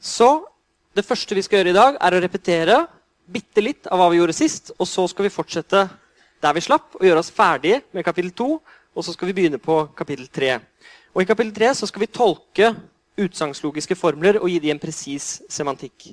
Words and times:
Så 0.00 0.46
det 0.96 1.04
første 1.04 1.36
vi 1.36 1.44
skal 1.44 1.60
gjøre 1.60 1.74
i 1.74 1.76
dag, 1.76 1.98
er 2.00 2.16
å 2.16 2.22
repetere 2.22 2.80
bitte 3.26 3.62
litt 3.62 3.88
av 3.90 4.00
hva 4.00 4.08
vi 4.12 4.20
gjorde 4.20 4.36
sist. 4.36 4.72
Og 4.78 4.88
så 4.88 5.06
skal 5.10 5.26
vi 5.26 5.34
fortsette 5.34 5.86
der 6.42 6.56
vi 6.56 6.64
slapp, 6.64 6.94
og 6.98 7.04
gjøre 7.06 7.22
oss 7.22 7.32
ferdige 7.32 7.82
med 7.96 8.04
kapittel 8.06 8.32
2. 8.36 8.50
Og 8.96 9.04
så 9.04 9.12
skal 9.12 9.28
vi 9.28 9.36
begynne 9.36 9.60
på 9.60 9.82
kapittel 9.96 10.28
3. 10.32 10.54
Og 11.14 11.22
I 11.22 11.28
kapittel 11.28 11.54
3 11.56 11.72
så 11.80 11.88
skal 11.88 12.04
vi 12.04 12.12
tolke 12.12 12.74
utsagnslogiske 13.16 13.96
formler 13.96 14.38
og 14.40 14.50
gi 14.52 14.60
dem 14.60 14.76
en 14.76 14.80
presis 14.80 15.40
semantikk. 15.52 16.10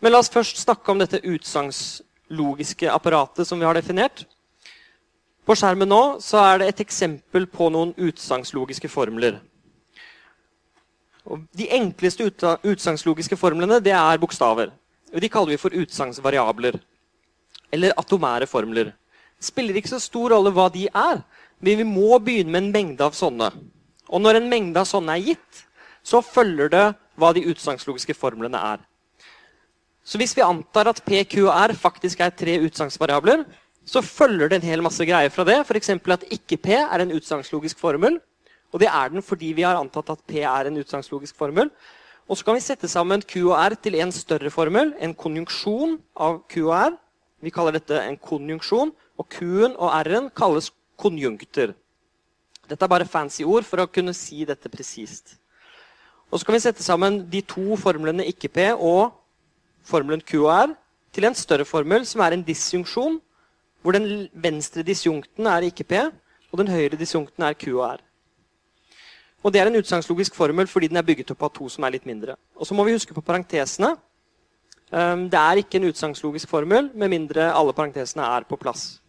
Men 0.00 0.12
la 0.12 0.20
oss 0.20 0.32
først 0.32 0.60
snakke 0.60 0.92
om 0.92 1.00
dette 1.00 1.22
utsagnslogiske 1.24 2.90
apparatet 2.92 3.48
som 3.48 3.60
vi 3.60 3.68
har 3.68 3.76
definert. 3.76 4.26
På 5.46 5.56
skjermen 5.56 5.88
nå 5.88 6.02
så 6.20 6.42
er 6.42 6.60
det 6.60 6.68
et 6.68 6.82
eksempel 6.84 7.46
på 7.48 7.70
noen 7.72 7.94
utsagnslogiske 7.96 8.90
formler. 8.92 9.38
Og 11.26 11.42
de 11.56 11.66
enkleste 11.74 12.26
utsagnslogiske 12.26 13.38
formlene 13.38 13.80
det 13.82 13.94
er 13.96 14.20
bokstaver. 14.22 14.70
De 15.10 15.30
kaller 15.32 15.54
vi 15.54 15.60
for 15.60 15.74
utsagnsvariabler. 15.74 16.78
Eller 17.74 17.96
atomære 17.98 18.46
formler. 18.46 18.92
Det 19.36 19.48
spiller 19.48 19.76
ikke 19.76 19.94
så 19.94 20.00
stor 20.00 20.32
rolle 20.36 20.52
hva 20.54 20.68
de 20.72 20.86
er, 20.86 21.22
men 21.60 21.80
vi 21.82 21.86
må 21.88 22.18
begynne 22.22 22.52
med 22.52 22.62
en 22.62 22.72
mengde 22.72 23.04
av 23.04 23.16
sånne. 23.16 23.50
Og 24.06 24.22
når 24.22 24.38
en 24.38 24.50
mengde 24.50 24.80
av 24.80 24.88
sånne 24.88 25.16
er 25.16 25.32
gitt, 25.32 25.64
så 26.06 26.22
følger 26.22 26.70
det 26.72 26.84
hva 27.18 27.32
de 27.34 27.44
utsagnslogiske 27.50 28.14
formlene 28.14 28.60
er. 28.74 28.80
Så 30.06 30.20
hvis 30.20 30.36
vi 30.38 30.44
antar 30.46 30.86
at 30.92 31.02
PQR 31.02 31.74
faktisk 31.74 32.20
er 32.22 32.30
tre 32.30 32.60
utsagnsvariabler, 32.62 33.42
så 33.86 34.02
følger 34.02 34.50
det 34.50 34.60
en 34.60 34.68
hel 34.68 34.82
masse 34.82 35.02
greier 35.06 35.32
fra 35.34 35.44
det. 35.46 35.58
F.eks. 35.66 35.90
at 35.90 36.26
ikke-P 36.30 36.70
er 36.78 37.02
en 37.02 37.14
utsagnslogisk 37.14 37.78
formel. 37.82 38.20
Og 38.76 38.82
det 38.82 38.90
er 38.92 39.08
den 39.08 39.24
fordi 39.24 39.54
vi 39.56 39.64
har 39.64 39.78
antatt 39.80 40.10
at 40.12 40.20
P 40.28 40.42
er 40.44 40.68
en 40.68 40.76
utsagnslogisk 40.76 41.38
formel. 41.38 41.70
Og 42.28 42.36
så 42.36 42.44
kan 42.44 42.58
vi 42.58 42.60
sette 42.60 42.88
sammen 42.92 43.22
Q 43.24 43.46
og 43.46 43.56
R 43.56 43.76
til 43.80 43.96
en 43.96 44.12
større 44.12 44.50
formel, 44.52 44.92
en 45.00 45.14
konjunksjon 45.16 45.94
av 46.12 46.42
Q 46.52 46.66
og 46.66 46.74
R. 46.76 46.98
Vi 47.40 47.52
kaller 47.54 47.78
dette 47.78 47.96
en 48.02 48.18
konjunksjon, 48.20 48.92
og 49.16 49.28
Q-en 49.32 49.78
og 49.80 49.94
R-en 50.02 50.28
kalles 50.36 50.68
konjunkter. 51.00 51.72
Dette 52.68 52.84
er 52.84 52.90
bare 52.90 53.08
fancy 53.08 53.46
ord 53.48 53.64
for 53.64 53.80
å 53.80 53.88
kunne 53.88 54.12
si 54.12 54.44
dette 54.44 54.68
presist. 54.68 55.38
Og 56.28 56.36
så 56.36 56.44
kan 56.44 56.58
vi 56.58 56.64
sette 56.66 56.84
sammen 56.84 57.22
de 57.30 57.40
to 57.48 57.78
formlene 57.80 58.26
ikke-P 58.28 58.74
og 58.74 59.14
formelen 59.86 60.20
Q 60.20 60.42
og 60.42 60.50
R 60.52 60.74
til 61.16 61.24
en 61.24 61.38
større 61.38 61.64
formel, 61.64 62.04
som 62.04 62.20
er 62.20 62.36
en 62.36 62.44
disjunksjon 62.44 63.22
hvor 63.80 63.96
den 63.96 64.26
venstre 64.34 64.84
disjunkten 64.84 65.46
er 65.48 65.70
ikke 65.70 65.86
P, 65.86 66.02
og 66.50 66.60
den 66.60 66.74
høyre 66.74 66.98
disjunkten 66.98 67.46
er 67.46 67.56
Q 67.56 67.70
og 67.78 67.86
R. 67.94 68.05
Og 69.44 69.52
Det 69.52 69.60
er 69.60 69.68
en 69.68 69.78
utsagnslogisk 69.78 70.34
formel 70.34 70.66
fordi 70.66 70.88
den 70.88 70.96
er 70.96 71.06
bygget 71.06 71.30
opp 71.30 71.42
av 71.42 71.52
to 71.54 71.68
som 71.68 71.84
er 71.84 71.94
litt 71.94 72.06
mindre. 72.06 72.36
Og 72.56 72.66
så 72.66 72.74
må 72.74 72.84
vi 72.84 72.96
huske 72.96 73.14
på 73.14 73.22
parentesene. 73.22 73.96
Ehm, 74.92 75.28
det 75.30 75.38
er 75.38 75.60
ikke 75.60 75.78
en 75.78 75.88
utsagnslogisk 75.90 76.48
formel 76.48 76.90
med 76.94 77.10
mindre 77.10 77.52
alle 77.52 77.72
parentesene 77.72 78.24
er 78.24 78.46
på 78.48 78.56
plass. 78.56 79.00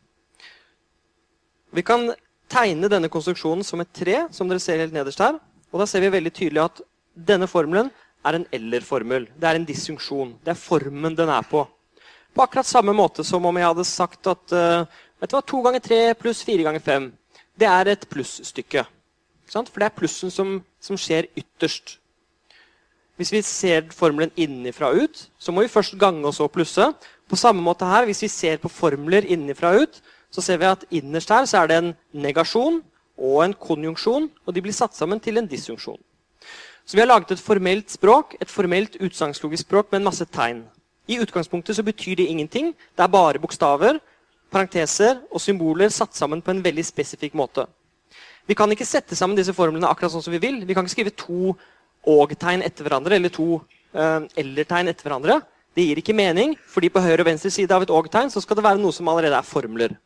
Vi 1.73 1.81
kan 1.81 2.11
tegne 2.49 2.89
denne 2.89 3.09
konstruksjonen 3.09 3.63
som 3.63 3.81
et 3.81 3.93
tre, 3.93 4.27
som 4.31 4.47
dere 4.47 4.59
ser 4.59 4.79
helt 4.79 4.93
nederst 4.93 5.19
her. 5.19 5.39
Og 5.71 5.81
da 5.81 5.85
ser 5.85 6.01
vi 6.01 6.13
veldig 6.13 6.33
tydelig 6.33 6.63
at 6.63 6.81
denne 7.13 7.47
formelen 7.47 7.89
er 8.25 8.37
en 8.37 8.45
eller-formel. 8.53 9.27
Det 9.35 9.47
er 9.47 9.55
en 9.55 9.65
disjunksjon. 9.67 10.37
Det 10.43 10.53
er 10.53 10.59
formen 10.59 11.15
den 11.15 11.29
er 11.29 11.43
på. 11.49 11.65
På 12.33 12.43
akkurat 12.43 12.65
samme 12.65 12.93
måte 12.93 13.23
som 13.25 13.45
om 13.45 13.57
jeg 13.57 13.65
hadde 13.65 13.85
sagt 13.87 14.27
at 14.27 14.53
uh, 14.53 14.85
vet 15.19 15.31
du 15.31 15.35
hva, 15.35 15.41
2 15.41 15.61
ganger 15.65 15.81
3 15.81 16.01
pluss 16.19 16.43
4 16.45 16.67
ganger 16.67 16.83
5 16.85 17.07
det 17.57 17.65
er 17.65 17.89
et 17.89 18.05
plusstykke. 18.09 18.83
For 19.47 19.79
det 19.79 19.87
er 19.87 19.95
plussen 19.95 20.31
som, 20.33 20.57
som, 20.83 20.97
skjer 20.99 21.29
ytterst. 21.37 21.97
Hvis 23.17 23.31
vi 23.33 23.41
ser 23.41 23.87
formelen 23.95 24.31
innenfra 24.37 24.91
og 24.91 25.07
ut, 25.07 25.21
så 25.39 25.51
må 25.51 25.63
vi 25.63 25.71
først 25.71 25.97
gange 25.99 26.25
og 26.27 26.35
så 26.35 26.47
plusse. 26.47 26.91
På 27.27 27.35
samme 27.35 27.61
måte 27.61 27.85
her, 27.85 28.05
Hvis 28.05 28.21
vi 28.21 28.27
ser 28.27 28.57
på 28.57 28.69
formler 28.69 29.25
innenfra 29.25 29.73
og 29.73 29.81
ut, 29.81 30.01
så 30.31 30.41
ser 30.41 30.57
vi 30.57 30.65
at 30.65 30.85
innerst 30.91 31.29
her 31.29 31.45
så 31.45 31.57
er 31.57 31.67
det 31.67 31.77
en 31.77 31.93
negasjon 32.13 32.83
og 33.17 33.45
en 33.45 33.53
konjunksjon. 33.53 34.29
Og 34.45 34.55
de 34.55 34.61
blir 34.61 34.73
satt 34.73 34.95
sammen 34.95 35.19
til 35.19 35.37
en 35.37 35.47
disjunksjon. 35.47 35.97
Så 36.85 36.95
vi 36.95 37.01
har 37.01 37.07
laget 37.07 37.31
et 37.31 37.39
formelt 37.39 37.91
språk, 37.91 38.35
et 38.41 38.49
formelt 38.49 38.95
utsagnslogisk 39.01 39.65
språk 39.65 39.91
med 39.91 39.99
en 39.99 40.03
masse 40.03 40.25
tegn. 40.25 40.63
I 41.07 41.19
utgangspunktet 41.19 41.75
så 41.75 41.83
betyr 41.83 42.15
det 42.15 42.27
ingenting. 42.27 42.75
Det 42.95 43.03
er 43.03 43.07
bare 43.07 43.39
bokstaver, 43.39 43.99
parenteser 44.51 45.19
og 45.31 45.41
symboler 45.41 45.89
satt 45.89 46.15
sammen 46.15 46.41
på 46.41 46.51
en 46.51 46.63
veldig 46.63 46.85
spesifikk 46.85 47.33
måte. 47.33 47.65
Vi 48.47 48.55
kan 48.55 48.71
ikke 48.71 48.87
sette 48.87 49.15
sammen 49.19 49.37
disse 49.37 49.55
formlene 49.55 49.89
akkurat 49.89 50.13
sånn 50.13 50.23
som 50.23 50.33
vi 50.33 50.41
vil. 50.41 50.61
Vi 50.63 50.75
kan 50.75 50.85
ikke 50.87 50.95
skrive 50.95 51.15
to 51.19 51.53
og-tegn 52.07 52.63
etter 52.63 52.87
hverandre 52.87 53.17
eller 53.17 53.33
to 53.33 53.59
uh, 53.59 54.23
eller-tegn 54.39 54.87
etter 54.87 55.09
hverandre. 55.09 55.41
Det 55.75 55.83
gir 55.83 55.99
ikke 55.99 56.15
mening, 56.15 56.55
fordi 56.71 56.89
på 56.89 57.03
høyre 57.03 57.21
og 57.21 57.27
venstre 57.27 57.51
side 57.53 57.75
av 57.75 57.83
et 57.83 57.91
og-tegn 57.93 58.31
så 58.33 58.41
skal 58.41 58.57
det 58.57 58.65
være 58.65 58.81
noe 58.81 58.95
som 58.95 59.09
allerede 59.11 59.35
er 59.35 59.45
formler. 59.45 59.97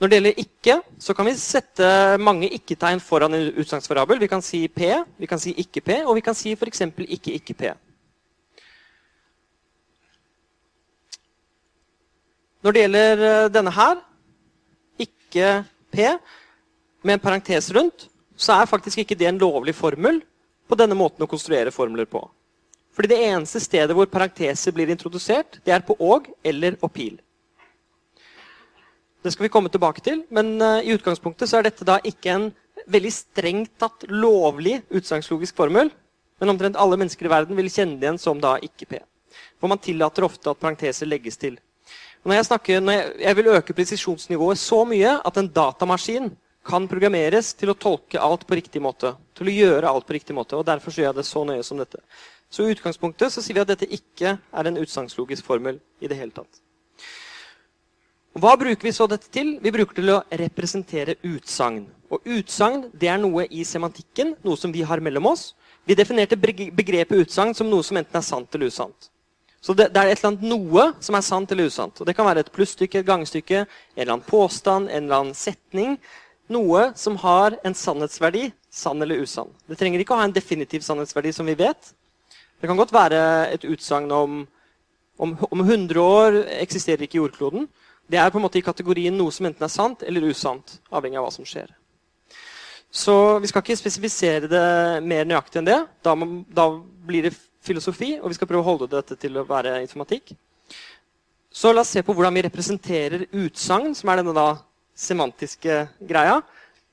Når 0.00 0.08
det 0.08 0.16
gjelder 0.16 0.38
ikke, 0.40 0.74
så 0.96 1.12
kan 1.16 1.26
vi 1.28 1.32
sette 1.36 1.88
mange 2.20 2.48
ikke-tegn 2.56 3.02
foran 3.04 3.36
en 3.36 3.50
utsagnsvariabel. 3.60 4.20
Vi 4.22 4.28
kan 4.32 4.40
si 4.44 4.62
P, 4.68 4.94
vi 5.20 5.28
kan 5.28 5.40
si 5.40 5.52
ikke-P, 5.60 5.98
og 6.06 6.14
vi 6.16 6.22
kan 6.24 6.36
si 6.36 6.54
f.eks. 6.56 6.86
ikke-ikke-P. 7.04 7.72
Når 12.64 12.76
det 12.76 12.84
gjelder 12.84 13.26
eh, 13.26 13.50
denne 13.52 13.72
her, 13.72 14.00
ikke 15.30 15.62
P, 15.94 16.10
med 17.06 17.16
en 17.16 17.22
parentes 17.22 17.70
rundt, 17.72 18.10
så 18.36 18.58
er 18.58 18.68
faktisk 18.68 19.00
ikke 19.00 19.16
det 19.16 19.30
en 19.30 19.40
lovlig 19.40 19.74
formel 19.76 20.20
på 20.68 20.78
denne 20.78 20.96
måten 20.98 21.24
å 21.24 21.30
konstruere 21.30 21.72
formler 21.74 22.08
på. 22.10 22.22
Fordi 22.94 23.12
det 23.12 23.22
eneste 23.30 23.62
stedet 23.62 23.94
hvor 23.96 24.08
parenteser 24.10 24.74
blir 24.74 24.90
introdusert, 24.92 25.60
det 25.64 25.72
er 25.74 25.84
på 25.86 25.96
og 25.96 26.28
eller 26.44 26.76
og 26.82 26.92
pil. 26.92 27.18
Det 29.20 29.32
skal 29.34 29.46
vi 29.46 29.52
komme 29.52 29.70
tilbake 29.72 30.02
til, 30.04 30.22
men 30.32 30.54
uh, 30.62 30.80
i 30.80 30.94
utgangspunktet 30.96 31.48
så 31.48 31.58
er 31.58 31.68
dette 31.68 31.86
da 31.86 31.98
ikke 32.04 32.32
en 32.32 32.46
veldig 32.90 33.12
strengt 33.12 33.72
tatt 33.80 34.06
lovlig 34.08 34.78
utsagnslogisk 34.88 35.58
formel, 35.58 35.90
men 36.40 36.52
omtrent 36.52 36.78
alle 36.80 36.96
mennesker 36.96 37.28
i 37.28 37.32
verden 37.32 37.58
vil 37.58 37.68
kjenne 37.68 38.00
det 38.00 38.08
igjen 38.08 38.20
som 38.20 38.40
da 38.40 38.54
ikke 38.64 38.88
P. 38.88 39.00
For 39.60 39.68
man 39.68 39.80
tillater 39.82 40.24
ofte 40.24 40.50
at 40.50 40.60
parenteser 40.60 41.08
legges 41.08 41.36
til. 41.40 41.58
Når 42.24 42.36
jeg, 42.36 42.46
snakker, 42.50 42.80
når 42.84 42.96
jeg, 42.96 43.12
jeg 43.24 43.36
vil 43.36 43.50
øke 43.54 43.74
presisjonsnivået 43.76 44.60
så 44.60 44.82
mye 44.84 45.16
at 45.24 45.38
en 45.40 45.48
datamaskin 45.48 46.28
kan 46.66 46.88
programmeres 46.88 47.54
til 47.56 47.72
å 47.72 47.78
tolke 47.78 48.20
alt 48.20 48.44
på 48.46 48.58
riktig 48.58 48.82
måte. 48.84 49.14
Til 49.36 49.48
å 49.48 49.54
gjøre 49.54 49.88
alt 49.90 50.06
på 50.06 50.16
riktig 50.18 50.36
måte, 50.36 50.58
og 50.58 50.66
Derfor 50.68 50.92
gjør 50.92 51.10
jeg 51.10 51.18
det 51.20 51.26
så 51.28 51.44
nøye 51.48 51.64
som 51.64 51.80
dette. 51.80 52.02
Så 52.50 52.66
i 52.66 52.74
utgangspunktet 52.74 53.32
så 53.32 53.42
sier 53.42 53.56
vi 53.56 53.62
at 53.62 53.70
dette 53.70 53.88
ikke 53.88 54.34
er 54.36 54.68
en 54.68 54.80
utsagnslogisk 54.82 55.46
formel 55.46 55.78
i 56.02 56.10
det 56.10 56.18
hele 56.18 56.34
tatt. 56.34 56.60
Hva 58.40 58.52
bruker 58.58 58.86
vi 58.86 58.92
så 58.94 59.08
dette 59.10 59.30
til? 59.32 59.56
Vi 59.62 59.72
bruker 59.74 59.96
det 59.96 60.02
til 60.04 60.12
å 60.14 60.20
representere 60.42 61.16
utsagn. 61.26 61.86
Og 62.10 62.26
utsagn 62.36 62.84
er 63.00 63.18
noe 63.22 63.46
i 63.50 63.64
semantikken, 63.66 64.36
noe 64.46 64.58
som 64.58 64.74
vi 64.74 64.84
har 64.86 65.02
mellom 65.02 65.30
oss. 65.32 65.54
Vi 65.86 65.96
definerte 65.98 66.38
begrepet 66.38 67.24
utsagn 67.24 67.56
som 67.56 67.70
noe 67.70 67.86
som 67.86 67.98
enten 67.98 68.20
er 68.20 68.26
sant 68.26 68.54
eller 68.54 68.70
usant. 68.70 69.09
Så 69.60 69.74
det, 69.76 69.90
det, 69.92 70.00
er 70.00 70.08
et 70.08 70.18
eller 70.18 70.30
annet 70.32 70.46
noe 70.48 70.86
som 71.04 71.16
er 71.16 71.24
sant 71.24 71.50
eller 71.52 71.68
usant. 71.68 72.00
Og 72.00 72.08
Det 72.08 72.14
kan 72.16 72.26
være 72.26 72.46
et 72.46 72.52
plusstykke, 72.54 73.02
et 73.02 73.08
gangstykke, 73.08 73.64
en 73.66 74.00
eller 74.00 74.14
annen 74.16 74.28
påstand, 74.28 74.88
en 74.88 75.04
eller 75.04 75.18
annen 75.18 75.36
setning. 75.36 75.98
Noe 76.50 76.90
som 76.98 77.18
har 77.20 77.58
en 77.66 77.76
sannhetsverdi, 77.76 78.48
sann 78.72 79.02
eller 79.04 79.20
usann. 79.20 79.52
Det 79.68 79.76
trenger 79.78 80.00
ikke 80.00 80.16
å 80.16 80.22
ha 80.22 80.28
en 80.28 80.34
definitiv 80.34 80.82
sannhetsverdi, 80.86 81.34
som 81.36 81.46
vi 81.50 81.58
vet. 81.60 81.92
Det 82.60 82.68
kan 82.68 82.80
godt 82.80 82.94
være 82.94 83.20
et 83.52 83.66
utsagn 83.68 84.10
om, 84.12 84.40
om 85.20 85.36
om 85.50 85.60
100 85.60 86.00
år 86.00 86.40
eksisterer 86.60 87.04
ikke 87.04 87.20
jordkloden. 87.20 87.68
Det 88.10 88.18
er 88.18 88.32
på 88.32 88.40
en 88.40 88.44
måte 88.46 88.58
i 88.58 88.64
kategorien 88.64 89.14
noe 89.14 89.32
som 89.32 89.46
enten 89.46 89.64
er 89.64 89.72
sant 89.72 90.02
eller 90.02 90.24
usant, 90.32 90.80
avhengig 90.90 91.20
av 91.20 91.28
hva 91.28 91.34
som 91.36 91.46
skjer. 91.46 91.68
Så 92.90 93.38
vi 93.38 93.46
skal 93.46 93.62
ikke 93.62 93.78
spesifisere 93.78 94.48
det 94.50 94.64
mer 95.06 95.28
nøyaktig 95.28 95.60
enn 95.60 95.68
det. 95.68 95.78
Da, 96.02 96.16
må, 96.18 96.42
da 96.50 96.66
blir 97.06 97.28
det 97.28 97.36
filosofi, 97.64 98.14
og 98.20 98.30
vi 98.30 98.38
skal 98.38 98.48
prøve 98.48 98.64
å 98.64 98.70
holde 98.70 98.90
dette 98.90 99.16
til 99.20 99.36
å 99.38 99.46
være 99.48 99.78
informatikk. 99.84 100.32
Så 101.50 101.72
la 101.74 101.82
oss 101.82 101.90
se 101.92 102.02
på 102.06 102.14
hvordan 102.14 102.36
vi 102.36 102.44
representerer 102.46 103.26
utsagn, 103.32 103.94
som 103.94 104.10
er 104.10 104.20
denne 104.20 104.36
da 104.36 104.48
semantiske 104.94 105.82
greia, 106.06 106.38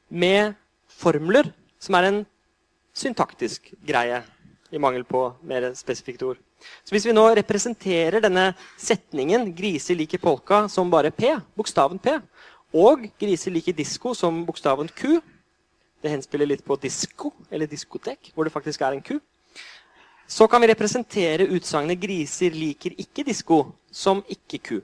med 0.09 0.55
formler, 0.97 1.51
som 1.79 1.97
er 1.99 2.09
en 2.09 2.19
syntaktisk 2.97 3.71
greie, 3.85 4.23
i 4.67 4.81
mangel 4.81 5.05
på 5.07 5.21
mer 5.47 5.69
spesifikt 5.77 6.25
ord. 6.27 6.39
Så 6.83 6.91
Hvis 6.91 7.05
vi 7.05 7.13
nå 7.13 7.23
representerer 7.37 8.19
denne 8.19 8.53
setningen 8.77 9.53
'griser 9.55 9.95
liker 9.95 10.17
polka' 10.17 10.67
som 10.69 10.89
bare 10.91 11.11
P, 11.11 11.37
bokstaven 11.55 11.99
P, 11.99 12.19
og 12.73 13.07
'griser 13.19 13.51
liker 13.51 13.73
disko' 13.73 14.15
som 14.15 14.45
bokstaven 14.45 14.89
Q 14.89 15.21
Det 16.03 16.11
henspiller 16.11 16.45
litt 16.45 16.63
på 16.63 16.75
disko, 16.75 17.33
eller 17.49 17.65
diskotek, 17.65 18.31
hvor 18.35 18.43
det 18.43 18.53
faktisk 18.53 18.81
er 18.81 18.91
en 18.93 19.01
Q. 19.01 19.19
Så 20.27 20.47
kan 20.47 20.61
vi 20.61 20.67
representere 20.67 21.47
utsagnet 21.47 21.99
'griser 21.99 22.51
liker 22.51 22.91
ikke 22.99 23.23
disko' 23.23 23.71
som 23.91 24.23
ikke-ku. 24.27 24.81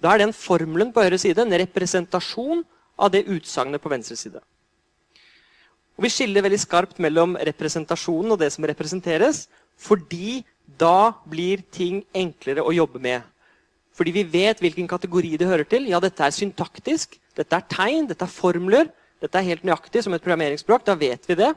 Da 0.00 0.14
er 0.14 0.18
den 0.18 0.32
formelen 0.32 0.92
på 0.92 1.04
høyre 1.04 1.18
side 1.18 1.42
en 1.42 1.52
representasjon 1.52 2.64
av 2.98 3.12
det 3.12 3.26
utsagnet 3.28 3.80
på 3.82 3.92
venstre 3.92 4.16
side. 4.16 4.40
Og 5.96 6.04
Vi 6.04 6.08
skiller 6.08 6.44
veldig 6.44 6.60
skarpt 6.60 6.98
mellom 6.98 7.36
representasjonen 7.36 8.32
og 8.32 8.38
det 8.38 8.52
som 8.52 8.64
representeres, 8.64 9.48
fordi 9.76 10.44
da 10.78 11.12
blir 11.28 11.62
ting 11.72 12.04
enklere 12.14 12.64
å 12.64 12.74
jobbe 12.74 13.00
med. 13.00 13.22
Fordi 13.96 14.12
vi 14.12 14.24
vet 14.24 14.60
hvilken 14.60 14.88
kategori 14.88 15.36
det 15.40 15.48
hører 15.48 15.64
til. 15.64 15.88
Ja, 15.88 16.00
dette 16.00 16.20
er 16.24 16.30
syntaktisk, 16.30 17.16
dette 17.36 17.56
er 17.56 17.64
tegn, 17.68 18.08
dette 18.08 18.24
er 18.24 18.32
formler. 18.32 18.90
Dette 19.20 19.38
er 19.40 19.48
helt 19.48 19.64
nøyaktig 19.64 20.02
som 20.04 20.12
et 20.12 20.20
programmeringsspråk. 20.20 20.84
Da 20.84 20.94
vet 20.94 21.24
vi 21.28 21.34
det. 21.34 21.54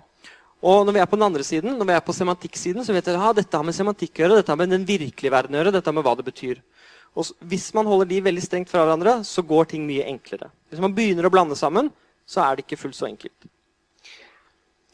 Og 0.59 0.83
når 0.83 0.95
vi 0.97 0.99
er 0.99 1.07
på 1.07 1.15
den 1.15 1.27
andre 1.29 1.43
siden, 1.47 1.77
når 1.79 1.87
vi 1.87 1.95
er 1.95 2.03
på 2.03 2.15
semantikksiden, 2.15 2.83
så 2.83 2.95
vet 2.95 3.07
vi 3.07 3.15
at 3.15 3.37
dette 3.37 3.55
har 3.55 3.63
med 3.63 3.75
semantikk 3.75 4.17
å 4.17 4.25
gjøre, 4.25 4.39
dette 4.41 4.51
har 4.51 4.59
med 4.59 4.73
den 4.73 4.87
virkelige 4.87 5.31
verden 5.31 5.55
å 5.55 5.61
gjøre, 5.61 5.71
dette 5.77 5.87
har 5.87 5.95
med 5.95 6.03
hva 6.03 6.17
det 6.19 6.25
betyr. 6.27 6.59
Og 7.15 7.29
hvis 7.47 7.69
man 7.73 7.87
holder 7.87 8.09
de 8.09 8.19
veldig 8.27 8.43
strengt 8.43 8.71
fra 8.71 8.83
hverandre, 8.83 9.21
så 9.25 9.43
går 9.45 9.71
ting 9.71 9.85
mye 9.87 10.07
enklere. 10.11 10.51
Hvis 10.69 10.83
man 10.83 10.93
begynner 10.95 11.25
å 11.25 11.31
blande 11.31 11.55
sammen, 11.57 11.89
så 12.27 12.43
er 12.43 12.57
det 12.57 12.67
ikke 12.67 12.81
fullt 12.83 12.99
så 12.99 13.07
enkelt. 13.07 13.47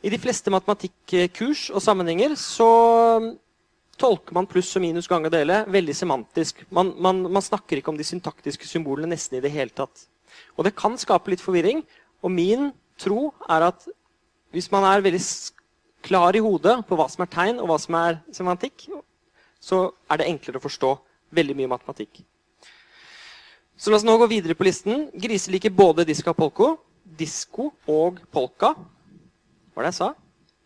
I 0.06 0.12
de 0.14 0.22
fleste 0.22 0.54
matematikkurs 0.54 1.72
og 1.74 1.82
sammenhenger 1.82 2.38
så 2.38 2.70
tolker 3.98 4.36
man 4.38 4.48
pluss 4.50 4.70
og 4.78 4.84
minus 4.84 5.10
gang 5.10 5.26
og 5.26 5.34
dele 5.34 5.64
veldig 5.72 5.96
semantisk. 5.98 6.62
Man, 6.70 6.94
man, 7.02 7.24
man, 7.26 7.44
snakker 7.44 7.80
ikke 7.80 7.94
om 7.94 7.98
de 7.98 8.06
syntaktiske 8.06 8.68
symbolene 8.70 9.16
nesten 9.16 9.40
i 9.40 9.44
det 9.44 9.54
hele 9.56 9.74
tatt. 9.74 10.06
Og 10.60 10.68
det 10.68 10.76
kan 10.78 11.00
skape 11.00 11.34
litt 11.34 11.44
forvirring. 11.44 11.82
Og 12.22 12.32
min 12.32 12.70
tro 13.02 13.32
er 13.50 13.72
at 13.72 13.88
hvis 14.56 14.70
man 14.72 14.86
er 14.88 15.04
veldig 15.04 15.22
klar 16.06 16.38
i 16.38 16.44
hodet 16.44 16.78
på 16.88 16.98
hva 17.00 17.10
som 17.12 17.26
er 17.26 17.32
tegn, 17.34 17.60
og 17.60 17.70
hva 17.72 17.80
som 17.82 17.98
er 18.00 18.22
semantikk, 18.36 18.88
så 19.62 19.90
er 20.12 20.22
det 20.22 20.30
enklere 20.30 20.62
å 20.62 20.66
forstå 20.66 20.92
veldig 21.36 21.56
mye 21.58 21.72
matematikk. 21.74 22.22
Så 23.76 23.92
la 23.92 23.98
oss 24.00 24.06
nå 24.08 24.16
gå 24.18 24.28
videre 24.32 24.56
på 24.56 24.68
listen. 24.68 25.10
Griser 25.20 25.52
liker 25.56 25.74
både 25.76 26.06
diska 26.08 26.32
og 26.32 26.40
polko. 26.40 26.70
Disko 27.04 27.72
og 27.92 28.22
polka. 28.32 28.72
Hva 28.72 29.82
var 29.82 29.88
det 29.88 29.92
jeg 29.92 30.00
sa? 30.00 30.14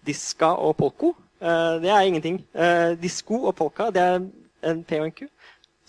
Diska 0.05 0.51
og 0.61 0.75
polko. 0.77 1.15
Uh, 1.41 1.79
det 1.81 1.89
er 1.89 2.05
ingenting. 2.05 2.37
Uh, 2.53 2.93
disko 3.01 3.41
og 3.49 3.55
polka 3.57 3.89
det 3.95 4.03
er 4.03 4.19
en 4.69 4.83
P 4.85 4.99
og 4.99 5.07
en 5.07 5.15
Q. 5.15 5.25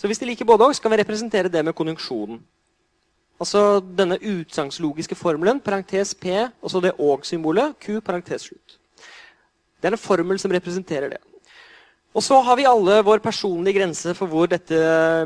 Så 0.01 0.09
hvis 0.09 0.23
de 0.23 0.31
liker 0.31 0.49
både 0.49 0.65
òg, 0.65 0.73
skal 0.79 0.95
vi 0.95 1.03
representere 1.03 1.53
det 1.53 1.65
med 1.65 1.77
konjunksjonen. 1.77 2.41
Altså 3.41 3.81
denne 3.81 4.17
utsagnslogiske 4.17 5.17
formelen, 5.17 5.61
parentes 5.61 6.15
P, 6.15 6.33
og 6.61 6.73
så 6.73 6.81
det 6.81 6.97
og-symbolet, 6.97 7.77
Q, 7.81 8.01
parentes 8.05 8.49
slutt. 8.49 8.80
Det 9.81 9.89
er 9.89 9.97
en 9.97 10.01
formel 10.01 10.39
som 10.41 10.53
representerer 10.53 11.15
det. 11.15 11.21
Og 12.11 12.25
så 12.27 12.41
har 12.43 12.59
vi 12.59 12.67
alle 12.67 12.99
vår 13.07 13.23
personlige 13.23 13.79
grense 13.79 14.15
for 14.19 14.31
hvor 14.31 14.51
dette 14.51 14.77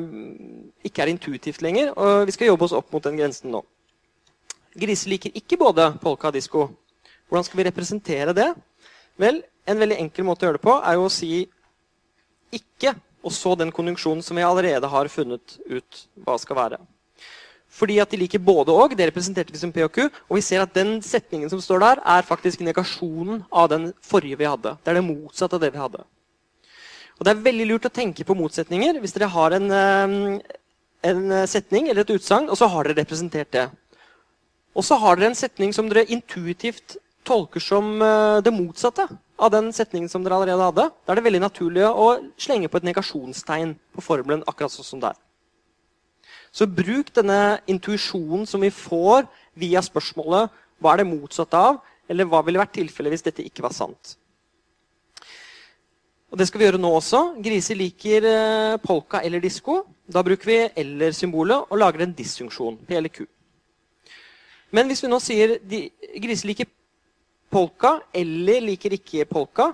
mm, 0.05 0.71
ikke 0.85 1.03
er 1.03 1.13
intuitivt 1.15 1.63
lenger. 1.65 1.95
Og 1.97 2.29
vi 2.29 2.35
skal 2.37 2.51
jobbe 2.51 2.69
oss 2.69 2.77
opp 2.77 2.93
mot 2.93 3.05
den 3.05 3.17
grensen 3.19 3.55
nå. 3.55 3.63
Griser 4.75 5.13
liker 5.15 5.35
ikke 5.39 5.59
både 5.61 5.89
polka 6.03 6.29
og 6.29 6.37
disko. 6.37 6.69
Hvordan 7.29 7.47
skal 7.47 7.61
vi 7.61 7.69
representere 7.71 8.37
det? 8.37 8.53
Vel, 9.21 9.43
En 9.65 9.79
veldig 9.81 9.97
enkel 9.97 10.27
måte 10.29 10.45
å 10.45 10.51
gjøre 10.51 10.59
det 10.59 10.67
på 10.67 10.73
er 10.77 10.97
jo 10.99 11.05
å 11.07 11.13
si 11.13 11.29
ikke, 12.53 12.91
og 13.25 13.33
så 13.33 13.55
den 13.57 13.71
konjunksjonen 13.73 14.21
som 14.21 14.37
vi 14.37 14.45
allerede 14.45 14.91
har 14.93 15.09
funnet 15.09 15.55
ut 15.65 16.03
hva 16.21 16.35
skal 16.37 16.59
være. 16.59 16.79
Fordi 17.75 17.99
at 18.03 18.13
de 18.13 18.21
liker 18.21 18.43
både 18.43 18.75
og. 18.75 18.95
Det 18.95 19.09
representerte 19.11 19.53
vi 19.53 19.59
som 19.59 19.73
P 19.75 19.83
og 19.83 19.93
Q. 19.95 20.07
Og 20.29 20.39
vi 20.39 20.45
ser 20.47 20.63
at 20.63 20.75
den 20.77 21.01
setningen 21.03 21.51
som 21.51 21.63
står 21.63 21.83
der, 21.83 22.03
er 22.17 22.27
faktisk 22.27 22.63
negasjonen 22.63 23.43
av 23.51 23.71
den 23.73 23.89
forrige 24.05 24.39
vi 24.39 24.49
hadde. 24.49 24.77
Det 24.79 24.93
er 24.93 25.01
det 25.01 25.07
motsatte 25.09 25.59
av 25.59 25.65
det 25.65 25.73
vi 25.75 25.83
hadde. 25.83 26.05
Og 27.19 27.25
Det 27.27 27.31
er 27.31 27.47
veldig 27.47 27.67
lurt 27.71 27.89
å 27.89 27.95
tenke 27.95 28.27
på 28.27 28.37
motsetninger 28.39 28.99
hvis 29.03 29.15
dere 29.15 29.31
har 29.31 29.55
en, 29.55 29.71
eh, 29.71 30.39
en 31.11 31.47
setning 31.47 31.89
eller 31.89 32.03
et 32.03 32.15
utsagn, 32.15 32.49
og 32.51 32.59
så 32.59 32.69
har 32.71 32.85
dere 32.85 33.03
representert 33.03 33.51
det. 33.51 33.69
Og 34.75 34.83
så 34.83 34.99
har 34.99 35.17
dere 35.17 35.31
en 35.31 35.39
setning 35.39 35.73
som 35.75 35.89
dere 35.89 36.07
intuitivt 36.11 36.97
tolker 37.25 37.63
som 37.63 38.03
eh, 38.03 38.41
det 38.45 38.55
motsatte 38.55 39.07
av 39.39 39.51
den 39.51 39.73
setningen 39.73 40.11
som 40.11 40.25
dere 40.25 40.39
allerede 40.39 40.71
hadde. 40.71 40.91
Da 41.07 41.13
er 41.13 41.19
det 41.19 41.27
veldig 41.27 41.43
naturlig 41.43 41.87
å 41.87 42.09
slenge 42.39 42.71
på 42.71 42.79
et 42.79 42.89
negasjonstegn 42.91 43.77
på 43.95 44.05
formelen 44.05 44.45
akkurat 44.47 44.75
sånn 44.75 44.91
som 44.91 45.03
det 45.03 45.15
er. 45.15 45.21
Så 46.55 46.69
bruk 46.71 47.11
denne 47.17 47.59
intuisjonen 47.67 48.47
som 48.47 48.63
vi 48.63 48.71
får 48.71 49.27
via 49.59 49.83
spørsmålet 49.83 50.53
hva 50.79 50.93
er 50.93 51.03
det 51.03 51.09
motsatte 51.09 51.59
av, 51.59 51.81
eller 52.11 52.29
hva 52.29 52.43
ville 52.47 52.61
vært 52.61 52.77
tilfellet 52.77 53.15
hvis 53.15 53.27
dette 53.27 53.47
ikke 53.47 53.65
var 53.65 53.75
sant. 53.75 54.15
Og 56.31 56.39
Det 56.39 56.49
skal 56.49 56.61
vi 56.61 56.67
gjøre 56.67 56.81
nå 56.83 56.91
også. 56.99 57.19
Griser 57.43 57.79
liker 57.79 58.25
eh, 58.27 58.77
polka 58.83 59.21
eller 59.23 59.43
disko. 59.43 59.85
Da 60.11 60.23
bruker 60.27 60.49
vi 60.51 60.57
eller-symbolet 60.83 61.71
og 61.71 61.79
lager 61.79 62.03
en 62.03 62.15
disfunksjon. 62.15 62.81
P 62.87 62.97
eller 62.99 63.13
Q. 63.15 63.23
Men 64.75 64.91
hvis 64.91 65.05
vi 65.05 65.11
nå 65.13 65.21
sier 65.23 65.57
de, 65.63 65.85
griser 66.19 66.51
liker 66.51 66.67
polka 67.55 68.01
eller 68.15 68.67
liker 68.67 68.97
ikke 68.99 69.29
polka 69.31 69.71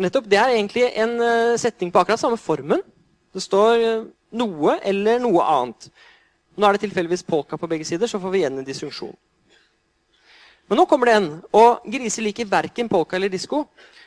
Nettopp, 0.00 0.24
Det 0.26 0.38
er 0.40 0.56
egentlig 0.56 0.88
en 0.98 1.12
uh, 1.20 1.54
setning 1.60 1.92
på 1.92 2.00
akkurat 2.00 2.18
samme 2.18 2.36
formen. 2.40 2.80
Det 3.30 3.42
står 3.44 3.84
uh, 3.84 4.08
noe 4.34 4.78
eller 4.82 5.22
noe 5.22 5.44
annet. 5.46 5.88
Nå 6.54 6.66
er 6.66 6.76
det 6.76 6.84
tilfeldigvis 6.84 7.26
polka 7.26 7.58
på 7.58 7.68
begge 7.70 7.86
sider, 7.88 8.10
så 8.10 8.20
får 8.22 8.32
vi 8.34 8.42
igjen 8.42 8.60
en 8.60 8.66
disfunksjon. 8.66 9.14
Men 10.68 10.80
nå 10.80 10.86
kommer 10.88 11.10
det 11.10 11.16
en. 11.18 11.28
Og 11.56 11.84
griser 11.90 12.24
liker 12.24 12.48
verken 12.48 12.88
polka 12.88 13.18
eller 13.18 13.32
disko. 13.32 13.64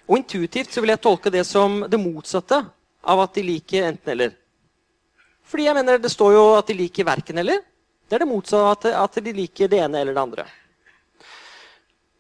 Og 0.08 0.18
intuitivt 0.18 0.74
så 0.74 0.82
vil 0.82 0.94
jeg 0.94 1.04
tolke 1.04 1.34
det 1.34 1.44
som 1.46 1.84
det 1.90 2.00
motsatte 2.02 2.62
av 3.08 3.24
at 3.24 3.36
de 3.36 3.44
liker 3.46 3.90
enten-eller. 3.92 4.32
Fordi 5.48 5.68
jeg 5.68 5.78
mener 5.78 6.00
det 6.02 6.12
står 6.12 6.34
jo 6.36 6.46
at 6.58 6.72
de 6.72 6.78
liker 6.80 7.08
verken 7.08 7.44
eller. 7.44 7.62
Det 8.08 8.16
er 8.16 8.24
det 8.24 8.30
motsatte 8.30 8.94
av 8.96 9.06
at 9.06 9.20
de 9.24 9.36
liker 9.36 9.70
det 9.72 9.84
ene 9.84 10.02
eller 10.02 10.16
det 10.16 10.24
andre. 10.24 10.48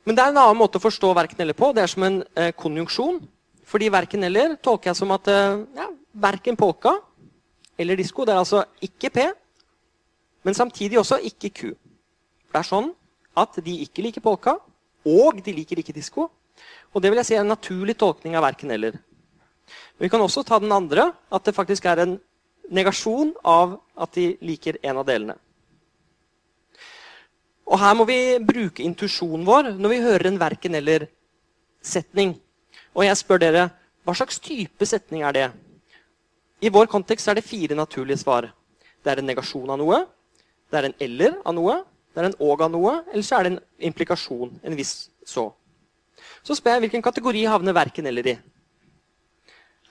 Men 0.07 0.15
det 0.15 0.23
er 0.23 0.31
en 0.31 0.39
annen 0.39 0.59
måte 0.59 0.79
å 0.79 0.83
forstå 0.83 1.09
verken 1.15 1.41
eller 1.43 1.57
på. 1.57 1.73
Det 1.75 1.83
er 1.83 1.91
som 1.91 2.05
en 2.07 2.21
eh, 2.35 2.53
konjunksjon. 2.55 3.19
Fordi 3.67 3.89
verken 3.91 4.23
eller 4.23 4.55
tolker 4.63 4.93
jeg 4.93 4.99
som 5.01 5.11
at 5.15 5.27
eh, 5.31 5.63
ja, 5.75 5.89
verken 6.27 6.59
polka 6.59 6.93
eller 7.77 7.99
disko. 7.99 8.25
Det 8.25 8.33
er 8.33 8.41
altså 8.41 8.63
ikke 8.81 9.11
P, 9.13 9.25
men 10.43 10.57
samtidig 10.57 10.99
også 10.99 11.19
ikke 11.29 11.49
Q. 11.49 11.61
Det 12.47 12.61
er 12.61 12.67
sånn 12.67 12.91
at 13.37 13.59
de 13.63 13.73
ikke 13.83 14.05
liker 14.05 14.23
polka, 14.23 14.57
og 15.07 15.41
de 15.43 15.53
liker 15.53 15.81
ikke 15.81 15.95
disko. 15.95 16.29
Og 16.93 17.03
det 17.03 17.11
vil 17.11 17.21
jeg 17.21 17.29
si 17.29 17.35
er 17.37 17.43
en 17.43 17.53
naturlig 17.53 17.97
tolkning 17.99 18.37
av 18.37 18.45
verken 18.47 18.71
eller. 18.73 18.97
Men 19.97 20.07
vi 20.07 20.09
kan 20.09 20.23
også 20.23 20.45
ta 20.47 20.59
den 20.59 20.71
andre, 20.73 21.11
at 21.29 21.45
det 21.45 21.55
faktisk 21.55 21.85
er 21.85 22.01
en 22.03 22.15
negasjon 22.73 23.33
av 23.45 23.77
at 23.97 24.15
de 24.17 24.31
liker 24.43 24.79
en 24.83 25.01
av 25.01 25.05
delene. 25.07 25.37
Og 27.67 27.79
her 27.81 27.95
må 27.99 28.07
vi 28.07 28.39
bruke 28.39 28.83
intuisjonen 28.83 29.45
vår 29.47 29.73
når 29.75 29.91
vi 29.91 30.03
hører 30.05 30.29
en 30.29 30.39
verken 30.39 30.77
eller-setning. 30.79 32.37
Og 32.95 33.03
jeg 33.03 33.19
spør 33.19 33.41
dere, 33.43 33.65
hva 34.07 34.15
slags 34.15 34.39
type 34.39 34.87
setning 34.87 35.25
er 35.27 35.35
det? 35.35 35.47
I 36.61 36.71
vår 36.73 36.89
kontekst 36.89 37.29
er 37.29 37.37
det 37.37 37.45
fire 37.45 37.75
naturlige 37.77 38.21
svar. 38.23 38.49
Det 39.03 39.11
er 39.11 39.21
en 39.21 39.29
negasjon 39.29 39.69
av 39.69 39.77
noe, 39.79 40.01
det 40.71 40.79
er 40.79 40.89
en 40.89 40.97
eller 41.05 41.37
av 41.45 41.55
noe, 41.55 41.77
det 42.13 42.23
er 42.23 42.29
en 42.31 42.37
og 42.41 42.61
av 42.65 42.71
noe, 42.73 42.93
eller 43.11 43.25
så 43.25 43.37
er 43.37 43.45
det 43.45 43.51
en 43.53 43.59
implikasjon. 43.91 44.55
En 44.65 44.75
viss 44.77 45.11
så. 45.25 45.51
Så 46.41 46.57
spør 46.57 46.77
jeg 46.77 46.87
hvilken 46.87 47.05
kategori 47.05 47.45
havner 47.45 47.75
verken 47.77 48.09
eller 48.09 48.31
i. 48.33 48.35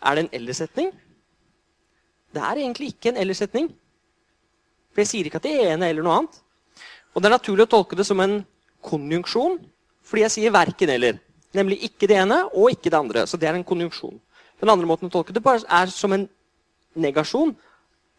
Er 0.02 0.16
det 0.16 0.25
en 0.25 0.32
eller-setning? 0.40 0.90
Det 2.35 2.42
er 2.42 2.61
egentlig 2.61 2.90
ikke 2.92 3.12
en 3.12 3.20
eller-setning. 3.23 3.70
For 4.90 5.04
jeg 5.04 5.11
sier 5.12 5.28
ikke 5.28 5.38
at 5.38 5.46
det 5.46 5.54
ene 5.68 5.88
eller 5.88 6.04
noe 6.04 6.18
annet. 6.20 6.42
Og 7.14 7.23
det 7.23 7.30
er 7.30 7.37
naturlig 7.38 7.64
å 7.64 7.73
tolke 7.76 7.96
det 7.96 8.04
som 8.08 8.20
en 8.20 8.40
konjunksjon, 8.85 9.61
fordi 10.04 10.26
jeg 10.26 10.35
sier 10.35 10.54
verken 10.54 10.92
eller. 10.92 11.20
Nemlig 11.56 11.78
ikke 11.88 12.08
det 12.11 12.18
ene 12.20 12.42
og 12.50 12.75
ikke 12.75 12.90
det 12.90 12.99
andre. 12.99 13.25
Så 13.30 13.38
det 13.40 13.49
er 13.49 13.56
en 13.56 13.66
konjunksjon. 13.66 14.18
Den 14.61 14.73
andre 14.73 14.88
måten 14.88 15.08
å 15.08 15.12
tolke 15.12 15.35
det 15.37 15.42
på 15.44 15.54
er 15.56 15.92
som 15.92 16.12
en 16.16 16.26
negasjon 16.96 17.54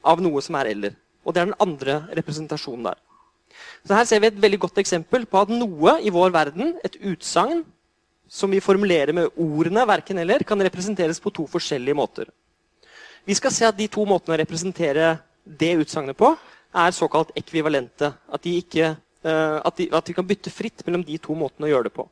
av 0.07 0.21
noe 0.23 0.41
som 0.45 0.57
er 0.59 0.71
eller. 0.73 0.95
Og 1.25 1.33
det 1.33 1.41
er 1.41 1.49
den 1.49 1.61
andre 1.63 1.99
representasjonen 2.15 2.89
der. 2.89 2.99
Så 3.87 3.95
Her 3.95 4.05
ser 4.07 4.21
vi 4.21 4.29
et 4.29 4.41
veldig 4.41 4.59
godt 4.65 4.79
eksempel 4.81 5.25
på 5.25 5.41
at 5.41 5.51
noe 5.51 5.97
i 6.03 6.13
vår 6.13 6.33
verden, 6.35 6.75
et 6.83 6.97
utsagn 7.01 7.63
som 8.27 8.51
vi 8.51 8.59
formulerer 8.63 9.15
med 9.15 9.31
ordene 9.39 9.85
verken 9.87 10.19
eller, 10.19 10.43
kan 10.43 10.61
representeres 10.61 11.19
på 11.23 11.31
to 11.31 11.47
forskjellige 11.47 11.95
måter. 11.95 12.27
Vi 13.27 13.35
skal 13.35 13.51
se 13.51 13.65
at 13.67 13.77
de 13.77 13.87
to 13.91 14.03
måtene 14.07 14.35
å 14.35 14.39
representere 14.39 15.17
det 15.43 15.73
utsagnet 15.81 16.17
på 16.19 16.33
er 16.75 16.95
såkalt 16.95 17.33
ekvivalente. 17.39 18.11
At, 18.31 18.45
ikke, 18.45 18.93
uh, 19.23 19.57
at, 19.63 19.79
de, 19.79 19.89
at 19.95 20.11
vi 20.11 20.15
kan 20.15 20.27
bytte 20.27 20.53
fritt 20.53 20.83
mellom 20.87 21.03
de 21.07 21.17
to 21.23 21.35
måtene 21.35 21.67
å 21.67 21.71
gjøre 21.71 21.89
det 21.89 21.95
på. 21.95 22.07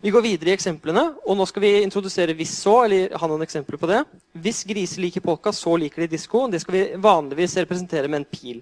Vi 0.00 0.12
går 0.14 0.22
videre 0.22 0.52
i 0.52 0.54
eksemplene, 0.54 1.02
og 1.26 1.34
nå 1.34 1.44
skal 1.50 1.64
vi 1.64 1.70
introdusere 1.82 2.34
hvis 2.38 2.52
så, 2.60 2.84
eller 2.86 3.16
ha 3.18 3.28
noen 3.30 3.42
eksempler 3.42 3.80
på 3.80 3.88
det. 3.90 4.04
Hvis 4.38 4.62
griser 4.68 5.02
liker 5.02 5.24
polka, 5.24 5.50
så 5.50 5.74
liker 5.74 6.04
de 6.04 6.12
disko. 6.12 6.44
Det 6.46 6.60
skal 6.62 6.76
vi 6.76 6.82
vanligvis 7.02 7.56
representere 7.58 8.06
med 8.06 8.20
en 8.20 8.28
pil. 8.30 8.60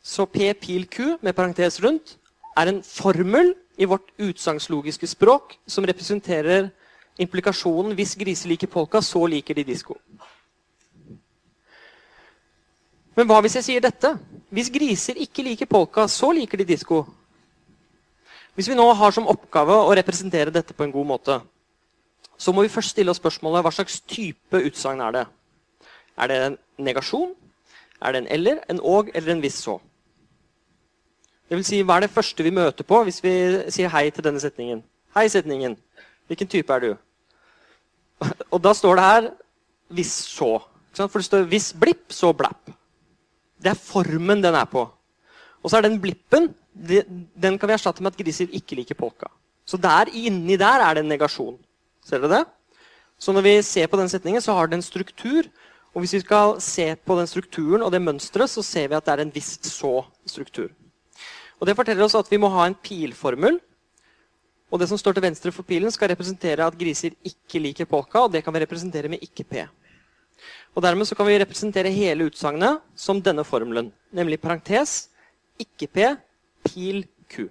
Så 0.00 0.24
P 0.24 0.48
pil 0.56 0.86
Q 0.88 1.18
med 1.20 1.36
parentes 1.36 1.76
rundt 1.84 2.16
er 2.56 2.70
en 2.70 2.80
formel 2.82 3.52
i 3.76 3.84
vårt 3.84 4.08
utsagnslogiske 4.16 5.10
språk 5.12 5.58
som 5.68 5.84
representerer 5.84 6.70
implikasjonen 7.20 7.92
hvis 7.98 8.16
griser 8.16 8.48
liker 8.48 8.72
polka, 8.72 9.02
så 9.04 9.26
liker 9.26 9.58
de 9.58 9.66
disko. 9.68 9.98
Men 13.18 13.28
hva 13.28 13.42
hvis 13.42 13.58
jeg 13.58 13.66
sier 13.66 13.84
dette? 13.84 14.16
hvis 14.48 14.70
griser 14.72 15.18
ikke 15.20 15.44
liker 15.44 15.68
polka, 15.68 16.06
så 16.08 16.30
liker 16.32 16.58
de 16.58 16.64
disko. 16.64 17.02
Hvis 18.58 18.66
vi 18.66 18.74
nå 18.74 18.88
har 18.98 19.12
som 19.14 19.28
oppgave 19.30 19.70
å 19.70 19.94
representere 19.94 20.50
dette 20.50 20.74
på 20.74 20.82
en 20.82 20.90
god 20.90 21.06
måte, 21.06 21.34
så 22.34 22.50
må 22.50 22.64
vi 22.64 22.72
først 22.74 22.90
stille 22.90 23.12
oss 23.12 23.20
spørsmålet 23.20 23.62
hva 23.62 23.70
slags 23.70 24.00
type 24.02 24.58
utsagn 24.66 24.98
er 25.04 25.14
det. 25.14 25.22
Er 26.18 26.30
det 26.30 26.38
en 26.42 26.56
negasjon? 26.88 27.36
Er 28.02 28.16
det 28.16 28.24
en 28.24 28.28
eller, 28.34 28.58
en 28.66 28.80
og 28.82 29.12
eller 29.14 29.36
en 29.36 29.44
hvis 29.44 29.60
så? 29.62 29.76
Det 31.46 31.54
vil 31.54 31.64
si, 31.70 31.84
Hva 31.86 32.00
er 32.00 32.08
det 32.08 32.16
første 32.16 32.42
vi 32.42 32.50
møter 32.50 32.82
på 32.82 32.98
hvis 33.06 33.22
vi 33.22 33.32
sier 33.70 33.94
hei 33.94 34.08
til 34.10 34.26
denne 34.26 34.42
setningen? 34.42 34.82
Hei, 35.14 35.28
setningen. 35.30 35.78
Hvilken 36.26 36.50
type 36.50 36.74
er 36.74 36.82
du? 36.82 36.90
Og 38.52 38.58
da 38.58 38.74
står 38.74 38.98
det 38.98 39.04
her 39.04 39.30
'hvis 39.88 40.14
så'. 40.34 40.66
For 40.98 41.18
det 41.18 41.24
står 41.24 41.46
'hvis 41.46 41.72
blipp, 41.78 42.10
så 42.10 42.32
blapp'. 42.34 42.74
Det 43.62 43.70
er 43.70 43.74
formen 43.74 44.42
den 44.42 44.54
er 44.54 44.64
på. 44.64 44.88
Og 45.62 45.70
så 45.70 45.76
er 45.76 45.86
den 45.86 46.00
blippen 46.00 46.54
den 46.78 47.58
kan 47.58 47.68
vi 47.68 47.74
erstatte 47.74 48.02
med 48.02 48.14
at 48.14 48.20
griser 48.20 48.52
ikke 48.54 48.78
liker 48.78 48.98
polka. 48.98 49.28
Så 49.68 49.76
der 49.76 50.08
inni 50.14 50.56
der 50.56 50.84
er 50.84 50.94
det 50.94 51.04
en 51.04 51.10
negasjon. 51.12 51.58
Ser 52.04 52.22
dere 52.22 52.38
det? 52.38 52.44
Så 53.18 53.34
når 53.34 53.44
vi 53.44 53.54
ser 53.66 53.88
på 53.90 53.98
den 53.98 54.08
setningen, 54.08 54.40
så 54.40 54.54
har 54.54 54.68
den 54.68 54.78
en 54.78 54.86
struktur. 54.86 55.48
Og 55.92 56.04
hvis 56.04 56.14
vi 56.14 56.20
skal 56.22 56.60
se 56.62 56.92
på 56.96 57.16
den 57.18 57.26
strukturen 57.26 57.82
og 57.82 57.90
det 57.92 58.00
mønsteret, 58.02 58.50
så 58.50 58.62
ser 58.62 58.88
vi 58.88 58.96
at 58.96 59.04
det 59.04 59.16
er 59.16 59.24
en 59.24 59.34
viss 59.34 59.58
så-struktur. 59.66 60.70
Og 61.58 61.66
Det 61.66 61.74
forteller 61.74 62.04
oss 62.04 62.14
at 62.14 62.30
vi 62.30 62.38
må 62.38 62.48
ha 62.54 62.68
en 62.68 62.76
pilformel. 62.78 63.58
Og 64.70 64.78
det 64.78 64.88
som 64.88 65.00
står 65.00 65.16
til 65.16 65.24
venstre 65.24 65.50
for 65.50 65.66
pilen, 65.66 65.90
skal 65.90 66.12
representere 66.12 66.64
at 66.64 66.76
griser 66.78 67.16
ikke 67.24 67.58
liker 67.58 67.88
polka. 67.88 68.26
Og 68.26 68.32
det 68.32 68.44
kan 68.44 68.54
vi 68.54 68.62
representere 68.62 69.08
med 69.08 69.24
ikke 69.24 69.44
P. 69.44 69.66
Og 70.76 70.82
Dermed 70.84 71.08
så 71.08 71.16
kan 71.18 71.26
vi 71.26 71.38
representere 71.40 71.90
hele 71.90 72.28
utsagnet 72.28 72.84
som 72.94 73.20
denne 73.20 73.42
formelen. 73.44 73.90
Nemlig 74.14 74.40
parentes 74.40 75.08
ikke 75.58 75.88
P, 75.88 76.04
pil 76.68 77.02
Q. 77.28 77.48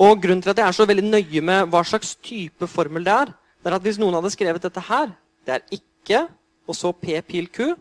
Og 0.00 0.22
Grunnen 0.22 0.40
til 0.42 0.54
at 0.54 0.58
jeg 0.62 0.66
er 0.66 0.76
så 0.76 0.86
veldig 0.88 1.04
nøye 1.10 1.42
med 1.44 1.68
hva 1.68 1.82
slags 1.84 2.14
type 2.24 2.66
formel 2.70 3.04
det 3.04 3.12
er, 3.12 3.32
det 3.60 3.68
er 3.68 3.76
at 3.76 3.84
hvis 3.84 3.98
noen 4.00 4.16
hadde 4.16 4.32
skrevet 4.32 4.64
dette 4.64 4.82
her, 4.86 5.10
det 5.44 5.58
er 5.58 5.76
ikke, 5.76 6.22
og 6.66 6.76
så 6.76 6.92
P 6.96 7.18
pil 7.28 7.50
Q, 7.52 7.74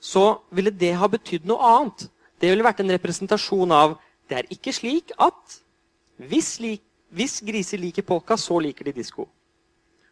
så 0.00 0.38
ville 0.54 0.70
det 0.70 0.94
ha 0.96 1.08
betydd 1.10 1.48
noe 1.48 1.72
annet. 1.74 2.06
Det 2.40 2.48
ville 2.48 2.64
vært 2.64 2.80
en 2.80 2.94
representasjon 2.94 3.74
av 3.74 3.98
det 4.28 4.38
er 4.38 4.52
ikke 4.52 4.72
slik 4.76 5.12
at 5.18 5.58
hvis, 6.18 6.58
lik, 6.60 6.82
hvis 7.10 7.40
griser 7.44 7.80
liker 7.80 8.04
polka, 8.06 8.36
så 8.36 8.58
liker 8.60 8.88
de 8.88 8.94
disko. 8.96 9.26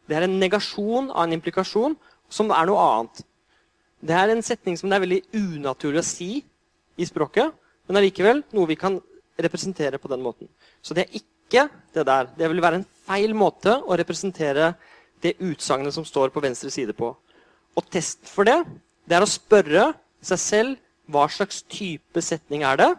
Det 0.08 0.16
er 0.16 0.26
en 0.26 0.38
negasjon 0.40 1.10
av 1.10 1.26
en 1.26 1.34
implikasjon 1.36 1.96
som 2.28 2.52
er 2.54 2.68
noe 2.68 2.82
annet. 2.82 3.24
Det 4.00 4.14
er 4.14 4.32
en 4.32 4.44
setning 4.44 4.76
som 4.78 4.90
det 4.90 4.98
er 4.98 5.04
veldig 5.04 5.22
unaturlig 5.34 6.02
å 6.02 6.06
si 6.06 6.30
i 6.96 7.06
språket, 7.06 7.52
men 7.86 8.00
allikevel 8.00 8.42
noe 8.56 8.70
vi 8.70 8.78
kan 8.78 8.98
representere 9.36 10.00
på 10.00 10.10
den 10.10 10.22
måten. 10.24 10.48
Så 10.82 10.94
det 10.96 11.06
er 11.06 11.20
ikke 11.20 11.68
det 11.94 12.06
der. 12.08 12.30
Det 12.36 12.48
vil 12.50 12.62
være 12.62 12.80
en 12.80 12.88
feil 13.06 13.34
måte 13.36 13.76
å 13.84 13.96
representere 13.98 14.74
det 15.22 15.36
utsagnet 15.40 15.94
som 15.94 16.04
står 16.04 16.32
på 16.34 16.42
venstre 16.44 16.70
side 16.72 16.96
på. 16.96 17.12
Og 17.76 17.90
testen 17.92 18.28
for 18.30 18.48
det, 18.48 18.58
det 19.06 19.16
er 19.18 19.24
å 19.24 19.30
spørre 19.30 19.90
seg 20.24 20.40
selv 20.40 21.12
hva 21.12 21.26
slags 21.30 21.62
type 21.70 22.22
setning 22.24 22.64
er 22.66 22.80
det. 22.80 22.90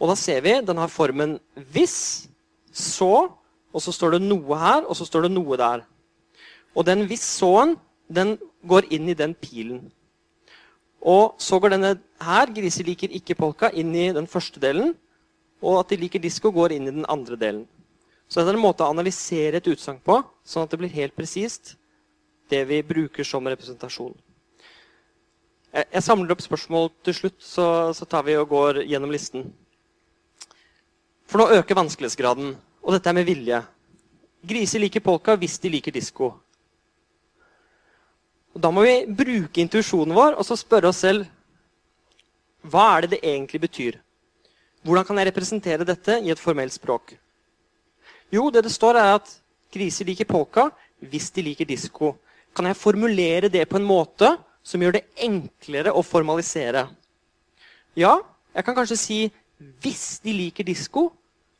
Og 0.00 0.12
da 0.12 0.16
ser 0.16 0.40
vi 0.44 0.60
den 0.64 0.78
har 0.78 0.88
formen 0.88 1.38
'hvis', 1.56 2.28
'så', 2.72 3.30
og 3.72 3.82
så 3.82 3.92
står 3.92 4.10
det 4.10 4.22
noe 4.22 4.56
her, 4.56 4.84
og 4.86 4.96
så 4.96 5.04
står 5.04 5.22
det 5.22 5.32
noe 5.32 5.56
der. 5.56 5.84
Og 6.74 6.86
den 6.86 7.06
'hvis 7.06 7.22
så'-en 7.38 7.76
den 8.08 8.38
går 8.66 8.82
inn 8.90 9.08
i 9.08 9.14
den 9.14 9.34
pilen. 9.34 9.92
Og 11.00 11.36
så 11.40 11.58
går 11.60 11.74
denne 11.74 11.94
her, 12.20 12.52
griser 12.52 12.84
liker 12.84 13.12
ikke 13.16 13.38
polka, 13.38 13.70
inn 13.72 13.94
i 13.96 14.10
den 14.12 14.28
første 14.28 14.60
delen. 14.60 14.94
Og 15.64 15.80
at 15.80 15.92
de 15.92 16.00
liker 16.00 16.20
disko, 16.20 16.52
går 16.52 16.76
inn 16.76 16.88
i 16.88 16.94
den 16.94 17.06
andre 17.08 17.38
delen. 17.40 17.66
Så 18.28 18.40
dette 18.40 18.52
er 18.52 18.58
en 18.58 18.62
måte 18.62 18.84
å 18.86 18.92
analysere 18.92 19.58
et 19.58 19.70
utsagn 19.72 19.98
på, 20.06 20.20
sånn 20.46 20.64
at 20.64 20.72
det 20.72 20.78
blir 20.78 20.92
helt 20.94 21.16
presist 21.16 21.74
det 22.50 22.64
vi 22.68 22.80
bruker 22.86 23.26
som 23.26 23.46
representasjon. 23.46 24.14
Jeg, 25.70 26.02
samler 26.02 26.34
opp 26.34 26.42
spørsmål 26.42 26.88
til 27.06 27.14
slutt, 27.14 27.38
så, 27.38 27.64
så, 27.94 28.06
tar 28.06 28.24
vi 28.26 28.34
og 28.38 28.48
går 28.50 28.82
gjennom 28.90 29.12
listen. 29.14 29.44
For 31.30 31.38
nå 31.38 31.60
øker 31.60 31.78
vanskelighetsgraden, 31.78 32.56
og 32.82 32.96
dette 32.96 33.10
er 33.10 33.18
med 33.20 33.28
vilje. 33.28 33.60
Griser 34.50 34.82
liker 34.82 35.04
polka 35.04 35.36
hvis 35.38 35.60
de 35.62 35.70
liker 35.76 35.94
disko. 35.94 36.32
Og 38.54 38.62
da 38.62 38.70
må 38.74 38.82
vi 38.84 38.94
bruke 39.06 39.62
intuisjonen 39.62 40.16
vår 40.16 40.38
og 40.38 40.46
så 40.46 40.58
spørre 40.58 40.90
oss 40.90 41.02
selv 41.04 41.28
hva 42.60 42.86
er 42.96 43.06
det 43.06 43.14
det 43.14 43.20
egentlig 43.24 43.60
betyr. 43.62 43.94
Hvordan 44.84 45.06
kan 45.06 45.18
jeg 45.20 45.28
representere 45.30 45.86
dette 45.88 46.18
i 46.20 46.32
et 46.32 46.40
formelt 46.40 46.74
språk? 46.74 47.14
Jo, 48.32 48.50
det 48.52 48.64
det 48.64 48.72
står, 48.72 48.98
er 49.00 49.16
at 49.16 49.32
griser 49.72 50.08
liker 50.08 50.28
polka 50.28 50.68
hvis 51.00 51.30
de 51.32 51.44
liker 51.46 51.68
disko. 51.68 52.14
Kan 52.56 52.68
jeg 52.68 52.76
formulere 52.76 53.48
det 53.48 53.64
på 53.68 53.78
en 53.78 53.86
måte 53.86 54.34
som 54.62 54.82
gjør 54.82 54.98
det 54.98 55.06
enklere 55.24 55.94
å 55.96 56.04
formalisere? 56.04 56.84
Ja, 57.96 58.18
jeg 58.54 58.66
kan 58.66 58.76
kanskje 58.76 58.98
si 58.98 59.20
hvis 59.80 60.20
de 60.24 60.32
liker 60.36 60.64
disko, 60.64 61.10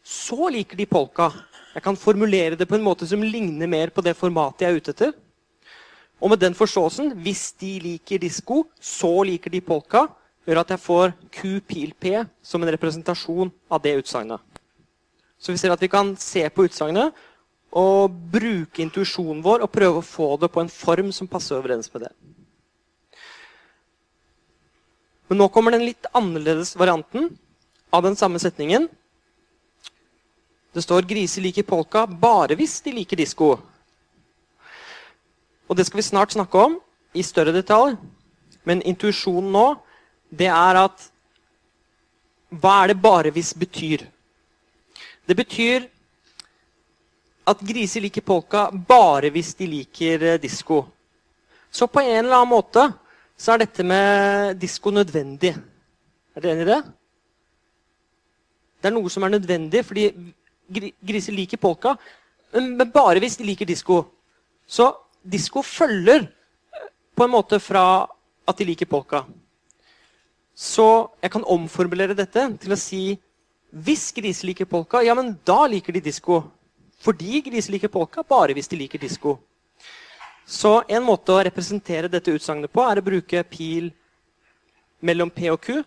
så 0.05 0.49
liker 0.53 0.77
de 0.77 0.89
polka. 0.89 1.31
Jeg 1.75 1.85
kan 1.85 1.97
formulere 1.97 2.57
det 2.59 2.69
på 2.69 2.77
en 2.77 2.85
måte 2.85 3.07
som 3.09 3.23
ligner 3.23 3.69
mer 3.69 3.93
på 3.95 4.03
det 4.05 4.17
formatet 4.19 4.67
jeg 4.67 4.73
er 4.73 4.81
ute 4.81 4.95
etter. 4.95 5.13
Og 6.21 6.31
med 6.31 6.41
den 6.43 6.55
forståelsen, 6.55 7.15
hvis 7.25 7.53
de 7.61 7.79
liker 7.81 8.21
disko, 8.21 8.65
så 8.77 9.23
liker 9.25 9.53
de 9.53 9.63
polka, 9.65 10.05
gjør 10.45 10.61
at 10.63 10.73
jeg 10.75 10.83
får 10.85 11.13
Q 11.33 11.61
pil 11.65 11.95
P 11.97 12.21
som 12.43 12.63
en 12.63 12.73
representasjon 12.75 13.53
av 13.73 13.81
det 13.85 13.97
utsagnet. 14.03 14.41
Så 15.41 15.55
vi 15.55 15.61
ser 15.61 15.73
at 15.73 15.81
vi 15.81 15.89
kan 15.89 16.13
se 16.21 16.45
på 16.53 16.67
utsagnet 16.69 17.17
og 17.71 18.13
bruke 18.33 18.83
intuisjonen 18.83 19.41
vår 19.45 19.65
og 19.65 19.73
prøve 19.73 20.03
å 20.03 20.05
få 20.05 20.35
det 20.43 20.51
på 20.53 20.61
en 20.61 20.73
form 20.73 21.13
som 21.17 21.31
passer 21.31 21.57
overens 21.57 21.89
med 21.95 22.05
det. 22.05 22.13
Men 25.31 25.39
nå 25.41 25.47
kommer 25.55 25.73
den 25.73 25.87
litt 25.87 26.09
annerledes 26.13 26.75
varianten 26.77 27.31
av 27.95 28.03
den 28.03 28.19
samme 28.19 28.41
setningen. 28.43 28.89
Det 30.75 30.83
står 30.83 31.07
'griser 31.07 31.43
liker 31.43 31.63
polka 31.63 32.07
bare 32.07 32.57
hvis 32.59 32.81
de 32.83 32.93
liker 32.93 33.17
disko'. 33.17 33.59
Og 35.71 35.77
det 35.79 35.87
skal 35.87 36.01
vi 36.01 36.09
snart 36.09 36.35
snakke 36.35 36.59
om 36.59 36.81
i 37.15 37.23
større 37.23 37.55
detalj. 37.55 37.95
Men 38.67 38.83
intuisjonen 38.83 39.53
nå, 39.55 39.67
det 40.31 40.51
er 40.51 40.85
at 40.85 41.07
Hva 42.51 42.83
er 42.83 42.87
det 42.89 43.03
'bare 43.03 43.31
hvis' 43.31 43.55
betyr? 43.55 44.03
Det 45.29 45.37
betyr 45.37 45.87
at 47.47 47.61
griser 47.63 48.01
liker 48.01 48.21
polka 48.27 48.71
bare 48.71 49.31
hvis 49.31 49.55
de 49.55 49.67
liker 49.67 50.23
eh, 50.23 50.41
disko. 50.41 50.85
Så 51.71 51.87
på 51.87 52.01
en 52.01 52.25
eller 52.25 52.37
annen 52.37 52.51
måte 52.51 52.93
så 53.39 53.53
er 53.53 53.59
dette 53.63 53.85
med 53.87 54.59
disko 54.59 54.91
nødvendig. 54.91 55.55
Er 56.35 56.41
dere 56.41 56.53
enig 56.53 56.67
i 56.67 56.71
det? 56.73 56.83
Det 58.83 58.89
er 58.91 58.97
noe 58.97 59.11
som 59.11 59.23
er 59.23 59.29
nødvendig, 59.29 59.85
fordi 59.85 60.11
griser 61.07 61.33
liker 61.33 61.57
polka, 61.57 61.95
men 62.53 62.91
bare 62.91 63.21
hvis 63.23 63.37
de 63.37 63.45
liker 63.45 63.67
disko. 63.67 64.05
Så 64.67 64.91
disko 65.23 65.63
følger 65.63 66.27
på 67.17 67.25
en 67.25 67.33
måte 67.33 67.61
fra 67.61 68.07
at 68.49 68.59
de 68.59 68.67
liker 68.69 68.89
polka. 68.89 69.25
Så 70.55 71.09
jeg 71.23 71.33
kan 71.33 71.45
omformulere 71.45 72.17
dette 72.17 72.47
til 72.61 72.73
å 72.75 72.79
si 72.79 73.03
hvis 73.71 74.11
griser 74.13 74.49
liker 74.51 74.67
polka, 74.67 75.03
ja, 75.05 75.15
men 75.15 75.37
da 75.47 75.63
liker 75.71 75.95
de 75.95 76.03
disko. 76.03 76.43
Fordi 77.01 77.41
griser 77.47 77.77
liker 77.77 77.93
polka 77.93 78.25
bare 78.27 78.57
hvis 78.57 78.69
de 78.69 78.81
liker 78.81 78.99
disko. 78.99 79.37
Så 80.47 80.81
en 80.91 81.05
måte 81.07 81.31
å 81.31 81.43
representere 81.47 82.11
dette 82.11 82.35
utsagnet 82.35 82.73
på 82.73 82.83
er 82.83 82.99
å 82.99 83.07
bruke 83.07 83.45
pil 83.47 83.93
mellom 85.01 85.31
P 85.31 85.47
og 85.53 85.61
Q, 85.63 85.79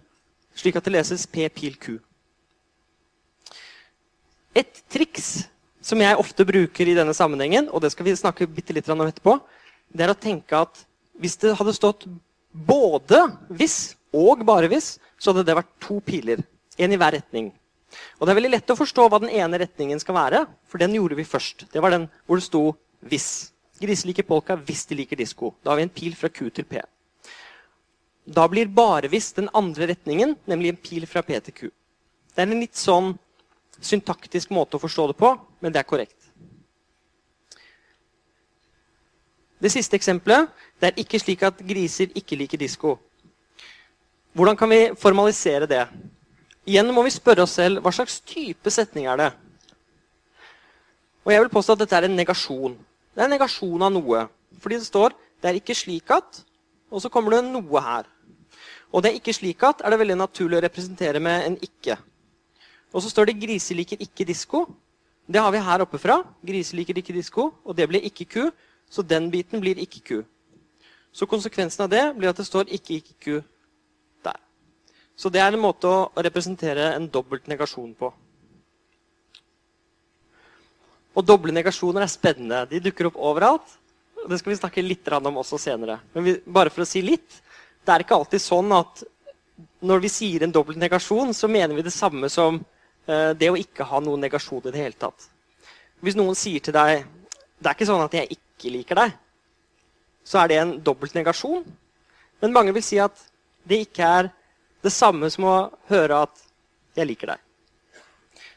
slik 0.55 0.77
at 0.79 0.87
det 0.87 0.93
leses 0.95 1.27
P 1.27 1.49
pil 1.51 1.75
Q. 1.75 1.97
Et 4.55 4.83
triks 4.93 5.49
som 5.83 5.99
jeg 5.99 6.19
ofte 6.19 6.45
bruker 6.47 6.87
i 6.87 6.95
denne 6.95 7.13
sammenhengen, 7.15 7.67
og 7.69 7.83
det 7.83 7.91
skal 7.93 8.07
vi 8.07 8.15
snakke 8.15 8.47
bitte 8.47 8.75
litt 8.75 8.87
om 8.89 9.03
etterpå, 9.03 9.35
det 9.93 10.05
er 10.05 10.13
å 10.13 10.19
tenke 10.19 10.55
at 10.57 10.85
hvis 11.19 11.35
det 11.41 11.57
hadde 11.59 11.75
stått 11.75 12.07
både 12.53 13.25
hvis 13.51 13.95
og 14.13 14.45
bare 14.45 14.69
hvis, 14.69 14.97
så 15.17 15.31
hadde 15.31 15.45
det 15.47 15.57
vært 15.57 15.73
to 15.81 15.99
piler. 16.05 16.43
En 16.77 16.93
i 16.93 16.97
hver 16.97 17.15
retning. 17.17 17.51
Og 18.17 18.25
Det 18.25 18.33
er 18.33 18.39
veldig 18.39 18.53
lett 18.53 18.73
å 18.73 18.77
forstå 18.77 19.07
hva 19.09 19.19
den 19.21 19.33
ene 19.33 19.59
retningen 19.61 19.99
skal 20.01 20.17
være, 20.17 20.45
for 20.69 20.81
den 20.81 20.95
gjorde 20.97 21.17
vi 21.17 21.25
først. 21.27 21.67
Det 21.73 21.81
var 21.81 21.93
den 21.93 22.07
hvor 22.25 22.37
det 22.37 22.45
sto 22.45 22.75
'hvis'. 23.05 23.51
Griser 23.81 24.07
liker 24.07 24.23
polka 24.23 24.55
hvis 24.55 24.85
de 24.87 24.95
liker 24.95 25.17
disko. 25.17 25.53
Da 25.63 25.71
har 25.71 25.77
vi 25.77 25.83
en 25.83 25.89
pil 25.89 26.15
fra 26.15 26.29
Q 26.29 26.49
til 26.49 26.65
P. 26.65 26.81
Da 28.25 28.47
blir 28.47 28.65
bare 28.67 29.09
'hvis' 29.09 29.35
den 29.35 29.49
andre 29.53 29.87
retningen, 29.87 30.37
nemlig 30.47 30.69
en 30.69 30.77
pil 30.77 31.05
fra 31.05 31.21
P 31.21 31.39
til 31.39 31.53
Q. 31.53 31.71
Det 32.35 32.41
er 32.41 32.51
en 32.51 32.59
litt 32.59 32.75
sånn 32.75 33.19
syntaktisk 33.81 34.51
måte 34.53 34.77
å 34.77 34.81
forstå 34.81 35.07
det 35.11 35.17
på, 35.19 35.33
men 35.61 35.73
det 35.73 35.81
er 35.81 35.87
korrekt. 35.87 36.19
Det 39.63 39.71
siste 39.71 39.95
eksempelet 39.95 40.49
det 40.81 40.89
er 40.89 40.99
ikke 40.99 41.19
slik 41.21 41.43
at 41.47 41.61
griser 41.63 42.11
ikke 42.19 42.35
liker 42.35 42.59
disko. 42.59 42.97
Hvordan 44.35 44.57
kan 44.59 44.69
vi 44.69 44.81
formalisere 44.99 45.69
det? 45.69 45.85
Igjen 46.67 46.89
må 46.95 47.03
vi 47.05 47.13
spørre 47.13 47.45
oss 47.45 47.55
selv 47.59 47.83
hva 47.83 47.91
slags 47.95 48.17
type 48.27 48.71
setning 48.73 49.07
er 49.07 49.19
det. 49.19 49.29
Og 51.23 51.31
jeg 51.31 51.43
vil 51.43 51.53
påstå 51.53 51.75
at 51.75 51.83
dette 51.83 51.95
er 51.95 52.07
en 52.09 52.17
negasjon. 52.17 52.75
Det 53.13 53.21
er 53.21 53.29
en 53.29 53.35
negasjon 53.37 53.85
av 53.85 53.93
noe. 53.93 54.25
Fordi 54.59 54.79
det 54.79 54.87
står 54.87 55.13
'det 55.41 55.49
er 55.49 55.59
ikke 55.59 55.75
slik 55.75 56.09
at', 56.11 56.43
og 56.91 57.01
så 57.01 57.09
kommer 57.09 57.31
det 57.31 57.43
noe 57.51 57.79
her. 57.81 58.05
Og 58.91 59.03
det 59.03 59.11
er 59.11 59.19
ikke 59.19 59.33
slik 59.33 59.63
at 59.63 59.81
er 59.83 59.89
det 59.89 59.99
veldig 59.99 60.17
naturlig 60.17 60.57
å 60.57 60.65
representere 60.65 61.19
med 61.19 61.45
en 61.45 61.57
ikke. 61.57 61.97
Og 62.93 63.01
så 63.01 63.09
står 63.09 63.25
det 63.25 63.39
'grise 63.41 63.73
liker 63.73 63.97
ikke 63.99 64.25
disko'. 64.25 64.67
Det 65.27 65.41
har 65.41 65.51
vi 65.51 65.57
her 65.57 65.81
oppe 65.81 65.97
fra. 65.97 66.23
Grise 66.45 66.75
liker 66.75 66.97
ikke 66.97 67.13
disko, 67.13 67.53
og 67.65 67.75
det 67.75 67.87
blir 67.87 68.03
ikke 68.03 68.25
ku. 68.25 68.51
Så 68.89 69.01
den 69.01 69.31
biten 69.31 69.61
blir 69.61 69.79
ikke 69.79 70.01
ku. 70.03 70.23
Så 71.11 71.25
konsekvensen 71.25 71.83
av 71.83 71.89
det 71.89 72.03
blir 72.17 72.29
at 72.29 72.37
det 72.37 72.45
står 72.45 72.69
ikke 72.69 72.97
ikke 72.99 73.15
ku 73.23 73.43
der. 74.23 74.37
Så 75.15 75.29
det 75.29 75.41
er 75.41 75.53
en 75.53 75.61
måte 75.61 75.87
å 75.87 76.11
representere 76.15 76.93
en 76.95 77.07
dobbelt 77.07 77.47
negasjon 77.47 77.93
på. 77.95 78.13
Og 81.13 81.25
doble 81.25 81.53
negasjoner 81.53 82.01
er 82.01 82.09
spennende. 82.09 82.65
De 82.69 82.81
dukker 82.81 83.07
opp 83.11 83.17
overalt. 83.17 83.77
Det 84.27 84.39
skal 84.39 84.53
vi 84.53 84.59
snakke 84.59 84.85
litt 84.85 85.07
om 85.13 85.37
også 85.37 85.59
senere. 85.61 85.99
Men 86.13 86.23
vi, 86.23 86.37
bare 86.45 86.69
for 86.69 86.81
å 86.81 86.89
si 86.89 87.01
litt. 87.01 87.41
Det 87.85 87.93
er 87.93 88.01
ikke 88.01 88.17
alltid 88.17 88.41
sånn 88.41 88.71
at 88.73 89.03
når 89.83 89.99
vi 90.01 90.09
sier 90.09 90.43
en 90.43 90.51
dobbelt 90.51 90.79
negasjon, 90.81 91.33
så 91.33 91.47
mener 91.47 91.75
vi 91.75 91.85
det 91.85 91.93
samme 91.93 92.29
som 92.29 92.61
det 93.05 93.49
å 93.51 93.57
ikke 93.59 93.83
ha 93.83 93.99
noen 93.99 94.21
negasjon 94.23 94.61
i 94.63 94.71
det 94.71 94.79
hele 94.79 94.95
tatt. 94.95 95.25
Hvis 95.99 96.15
noen 96.15 96.37
sier 96.39 96.63
til 96.63 96.75
deg 96.75 97.03
det 97.63 97.69
er 97.69 97.77
ikke 97.77 97.87
sånn 97.87 98.03
at 98.03 98.15
jeg 98.17 98.35
ikke 98.35 98.71
liker 98.73 98.99
deg, 98.99 99.13
så 100.27 100.41
er 100.41 100.51
det 100.51 100.57
en 100.59 100.73
dobbelt 100.83 101.15
negasjon. 101.15 101.63
Men 102.43 102.55
mange 102.55 102.73
vil 102.75 102.83
si 102.83 102.99
at 102.99 103.15
det 103.67 103.85
ikke 103.85 104.09
er 104.19 104.29
det 104.83 104.91
samme 104.91 105.29
som 105.31 105.47
å 105.47 105.55
høre 105.87 106.23
at 106.27 106.43
'jeg 106.95 107.07
liker 107.07 107.27
deg'. 107.27 107.43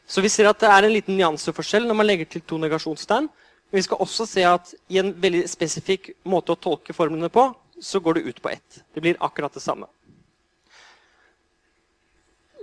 Så 0.07 0.21
vi 0.21 0.29
ser 0.29 0.47
at 0.47 0.59
det 0.59 0.69
er 0.69 0.83
en 0.83 0.93
liten 0.93 1.17
nyanseforskjell 1.17 1.87
når 1.87 1.95
man 1.95 2.07
legger 2.07 2.25
til 2.25 2.41
to 2.41 2.57
negasjonstegn. 2.57 3.29
Men 3.71 3.77
vi 3.79 3.81
skal 3.81 3.97
også 3.97 4.25
se 4.25 4.43
at 4.43 4.73
i 4.89 4.99
en 4.99 5.13
veldig 5.13 5.47
spesifikk 5.49 6.11
måte 6.23 6.51
å 6.51 6.59
tolke 6.59 6.93
formlene 6.93 7.29
på, 7.29 7.55
så 7.81 7.99
går 7.99 8.13
det 8.13 8.27
ut 8.27 8.41
på 8.41 8.49
ett. 8.49 8.83
Det 8.93 9.01
blir 9.01 9.17
akkurat 9.19 9.53
det 9.53 9.61
samme. 9.61 9.87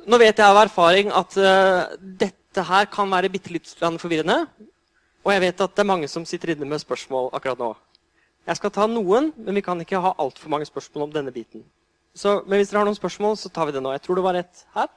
Nå 0.04 0.18
vet 0.20 0.36
jeg 0.36 0.44
av 0.44 0.58
erfaring 0.60 1.10
at 1.16 1.36
uh, 1.40 1.94
dette 1.98 2.64
her 2.68 2.88
kan 2.92 3.10
være 3.10 3.30
bitte 3.32 3.52
litt 3.54 3.70
forvirrende. 3.72 4.44
Og 5.24 5.32
jeg 5.32 5.42
vet 5.46 5.62
at 5.64 5.72
det 5.72 5.82
er 5.82 5.88
mange 5.88 6.08
som 6.10 6.26
sitter 6.28 6.52
inne 6.52 6.68
med 6.68 6.82
spørsmål 6.82 7.30
akkurat 7.32 7.60
nå. 7.60 7.70
Jeg 8.44 8.58
skal 8.58 8.72
ta 8.74 8.84
noen, 8.90 9.30
men 9.40 9.56
vi 9.56 9.62
kan 9.64 9.80
ikke 9.80 10.02
ha 10.04 10.12
altfor 10.20 10.52
mange 10.52 10.68
spørsmål 10.68 11.06
om 11.06 11.14
denne 11.14 11.32
biten. 11.32 11.64
Så, 12.14 12.42
men 12.44 12.60
hvis 12.60 12.68
dere 12.70 12.82
har 12.82 12.90
noen 12.90 12.98
spørsmål, 12.98 13.38
så 13.40 13.48
tar 13.48 13.70
vi 13.70 13.74
det 13.74 13.82
nå. 13.82 13.94
Jeg 13.96 14.04
tror 14.04 14.20
det 14.20 14.26
var 14.26 14.36
rett 14.36 14.66
her. 14.76 14.90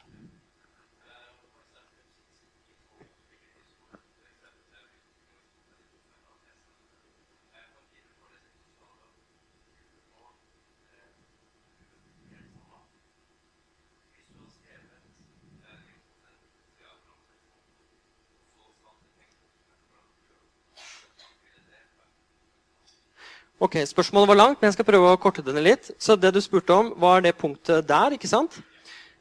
Ok, 23.58 23.74
Spørsmålet 23.90 24.30
var 24.30 24.38
langt, 24.38 24.60
men 24.62 24.68
jeg 24.68 24.76
skal 24.76 24.86
prøve 24.86 25.16
å 25.16 25.18
korte 25.18 25.42
det 25.42 25.62
litt. 25.66 25.88
Så 25.98 26.14
det 26.14 26.30
du 26.30 26.38
spurte 26.46 26.76
om, 26.76 26.92
var 27.02 27.24
det 27.26 27.32
punktet 27.42 27.88
der. 27.90 28.14
ikke 28.14 28.30
sant? 28.30 28.60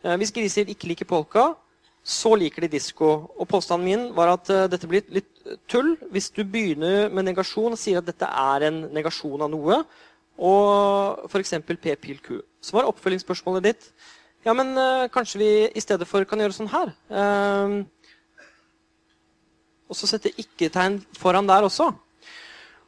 Eh, 0.05 0.13
hvis 0.21 0.33
griser 0.37 0.69
ikke 0.69 0.91
liker 0.91 1.09
polka, 1.09 1.55
så 2.05 2.35
liker 2.37 2.67
de 2.67 2.75
disko. 2.75 3.33
Og 3.33 3.49
påstanden 3.49 3.89
min 3.89 4.05
var 4.13 4.35
at 4.35 4.53
uh, 4.53 4.67
dette 4.69 4.87
blir 4.93 5.09
litt 5.09 5.33
tull 5.73 5.95
hvis 6.13 6.29
du 6.37 6.45
begynner 6.45 7.09
med 7.09 7.31
negasjon 7.31 7.73
og 7.73 7.81
sier 7.81 8.03
at 8.03 8.11
dette 8.11 8.29
er 8.29 8.69
en 8.69 8.83
negasjon 8.93 9.41
av 9.41 9.55
noe, 9.57 9.81
og 10.37 11.25
f.eks. 11.33 11.57
p-pil 11.65 12.21
q. 12.21 12.37
Så 12.61 12.77
var 12.77 12.93
oppfølgingsspørsmålet 12.93 13.71
ditt 13.71 13.93
ja, 14.45 14.53
men 14.55 14.77
kanskje 15.11 15.41
vi 15.41 15.53
i 15.75 15.83
stedet 15.83 16.07
for 16.07 16.23
kan 16.29 16.39
gjøre 16.39 16.55
sånn 16.55 16.69
her. 16.71 16.93
Og 19.91 19.99
så 19.99 20.07
sette 20.07 20.31
ikke-tegn 20.39 21.01
foran 21.19 21.49
der 21.51 21.67
også. 21.67 21.89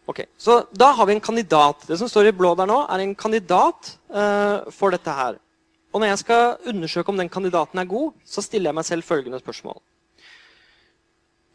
Ok, 0.09 0.23
Så 0.37 0.63
da 0.73 0.93
har 0.97 1.07
vi 1.07 1.13
en 1.13 1.21
kandidat. 1.21 1.85
Det 1.87 1.99
som 2.01 2.09
står 2.09 2.31
i 2.31 2.33
blå 2.33 2.55
der 2.57 2.69
nå, 2.69 2.79
er 2.89 3.03
en 3.05 3.15
kandidat 3.15 3.91
uh, 4.09 4.65
for 4.73 4.95
dette 4.95 5.13
her. 5.13 5.37
Og 5.93 6.01
når 6.01 6.13
jeg 6.13 6.21
skal 6.23 6.71
undersøke 6.73 7.13
om 7.13 7.21
den 7.21 7.29
kandidaten 7.29 7.81
er 7.81 7.89
god, 7.89 8.15
så 8.25 8.41
stiller 8.45 8.71
jeg 8.71 8.79
meg 8.79 8.87
selv 8.89 9.05
følgende 9.05 9.41
spørsmål. 9.43 9.77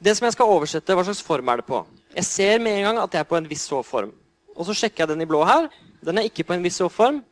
Det 0.03 0.13
som 0.17 0.27
jeg 0.27 0.35
skal 0.35 0.53
oversette, 0.53 0.93
Hva 0.93 1.05
slags 1.07 1.23
form 1.25 1.49
er 1.49 1.61
det 1.61 1.65
på? 1.65 1.81
Jeg 2.13 2.25
ser 2.29 2.59
med 2.59 2.77
en 2.77 2.83
gang 2.83 2.97
at 3.01 3.13
jeg 3.13 3.25
er 3.25 3.29
på 3.29 3.37
en 3.39 3.49
viss 3.49 3.65
så-form. 3.65 4.11
Og 4.53 4.65
så 4.67 4.75
sjekker 4.77 5.03
jeg 5.03 5.13
den 5.15 5.25
i 5.25 5.29
blå 5.29 5.43
her. 5.49 5.69
Den 6.05 6.17
er 6.17 6.29
ikke 6.29 6.45
på 6.45 6.53
en 6.53 6.63
viss 6.63 6.77
så-form. 6.77 7.23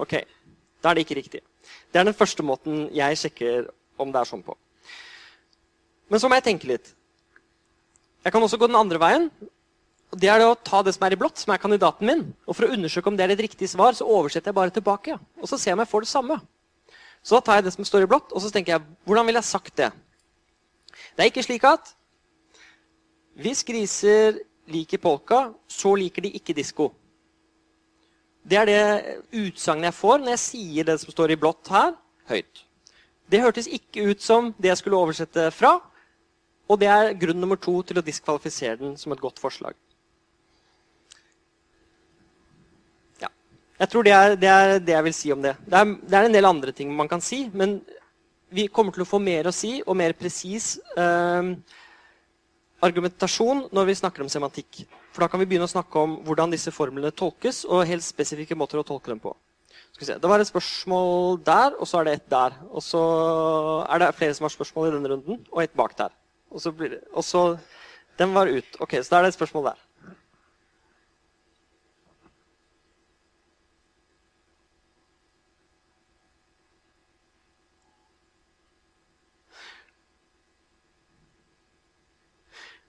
Ok, 0.00 0.14
da 0.80 0.90
er 0.90 0.94
det 0.94 1.04
ikke 1.04 1.18
riktig. 1.20 1.40
Det 1.92 2.00
er 2.00 2.08
den 2.08 2.16
første 2.16 2.42
måten 2.42 2.86
jeg 2.94 3.18
sjekker 3.20 3.68
om 4.00 4.12
det 4.12 4.22
er 4.22 4.30
sånn 4.30 4.44
på. 4.46 4.56
Men 6.08 6.20
så 6.20 6.28
må 6.28 6.38
jeg 6.40 6.46
tenke 6.48 6.70
litt. 6.70 6.94
Jeg 8.24 8.32
kan 8.32 8.42
også 8.42 8.56
gå 8.56 8.70
den 8.70 8.80
andre 8.80 9.00
veien 9.02 9.28
og 10.14 10.20
Det 10.22 10.28
er 10.30 10.38
det 10.38 10.46
å 10.46 10.54
ta 10.54 10.78
det 10.86 10.92
som 10.94 11.02
er 11.02 11.16
i 11.16 11.18
blått, 11.18 11.40
som 11.42 11.50
er 11.50 11.58
kandidaten 11.58 12.06
min. 12.06 12.20
Og 12.46 12.54
For 12.54 12.68
å 12.68 12.74
undersøke 12.76 13.10
om 13.10 13.16
det 13.18 13.24
er 13.26 13.34
et 13.34 13.44
riktig 13.48 13.66
svar, 13.66 13.96
så 13.98 14.06
oversetter 14.06 14.52
jeg 14.52 14.54
bare 14.54 14.70
tilbake. 14.70 15.18
Og 15.42 15.50
så 15.50 15.58
ser 15.58 15.72
jeg 15.72 15.78
om 15.78 15.82
jeg 15.82 15.90
får 15.90 16.04
det 16.06 16.10
samme. 16.12 16.36
Så 17.24 17.34
da 17.34 17.40
tar 17.42 17.58
jeg 17.58 17.64
det 17.66 17.72
som 17.74 17.88
står 17.88 18.04
i 18.04 18.10
blått, 18.12 18.30
og 18.30 18.42
så 18.44 18.52
tenker 18.54 18.76
jeg 18.76 18.84
hvordan 19.08 19.26
ville 19.26 19.40
jeg 19.42 19.50
sagt 19.50 19.74
det? 19.80 19.90
Det 21.16 21.24
er 21.24 21.30
ikke 21.32 21.42
slik 21.42 21.66
at 21.66 21.90
hvis 23.34 23.64
griser 23.66 24.38
liker 24.70 25.02
polka, 25.02 25.48
så 25.66 25.96
liker 25.98 26.22
de 26.22 26.30
ikke 26.38 26.54
disko. 26.54 26.92
Det 28.46 28.60
er 28.60 28.70
det 28.70 28.84
utsagnet 29.32 29.88
jeg 29.88 29.98
får 29.98 30.20
når 30.20 30.34
jeg 30.36 30.42
sier 30.44 30.86
det 30.86 30.98
som 31.02 31.10
står 31.10 31.34
i 31.34 31.40
blått 31.40 31.72
her, 31.74 31.96
høyt. 32.30 32.62
Det 33.26 33.42
hørtes 33.42 33.66
ikke 33.66 34.12
ut 34.12 34.22
som 34.22 34.52
det 34.60 34.70
jeg 34.70 34.84
skulle 34.84 35.00
oversette 35.00 35.48
fra. 35.56 35.80
Og 36.70 36.78
det 36.80 36.88
er 36.88 37.16
grunn 37.18 37.40
nummer 37.40 37.58
to 37.60 37.80
til 37.82 37.98
å 37.98 38.04
diskvalifisere 38.04 38.78
den 38.80 38.94
som 39.00 39.12
et 39.12 39.20
godt 39.20 39.40
forslag. 39.42 39.74
Jeg 43.78 43.90
tror 43.90 44.06
det 44.06 44.12
er, 44.14 44.36
det 44.38 44.50
er, 44.50 44.76
det 44.78 44.94
jeg 44.94 45.04
vil 45.08 45.16
si 45.16 45.32
om 45.34 45.42
det. 45.42 45.56
Det 45.66 45.78
er, 45.78 45.94
det 46.02 46.18
er, 46.18 46.28
en 46.28 46.36
del 46.36 46.46
andre 46.46 46.74
ting 46.76 46.92
man 46.94 47.10
kan 47.10 47.22
si, 47.24 47.48
men 47.52 47.80
vi 48.54 48.68
kommer 48.70 48.94
til 48.94 49.02
å 49.02 49.08
få 49.08 49.18
mer 49.18 49.48
å 49.50 49.54
si 49.54 49.80
og 49.82 49.96
mer 49.98 50.14
presis 50.14 50.76
eh, 50.94 51.48
argumentasjon 52.84 53.64
når 53.74 53.88
vi 53.90 53.96
snakker 53.98 54.22
om 54.22 54.30
semantikk. 54.30 54.84
For 55.14 55.24
da 55.24 55.30
kan 55.30 55.42
vi 55.42 55.48
begynne 55.50 55.66
å 55.66 55.72
snakke 55.72 56.04
om 56.06 56.20
hvordan 56.26 56.54
disse 56.54 56.74
formlene 56.74 57.14
tolkes, 57.14 57.64
og 57.66 57.86
helt 57.88 58.06
spesifikke 58.06 58.58
måter 58.58 58.80
å 58.80 58.86
tolke 58.86 59.12
dem 59.12 59.22
på. 59.22 59.34
Det 59.98 60.26
var 60.26 60.42
et 60.42 60.50
spørsmål 60.50 61.38
der, 61.46 61.76
og 61.78 61.86
så 61.86 62.00
er 62.00 62.08
det 62.08 62.14
et 62.18 62.30
der. 62.30 62.56
Og 62.74 62.82
så 62.82 63.02
er 63.86 64.02
det 64.02 64.14
flere 64.18 64.34
som 64.34 64.46
har 64.46 64.54
spørsmål 64.54 64.88
i 64.88 64.94
denne 64.96 65.12
runden, 65.12 65.44
og 65.52 65.62
et 65.62 65.74
bak 65.78 65.94
der. 65.98 66.14
Og 66.50 66.62
så 66.62 66.74
blir 66.74 66.96
det, 66.96 67.00
og 67.14 67.26
så, 67.26 67.56
Den 68.18 68.30
var 68.34 68.46
ut. 68.46 68.76
Ok, 68.78 68.92
Så 69.02 69.10
da 69.10 69.18
er 69.18 69.22
det 69.22 69.28
et 69.32 69.34
spørsmål 69.34 69.64
der. 69.64 69.78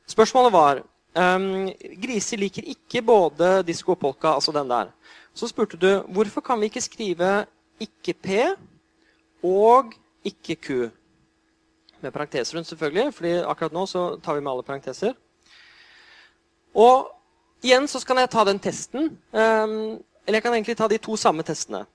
Spørsmålet 0.08 0.54
var 0.54 0.82
um, 1.18 1.70
Griser 2.02 2.38
liker 2.38 2.68
ikke 2.70 3.02
både 3.06 3.64
disko 3.66 3.96
og 3.96 4.00
polka, 4.00 4.36
altså 4.36 4.54
den 4.56 4.70
der. 4.70 4.92
Så 5.34 5.50
spurte 5.52 5.78
du 5.78 5.90
hvorfor 6.14 6.42
kan 6.46 6.60
vi 6.62 6.70
ikke 6.70 6.84
skrive 6.86 7.46
ikke 7.82 8.14
P 8.14 8.30
og 9.44 9.94
ikke 10.26 10.56
Q. 10.56 10.70
Med 12.02 12.12
parenteser 12.12 12.58
rundt, 12.58 12.68
selvfølgelig, 12.68 13.14
fordi 13.14 13.34
akkurat 13.42 13.74
nå 13.74 13.86
så 13.86 14.20
tar 14.24 14.36
vi 14.36 14.44
med 14.46 14.52
alle 14.52 14.64
parenteser. 14.64 15.14
Og 16.76 17.10
igjen 17.64 17.88
så 17.88 18.00
skal 18.00 18.20
jeg 18.22 18.30
ta 18.30 18.44
den 18.46 18.60
testen. 18.60 19.18
Um, 19.32 20.00
eller 20.26 20.40
jeg 20.40 20.44
kan 20.44 20.54
egentlig 20.54 20.78
ta 20.78 20.88
de 20.88 21.02
to 21.02 21.16
samme 21.18 21.44
testene. 21.44 21.86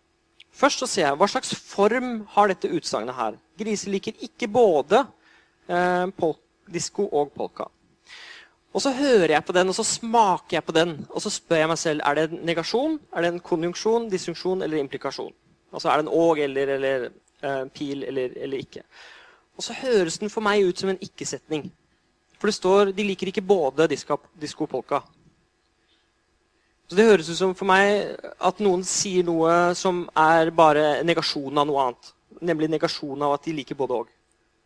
Først 0.50 0.82
så 0.82 0.86
ser 0.90 1.06
jeg 1.06 1.18
hva 1.18 1.28
slags 1.30 1.52
form 1.54 2.24
har 2.34 2.50
dette 2.50 2.70
utsagnet 2.74 3.14
her. 3.14 3.36
Griser 3.58 3.92
liker 3.92 4.16
ikke 4.26 4.48
både 4.50 5.04
eh, 5.70 6.32
disko 6.70 7.06
og 7.06 7.30
polka. 7.36 7.68
Og 8.70 8.82
så 8.84 8.92
hører 8.94 9.34
jeg 9.34 9.44
på 9.44 9.52
den, 9.52 9.68
og 9.68 9.74
så 9.74 9.84
smaker 9.84 10.56
jeg 10.56 10.64
på 10.64 10.72
den. 10.72 10.92
Og 11.10 11.22
så 11.22 11.30
spør 11.30 11.64
jeg 11.64 11.70
meg 11.72 11.78
selv 11.78 12.02
er 12.06 12.14
det 12.14 12.26
en 12.28 12.44
negasjon, 12.46 12.98
er 13.12 13.24
det 13.24 13.32
en 13.32 13.42
konjunksjon, 13.42 14.10
disjunksjon 14.10 14.62
eller 14.62 14.78
implikasjon. 14.78 15.32
Altså 15.72 15.90
er 15.90 15.98
det 15.98 16.06
en 16.06 16.14
og 16.14 16.38
eller, 16.38 16.74
eller 16.76 17.08
uh, 17.42 17.66
pil 17.74 18.04
eller, 18.04 18.36
eller, 18.36 18.58
ikke. 18.58 18.82
Og 19.56 19.66
så 19.66 19.74
høres 19.74 20.18
den 20.18 20.30
for 20.30 20.46
meg 20.46 20.62
ut 20.66 20.78
som 20.78 20.92
en 20.92 21.02
ikke-setning. 21.02 21.66
For 22.38 22.48
det 22.48 22.54
står 22.56 22.92
de 22.96 23.04
liker 23.04 23.28
ikke 23.28 23.44
både 23.44 23.88
disko, 23.90 24.66
polka. 24.66 25.02
Så 26.88 26.96
Det 26.96 27.06
høres 27.06 27.28
ut 27.30 27.36
som 27.36 27.54
for 27.54 27.66
meg 27.70 28.16
at 28.40 28.62
noen 28.62 28.82
sier 28.86 29.26
noe 29.26 29.74
som 29.78 30.08
er 30.16 30.50
bare 30.50 31.02
negasjonen 31.06 31.58
av 31.58 31.66
noe 31.66 31.84
annet. 31.84 32.14
Nemlig 32.40 32.70
negasjonen 32.70 33.26
av 33.26 33.36
at 33.36 33.44
de 33.44 33.54
liker 33.54 33.78
både 33.78 33.98
og. 33.98 34.08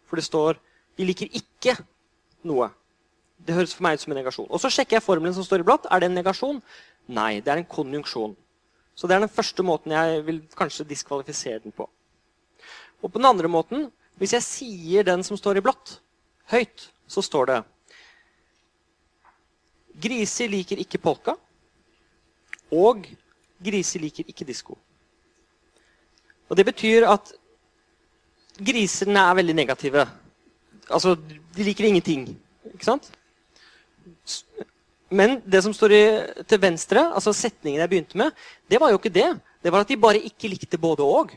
For 0.07 0.17
det 0.17 0.25
står 0.25 0.57
'de 0.97 1.05
liker 1.05 1.29
ikke 1.33 1.77
noe'. 2.45 2.71
Det 3.45 3.57
høres 3.57 3.75
for 3.77 3.85
meg 3.85 3.99
ut 3.99 4.05
som 4.05 4.15
en 4.15 4.21
negasjon. 4.21 4.49
Og 4.49 4.61
Så 4.61 4.71
sjekker 4.73 4.99
jeg 4.99 5.05
formelen 5.05 5.35
som 5.37 5.45
står 5.45 5.65
i 5.65 5.67
blått. 5.67 5.89
Er 5.91 6.01
det 6.01 6.11
en 6.11 6.19
negasjon? 6.19 6.63
Nei, 7.09 7.41
det 7.41 7.53
er 7.53 7.61
en 7.61 7.69
konjunksjon. 7.69 8.37
Så 8.95 9.09
det 9.11 9.17
er 9.17 9.25
den 9.25 9.33
første 9.33 9.63
måten 9.67 9.93
jeg 9.93 10.23
vil 10.25 10.41
kanskje 10.57 10.87
diskvalifisere 10.89 11.61
den 11.65 11.75
på. 11.75 11.89
Og 13.03 13.11
på 13.11 13.19
den 13.19 13.29
andre 13.29 13.51
måten, 13.51 13.91
hvis 14.17 14.33
jeg 14.37 14.47
sier 14.47 15.07
den 15.07 15.25
som 15.27 15.37
står 15.37 15.59
i 15.59 15.65
blått, 15.65 15.99
høyt, 16.53 16.89
så 17.11 17.23
står 17.25 17.51
det 17.51 17.63
Griser 20.05 20.51
liker 20.51 20.81
ikke 20.83 20.99
polka. 20.99 21.37
Og 22.75 23.05
griser 23.63 24.03
liker 24.03 24.27
ikke 24.27 24.47
disko. 24.47 24.79
Og 26.49 26.57
det 26.59 26.65
betyr 26.67 27.07
at 27.07 27.31
grisene 28.59 29.21
er 29.21 29.37
veldig 29.39 29.55
negative. 29.55 30.07
Altså, 30.91 31.15
de 31.57 31.67
liker 31.67 31.87
ingenting. 31.89 32.27
Ikke 32.73 32.89
sant? 32.89 33.13
Men 35.15 35.39
det 35.47 35.63
som 35.63 35.75
står 35.75 35.93
i, 35.95 36.05
til 36.49 36.61
venstre, 36.61 37.03
altså 37.15 37.35
setningen 37.37 37.83
jeg 37.83 37.91
begynte 37.93 38.19
med, 38.19 38.35
det 38.71 38.81
var 38.81 38.91
jo 38.91 38.99
ikke 38.99 39.13
det. 39.15 39.31
Det 39.63 39.73
var 39.73 39.85
at 39.85 39.91
de 39.91 40.01
bare 40.01 40.23
ikke 40.31 40.51
likte 40.51 40.81
både 40.81 41.05
og. 41.07 41.35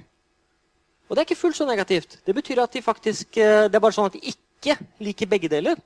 Og 1.08 1.16
det 1.16 1.22
er 1.22 1.28
ikke 1.28 1.40
fullt 1.40 1.60
så 1.60 1.68
negativt. 1.68 2.18
Det 2.26 2.36
betyr 2.36 2.64
at 2.64 2.74
de 2.74 2.82
faktisk, 2.82 3.38
eh, 3.38 3.68
det 3.68 3.76
er 3.76 3.84
bare 3.84 3.96
sånn 3.96 4.10
at 4.10 4.18
de 4.18 4.34
ikke 4.34 4.76
liker 5.00 5.30
begge 5.32 5.52
deler. 5.52 5.80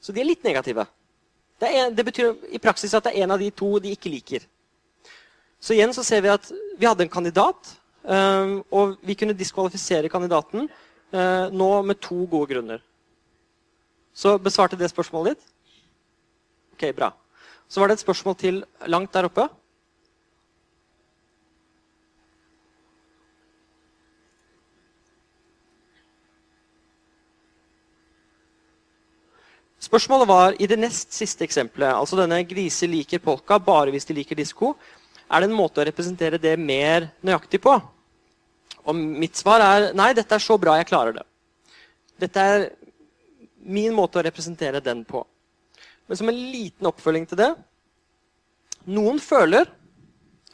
Så 0.00 0.12
de 0.12 0.20
er 0.20 0.28
litt 0.28 0.44
negative. 0.44 0.84
Det, 1.58 1.68
er, 1.68 1.90
det, 1.90 2.04
betyr 2.04 2.34
i 2.54 2.60
praksis 2.62 2.94
at 2.94 3.06
det 3.06 3.14
er 3.14 3.24
en 3.24 3.34
av 3.34 3.40
de 3.42 3.50
to 3.50 3.70
de 3.82 3.94
ikke 3.94 4.12
liker. 4.12 4.44
Så 5.60 5.74
igjen 5.74 5.94
så 5.94 6.04
ser 6.06 6.22
vi 6.22 6.30
at 6.30 6.50
vi 6.78 6.86
hadde 6.86 7.02
en 7.02 7.10
kandidat, 7.10 7.72
um, 8.04 8.60
og 8.70 8.94
vi 9.02 9.16
kunne 9.18 9.34
diskvalifisere 9.34 10.10
kandidaten 10.12 10.68
uh, 10.68 11.46
nå 11.50 11.70
med 11.82 11.98
to 12.04 12.28
gode 12.30 12.52
grunner. 12.52 12.84
Så 14.14 14.36
besvarte 14.38 14.78
det 14.78 14.90
spørsmålet 14.92 15.34
ditt? 15.34 15.50
Ok, 16.78 16.94
bra. 16.94 17.10
Så 17.66 17.80
var 17.80 17.90
det 17.90 17.96
et 17.98 18.04
spørsmål 18.04 18.34
til 18.38 18.58
langt 18.86 19.10
der 19.10 19.26
oppe. 19.26 19.48
Spørsmålet 29.82 30.28
var 30.28 30.54
i 30.62 30.68
det 30.70 30.78
nest 30.78 31.16
siste 31.16 31.42
eksempelet, 31.42 31.96
altså 31.96 32.18
denne 32.18 32.38
grise 32.46 32.86
liker 32.86 33.18
polka 33.24 33.58
bare 33.58 33.90
hvis 33.90 34.06
de 34.06 34.14
liker 34.14 34.38
disko, 34.38 34.76
er 35.26 35.40
det 35.42 35.48
en 35.48 35.56
måte 35.58 35.80
å 35.82 35.86
representere 35.88 36.38
det 36.38 36.54
mer 36.60 37.08
nøyaktig 37.26 37.58
på? 37.64 37.74
Og 38.86 38.94
mitt 38.94 39.34
svar 39.34 39.64
er 39.64 39.88
nei, 39.98 40.12
dette 40.14 40.38
er 40.38 40.44
så 40.44 40.58
bra 40.62 40.76
jeg 40.78 40.90
klarer 40.92 41.18
det. 41.18 41.26
Dette 42.22 42.46
er 42.52 42.68
min 43.66 43.96
måte 43.96 44.20
å 44.20 44.24
representere 44.28 44.84
den 44.84 45.02
på. 45.08 45.24
Men 46.08 46.16
som 46.16 46.30
en 46.30 46.38
liten 46.52 46.88
oppfølging 46.88 47.26
til 47.28 47.40
det 47.40 47.50
Noen 48.88 49.18
føler, 49.20 49.68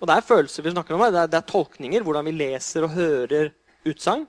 og 0.00 0.08
det 0.10 0.14
er 0.16 0.26
følelser 0.26 0.64
vi 0.64 0.72
snakker 0.72 0.96
om, 0.96 1.04
det 1.06 1.20
er, 1.20 1.28
det 1.30 1.38
er 1.38 1.46
tolkninger, 1.46 2.02
hvordan 2.02 2.26
vi 2.26 2.32
leser 2.34 2.86
og 2.86 2.96
hører 2.96 3.52
utsagn. 3.86 4.24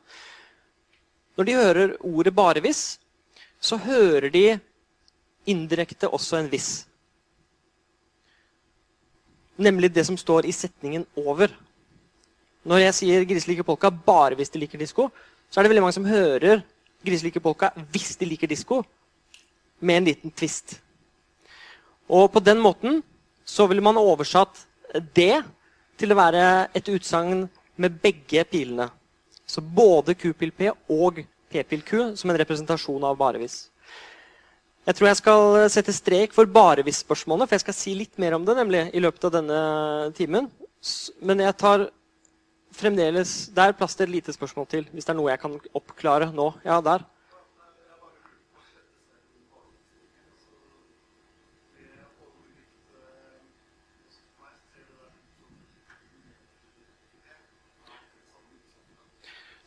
Når 1.35 1.47
de 1.47 1.55
hører 1.57 1.95
ordet 1.99 2.35
'bare 2.35 2.61
hvis', 2.61 2.99
så 3.59 3.77
hører 3.77 4.29
de 4.29 4.59
indirekte 5.45 6.07
også 6.07 6.37
en 6.37 6.51
viss. 6.51 6.85
Nemlig 9.57 9.95
det 9.95 10.05
som 10.05 10.17
står 10.17 10.45
i 10.45 10.51
setningen 10.51 11.05
over. 11.15 11.49
Når 12.63 12.77
jeg 12.77 12.93
sier 12.93 13.25
'grise 13.25 13.47
liker 13.47 13.63
polka' 13.63 13.89
bare 14.05 14.35
hvis 14.35 14.49
de 14.49 14.59
liker 14.59 14.77
disko, 14.77 15.09
så 15.49 15.59
er 15.59 15.63
det 15.63 15.69
veldig 15.69 15.81
mange 15.81 15.93
som 15.93 16.05
hører 16.05 16.61
'grise 17.03 17.23
liker 17.23 17.39
polka' 17.39 17.73
hvis 17.91 18.15
de 18.15 18.25
liker 18.25 18.47
disko, 18.47 18.83
med 19.79 19.97
en 19.97 20.05
liten 20.05 20.31
twist. 20.31 20.84
Og 22.11 22.29
på 22.33 22.41
den 22.43 22.61
måten 22.61 23.01
så 23.45 23.67
ville 23.69 23.83
man 23.85 23.97
oversatt 24.01 24.65
det 25.15 25.43
til 25.99 26.11
å 26.11 26.17
være 26.19 26.43
et 26.75 26.89
utsagn 26.91 27.45
med 27.81 27.97
begge 28.01 28.43
pilene. 28.49 28.89
Så 29.45 29.61
både 29.61 30.15
Q-pil 30.17 30.51
P 30.55 30.69
og 30.71 31.21
P-pil 31.51 31.83
Q 31.85 31.91
som 32.17 32.31
en 32.31 32.39
representasjon 32.41 33.03
av 33.05 33.17
barevis. 33.19 33.67
Jeg 34.85 34.97
tror 34.97 35.09
jeg 35.09 35.17
skal 35.17 35.55
sette 35.73 35.93
strek 35.97 36.33
for 36.35 36.49
barevis-spørsmålene, 36.49 37.47
for 37.47 37.57
jeg 37.57 37.63
skal 37.63 37.77
si 37.77 37.95
litt 37.97 38.19
mer 38.21 38.35
om 38.37 38.43
det 38.45 38.53
nemlig 38.57 38.83
i 38.93 39.01
løpet 39.01 39.29
av 39.29 39.33
denne 39.39 39.59
timen. 40.17 40.49
Men 41.25 41.41
jeg 41.41 41.57
tar 41.57 41.87
fremdeles 42.75 43.47
Der 43.55 43.71
er 43.71 43.77
plass 43.77 43.95
til 43.95 44.03
et 44.09 44.17
lite 44.17 44.33
spørsmål 44.35 44.65
til, 44.67 44.83
hvis 44.91 45.07
det 45.07 45.13
er 45.13 45.17
noe 45.17 45.31
jeg 45.31 45.41
kan 45.41 45.55
oppklare 45.77 46.27
nå. 46.35 46.49
Ja, 46.65 46.81
der. 46.83 47.05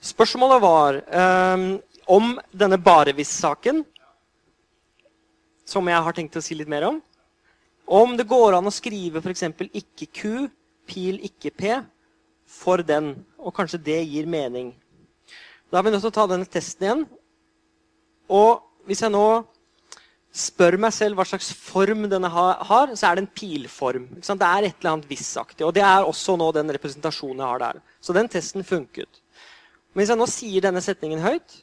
Spørsmålet 0.08 0.62
var 0.62 0.98
um, 1.54 1.68
om 2.08 2.34
denne 2.54 2.78
bare 2.80 3.12
hvis-saken 3.16 3.82
som 5.68 5.88
jeg 5.90 6.04
har 6.06 6.16
tenkt 6.16 6.38
å 6.38 6.44
si 6.44 6.56
litt 6.56 6.70
mer 6.70 6.86
om. 6.88 7.00
Om 7.88 8.16
det 8.16 8.28
går 8.28 8.56
an 8.56 8.68
å 8.68 8.72
skrive 8.72 9.20
f.eks. 9.20 9.44
ikke 9.68 10.08
Q, 10.12 10.48
pil 10.88 11.20
ikke 11.28 11.52
P, 11.52 11.76
for 12.48 12.84
den. 12.84 13.14
Og 13.40 13.54
kanskje 13.56 13.80
det 13.90 14.00
gir 14.08 14.28
mening. 14.28 14.72
Da 15.68 15.80
er 15.80 15.86
vi 15.86 15.92
nødt 15.92 16.04
til 16.04 16.12
å 16.12 16.18
ta 16.18 16.26
denne 16.30 16.48
testen 16.48 16.86
igjen. 16.86 17.04
Og 18.32 18.64
hvis 18.88 19.04
jeg 19.04 19.12
nå 19.12 19.26
spør 20.38 20.76
meg 20.80 20.92
selv 20.94 21.18
hva 21.18 21.24
slags 21.28 21.50
form 21.52 22.06
denne 22.08 22.28
har, 22.32 22.92
så 22.96 23.08
er 23.08 23.16
det 23.16 23.24
en 23.24 23.32
pilform. 23.40 24.08
Det 24.20 24.36
er 24.36 24.68
et 24.68 24.76
eller 24.80 24.94
annet 24.94 25.08
vissaktig. 25.10 25.64
Og 25.66 25.74
det 25.76 25.84
er 25.84 26.08
også 26.08 26.36
nå 26.40 26.48
den 26.56 26.72
representasjonen 26.76 27.42
jeg 27.42 27.52
har 27.52 27.64
der. 27.64 27.80
Så 28.00 28.16
den 28.16 28.28
testen 28.32 28.64
funket. 28.64 29.20
Men 29.98 30.04
hvis 30.04 30.12
jeg 30.14 30.20
nå 30.20 30.28
sier 30.30 30.62
denne 30.62 30.82
setningen 30.84 31.24
høyt, 31.24 31.56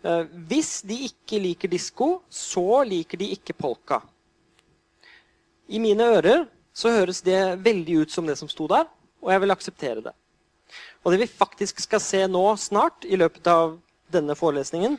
Eh, 0.00 0.22
hvis 0.48 0.80
de 0.88 0.96
ikke 1.10 1.40
liker 1.42 1.68
disko, 1.68 2.22
så 2.32 2.82
liker 2.88 3.20
de 3.20 3.28
ikke 3.34 3.56
polka. 3.56 4.00
I 5.68 5.78
mine 5.78 6.06
ører 6.16 6.46
så 6.72 6.92
høres 6.94 7.20
det 7.26 7.60
veldig 7.60 8.00
ut 8.04 8.14
som 8.14 8.26
det 8.26 8.38
som 8.40 8.48
sto 8.48 8.66
der, 8.70 8.88
og 9.20 9.32
jeg 9.32 9.42
vil 9.42 9.52
akseptere 9.52 10.04
det. 10.06 10.14
Og 11.04 11.12
det 11.12 11.20
vi 11.20 11.28
faktisk 11.28 11.82
skal 11.84 12.00
se 12.00 12.22
nå 12.30 12.44
snart, 12.56 13.04
i 13.04 13.18
løpet 13.18 13.46
av 13.50 13.76
denne 14.12 14.36
forelesningen, 14.38 14.96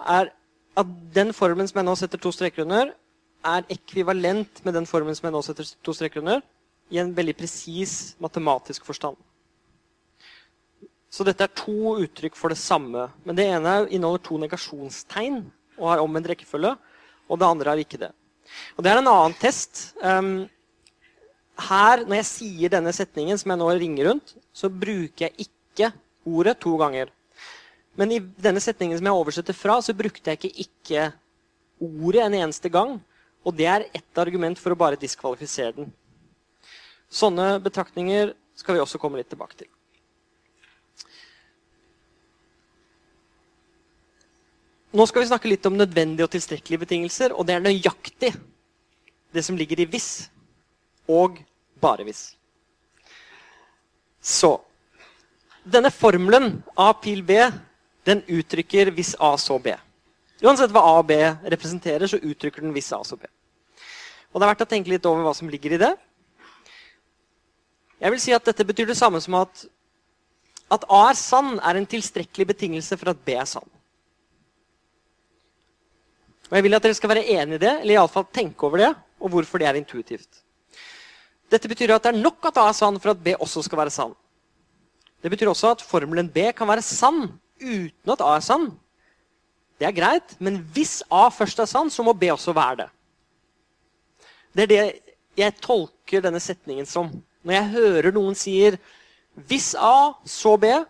er 0.00 0.32
at 0.80 0.96
den 1.14 1.34
formen 1.36 1.68
som 1.68 1.82
jeg 1.82 1.88
nå 1.90 1.96
setter 2.00 2.20
to 2.22 2.32
streker 2.32 2.64
under, 2.64 2.94
er 3.44 3.68
ekvivalent 3.68 4.62
med 4.64 4.78
den 4.78 4.86
formen 4.88 5.14
som 5.18 5.28
jeg 5.28 5.34
nå 5.34 5.42
setter 5.44 5.68
to 5.84 5.92
streker 5.92 6.22
under, 6.22 6.40
i 6.92 7.00
en 7.02 7.12
veldig 7.16 7.34
presis 7.36 8.14
matematisk 8.22 8.86
forstand. 8.88 9.18
Så 11.12 11.26
dette 11.28 11.44
er 11.44 11.52
to 11.52 11.98
uttrykk 12.00 12.36
for 12.38 12.52
det 12.52 12.60
samme. 12.60 13.10
Men 13.26 13.36
det 13.36 13.44
ene 13.52 13.74
inneholder 13.92 14.24
to 14.24 14.38
negasjonstegn 14.40 15.42
og 15.76 15.86
har 15.90 16.02
omvendt 16.04 16.30
rekkefølge. 16.32 16.72
Og 17.28 17.40
det 17.40 17.48
andre 17.48 17.72
har 17.72 17.82
ikke 17.82 18.00
det. 18.00 18.10
Og 18.76 18.84
det 18.84 18.92
er 18.92 19.00
en 19.00 19.10
annen 19.10 19.36
test. 19.40 19.92
Um, 20.00 20.46
her, 21.68 22.04
når 22.06 22.22
jeg 22.22 22.28
sier 22.30 22.72
denne 22.72 22.92
setningen, 22.96 23.36
som 23.38 23.52
jeg 23.52 23.60
nå 23.60 23.68
ringer 23.76 24.08
rundt, 24.08 24.34
så 24.56 24.72
bruker 24.72 25.28
jeg 25.28 25.48
ikke 25.48 25.92
ordet 26.28 26.56
to 26.64 26.72
ganger. 26.80 27.12
Men 27.98 28.14
i 28.14 28.20
denne 28.20 28.62
setningen 28.64 28.96
som 28.96 29.08
jeg 29.08 29.20
oversetter 29.20 29.56
fra, 29.56 29.76
så 29.84 29.96
brukte 29.96 30.32
jeg 30.32 30.40
ikke 30.40 30.64
ikke 30.64 31.04
ordet 31.82 32.24
en 32.24 32.38
eneste 32.40 32.72
gang. 32.72 32.96
Og 33.44 33.56
det 33.58 33.68
er 33.68 33.88
ett 33.92 34.22
argument 34.22 34.60
for 34.60 34.72
å 34.72 34.78
bare 34.78 35.00
diskvalifisere 35.00 35.76
den. 35.76 35.92
Sånne 37.12 37.58
betraktninger 37.60 38.32
skal 38.56 38.78
vi 38.78 38.84
også 38.84 39.00
komme 39.02 39.20
litt 39.20 39.28
tilbake 39.32 39.58
til. 39.60 39.68
Nå 44.92 45.06
skal 45.08 45.22
vi 45.22 45.30
snakke 45.30 45.48
litt 45.48 45.64
om 45.64 45.76
nødvendige 45.78 46.26
og 46.26 46.32
tilstrekkelige 46.34 46.82
betingelser, 46.84 47.32
og 47.32 47.46
det 47.48 47.54
er 47.56 47.64
nøyaktig 47.64 48.32
det 49.32 49.44
som 49.44 49.56
ligger 49.56 49.80
i 49.80 49.88
hvis 49.88 50.28
og 51.08 51.38
bare 51.80 52.04
hvis. 52.04 52.34
Så 54.20 54.58
Denne 55.62 55.92
formelen 55.94 56.56
A 56.74 56.88
pil 56.98 57.20
B 57.22 57.36
den 58.04 58.24
uttrykker 58.26 58.90
hvis 58.90 59.14
A 59.22 59.36
så 59.38 59.60
B. 59.62 59.70
Uansett 60.42 60.72
hva 60.74 60.82
A 60.82 60.96
og 60.98 61.06
B 61.06 61.18
representerer, 61.54 62.10
så 62.10 62.18
uttrykker 62.18 62.64
den 62.64 62.74
hvis 62.74 62.90
A 62.92 62.98
så 63.06 63.14
B. 63.16 63.28
Og 64.32 64.40
Det 64.40 64.44
er 64.44 64.50
verdt 64.50 64.64
å 64.66 64.72
tenke 64.72 64.90
litt 64.90 65.06
over 65.06 65.22
hva 65.22 65.34
som 65.38 65.48
ligger 65.48 65.76
i 65.76 65.80
det. 65.84 65.92
Jeg 68.02 68.10
vil 68.10 68.20
si 68.24 68.34
at 68.34 68.44
Dette 68.44 68.66
betyr 68.66 68.90
det 68.90 68.98
samme 68.98 69.22
som 69.22 69.38
at, 69.38 69.64
at 70.74 70.88
A 70.90 71.04
er 71.12 71.20
sann, 71.20 71.54
er 71.62 71.78
en 71.78 71.86
tilstrekkelig 71.86 72.48
betingelse 72.50 72.98
for 72.98 73.14
at 73.14 73.22
B 73.22 73.38
er 73.38 73.46
sann. 73.46 73.70
Og 76.52 76.58
Jeg 76.58 76.66
vil 76.66 76.76
at 76.76 76.84
dere 76.84 76.96
skal 76.98 77.08
være 77.08 77.28
enig 77.32 77.56
i 77.56 77.60
det, 77.62 77.70
eller 77.80 77.94
iallfall 77.94 78.26
tenke 78.28 78.66
over 78.68 78.82
det, 78.82 78.90
og 79.24 79.30
hvorfor 79.32 79.56
det 79.62 79.70
er 79.70 79.78
intuitivt. 79.78 80.42
Dette 81.48 81.68
betyr 81.68 81.94
at 81.94 82.04
det 82.04 82.10
er 82.12 82.20
nok 82.20 82.44
at 82.50 82.58
A 82.60 82.66
er 82.68 82.76
sann 82.76 82.98
for 83.00 83.14
at 83.14 83.22
B 83.24 83.32
også 83.32 83.62
skal 83.64 83.80
være 83.80 83.92
sann. 83.94 84.12
Det 85.24 85.30
betyr 85.32 85.48
også 85.48 85.70
at 85.72 85.84
formelen 85.86 86.28
B 86.28 86.50
kan 86.52 86.68
være 86.68 86.84
sann 86.84 87.22
uten 87.56 88.12
at 88.12 88.20
A 88.20 88.34
er 88.36 88.44
sann. 88.44 88.66
Det 89.80 89.88
er 89.88 89.96
greit, 89.96 90.36
men 90.44 90.60
hvis 90.76 91.00
A 91.08 91.30
først 91.32 91.64
er 91.64 91.70
sann, 91.70 91.88
så 91.88 92.04
må 92.04 92.12
B 92.12 92.28
også 92.34 92.52
være 92.52 92.82
det. 92.82 92.88
Det 94.52 94.62
er 94.62 94.72
det 94.74 94.82
jeg 95.40 95.56
tolker 95.64 96.20
denne 96.20 96.40
setningen 96.40 96.84
som. 96.84 97.08
Når 97.42 97.56
jeg 97.56 97.70
hører 97.72 98.12
noen 98.12 98.36
sier 98.36 98.76
'hvis 99.34 99.74
A, 99.74 100.12
så 100.26 100.56
B', 100.60 100.84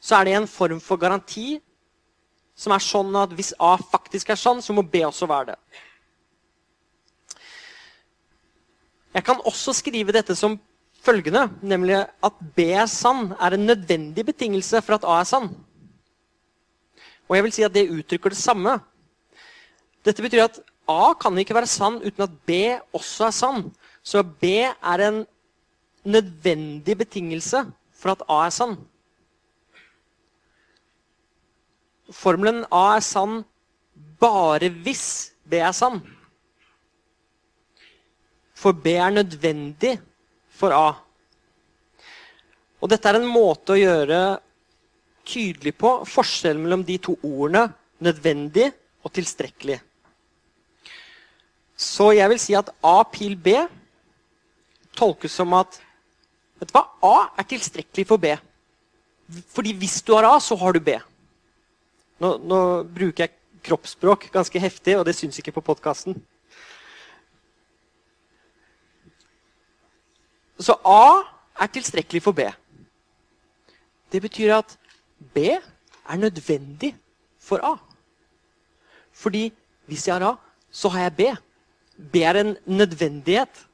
så 0.00 0.16
er 0.16 0.24
det 0.24 0.34
en 0.34 0.46
form 0.46 0.80
for 0.80 0.96
garanti 0.96 1.60
som 2.62 2.74
er 2.74 2.84
sånn 2.84 3.16
at 3.18 3.32
hvis 3.34 3.52
A 3.58 3.74
faktisk 3.80 4.30
er 4.30 4.38
sann, 4.38 4.62
så 4.62 4.74
må 4.74 4.84
B 4.86 5.02
også 5.06 5.26
være 5.30 5.52
det. 5.52 5.58
Jeg 9.12 9.26
kan 9.26 9.42
også 9.44 9.74
skrive 9.76 10.14
dette 10.14 10.36
som 10.38 10.56
følgende, 11.02 11.48
nemlig 11.60 11.98
at 12.00 12.38
B 12.56 12.70
er 12.72 12.88
sann, 12.88 13.32
er 13.36 13.56
en 13.56 13.66
nødvendig 13.66 14.24
betingelse 14.30 14.80
for 14.84 14.96
at 14.96 15.04
A 15.04 15.18
er 15.20 15.28
sann. 15.28 15.50
Og 17.28 17.36
jeg 17.36 17.46
vil 17.46 17.54
si 17.54 17.66
at 17.66 17.74
det 17.74 17.90
uttrykker 17.90 18.32
det 18.32 18.40
samme. 18.40 18.78
Dette 20.04 20.24
betyr 20.24 20.46
at 20.46 20.62
A 20.90 21.12
kan 21.18 21.36
ikke 21.38 21.56
være 21.56 21.70
sann 21.70 22.00
uten 22.02 22.24
at 22.24 22.32
B 22.46 22.62
også 22.94 23.28
er 23.28 23.36
sann. 23.36 23.62
Så 24.02 24.22
B 24.22 24.64
er 24.66 25.04
en 25.08 25.22
nødvendig 26.04 26.96
betingelse 26.98 27.66
for 27.94 28.14
at 28.14 28.24
A 28.28 28.46
er 28.46 28.54
sann. 28.54 28.76
Formelen 32.12 32.64
A 32.70 32.96
er 32.96 33.04
sann 33.04 33.42
bare 34.20 34.70
hvis 34.84 35.32
B 35.48 35.58
er 35.60 35.72
sann. 35.76 36.00
For 38.54 38.72
B 38.72 38.94
er 38.94 39.10
nødvendig 39.10 39.96
for 40.54 40.74
A. 40.76 40.88
Og 42.82 42.90
dette 42.90 43.08
er 43.08 43.18
en 43.18 43.28
måte 43.30 43.74
å 43.74 43.80
gjøre 43.80 44.20
tydelig 45.26 45.74
på 45.78 46.00
forskjellen 46.08 46.62
mellom 46.64 46.84
de 46.86 46.98
to 46.98 47.16
ordene 47.22 47.72
'nødvendig' 48.02 48.72
og 49.04 49.12
'tilstrekkelig'. 49.12 49.80
Så 51.76 52.12
jeg 52.14 52.28
vil 52.30 52.38
si 52.38 52.54
at 52.54 52.70
A 52.82 53.02
pil 53.02 53.36
B 53.36 53.54
tolkes 54.96 55.32
som 55.32 55.54
at 55.54 55.80
vet 56.60 56.68
du 56.68 56.78
hva? 56.78 56.84
A 57.02 57.30
er 57.38 57.48
tilstrekkelig 57.48 58.06
for 58.06 58.16
B. 58.16 58.36
Fordi 59.54 59.72
hvis 59.72 60.02
du 60.02 60.14
har 60.14 60.24
A, 60.24 60.38
så 60.40 60.56
har 60.56 60.72
du 60.72 60.80
B. 60.80 60.98
Nå, 62.22 62.36
nå 62.38 62.58
bruker 62.86 63.24
jeg 63.24 63.34
kroppsspråk 63.66 64.28
ganske 64.34 64.60
heftig, 64.62 64.94
og 64.98 65.06
det 65.06 65.16
syns 65.18 65.38
ikke 65.40 65.54
på 65.56 65.64
podkasten. 65.72 66.14
Så 70.62 70.76
A 70.86 71.24
er 71.58 71.72
tilstrekkelig 71.74 72.22
for 72.22 72.36
B. 72.36 72.46
Det 74.12 74.22
betyr 74.22 74.54
at 74.60 74.76
B 75.34 75.38
er 75.48 76.16
nødvendig 76.16 76.94
for 77.42 77.58
A. 77.66 77.74
Fordi 79.12 79.52
hvis 79.86 80.06
jeg 80.08 80.14
har 80.14 80.28
A, 80.30 80.34
så 80.70 80.88
har 80.88 81.08
jeg 81.08 81.16
B. 81.16 81.20
B 82.12 82.22
er 82.22 82.38
en 82.40 82.56
nødvendighet. 82.66 83.66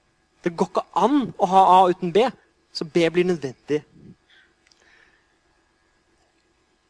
Det 0.45 0.57
går 0.57 0.71
ikke 0.71 0.89
an 0.97 1.33
å 1.37 1.47
ha 1.53 1.65
A 1.77 1.79
uten 1.91 2.13
B, 2.13 2.25
så 2.73 2.85
B 2.85 3.05
blir 3.13 3.29
nødvendig. 3.29 3.83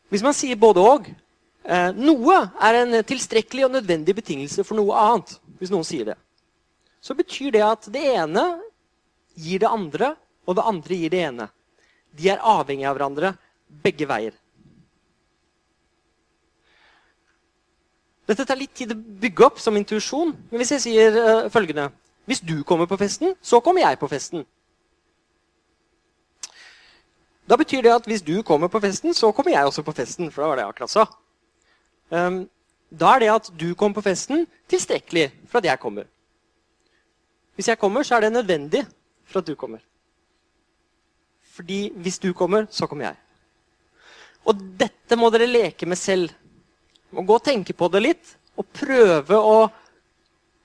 Hvis 0.08 0.22
man 0.22 0.32
sier 0.32 0.56
både 0.56 0.80
eh, 0.80 1.14
Noe 1.66 2.36
er 2.64 2.76
en 2.78 2.94
tilstrekkelig 3.04 3.66
og 3.66 3.74
nødvendig 3.74 4.14
betingelse 4.16 4.64
for 4.64 4.78
noe 4.78 4.94
annet. 4.96 5.34
hvis 5.58 5.72
noen 5.74 5.84
sier 5.84 6.04
det. 6.12 6.14
Så 7.00 7.14
betyr 7.18 7.50
det 7.50 7.62
at 7.66 7.88
det 7.92 8.02
ene 8.14 8.44
gir 9.34 9.62
det 9.62 9.70
andre, 9.70 10.14
og 10.46 10.56
det 10.56 10.64
andre 10.64 10.94
gir 10.94 11.10
det 11.10 11.22
ene. 11.26 11.48
De 12.14 12.30
er 12.30 12.42
avhengige 12.42 12.88
av 12.88 12.96
hverandre 12.96 13.32
begge 13.84 14.06
veier. 14.08 14.36
Dette 18.28 18.44
tar 18.44 18.58
litt 18.60 18.74
tid 18.76 18.92
å 18.92 18.98
bygge 18.98 19.46
opp 19.46 19.60
som 19.62 19.76
intuisjon. 19.78 20.34
Men 20.50 20.60
hvis 20.60 20.74
jeg 20.76 20.84
sier 20.84 21.16
uh, 21.16 21.50
følgende 21.52 21.90
Hvis 22.28 22.42
du 22.44 22.60
kommer 22.62 22.84
på 22.84 22.98
festen, 23.00 23.32
så 23.40 23.60
kommer 23.64 23.80
jeg 23.80 23.96
på 23.96 24.08
festen. 24.08 24.42
Da 27.48 27.56
betyr 27.56 27.86
det 27.86 27.94
at 27.94 28.04
hvis 28.04 28.20
du 28.20 28.42
kommer 28.44 28.68
på 28.68 28.82
festen, 28.84 29.14
så 29.16 29.30
kommer 29.32 29.54
jeg 29.54 29.64
også 29.64 29.82
på 29.82 29.94
festen. 29.96 30.28
For 30.28 30.44
da 30.44 30.48
var 30.50 30.58
det 30.58 30.66
jeg 30.66 30.74
akkurat 30.74 30.92
sa. 30.92 31.06
Um, 32.10 32.46
da 32.88 33.14
er 33.14 33.24
det 33.24 33.32
at 33.32 33.50
du 33.60 33.74
kommer 33.76 33.98
på 33.98 34.06
festen, 34.06 34.46
tilstrekkelig 34.70 35.28
for 35.48 35.60
at 35.60 35.68
jeg 35.68 35.80
kommer. 35.82 36.08
Hvis 37.58 37.68
jeg 37.68 37.78
kommer, 37.78 38.06
så 38.06 38.16
er 38.16 38.26
det 38.26 38.32
nødvendig 38.32 38.84
for 39.28 39.40
at 39.40 39.46
du 39.46 39.54
kommer. 39.58 39.82
Fordi 41.58 41.88
hvis 41.96 42.18
du 42.22 42.32
kommer, 42.32 42.68
så 42.70 42.86
kommer 42.86 43.10
jeg. 43.10 43.16
Og 44.46 44.60
dette 44.78 45.18
må 45.18 45.28
dere 45.34 45.48
leke 45.50 45.86
med 45.86 45.98
selv. 45.98 46.30
Må 47.10 47.24
gå 47.26 47.36
og 47.36 47.44
tenke 47.44 47.74
på 47.76 47.88
det 47.92 48.02
litt 48.04 48.34
og 48.58 48.66
prøve 48.74 49.36
å 49.36 49.56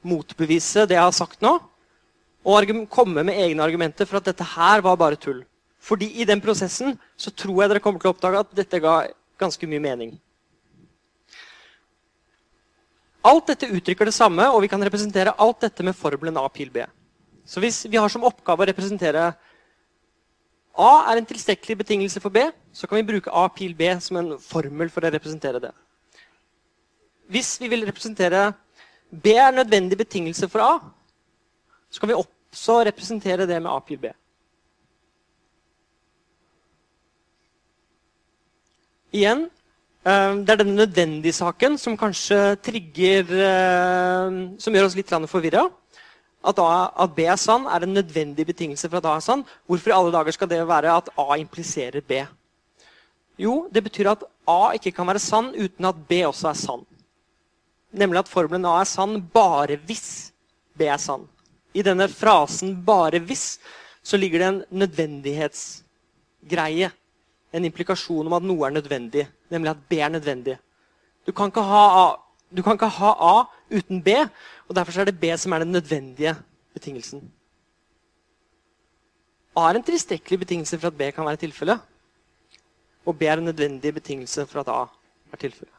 motbevise 0.04 0.86
det 0.88 0.96
jeg 0.96 1.04
har 1.04 1.16
sagt 1.16 1.42
nå. 1.44 1.58
Og 2.44 2.72
komme 2.92 3.24
med 3.24 3.40
egne 3.40 3.64
argumenter 3.64 4.08
for 4.08 4.20
at 4.20 4.30
dette 4.30 4.48
her 4.56 4.84
var 4.84 5.00
bare 5.00 5.20
tull. 5.20 5.42
Fordi 5.84 6.08
i 6.22 6.28
den 6.28 6.42
prosessen 6.44 6.96
så 7.20 7.32
tror 7.32 7.64
jeg 7.64 7.74
dere 7.74 7.84
kommer 7.84 8.00
til 8.00 8.12
å 8.12 8.16
oppdage 8.16 8.44
at 8.44 8.56
dette 8.56 8.80
ga 8.84 8.96
ganske 9.40 9.68
mye 9.68 9.84
mening. 9.84 10.14
Alt 13.24 13.48
dette 13.48 13.70
uttrykker 13.72 14.10
det 14.10 14.16
samme, 14.16 14.50
og 14.52 14.62
vi 14.66 14.70
kan 14.72 14.84
representere 14.84 15.36
alt 15.40 15.62
dette 15.64 15.84
med 15.86 15.96
formelen 15.96 16.38
A 16.40 16.44
pil 16.52 16.72
B. 16.74 16.84
Så 17.48 17.64
hvis 17.64 17.86
vi 17.88 18.00
har 18.00 18.12
som 18.12 18.26
oppgave 18.28 18.66
å 18.66 18.68
representere 18.68 19.30
A 20.74 20.92
er 21.12 21.20
en 21.20 21.28
tilstrekkelig 21.30 21.78
betingelse 21.84 22.20
for 22.24 22.34
B, 22.34 22.48
så 22.74 22.88
kan 22.90 22.98
vi 22.98 23.08
bruke 23.14 23.32
A 23.32 23.46
pil 23.54 23.76
B 23.78 23.92
som 24.02 24.18
en 24.20 24.34
formel 24.42 24.92
for 24.92 25.06
å 25.06 25.12
representere 25.14 25.62
det. 25.64 25.72
Hvis 27.32 27.56
vi 27.62 27.70
vil 27.72 27.86
representere 27.88 28.50
B 29.14 29.36
er 29.38 29.52
en 29.52 29.62
nødvendig 29.62 30.00
betingelse 30.02 30.50
for 30.52 30.66
A, 30.66 30.74
så 31.94 32.02
kan 32.02 32.10
vi 32.10 32.18
også 32.18 32.82
representere 32.90 33.48
det 33.48 33.62
med 33.62 33.72
A 33.72 33.80
pil 33.86 34.02
B. 34.02 34.12
Igjen, 39.14 39.46
det 40.04 40.52
er 40.52 40.60
denne 40.60 40.76
nødvendige 40.76 41.32
saken 41.32 41.78
som 41.80 41.96
kanskje 41.96 42.58
trigger 42.60 43.24
eh, 43.24 44.34
Som 44.60 44.76
gjør 44.76 44.90
oss 44.90 44.98
litt 45.00 45.14
forvirra. 45.32 45.64
At, 46.44 46.60
at, 46.60 47.16
B 47.16 47.24
er 47.24 47.40
sann, 47.40 47.64
er 47.72 47.84
en 47.84 47.94
nødvendig 47.96 48.46
betingelse 48.46 48.90
for 48.90 49.00
at 49.00 49.06
A 49.08 49.16
er 49.16 49.24
sann. 49.24 49.46
Hvorfor 49.66 49.90
i 49.90 49.96
alle 49.96 50.12
dager 50.12 50.32
skal 50.36 50.50
det 50.52 50.68
være 50.68 50.92
at 50.92 51.08
A 51.16 51.38
impliserer 51.40 52.02
B? 52.02 52.12
Jo, 53.40 53.70
det 53.72 53.84
betyr 53.84 54.12
at 54.12 54.24
A 54.48 54.72
ikke 54.76 54.92
kan 54.92 55.08
være 55.08 55.20
sann 55.24 55.56
uten 55.56 55.86
at 55.88 55.96
B 56.10 56.12
også 56.28 56.50
er 56.52 56.60
sann. 56.60 56.84
Nemlig 57.94 58.20
at 58.20 58.28
formelen 58.28 58.66
A 58.66 58.82
er 58.82 58.86
sann 58.90 59.30
bare 59.34 59.78
hvis 59.88 60.34
B 60.76 60.82
er 60.82 60.98
sann. 60.98 61.30
I 61.74 61.82
denne 61.82 62.10
frasen 62.10 62.86
'bare 62.86 63.20
hvis' 63.20 63.60
så 64.04 64.18
ligger 64.18 64.40
det 64.40 64.48
en 64.48 64.64
nødvendighetsgreie. 64.70 66.92
En 67.54 67.66
implikasjon 67.66 68.28
om 68.28 68.34
at 68.38 68.46
noe 68.46 68.66
er 68.68 68.74
nødvendig, 68.74 69.28
nemlig 69.54 69.72
at 69.74 69.84
B 69.90 70.00
er 70.02 70.10
nødvendig. 70.10 70.58
Du 71.26 71.32
kan 71.32 71.52
ikke 71.52 71.64
ha 71.64 71.84
A, 72.00 72.08
ikke 72.52 72.90
ha 72.98 73.12
A 73.14 73.36
uten 73.72 74.02
B, 74.04 74.18
og 74.68 74.76
derfor 74.76 75.00
er 75.00 75.06
det 75.10 75.20
B 75.20 75.32
som 75.38 75.54
er 75.54 75.64
den 75.64 75.72
nødvendige 75.72 76.36
betingelsen. 76.74 77.22
A 79.56 79.70
er 79.70 79.78
en 79.78 79.86
tilstrekkelig 79.86 80.40
betingelse 80.40 80.80
for 80.80 80.90
at 80.90 80.98
B 80.98 81.12
kan 81.14 81.26
være 81.26 81.44
tilfellet. 81.46 81.80
Og 83.06 83.18
B 83.20 83.28
er 83.30 83.38
en 83.38 83.46
nødvendig 83.46 83.94
betingelse 83.94 84.46
for 84.50 84.64
at 84.64 84.72
A 84.74 84.86
er 85.32 85.38
tilfellet. 85.38 85.74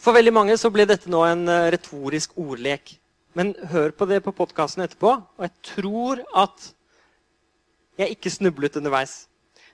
For 0.00 0.16
veldig 0.16 0.32
mange 0.32 0.56
så 0.56 0.70
ble 0.72 0.86
dette 0.88 1.10
nå 1.12 1.20
en 1.26 1.48
eh, 1.48 1.70
retorisk 1.74 2.38
ordlek. 2.40 2.94
Men 3.36 3.52
hør 3.70 3.92
på 3.94 4.06
det 4.10 4.22
på 4.24 4.34
podkasten 4.34 4.82
etterpå, 4.82 5.10
og 5.36 5.44
jeg 5.44 5.52
tror 5.62 6.22
at 6.34 6.70
jeg 8.00 8.16
ikke 8.16 8.32
snublet 8.32 8.78
underveis. 8.80 9.29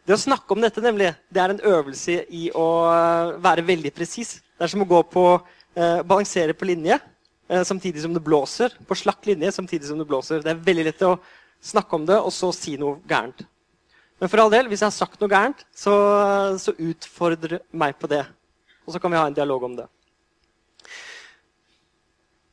Det 0.07 0.15
å 0.15 0.23
snakke 0.23 0.55
om 0.55 0.63
dette 0.63 0.83
nemlig, 0.83 1.09
det 1.35 1.41
er 1.43 1.51
en 1.51 1.65
øvelse 1.67 2.21
i 2.31 2.45
å 2.55 2.67
eh, 2.87 3.33
være 3.43 3.65
veldig 3.67 3.91
presis. 3.95 4.37
Det 4.55 4.63
er 4.63 4.71
som 4.71 4.85
å 4.85 4.87
gå 4.87 5.01
på, 5.11 5.25
eh, 5.75 5.99
balansere 6.07 6.55
på 6.55 6.69
linje 6.69 6.95
eh, 6.95 7.65
samtidig 7.67 8.05
som 8.05 8.15
det 8.15 8.23
blåser. 8.23 8.77
På 8.87 8.95
slakk 8.95 9.27
linje 9.27 9.51
samtidig 9.57 9.89
som 9.89 9.99
det 9.99 10.07
blåser. 10.07 10.45
Det 10.45 10.53
er 10.53 10.63
veldig 10.69 10.87
lett 10.87 11.03
å 11.09 11.17
snakke 11.73 11.99
om 11.99 12.07
det 12.07 12.21
og 12.21 12.31
så 12.31 12.53
si 12.55 12.77
noe 12.79 13.01
gærent. 13.11 13.43
Men 14.23 14.31
for 14.31 14.45
all 14.45 14.55
del, 14.55 14.71
hvis 14.71 14.87
jeg 14.87 14.93
har 14.93 14.95
sagt 14.95 15.21
noe 15.21 15.33
gærent, 15.33 15.67
så, 15.75 15.97
så 16.63 16.77
utfordre 16.79 17.65
meg 17.75 17.99
på 17.99 18.07
det. 18.15 18.23
Og 18.87 18.95
så 18.95 19.03
kan 19.03 19.11
vi 19.11 19.19
ha 19.19 19.27
en 19.27 19.35
dialog 19.37 19.67
om 19.67 19.75
det. 19.83 19.91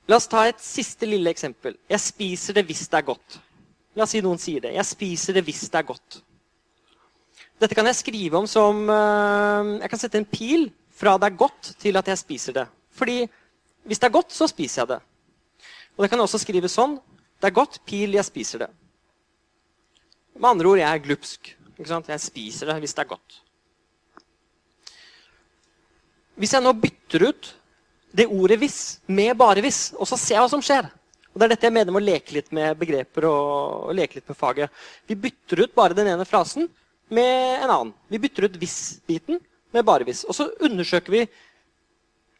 La 0.10 0.18
oss 0.18 0.28
ta 0.28 0.48
et 0.50 0.60
siste 0.60 1.06
lille 1.06 1.30
eksempel. 1.30 1.78
Jeg 1.86 2.02
spiser 2.02 2.58
det 2.58 2.66
hvis 2.66 2.88
det 2.90 2.98
er 2.98 3.12
godt. 3.14 3.42
La 3.94 4.08
oss 4.08 4.18
si 4.18 4.26
noen 4.26 4.42
sier 4.42 4.66
det. 4.66 4.74
Jeg 4.74 4.90
spiser 4.90 5.38
det 5.38 5.46
hvis 5.46 5.68
det 5.70 5.86
er 5.86 5.92
godt. 5.94 6.24
Dette 7.62 7.76
kan 7.78 7.88
jeg 7.88 8.00
skrive 8.00 8.40
om 8.40 8.48
som 8.50 8.84
eh, 8.90 9.72
Jeg 9.84 9.92
kan 9.92 10.02
sette 10.02 10.20
en 10.20 10.28
pil 10.30 10.70
fra 10.94 11.16
det 11.18 11.30
er 11.30 11.38
godt, 11.38 11.74
til 11.82 11.98
at 11.98 12.08
jeg 12.08 12.22
spiser 12.22 12.56
det. 12.56 12.68
Fordi 12.94 13.24
hvis 13.84 14.00
det 14.00 14.08
er 14.08 14.14
godt, 14.14 14.32
så 14.32 14.48
spiser 14.48 14.84
jeg 14.84 14.92
det. 14.94 15.00
Og 15.98 16.04
det 16.04 16.10
kan 16.10 16.20
jeg 16.20 16.28
også 16.28 16.42
skrive 16.42 16.70
sånn. 16.72 17.00
Det 17.42 17.50
er 17.50 17.56
godt, 17.56 17.80
pil, 17.90 18.14
jeg 18.16 18.26
spiser 18.26 18.64
det. 18.64 18.70
Med 20.38 20.50
andre 20.54 20.70
ord, 20.70 20.80
jeg 20.80 20.90
er 20.90 21.04
glupsk. 21.04 21.50
Jeg 21.82 22.22
spiser 22.22 22.70
det 22.70 22.78
hvis 22.84 22.94
det 22.96 23.04
er 23.04 23.10
godt. 23.10 23.40
Hvis 26.40 26.54
jeg 26.56 26.64
nå 26.66 26.74
bytter 26.78 27.28
ut 27.30 27.54
det 28.14 28.28
ordet 28.30 28.60
'hvis' 28.60 29.00
med 29.08 29.38
'bare 29.38 29.62
hvis', 29.62 29.94
og 29.98 30.08
så 30.08 30.18
ser 30.18 30.36
jeg 30.36 30.44
hva 30.44 30.50
som 30.50 30.62
skjer 30.62 30.86
og 31.34 31.40
Det 31.40 31.46
er 31.46 31.54
dette 31.56 31.66
jeg 31.66 31.74
mener 31.74 31.92
med 31.92 32.04
å 32.04 32.06
leke 32.06 32.36
litt 32.36 32.52
med 32.54 32.78
begreper 32.78 33.26
og 33.26 33.94
leke 33.98 34.20
litt 34.20 34.28
med 34.30 34.38
faget. 34.38 34.70
Vi 35.10 35.16
bytter 35.18 35.64
ut 35.64 35.74
bare 35.74 35.98
den 35.98 36.08
ene 36.08 36.28
frasen 36.30 36.70
med 37.10 37.64
en 37.64 37.70
annen. 37.70 37.94
Vi 38.08 38.20
bytter 38.20 38.44
ut 38.48 38.60
'hvis'-biten 38.60 39.40
med 39.74 39.86
'bare 39.86 40.06
hvis'. 40.06 40.26
Og 40.28 40.36
så 40.36 40.52
undersøker 40.60 41.12
vi 41.12 41.28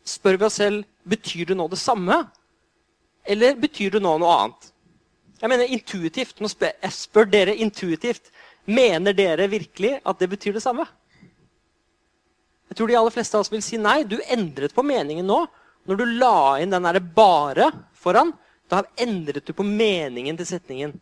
Spør 0.04 0.36
vi 0.36 0.46
oss 0.46 0.60
selv 0.60 0.84
betyr 1.08 1.46
det 1.46 1.56
nå 1.56 1.68
det 1.72 1.80
samme, 1.80 2.28
eller 3.24 3.56
betyr 3.56 3.90
det 3.96 4.02
nå 4.04 4.18
noe 4.20 4.34
annet. 4.36 4.74
Jeg 5.40 5.50
mener 5.50 5.72
intuitivt. 5.72 6.42
Nå 6.42 6.50
spør, 6.52 6.74
jeg 6.84 6.92
spør 6.92 7.30
dere 7.32 7.56
intuitivt. 7.56 8.32
Mener 8.66 9.16
dere 9.16 9.48
virkelig 9.48 10.02
at 10.04 10.20
det 10.20 10.30
betyr 10.30 10.54
det 10.54 10.64
samme? 10.64 10.86
Jeg 12.68 12.78
tror 12.78 12.88
de 12.88 12.98
aller 13.00 13.16
fleste 13.16 13.38
av 13.38 13.44
oss 13.44 13.52
vil 13.52 13.64
si 13.64 13.80
nei. 13.80 14.04
Du 14.04 14.18
endret 14.32 14.76
på 14.76 14.84
meningen 14.84 15.28
nå. 15.28 15.44
Når 15.88 16.00
du 16.00 16.06
la 16.20 16.60
inn 16.64 16.72
den 16.72 16.84
derre 16.88 17.00
'bare' 17.00 17.72
foran, 17.94 18.32
da 18.68 18.84
endret 18.96 19.46
du 19.46 19.54
på 19.54 19.64
meningen 19.64 20.38
til 20.38 20.48
setningen. 20.48 20.96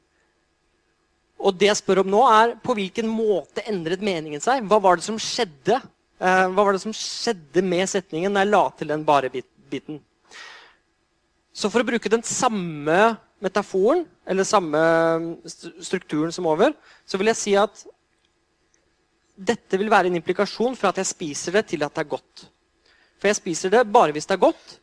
Og 1.41 1.58
det 1.58 1.71
jeg 1.71 1.80
spør 1.80 2.04
om 2.04 2.12
nå, 2.13 2.21
er 2.30 2.54
på 2.62 2.75
hvilken 2.77 3.10
måte 3.10 3.63
endret 3.69 4.04
meningen 4.06 4.43
seg? 4.43 4.63
Hva 4.69 4.77
var 4.84 4.99
det 4.99 5.08
som 5.08 5.17
skjedde 5.21 5.80
eh, 5.80 6.45
Hva 6.54 6.65
var 6.67 6.77
det 6.77 6.84
som 6.84 6.93
skjedde 6.95 7.63
med 7.65 7.89
setningen 7.89 8.34
når 8.34 8.45
jeg 8.45 8.51
la 8.54 8.63
til 8.77 8.93
den 8.93 9.06
bare-biten? 9.08 10.01
Så 11.51 11.69
for 11.71 11.84
å 11.84 11.88
bruke 11.88 12.12
den 12.12 12.23
samme 12.25 12.99
metaforen, 13.41 14.06
eller 14.30 14.47
samme 14.47 14.80
strukturen 15.82 16.32
som 16.34 16.47
over, 16.47 16.75
så 17.06 17.17
vil 17.19 17.32
jeg 17.32 17.39
si 17.39 17.56
at 17.58 17.84
dette 19.36 19.80
vil 19.82 19.89
være 19.91 20.12
en 20.12 20.19
implikasjon 20.19 20.77
fra 20.77 20.91
at 20.91 21.01
jeg 21.01 21.10
spiser 21.10 21.58
det, 21.58 21.65
til 21.71 21.84
at 21.84 21.95
det 21.95 22.04
er 22.04 22.12
godt. 22.13 22.45
For 23.17 23.30
jeg 23.30 23.39
spiser 23.39 23.73
det 23.73 23.88
bare 23.89 24.13
hvis 24.13 24.30
det 24.30 24.38
er 24.38 24.45
godt. 24.45 24.77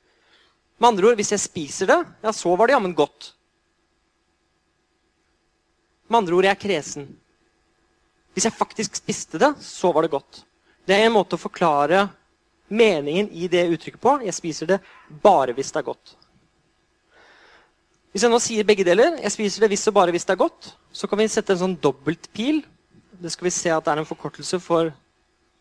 Med 0.79 0.93
andre 0.93 1.11
ord, 1.11 1.19
hvis 1.19 1.33
jeg 1.35 1.43
spiser 1.43 1.91
det, 1.91 1.99
ja, 2.23 2.33
så 2.35 2.55
var 2.59 2.69
det 2.69 2.77
jammen 2.77 2.95
godt. 2.99 3.33
Med 6.09 6.23
andre 6.23 6.37
ord, 6.37 6.47
jeg 6.49 6.55
er 6.57 6.63
kresen. 6.63 7.09
Hvis 8.33 8.47
jeg 8.49 8.57
faktisk 8.57 8.97
spiste 8.97 9.41
det, 9.41 9.51
så 9.65 9.91
var 9.93 10.05
det 10.05 10.13
godt. 10.13 10.43
Det 10.89 10.97
er 10.97 11.07
en 11.07 11.15
måte 11.17 11.37
å 11.37 11.41
forklare 11.41 12.07
meningen 12.69 13.29
i 13.33 13.49
det 13.49 13.67
uttrykket 13.75 14.01
på. 14.01 14.15
Jeg 14.25 14.37
spiser 14.37 14.71
det 14.73 14.81
bare 15.23 15.55
hvis 15.57 15.73
det 15.75 15.83
er 15.83 15.89
godt. 15.89 16.15
Hvis 18.13 18.25
jeg 18.25 18.33
nå 18.33 18.41
sier 18.41 18.67
begge 18.67 18.87
deler, 18.89 19.19
jeg 19.21 19.35
spiser 19.35 19.65
det 19.65 19.73
hvis 19.75 19.87
og 19.91 19.99
bare 19.99 20.15
hvis 20.15 20.25
det 20.25 20.33
er 20.35 20.41
godt, 20.41 20.73
så 20.93 21.09
kan 21.09 21.21
vi 21.21 21.29
sette 21.29 21.53
en 21.55 21.63
sånn 21.67 21.79
dobbeltpil. 21.83 22.63
Det 23.21 23.33
skal 23.35 23.51
vi 23.51 23.55
se 23.55 23.73
at 23.75 23.85
det 23.85 23.93
er 23.93 24.03
en 24.03 24.09
forkortelse 24.09 24.61
for 24.65 24.93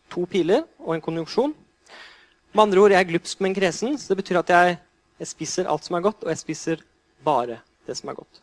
to 0.08 0.24
piler 0.30 0.64
og 0.80 0.94
en 0.96 1.04
konjunksjon. 1.04 1.52
Med 2.54 2.62
andre 2.64 2.80
ord, 2.80 2.94
jeg 2.94 3.04
er 3.04 3.10
glupsk, 3.10 3.40
men 3.44 3.56
kresen. 3.56 3.98
Så 4.00 4.14
det 4.14 4.22
betyr 4.22 4.40
at 4.40 4.54
jeg 4.54 4.78
jeg 5.18 5.32
spiser 5.32 5.66
alt 5.66 5.86
som 5.86 5.96
er 5.98 6.04
godt, 6.04 6.22
og 6.22 6.30
jeg 6.30 6.38
spiser 6.38 6.82
bare 7.26 7.58
det 7.86 7.96
som 7.98 8.10
er 8.10 8.18
godt. 8.20 8.40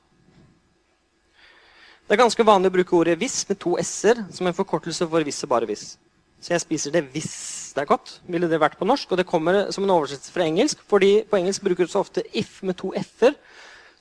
Det 2.05 2.13
er 2.13 2.21
ganske 2.21 2.45
vanlig 2.45 2.69
å 2.69 2.75
bruke 2.75 2.93
ordet 2.93 3.17
'hvis' 3.17 3.49
med 3.49 3.59
to 3.59 3.77
s-er 3.81 4.25
som 4.31 4.47
en 4.47 4.53
forkortelse 4.53 5.07
for 5.09 5.23
'hvis' 5.23 5.43
og 5.43 5.49
bare 5.49 5.65
'hvis'. 5.65 5.97
Så 6.39 6.53
jeg 6.53 6.61
spiser 6.61 6.91
det 6.91 7.03
hvis 7.11 7.73
det 7.73 7.81
er 7.81 7.85
godt. 7.85 8.21
Ville 8.27 8.49
det 8.49 8.59
vært 8.59 8.77
på 8.77 8.85
norsk. 8.85 9.11
Og 9.11 9.17
det 9.17 9.25
kommer 9.25 9.71
som 9.71 9.83
en 9.83 9.89
oversettelse 9.89 10.31
fra 10.31 10.43
engelsk, 10.43 10.77
fordi 10.87 11.23
på 11.23 11.37
engelsk 11.37 11.63
bruker 11.63 11.85
du 11.85 11.91
så 11.91 11.99
ofte 11.99 12.23
'if' 12.35 12.63
med 12.63 12.77
to 12.77 12.93
f-er. 12.95 13.33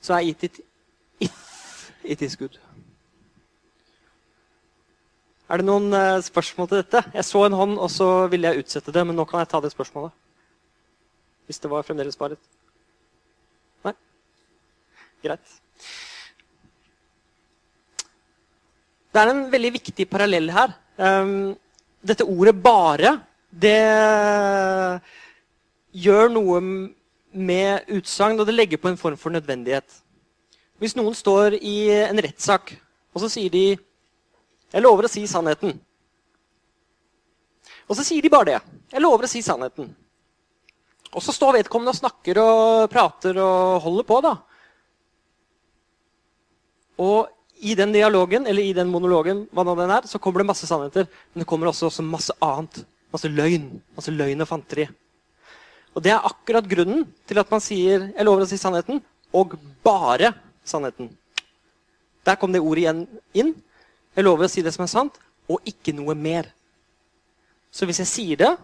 Så 0.01 0.13
er 0.13 0.19
it 0.19 0.43
it 0.43 0.59
if 1.19 1.91
it 2.03 2.21
is 2.21 2.35
good. 2.35 2.59
Er 5.49 5.57
det 5.57 5.65
noen 5.65 5.93
uh, 5.93 6.21
spørsmål 6.21 6.67
til 6.67 6.77
dette? 6.77 7.03
Jeg 7.13 7.25
så 7.25 7.45
en 7.45 7.53
hånd, 7.53 7.79
og 7.79 7.89
så 7.89 8.27
ville 8.27 8.47
jeg 8.47 8.59
utsette 8.59 8.91
det, 8.91 9.07
men 9.07 9.15
nå 9.15 9.25
kan 9.25 9.39
jeg 9.39 9.47
ta 9.47 9.59
det 9.59 9.71
spørsmålet. 9.71 10.11
Hvis 11.45 11.59
det 11.59 11.71
var 11.71 11.81
fremdeles 11.81 12.17
bare 12.17 12.31
et 12.31 12.39
Nei? 13.83 13.93
Greit. 15.23 15.64
Det 19.15 19.21
er 19.23 19.29
en 19.31 19.45
veldig 19.47 19.69
viktig 19.77 20.05
parallell 20.11 20.49
her. 20.51 20.73
Um, 20.99 21.55
dette 22.03 22.25
ordet 22.27 22.55
'bare' 22.59 23.21
det 23.55 23.79
gjør 25.95 26.31
noe 26.33 26.59
med 27.31 27.87
utsagn, 27.95 28.39
og 28.39 28.45
det 28.45 28.55
legger 28.55 28.77
på 28.77 28.89
en 28.91 28.97
form 28.97 29.15
for 29.15 29.31
nødvendighet. 29.31 29.87
Hvis 30.83 30.97
noen 30.99 31.15
står 31.15 31.55
i 31.61 31.87
en 31.95 32.19
rettssak, 32.19 32.73
og 33.13 33.21
så 33.21 33.29
sier 33.29 33.49
de 33.49 33.77
'Jeg 34.73 34.81
lover 34.81 35.07
å 35.07 35.07
si 35.07 35.23
sannheten'. 35.23 35.79
Og 37.87 37.95
så 37.95 38.03
sier 38.03 38.21
de 38.21 38.29
bare 38.29 38.45
det. 38.45 38.61
'Jeg 38.91 39.01
lover 39.01 39.23
å 39.23 39.27
si 39.27 39.39
sannheten'. 39.39 39.95
Og 41.13 41.21
så 41.21 41.31
står 41.31 41.53
vedkommende 41.53 41.95
og 41.95 42.01
snakker 42.01 42.37
og 42.37 42.89
prater 42.89 43.37
og 43.39 43.81
holder 43.81 44.03
på. 44.03 44.21
da. 44.21 44.35
Og 46.97 47.29
i 47.59 47.75
den 47.75 47.93
dialogen, 47.95 48.47
eller 48.47 48.63
i 48.63 48.73
den 48.75 48.91
monologen, 48.91 49.45
hva 49.55 49.63
nå 49.63 49.75
den 49.79 49.93
er, 49.95 50.07
så 50.09 50.19
kommer 50.19 50.41
det 50.41 50.49
masse 50.49 50.67
sannheter. 50.67 51.07
Men 51.33 51.43
det 51.43 51.47
kommer 51.49 51.71
også, 51.71 51.87
også 51.89 52.03
masse 52.05 52.35
annet. 52.43 52.81
Masse 53.13 53.31
løgn. 53.31 53.69
Masse 53.95 54.11
løgn 54.11 54.43
og 54.43 54.49
fanteri. 54.49 54.87
Og 55.95 56.03
det 56.03 56.11
er 56.11 56.27
akkurat 56.27 56.67
grunnen 56.67 57.05
til 57.27 57.39
at 57.39 57.51
man 57.51 57.61
sier 57.63 58.11
'jeg 58.11 58.25
lover 58.25 58.43
å 58.43 58.47
si 58.47 58.57
sannheten', 58.57 59.01
og 59.33 59.55
bare 59.83 60.33
sannheten. 60.65 61.09
Der 62.25 62.35
kom 62.35 62.51
det 62.51 62.61
ordet 62.61 62.83
igjen 62.83 63.07
inn. 63.33 63.55
Jeg 64.15 64.25
lover 64.25 64.45
å 64.45 64.49
si 64.49 64.61
det 64.61 64.73
som 64.73 64.83
er 64.83 64.91
sant, 64.91 65.13
og 65.47 65.61
ikke 65.65 65.93
noe 65.93 66.15
mer. 66.15 66.51
Så 67.71 67.85
hvis 67.85 67.99
jeg 67.99 68.07
sier 68.07 68.37
det, 68.37 68.57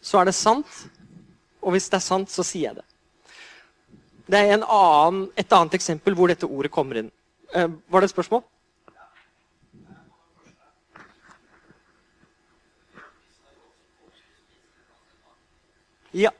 så 0.00 0.20
er 0.20 0.24
det 0.24 0.34
sant. 0.34 0.66
Og 1.62 1.72
hvis 1.72 1.88
det 1.88 1.96
er 1.96 2.06
sant, 2.06 2.30
så 2.30 2.44
sier 2.46 2.68
jeg 2.68 2.76
det. 2.76 2.84
Det 4.28 4.36
er 4.36 4.60
annen, 4.60 5.30
et 5.40 5.52
annet 5.56 5.74
eksempel 5.78 6.12
hvor 6.16 6.28
dette 6.28 6.46
ordet 6.46 6.70
kommer 6.72 7.00
inn. 7.00 7.06
Eh, 7.56 7.68
var 7.88 8.04
det 8.04 8.10
et 8.10 8.12
spørsmål? 8.12 8.42
Ja. 16.12 16.30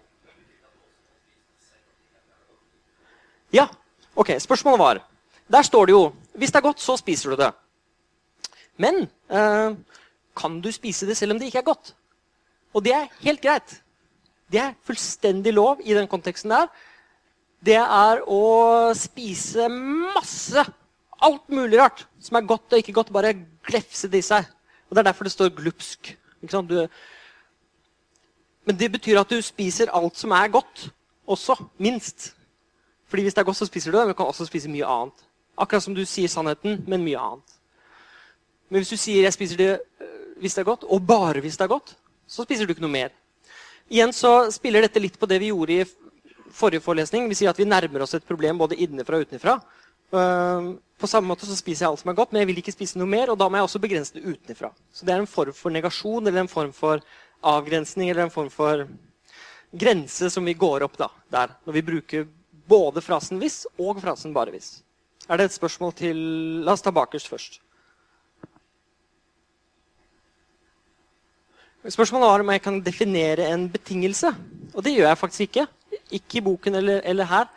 Ja. 3.52 3.68
Ok, 4.16 4.34
spørsmålet 4.38 4.78
var 4.78 5.04
Der 5.48 5.62
står 5.62 5.86
det 5.86 5.92
jo 5.92 6.12
hvis 6.34 6.52
det 6.52 6.56
er 6.56 6.68
godt, 6.68 6.80
så 6.80 6.96
spiser 6.96 7.30
du 7.30 7.36
det. 7.36 7.50
Men 8.76 9.08
eh, 9.30 9.74
kan 10.36 10.60
du 10.60 10.70
spise 10.72 11.06
det 11.06 11.16
selv 11.16 11.32
om 11.32 11.38
det 11.38 11.46
ikke 11.46 11.58
er 11.58 11.70
godt? 11.72 11.94
Og 12.74 12.84
det 12.84 12.92
er 12.94 13.08
helt 13.20 13.40
greit. 13.40 13.82
Det 14.52 14.60
er 14.60 14.76
fullstendig 14.84 15.52
lov 15.52 15.80
i 15.84 15.94
den 15.94 16.06
konteksten 16.06 16.50
der 16.50 16.68
det 17.64 17.78
er 17.80 18.22
å 18.30 18.42
spise 18.94 19.66
masse 19.68 20.62
alt 21.18 21.48
mulig 21.50 21.80
rart 21.80 22.04
som 22.22 22.38
er 22.38 22.46
godt 22.46 22.72
og 22.72 22.82
ikke 22.82 22.94
godt. 22.94 23.12
Bare 23.12 23.34
glefse 23.66 24.10
det 24.10 24.22
i 24.22 24.28
seg. 24.28 24.46
Og 24.88 24.96
Det 24.96 25.02
er 25.02 25.10
derfor 25.10 25.24
det 25.24 25.34
står 25.34 25.54
glupsk. 25.56 26.16
Du, 26.40 26.86
men 28.64 28.78
det 28.78 28.92
betyr 28.92 29.18
at 29.20 29.30
du 29.30 29.42
spiser 29.42 29.90
alt 29.90 30.16
som 30.16 30.30
er 30.30 30.48
godt, 30.48 30.90
også. 31.26 31.56
Minst. 31.78 32.34
Fordi 33.08 33.22
hvis 33.22 33.34
det 33.34 33.40
er 33.40 33.44
godt, 33.48 33.56
så 33.56 33.66
spiser 33.66 33.90
du 33.90 33.98
det, 33.98 34.06
men 34.06 34.14
du 34.14 34.16
kan 34.16 34.26
også 34.26 34.46
spise 34.46 34.70
mye 34.70 34.86
annet. 34.86 35.24
Akkurat 35.58 35.82
som 35.82 35.94
du 35.94 36.04
sier 36.06 36.28
sannheten, 36.28 36.84
men 36.86 37.04
mye 37.04 37.18
annet. 37.18 37.54
Men 38.68 38.78
hvis 38.78 38.88
du 38.88 38.96
sier 38.96 39.22
'jeg 39.22 39.32
spiser 39.32 39.56
det 39.56 39.80
øh, 40.00 40.40
hvis 40.40 40.54
det 40.54 40.60
er 40.60 40.70
godt', 40.70 40.84
og 40.84 41.06
bare 41.06 41.40
hvis 41.40 41.56
det 41.56 41.64
er 41.64 41.74
godt, 41.74 41.96
så 42.26 42.42
spiser 42.42 42.66
du 42.66 42.70
ikke 42.70 42.82
noe 42.82 42.90
mer. 42.90 43.08
Igjen 43.90 44.12
så 44.12 44.50
spiller 44.50 44.80
dette 44.80 45.00
litt 45.00 45.18
på 45.18 45.26
det 45.26 45.40
vi 45.40 45.46
gjorde 45.46 45.72
i 45.72 45.84
forrige 46.54 46.84
forelesning. 46.84 47.28
Vi 47.30 47.38
sier 47.38 47.52
at 47.52 47.58
vi 47.58 47.68
nærmer 47.68 48.04
oss 48.04 48.16
et 48.16 48.26
problem 48.26 48.60
både 48.60 48.78
innenfra 48.78 49.18
og 49.18 49.28
utenfra. 49.28 49.58
Uh, 50.08 50.78
på 50.98 51.10
samme 51.10 51.28
måte 51.28 51.46
så 51.46 51.56
spiser 51.56 51.84
jeg 51.84 51.90
alt 51.92 52.02
som 52.02 52.10
er 52.12 52.16
godt, 52.16 52.32
men 52.32 52.42
jeg 52.42 52.50
vil 52.50 52.62
ikke 52.62 52.74
spise 52.74 52.98
noe 52.98 53.10
mer. 53.10 53.32
Og 53.32 53.38
da 53.40 53.48
må 53.48 53.60
jeg 53.60 53.68
også 53.68 53.82
begrense 53.82 54.16
det 54.16 54.24
utenfra. 54.24 54.72
Så 54.92 55.06
det 55.06 55.14
er 55.14 55.22
en 55.22 55.30
form 55.30 55.54
for 55.56 55.74
negasjon 55.74 56.26
eller 56.26 56.44
en 56.44 56.50
form 56.52 56.72
for 56.76 57.04
avgrensning 57.46 58.10
eller 58.10 58.26
en 58.26 58.34
form 58.34 58.50
for 58.50 58.88
grense 59.70 60.30
som 60.32 60.44
vi 60.48 60.56
går 60.58 60.86
opp 60.86 60.96
da, 60.98 61.10
der. 61.30 61.54
Når 61.68 61.76
vi 61.76 61.86
bruker 61.92 62.28
både 62.68 63.00
frasen 63.00 63.38
'hvis' 63.40 63.66
og 63.78 64.00
frasen 64.00 64.34
'bare 64.34 64.52
hvis'. 64.52 64.82
Er 65.28 65.36
det 65.36 65.44
et 65.44 65.60
spørsmål 65.60 65.92
til 65.94 66.16
La 66.64 66.72
oss 66.72 66.82
ta 66.82 66.90
bakerst 66.90 67.28
først. 67.28 67.60
Spørsmålet 71.88 72.26
var 72.26 72.40
om 72.40 72.50
jeg 72.50 72.62
kan 72.62 72.80
definere 72.80 73.52
en 73.52 73.68
betingelse. 73.68 74.34
Og 74.74 74.84
det 74.84 74.92
gjør 74.92 75.08
jeg 75.08 75.18
faktisk 75.18 75.40
ikke. 75.40 75.66
Ikke 76.10 76.38
i 76.38 76.44
boken 76.44 76.74
eller, 76.80 77.00
eller 77.04 77.28
her. 77.28 77.48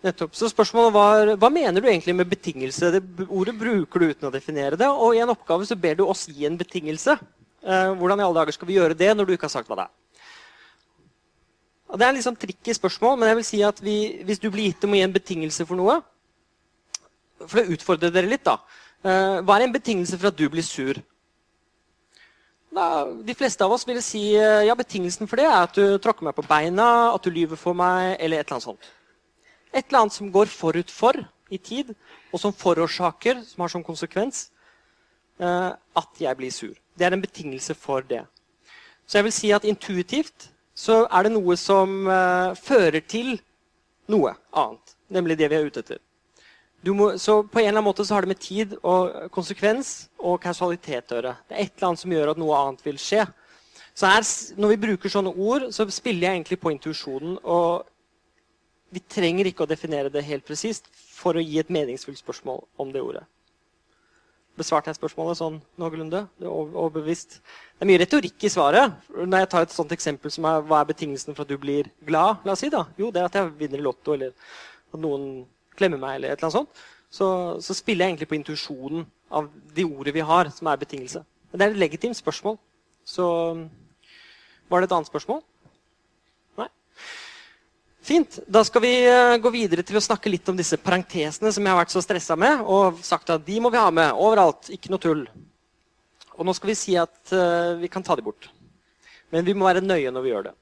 Nettopp. 0.00 0.32
Så 0.32 0.48
spørsmålet 0.48 0.94
var 0.94 1.30
hva 1.36 1.50
mener 1.52 1.82
du 1.82 1.88
egentlig 1.90 2.14
med 2.16 2.28
betingelse? 2.30 2.88
Det 2.94 3.26
ordet 3.28 3.52
bruker 3.60 4.00
du 4.00 4.12
uten 4.14 4.30
å 4.30 4.32
definere 4.32 4.78
det. 4.80 4.88
Og 4.88 5.16
i 5.16 5.20
en 5.20 5.32
oppgave 5.34 5.68
så 5.68 5.76
ber 5.76 5.98
du 5.98 6.06
oss 6.06 6.24
gi 6.32 6.46
en 6.48 6.56
betingelse. 6.60 7.18
Eh, 7.60 7.90
hvordan 8.00 8.22
i 8.22 8.24
alle 8.24 8.40
dager 8.40 8.56
skal 8.56 8.70
vi 8.70 8.78
gjøre 8.78 8.96
det 8.96 9.12
når 9.12 9.28
du 9.28 9.34
ikke 9.36 9.50
har 9.50 9.58
sagt 9.58 9.68
hva 9.68 9.76
det 9.82 9.88
er? 9.90 10.09
Det 11.90 12.04
er 12.04 12.12
en 12.12 12.14
litt 12.14 12.26
sånn 12.26 12.38
tricky 12.38 12.74
spørsmål, 12.76 13.16
men 13.18 13.30
jeg 13.32 13.38
vil 13.40 13.46
si 13.48 13.60
at 13.66 13.80
vi, 13.82 13.96
hvis 14.26 14.38
du 14.38 14.46
blir 14.52 14.68
gitt 14.68 14.84
om 14.86 14.92
å 14.94 14.98
gi 14.98 15.02
en 15.02 15.14
betingelse 15.14 15.66
for 15.66 15.78
noe 15.78 15.96
For 17.40 17.62
å 17.62 17.72
utfordre 17.74 18.12
dere 18.14 18.30
litt, 18.30 18.44
da. 18.46 18.60
Eh, 19.02 19.40
hva 19.42 19.56
er 19.56 19.64
en 19.64 19.74
betingelse 19.74 20.18
for 20.20 20.30
at 20.30 20.38
du 20.38 20.44
blir 20.52 20.66
sur? 20.66 21.00
Da, 22.70 22.86
de 23.26 23.34
fleste 23.34 23.64
av 23.66 23.72
oss 23.74 23.86
ville 23.88 24.02
si 24.04 24.22
eh, 24.38 24.66
ja, 24.68 24.76
betingelsen 24.78 25.26
for 25.26 25.40
det 25.40 25.48
er 25.48 25.56
at 25.64 25.74
du 25.74 25.96
tråkker 25.98 26.28
meg 26.28 26.36
på 26.36 26.44
beina, 26.46 27.10
at 27.10 27.24
du 27.24 27.32
lyver 27.34 27.58
for 27.58 27.74
meg, 27.74 28.14
eller 28.20 28.38
et 28.38 28.46
eller 28.46 28.58
annet 28.60 28.68
sånt. 28.68 28.90
Et 29.72 29.82
eller 29.82 30.02
annet 30.04 30.18
som 30.18 30.30
går 30.30 30.52
forut 30.52 30.92
for 30.94 31.18
i 31.50 31.58
tid, 31.58 31.90
og 32.30 32.44
som 32.44 32.54
forårsaker, 32.54 33.42
som 33.48 33.64
har 33.64 33.72
som 33.72 33.82
konsekvens, 33.86 34.50
eh, 35.40 35.72
at 35.74 36.22
jeg 36.22 36.38
blir 36.38 36.54
sur. 36.54 36.76
Det 36.94 37.08
er 37.08 37.16
en 37.16 37.24
betingelse 37.24 37.74
for 37.74 38.06
det. 38.06 38.22
Så 39.08 39.18
jeg 39.18 39.26
vil 39.26 39.34
si 39.34 39.50
at 39.50 39.66
intuitivt 39.66 40.50
så 40.74 41.02
er 41.06 41.26
det 41.26 41.32
noe 41.34 41.56
som 41.60 42.06
uh, 42.08 42.56
fører 42.58 43.02
til 43.04 43.34
noe 44.10 44.34
annet. 44.56 44.94
Nemlig 45.10 45.36
det 45.40 45.50
vi 45.50 45.58
er 45.58 45.66
ute 45.66 45.82
etter. 45.82 46.00
Må, 46.86 47.10
så 47.20 47.42
på 47.44 47.60
en 47.60 47.66
eller 47.66 47.76
annen 47.76 47.88
måte 47.90 48.06
så 48.08 48.16
har 48.16 48.24
det 48.24 48.32
med 48.32 48.40
tid 48.40 48.72
og 48.80 49.28
konsekvens 49.34 50.08
og 50.16 50.40
kausalitet 50.40 51.12
å 51.12 51.18
gjøre. 51.18 51.34
Det 51.48 51.56
er 51.56 51.66
et 51.66 51.74
eller 51.74 51.90
annet 51.90 52.02
som 52.02 52.14
gjør 52.14 52.32
at 52.32 52.40
noe 52.40 52.56
annet 52.56 52.86
vil 52.86 53.00
skje. 53.00 53.26
Så 53.92 54.08
her, 54.08 54.24
Når 54.56 54.68
vi 54.68 54.82
bruker 54.86 55.12
sånne 55.12 55.34
ord, 55.36 55.68
så 55.74 55.84
spiller 55.92 56.28
jeg 56.28 56.38
egentlig 56.38 56.60
på 56.60 56.72
intuisjonen. 56.72 57.36
Og 57.44 57.84
vi 58.90 59.02
trenger 59.04 59.50
ikke 59.50 59.66
å 59.66 59.70
definere 59.70 60.08
det 60.08 60.24
helt 60.24 60.46
presist 60.46 60.88
for 60.94 61.36
å 61.36 61.44
gi 61.44 61.58
et 61.60 61.70
meningsfullt 61.70 62.18
spørsmål 62.18 62.64
om 62.80 62.94
det 62.94 63.02
ordet. 63.04 63.26
Besvarte 64.60 64.90
jeg 64.90 64.98
spørsmålet 64.98 65.38
sånn 65.38 65.56
noenlunde? 65.80 66.26
Overbevist? 66.44 67.38
Det 67.40 67.86
er 67.86 67.88
mye 67.88 68.00
retorikk 68.02 68.44
i 68.44 68.52
svaret. 68.52 68.98
Når 69.16 69.44
jeg 69.44 69.50
tar 69.54 69.64
et 69.64 69.72
sånt 69.72 69.94
eksempel 69.96 70.32
som 70.34 70.48
er 70.50 70.64
hva 70.68 70.82
er 70.82 70.90
betingelsen 70.90 71.36
for 71.36 71.46
at 71.46 71.52
du 71.52 71.56
blir 71.60 71.88
glad? 72.06 72.42
La 72.44 72.52
oss 72.52 72.60
si 72.64 72.68
da. 72.72 72.84
Jo, 73.00 73.08
det 73.14 73.22
er 73.22 73.30
at 73.30 73.38
jeg 73.38 73.54
vinner 73.60 73.80
i 73.80 73.86
Lotto, 73.86 74.12
eller 74.16 74.34
at 74.92 75.00
noen 75.00 75.46
klemmer 75.78 76.02
meg, 76.02 76.18
eller 76.18 76.34
et 76.34 76.38
eller 76.38 76.50
annet 76.50 76.58
sånt. 76.58 76.82
Så, 77.10 77.26
så 77.64 77.74
spiller 77.74 78.04
jeg 78.04 78.14
egentlig 78.14 78.30
på 78.30 78.38
intuisjonen 78.38 79.06
av 79.32 79.48
de 79.74 79.86
ordene 79.88 80.14
vi 80.18 80.26
har, 80.28 80.50
som 80.54 80.68
er 80.70 80.82
betingelse. 80.82 81.24
Men 81.50 81.58
det 81.58 81.66
er 81.66 81.72
et 81.72 81.82
legitimt 81.86 82.18
spørsmål. 82.18 82.58
Så 83.08 83.26
var 84.70 84.82
det 84.82 84.90
et 84.90 84.96
annet 84.98 85.10
spørsmål? 85.10 85.40
Fint. 88.00 88.38
Da 88.48 88.62
skal 88.64 88.82
vi 88.82 88.92
eh, 89.04 89.36
gå 89.42 89.52
videre 89.52 89.84
til 89.86 89.98
å 89.98 90.02
snakke 90.04 90.32
litt 90.32 90.48
om 90.48 90.56
disse 90.56 90.78
parentesene 90.80 91.52
som 91.52 91.64
jeg 91.64 91.74
har 91.74 91.80
vært 91.82 91.92
så 91.92 92.02
stressa 92.04 92.36
med. 92.38 92.64
Og 92.64 93.02
sagt 93.04 93.30
at 93.32 93.44
de 93.46 93.60
må 93.60 93.72
vi 93.72 93.80
ha 93.80 93.92
med 93.94 94.16
overalt. 94.16 94.72
Ikke 94.72 94.92
noe 94.92 95.02
tull. 95.02 95.26
Og 96.38 96.48
nå 96.48 96.56
skal 96.56 96.72
vi 96.72 96.78
si 96.78 96.96
at 96.96 97.34
uh, 97.36 97.76
vi 97.76 97.90
kan 97.92 98.04
ta 98.04 98.16
de 98.16 98.24
bort. 98.24 98.48
Men 99.30 99.44
vi 99.44 99.52
må 99.52 99.68
være 99.68 99.84
nøye 99.84 100.12
når 100.14 100.24
vi 100.24 100.32
gjør 100.32 100.46
det. 100.48 100.54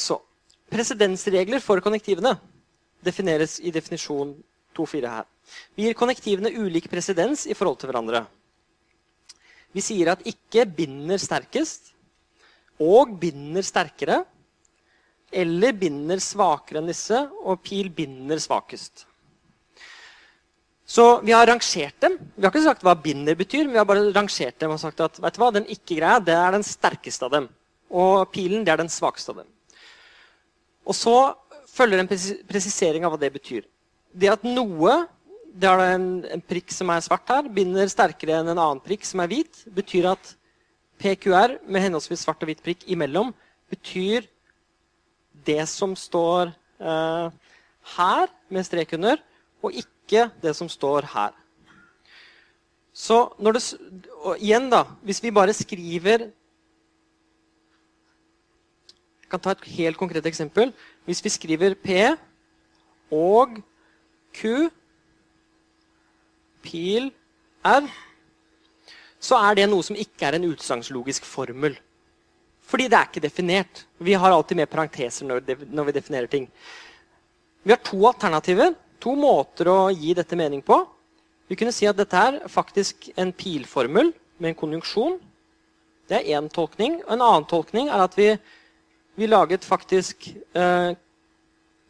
Så 0.00 0.16
Presedensregler 0.72 1.60
for 1.60 1.82
konnektivene 1.84 2.32
defineres 3.04 3.58
i 3.60 3.68
definisjon 3.74 4.30
2.4 4.72 5.10
her. 5.10 5.26
Vi 5.76 5.84
gir 5.84 5.96
konnektivene 5.98 6.52
ulik 6.62 6.88
presedens 6.88 7.44
i 7.44 7.56
forhold 7.56 7.76
til 7.82 7.90
hverandre. 7.90 8.22
Vi 9.76 9.84
sier 9.84 10.14
at 10.14 10.24
ikke 10.28 10.64
binder 10.78 11.20
sterkest, 11.20 11.92
og 12.82 13.16
binder 13.22 13.64
sterkere. 13.66 14.22
Eller 15.32 15.72
binder 15.72 16.20
svakere 16.20 16.82
enn 16.82 16.90
disse, 16.90 17.22
og 17.40 17.62
pil 17.64 17.88
binder 17.94 18.40
svakest. 18.42 19.06
Så 20.92 21.06
vi 21.24 21.32
har 21.32 21.46
rangert 21.48 21.96
dem. 22.04 22.18
Vi 22.36 22.44
har 22.44 22.52
ikke 22.52 22.66
sagt 22.66 22.82
hva 22.84 22.92
binder 22.98 23.38
betyr, 23.38 23.64
men 23.64 23.76
vi 23.76 23.80
har 23.80 23.88
bare 23.88 24.10
rangert 24.12 24.58
dem 24.60 24.74
og 24.74 24.80
sagt 24.82 25.00
at 25.00 25.16
vet 25.22 25.38
du 25.38 25.40
hva, 25.40 25.48
den 25.54 25.70
ikke-greia 25.72 26.20
det 26.20 26.36
er 26.36 26.52
den 26.52 26.66
sterkeste 26.66 27.28
av 27.28 27.32
dem. 27.32 27.48
Og 27.88 28.26
pilen 28.34 28.66
det 28.66 28.74
er 28.74 28.82
den 28.82 28.92
svakeste 28.92 29.32
av 29.32 29.40
dem. 29.40 29.48
Og 30.84 30.98
så 30.98 31.16
følger 31.72 32.02
en 32.02 32.10
presisering 32.10 33.06
av 33.06 33.14
hva 33.14 33.22
det 33.22 33.32
betyr. 33.32 33.64
Det 34.12 34.28
at 34.34 34.44
noe 34.44 34.98
det 35.52 35.68
er 35.68 35.82
en, 35.94 36.06
en 36.32 36.44
prikk 36.44 36.72
som 36.72 36.90
er 36.92 37.02
svart 37.04 37.28
her, 37.28 37.48
binder 37.52 37.88
sterkere 37.92 38.38
enn 38.40 38.52
en 38.52 38.58
annen 38.58 38.80
prikk 38.84 39.04
som 39.04 39.20
er 39.22 39.30
hvit, 39.32 39.64
betyr 39.72 40.08
at 40.12 40.34
PQR 41.02 41.56
med 41.66 41.82
henholdsvis 41.82 42.22
svart 42.22 42.42
og 42.44 42.50
hvitt 42.50 42.62
prikk 42.62 42.84
imellom 42.90 43.32
betyr 43.72 44.28
det 45.46 45.64
som 45.70 45.96
står 45.98 46.52
eh, 46.78 47.28
her 47.96 48.30
med 48.52 48.66
strek 48.66 48.92
under, 48.94 49.18
og 49.62 49.74
ikke 49.74 50.28
det 50.42 50.54
som 50.54 50.68
står 50.70 51.08
her. 51.10 51.32
Så 52.92 53.32
når 53.40 53.56
det, 53.56 53.62
igjen, 54.38 54.68
da, 54.70 54.84
hvis 55.02 55.22
vi 55.24 55.32
bare 55.32 55.54
skriver 55.56 56.28
Jeg 59.22 59.30
kan 59.32 59.40
ta 59.40 59.54
et 59.56 59.64
helt 59.78 59.96
konkret 59.96 60.26
eksempel. 60.28 60.74
Hvis 61.08 61.24
vi 61.24 61.30
skriver 61.32 61.72
P 61.72 61.88
og 63.16 63.62
Q, 64.36 64.68
pil 66.60 67.08
R 67.64 67.88
så 69.22 69.38
er 69.38 69.58
det 69.58 69.68
noe 69.70 69.84
som 69.86 69.98
ikke 69.98 70.26
er 70.26 70.36
en 70.36 70.48
utsagnslogisk 70.50 71.26
formel. 71.28 71.76
Fordi 72.66 72.88
det 72.90 72.98
er 72.98 73.10
ikke 73.10 73.22
definert. 73.22 73.84
Vi 74.02 74.16
har 74.18 74.32
alltid 74.32 74.58
med 74.58 74.70
parenteser 74.70 75.28
når 75.28 75.86
vi 75.86 75.94
definerer 75.94 76.30
ting. 76.30 76.48
Vi 77.62 77.70
har 77.70 77.82
to 77.84 78.00
alternativer, 78.08 78.74
to 79.02 79.14
måter 79.18 79.70
å 79.70 79.76
gi 79.94 80.14
dette 80.18 80.38
mening 80.38 80.64
på. 80.66 80.80
Vi 81.46 81.58
kunne 81.58 81.74
si 81.74 81.86
at 81.86 81.98
dette 81.98 82.18
er 82.18 82.40
faktisk 82.50 83.10
en 83.14 83.30
pilformel 83.36 84.10
med 84.42 84.52
en 84.52 84.58
konjunksjon. 84.58 85.18
Det 86.08 86.18
er 86.18 86.38
én 86.38 86.50
tolkning. 86.50 86.98
Og 87.04 87.14
en 87.14 87.24
annen 87.28 87.46
tolkning 87.50 87.92
er 87.92 88.02
at 88.02 88.18
vi, 88.18 88.30
vi 89.20 89.30
laget 89.30 89.66
faktisk 89.68 90.32
eh, 90.32 90.94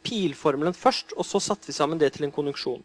pilformelen 0.03 0.77
først, 0.77 1.15
og 1.17 1.25
så 1.25 1.41
satte 1.41 1.71
vi 1.71 1.77
sammen 1.77 2.01
det 2.01 2.13
til 2.17 2.27
en 2.27 2.35
konjunksjon. 2.35 2.83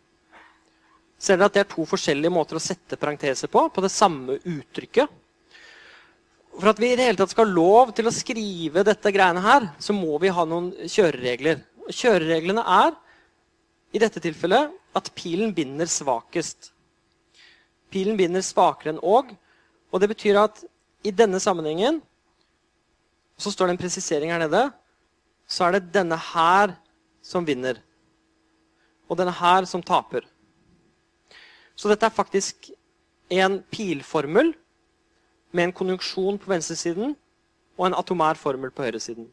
Ser 1.17 1.37
dere 1.37 1.49
at 1.49 1.55
det 1.55 1.63
er 1.63 1.71
to 1.71 1.85
forskjellige 1.89 2.33
måter 2.33 2.59
å 2.59 2.61
sette 2.61 2.99
parenteser 2.99 3.49
på, 3.49 3.63
på 3.73 3.83
det 3.83 3.93
samme 3.93 4.37
uttrykket? 4.37 5.09
For 6.57 6.71
at 6.71 6.79
vi 6.81 6.91
i 6.91 6.97
det 6.97 7.05
hele 7.05 7.19
tatt 7.19 7.33
skal 7.33 7.49
ha 7.49 7.53
lov 7.53 7.91
til 7.97 8.09
å 8.09 8.13
skrive 8.13 8.83
dette 8.85 9.11
greiene 9.13 9.41
her, 9.45 9.67
så 9.81 9.93
må 9.93 10.17
vi 10.21 10.33
ha 10.33 10.45
noen 10.45 10.71
kjøreregler. 10.89 11.61
Kjørereglene 11.93 12.63
er 12.65 12.95
i 13.93 14.01
dette 14.01 14.21
tilfellet 14.21 14.73
at 14.97 15.11
pilen 15.17 15.53
binder 15.57 15.89
svakest. 15.89 16.71
Pilen 17.93 18.17
binder 18.19 18.43
svakere 18.43 18.95
enn 18.95 19.03
og, 19.05 19.29
og 19.93 20.01
det 20.01 20.09
betyr 20.11 20.41
at 20.41 20.63
i 21.05 21.13
denne 21.13 21.39
sammenhengen 21.39 22.01
Så 23.37 23.51
står 23.53 23.69
det 23.69 23.73
en 23.75 23.77
presisering 23.77 24.31
her 24.33 24.39
nede. 24.41 24.63
Så 25.45 25.67
er 25.67 25.75
det 25.75 25.91
denne 25.93 26.17
her 26.17 26.71
som 27.21 27.45
vinner. 27.45 27.77
Og 29.05 29.19
denne 29.19 29.35
her 29.37 29.67
som 29.69 29.83
taper. 29.85 30.25
Så 31.77 31.89
dette 31.91 32.07
er 32.07 32.13
faktisk 32.13 32.71
en 33.29 33.59
pilformel 33.71 34.53
med 35.53 35.67
en 35.67 35.75
konjunksjon 35.75 36.39
på 36.41 36.49
venstresiden 36.49 37.13
og 37.77 37.87
en 37.87 37.97
atomær 37.97 38.39
formel 38.39 38.71
på 38.73 38.87
høyresiden. 38.87 39.27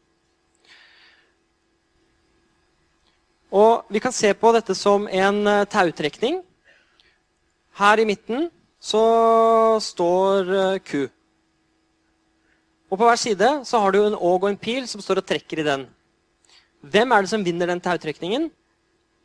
Og 3.55 3.85
Vi 3.89 4.01
kan 4.03 4.13
se 4.13 4.33
på 4.33 4.51
dette 4.53 4.75
som 4.75 5.07
en 5.07 5.47
eh, 5.47 5.65
tautrekning. 5.65 6.41
Her 7.79 7.99
i 7.99 8.05
midten 8.05 8.49
så 8.79 9.79
står 9.81 10.49
eh, 10.51 10.79
Q. 10.83 11.07
Og 12.91 12.99
På 12.99 13.07
hver 13.07 13.19
side 13.19 13.49
så 13.65 13.79
har 13.79 13.91
du 13.91 14.03
en 14.03 14.17
åg 14.17 14.43
og 14.43 14.49
en 14.49 14.59
pil 14.59 14.87
som 14.87 15.01
står 15.01 15.23
og 15.23 15.27
trekker 15.27 15.61
i 15.61 15.67
den. 15.67 15.87
Hvem 16.85 17.11
er 17.11 17.23
det 17.23 17.31
som 17.31 17.45
vinner 17.45 17.71
den 17.71 17.81
tautrekningen? 17.81 18.51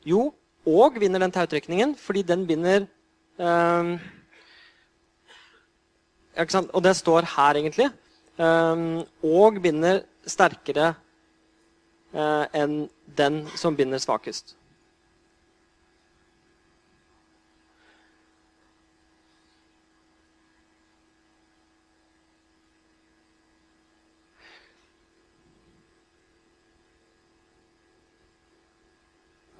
Jo, 0.06 0.30
åg 0.64 0.96
vinner 1.00 1.20
den 1.20 1.34
tautrekningen 1.34 1.92
fordi 1.98 2.22
den 2.22 2.46
binder 2.46 2.86
Um, 3.40 3.98
og 6.72 6.84
det 6.84 6.96
står 6.96 7.24
her, 7.36 7.56
egentlig. 7.56 7.90
Um, 8.38 8.98
og 9.24 9.62
binder 9.62 10.02
sterkere 10.28 10.94
uh, 12.12 12.44
enn 12.52 12.82
den 13.16 13.42
som 13.56 13.76
binder 13.76 13.98
svakest. 13.98 14.56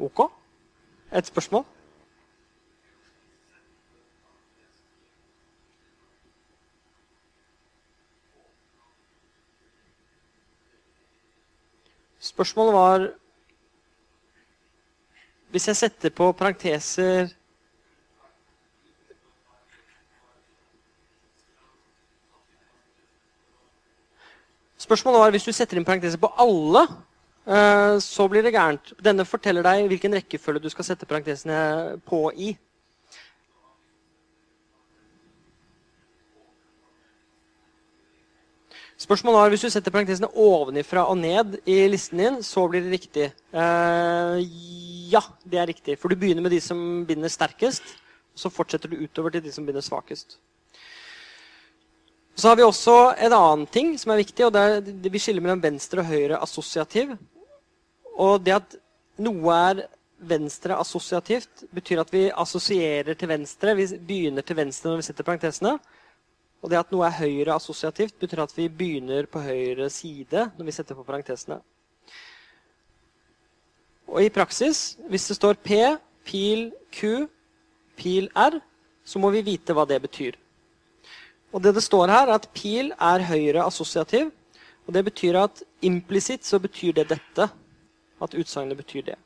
Ok? 0.00 0.24
Et 1.12 1.26
spørsmål? 1.26 1.64
Spørsmålet 12.30 12.74
var 12.74 13.10
Hvis 15.50 15.66
jeg 15.66 15.76
setter 15.76 16.12
på 16.14 16.30
parenteser 16.38 17.32
Spørsmålet 24.80 25.20
var 25.20 25.34
hvis 25.34 25.44
du 25.44 25.52
setter 25.52 25.78
inn 25.78 25.84
parenteser 25.84 26.18
på 26.18 26.30
alle, 26.40 26.80
eh, 27.46 27.98
så 28.02 28.24
blir 28.32 28.42
det 28.42 28.54
gærent. 28.54 28.94
Denne 28.98 29.26
forteller 29.28 29.62
deg 29.62 29.90
hvilken 29.90 30.16
rekkefølge 30.16 30.62
du 30.64 30.70
skal 30.72 30.86
sette 30.88 31.06
parentesene 31.06 31.98
på 32.08 32.22
i. 32.32 32.54
Spørsmålet 39.00 39.40
er, 39.40 39.52
hvis 39.54 39.62
du 39.64 39.70
setter 39.72 39.92
parentesene 39.94 40.28
ovenifra 40.36 41.06
og 41.08 41.16
ned 41.16 41.56
i 41.64 41.78
listen 41.88 42.20
din, 42.20 42.34
så 42.44 42.66
blir 42.68 42.84
det 42.84 42.92
riktig. 42.92 43.30
Uh, 43.48 44.36
ja, 45.08 45.22
det 45.40 45.60
er 45.60 45.70
riktig. 45.70 45.96
For 45.96 46.12
du 46.12 46.18
begynner 46.20 46.44
med 46.44 46.52
de 46.52 46.60
som 46.60 47.06
binder 47.08 47.32
sterkest, 47.32 47.94
så 48.36 48.52
fortsetter 48.52 48.92
du 48.92 49.00
utover 49.00 49.32
til 49.32 49.44
de 49.46 49.52
som 49.54 49.64
binder 49.64 49.84
svakest. 49.84 50.36
Så 52.36 52.48
har 52.48 52.58
vi 52.60 52.64
også 52.64 53.14
en 53.16 53.34
annen 53.36 53.64
ting 53.72 53.94
som 54.00 54.12
er 54.12 54.20
viktig, 54.20 54.44
og 54.46 54.52
det 54.54 54.66
er 54.68 55.14
vi 55.16 55.20
skiller 55.20 55.44
mellom 55.44 55.62
venstre 55.64 56.04
og 56.04 56.08
høyre 56.08 56.42
assosiativ. 56.44 57.16
Og 58.20 58.44
det 58.44 58.54
at 58.58 58.76
noe 59.20 59.56
er 59.70 59.82
venstre 60.28 60.76
assosiativt, 60.76 61.64
betyr 61.72 62.02
at 62.04 62.12
vi 62.12 62.26
assosierer 62.28 63.16
til 63.16 63.32
venstre. 63.32 63.74
Vi 63.80 63.88
begynner 63.96 64.44
til 64.44 64.60
venstre 64.60 64.92
når 64.92 65.00
vi 65.00 65.08
setter 65.08 65.24
parentesene. 65.26 65.78
Og 66.60 66.68
det 66.68 66.80
at 66.80 66.90
noe 66.92 67.06
er 67.08 67.16
høyre 67.16 67.56
assosiativt, 67.56 68.18
betyr 68.20 68.42
at 68.44 68.52
vi 68.56 68.68
begynner 68.68 69.28
på 69.30 69.40
høyre 69.40 69.88
side 69.92 70.50
når 70.58 70.66
vi 70.68 70.74
setter 70.76 70.98
på 70.98 71.06
parentesene. 71.06 71.60
Og 74.10 74.24
i 74.24 74.32
praksis, 74.34 74.98
hvis 75.08 75.28
det 75.30 75.38
står 75.38 75.60
P, 75.62 75.78
pil 76.26 76.68
Q, 76.92 77.28
pil 77.96 78.28
R, 78.34 78.58
så 79.04 79.22
må 79.22 79.30
vi 79.32 79.44
vite 79.46 79.74
hva 79.74 79.86
det 79.88 80.00
betyr. 80.02 80.36
Og 81.50 81.62
det 81.62 81.74
det 81.74 81.82
står 81.82 82.10
her, 82.10 82.28
er 82.28 82.36
at 82.36 82.50
pil 82.54 82.92
er 82.92 83.26
høyre 83.26 83.64
assosiativ. 83.64 84.30
Og 84.86 84.94
det 84.94 85.04
betyr 85.06 85.38
at 85.38 85.62
implisitt 85.86 86.46
så 86.46 86.58
betyr 86.58 86.92
det 86.98 87.08
dette. 87.10 87.48
At 88.20 88.34
utsagnet 88.34 88.76
betyr 88.76 89.06
det. 89.06 89.16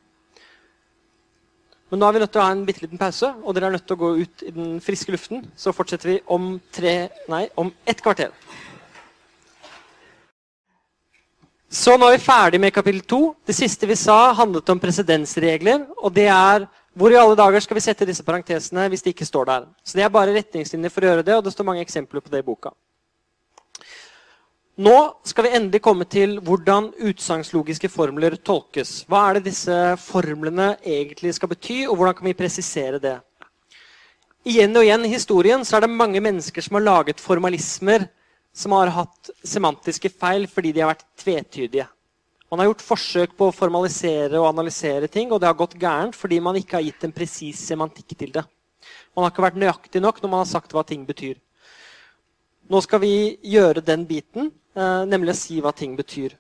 Men 1.93 2.01
nå 2.01 2.09
er 2.09 2.17
vi 2.17 2.23
nødt 2.25 2.33
til 2.33 2.41
å 2.41 2.45
ha 2.47 2.53
en 2.55 2.65
bitte 2.67 2.85
liten 2.85 3.01
pause, 3.01 3.29
og 3.45 3.55
dere 3.55 3.69
er 3.69 3.77
nødt 3.77 3.87
til 3.87 3.97
å 3.97 4.01
gå 4.01 4.13
ut 4.25 4.45
i 4.47 4.53
den 4.55 4.77
friske 4.83 5.13
luften. 5.15 5.45
Så 5.57 5.75
fortsetter 5.77 6.15
vi 6.15 6.21
om 6.33 6.55
tre 6.75 6.95
Nei, 7.29 7.47
om 7.61 7.73
ett 7.87 8.01
kvarter. 8.03 8.33
Så 11.75 11.97
nå 11.99 12.07
er 12.07 12.17
vi 12.17 12.23
ferdig 12.23 12.61
med 12.63 12.73
kapittel 12.75 13.03
to. 13.03 13.21
Det 13.47 13.57
siste 13.57 13.89
vi 13.91 13.97
sa, 13.99 14.33
handlet 14.39 14.69
om 14.71 14.81
presedensregler. 14.81 15.89
Og 16.07 16.15
det 16.15 16.29
er 16.31 16.69
hvor 16.95 17.11
i 17.11 17.19
alle 17.19 17.35
dager 17.35 17.65
skal 17.65 17.75
vi 17.75 17.83
sette 17.83 18.07
disse 18.07 18.23
parentesene 18.23 18.87
hvis 18.93 19.03
de 19.03 19.11
ikke 19.11 19.27
står 19.27 19.49
der? 19.49 19.65
Så 19.83 19.99
Det 19.99 20.05
er 20.07 20.13
bare 20.15 20.37
retningslinjer 20.37 20.93
for 20.95 21.03
å 21.03 21.09
gjøre 21.11 21.25
det, 21.27 21.35
og 21.35 21.43
det 21.45 21.53
står 21.53 21.67
mange 21.67 21.83
eksempler 21.83 22.23
på 22.23 22.31
det 22.31 22.45
i 22.45 22.47
boka. 22.47 22.71
Nå 24.75 25.21
skal 25.23 25.47
vi 25.47 25.51
endelig 25.55 25.79
komme 25.87 26.03
til 26.11 26.41
hvordan 26.43 26.89
utsagnslogiske 27.07 27.87
formler 27.93 28.35
tolkes. 28.43 29.05
Hva 29.07 29.21
er 29.29 29.37
det 29.37 29.53
disse 29.53 29.75
formlene 30.03 30.73
egentlig 30.83 31.31
skal 31.37 31.53
bety, 31.53 31.85
og 31.87 31.95
hvordan 31.95 32.17
kan 32.19 32.27
vi 32.27 32.35
presisere 32.35 32.99
det? 32.99 33.15
Igjen 34.43 34.75
og 34.75 34.83
igjen 34.83 35.07
i 35.07 35.13
historien 35.13 35.63
så 35.63 35.77
er 35.79 35.85
det 35.85 35.95
mange 35.95 36.19
mennesker 36.19 36.67
som 36.67 36.75
har 36.75 36.83
laget 36.89 37.23
formalismer 37.23 38.09
som 38.51 38.75
har 38.75 38.91
hatt 38.97 39.31
semantiske 39.47 40.11
feil 40.11 40.49
fordi 40.51 40.75
de 40.75 40.83
har 40.83 40.91
vært 40.91 41.07
tvetydige. 41.23 41.87
Man 42.51 42.59
har 42.59 42.73
gjort 42.73 42.85
forsøk 42.89 43.39
på 43.39 43.49
å 43.53 43.55
formalisere 43.55 44.43
og 44.43 44.49
analysere 44.51 45.07
ting, 45.07 45.31
og 45.31 45.39
det 45.39 45.53
har 45.53 45.59
gått 45.59 45.79
gærent 45.79 46.19
fordi 46.19 46.41
man 46.43 46.59
ikke 46.59 46.81
har 46.81 46.87
gitt 46.89 47.07
en 47.07 47.15
presis 47.15 47.63
semantikk 47.63 48.19
til 48.19 48.35
det. 48.35 48.43
Man 49.15 49.23
har 49.23 49.31
ikke 49.31 49.47
vært 49.47 49.63
nøyaktig 49.63 50.03
nok 50.03 50.19
når 50.19 50.35
man 50.35 50.43
har 50.43 50.51
sagt 50.51 50.75
hva 50.75 50.83
ting 50.83 51.07
betyr. 51.07 51.39
Nå 52.67 52.83
skal 52.83 53.03
vi 53.07 53.15
gjøre 53.55 53.87
den 53.87 54.03
biten, 54.11 54.51
nemlig 54.75 55.35
å 55.35 55.39
si 55.39 55.61
hva 55.63 55.73
ting 55.77 55.95
betyr. 55.99 56.35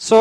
Så 0.00 0.18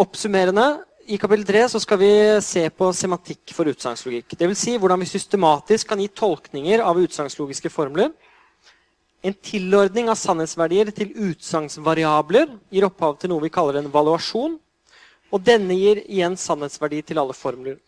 oppsummerende 0.00 0.66
i 1.06 1.18
kapittel 1.20 1.46
3 1.46 1.66
så 1.74 1.80
skal 1.82 2.00
vi 2.00 2.12
se 2.42 2.64
på 2.74 2.88
semantikk 2.96 3.52
for 3.54 3.68
utsagnslogikk. 3.70 4.34
Dvs. 4.34 4.62
Si 4.64 4.78
hvordan 4.80 5.04
vi 5.04 5.10
systematisk 5.10 5.92
kan 5.92 6.00
gi 6.02 6.08
tolkninger 6.10 6.82
av 6.82 6.98
utsagnslogiske 7.04 7.70
formler 7.70 8.10
en 9.26 9.34
tilordning 9.42 10.06
av 10.12 10.18
sannhetsverdier 10.20 10.92
til 10.94 11.14
utsagnsvariabler 11.30 12.52
gir 12.70 12.86
opphav 12.86 13.16
til 13.18 13.32
noe 13.32 13.42
vi 13.42 13.50
kaller 13.50 13.80
en 13.80 13.90
valuasjon. 13.90 14.54
Og 15.34 15.42
denne 15.42 15.74
gir 15.74 16.02
igjen 16.04 16.36
sannhetsverdi 16.38 17.00
til 17.08 17.18
alle 17.18 17.34
formler. 17.34 17.80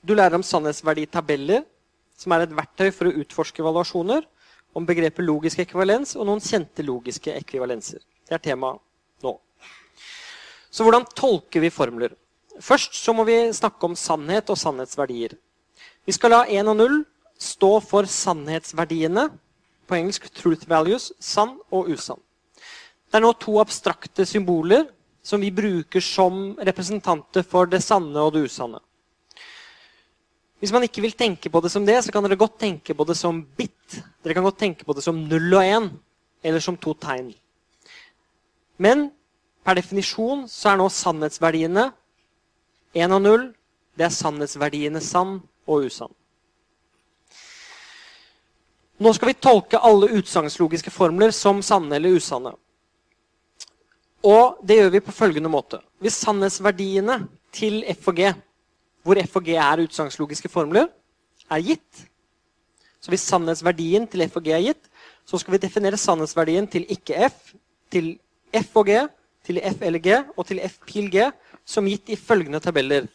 Du 0.00 0.14
lærer 0.14 0.38
om 0.38 0.46
sannhetsverditabeller, 0.46 1.66
som 2.16 2.32
er 2.32 2.46
et 2.46 2.54
verktøy 2.56 2.88
for 2.94 3.10
å 3.10 3.20
utforske 3.20 3.64
valuasjoner, 3.66 4.24
om 4.76 4.86
begrepet 4.86 5.24
logisk 5.24 5.62
ekvivalens 5.64 6.14
og 6.16 6.26
noen 6.28 6.42
kjente 6.44 6.84
logiske 6.86 7.32
ekvivalenser. 7.40 8.00
Det 8.28 8.36
er 8.36 8.42
temaet 8.44 8.80
nå. 9.24 9.34
Så 10.70 10.84
hvordan 10.84 11.06
tolker 11.16 11.64
vi 11.64 11.72
formler? 11.72 12.14
Først 12.60 12.96
så 12.98 13.14
må 13.14 13.24
vi 13.28 13.38
snakke 13.54 13.86
om 13.86 13.96
sannhet 13.96 14.50
og 14.50 14.58
sannhetsverdier. 14.58 15.36
Vi 16.04 16.14
skal 16.14 16.34
la 16.34 16.42
1 16.48 16.70
og 16.72 16.76
0 16.78 16.98
stå 17.38 17.70
for 17.84 18.08
sannhetsverdiene 18.10 19.28
på 19.88 19.96
engelsk 19.96 20.28
'truth 20.34 20.68
values', 20.68 21.12
sann 21.20 21.58
og 21.70 21.88
usann. 21.88 22.20
Det 23.08 23.16
er 23.16 23.24
nå 23.24 23.32
to 23.40 23.56
abstrakte 23.60 24.26
symboler 24.26 24.88
som 25.22 25.40
vi 25.40 25.50
bruker 25.50 26.00
som 26.00 26.56
representanter 26.56 27.42
for 27.42 27.66
det 27.66 27.80
sanne 27.82 28.20
og 28.20 28.34
det 28.34 28.44
usanne. 28.48 28.80
Hvis 30.58 30.72
man 30.74 30.82
ikke 30.82 31.04
vil 31.04 31.14
tenke 31.14 31.50
på 31.50 31.60
det 31.62 31.70
som 31.70 31.84
det, 31.86 32.00
så 32.02 32.12
kan 32.12 32.24
dere 32.26 32.38
godt 32.38 32.58
tenke 32.58 32.94
på 32.94 33.06
det 33.06 33.14
som 33.18 33.44
bit. 33.56 34.00
Dere 34.24 34.34
kan 34.34 34.46
godt 34.46 34.58
tenke 34.58 34.86
på 34.86 34.96
det 34.96 35.04
som 35.04 35.20
null 35.28 35.54
og 35.54 35.62
én, 35.62 35.86
eller 36.42 36.62
som 36.62 36.76
to 36.76 36.96
tegn. 36.98 37.30
Men 38.78 39.08
per 39.66 39.78
definisjon 39.78 40.46
så 40.50 40.72
er 40.72 40.80
nå 40.80 40.88
sannhetsverdiene 40.90 41.88
én 42.98 43.14
og 43.14 43.22
null. 43.22 43.48
Det 43.98 44.06
er 44.08 44.14
sannhetsverdiene 44.14 45.02
sann 45.02 45.38
og 45.68 45.86
usann. 45.86 46.14
Nå 48.98 49.12
skal 49.14 49.30
vi 49.30 49.38
tolke 49.38 49.78
alle 49.78 50.10
utsagnslogiske 50.18 50.90
formler 50.90 51.30
som 51.34 51.62
sanne 51.62 52.00
eller 52.00 52.18
usanne. 52.18 52.56
Og 54.26 54.58
det 54.66 54.80
gjør 54.80 54.90
vi 54.96 55.04
på 55.06 55.14
følgende 55.14 55.50
måte. 55.52 55.78
Hvis 56.02 56.18
sannhetsverdiene 56.18 57.20
til 57.54 57.84
F 57.94 58.10
og 58.10 58.18
G, 58.18 58.32
hvor 59.08 59.20
F 59.24 59.38
og 59.40 59.46
G 59.46 59.56
er 59.56 59.80
utsagnslogiske 59.86 60.50
formler, 60.52 60.90
er 61.48 61.64
gitt 61.64 62.06
Så 63.00 63.12
hvis 63.12 63.24
sannhetsverdien 63.30 64.08
til 64.10 64.24
F 64.26 64.36
og 64.36 64.44
G 64.44 64.52
er 64.52 64.64
gitt, 64.64 64.88
så 65.24 65.38
skal 65.38 65.54
vi 65.54 65.60
definere 65.62 65.96
sannhetsverdien 65.96 66.66
til 66.66 66.82
ikke-F, 66.90 67.52
til 67.94 68.16
F 68.52 68.74
og 68.76 68.88
G, 68.88 68.96
til 69.46 69.60
F 69.62 69.84
eller 69.86 70.02
G 70.02 70.16
og 70.34 70.46
til 70.48 70.58
F 70.66 70.80
pil 70.88 71.06
G 71.12 71.28
som 71.64 71.86
gitt 71.86 72.10
i 72.10 72.18
følgende 72.18 72.60
tabeller. 72.60 73.06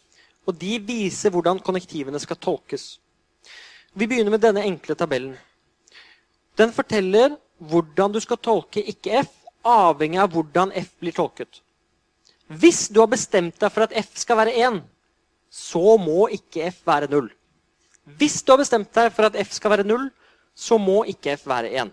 Og 0.48 0.56
de 0.56 0.78
viser 0.80 1.30
hvordan 1.30 1.60
konnektivene 1.60 2.18
skal 2.18 2.40
tolkes. 2.40 2.98
Vi 3.94 4.08
begynner 4.08 4.32
med 4.32 4.42
denne 4.42 4.64
enkle 4.64 4.96
tabellen. 4.98 5.36
Den 6.58 6.72
forteller 6.72 7.36
hvordan 7.58 8.16
du 8.16 8.20
skal 8.24 8.40
tolke 8.40 8.82
ikke 8.82 9.20
F, 9.20 9.30
avhengig 9.64 10.18
av 10.24 10.32
hvordan 10.32 10.72
F 10.80 10.90
blir 10.98 11.14
tolket. 11.14 11.60
Hvis 12.48 12.88
du 12.88 13.00
har 13.04 13.12
bestemt 13.12 13.60
deg 13.60 13.72
for 13.72 13.86
at 13.86 13.94
F 14.00 14.16
skal 14.20 14.40
være 14.42 14.56
1, 14.64 14.82
så 15.54 15.96
må 16.00 16.26
ikke 16.34 16.66
F 16.72 16.82
være 16.88 17.08
0. 17.12 17.28
Hvis 18.18 18.42
du 18.42 18.52
har 18.52 18.60
bestemt 18.60 18.90
deg 18.96 19.12
for 19.14 19.28
at 19.28 19.36
F 19.38 19.54
skal 19.54 19.76
være 19.76 19.86
0, 19.86 20.08
så 20.54 20.78
må 20.82 21.04
ikke 21.10 21.36
F 21.38 21.46
være 21.50 21.70
1. 21.84 21.92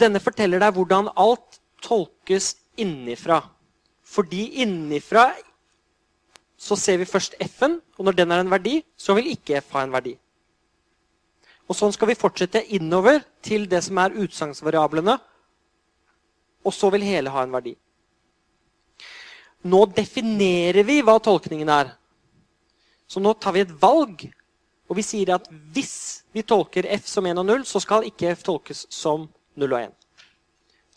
Denne 0.00 0.22
forteller 0.24 0.62
deg 0.62 0.72
hvordan 0.76 1.10
alt 1.20 1.60
tolkes 1.84 2.54
innifra. 2.80 3.42
Fordi 4.00 4.62
innifra 4.64 5.28
så 6.60 6.76
ser 6.76 7.00
vi 7.00 7.08
først 7.08 7.36
F-en, 7.40 7.78
og 7.96 8.08
når 8.08 8.16
den 8.18 8.32
er 8.32 8.42
en 8.42 8.52
verdi, 8.52 8.80
så 8.96 9.14
vil 9.16 9.30
ikke 9.32 9.60
F 9.60 9.76
ha 9.76 9.84
en 9.84 9.94
verdi. 9.94 10.16
Og 11.70 11.76
sånn 11.76 11.92
skal 11.94 12.10
vi 12.10 12.18
fortsette 12.18 12.64
innover 12.74 13.22
til 13.46 13.68
det 13.70 13.82
som 13.86 14.00
er 14.02 14.16
utsagnsvariablene. 14.18 15.14
Og 16.66 16.74
så 16.74 16.90
vil 16.92 17.06
hele 17.06 17.32
ha 17.32 17.44
en 17.46 17.54
verdi. 17.54 17.76
Nå 19.68 19.84
definerer 19.92 20.86
vi 20.88 21.00
hva 21.04 21.18
tolkningen 21.20 21.68
er. 21.68 21.92
Så 23.10 23.20
nå 23.20 23.34
tar 23.34 23.56
vi 23.56 23.64
et 23.64 23.72
valg. 23.82 24.24
Og 24.90 24.98
vi 24.98 25.04
sier 25.06 25.34
at 25.36 25.46
hvis 25.74 26.24
vi 26.34 26.42
tolker 26.46 26.88
F 26.96 27.08
som 27.10 27.26
1 27.26 27.38
og 27.42 27.46
0, 27.46 27.66
så 27.66 27.82
skal 27.82 28.06
ikke 28.08 28.32
F 28.34 28.44
tolkes 28.46 28.86
som 28.90 29.28
0 29.60 29.74
og 29.74 29.80
1. 29.82 29.92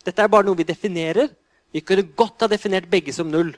Dette 0.04 0.22
er 0.22 0.30
bare 0.30 0.46
noe 0.46 0.58
vi 0.58 0.66
definerer. 0.68 1.28
Vi 1.74 1.82
kunne 1.82 2.06
godt 2.16 2.44
ha 2.44 2.48
definert 2.50 2.88
begge 2.90 3.12
som 3.14 3.30
0. 3.30 3.52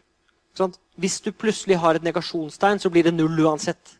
Sånn? 0.56 0.74
Hvis 0.96 1.20
du 1.20 1.30
plutselig 1.32 1.78
har 1.82 1.96
et 1.96 2.04
negasjonstegn, 2.04 2.80
så 2.80 2.90
blir 2.92 3.06
det 3.06 3.14
0 3.14 3.44
uansett. 3.44 3.96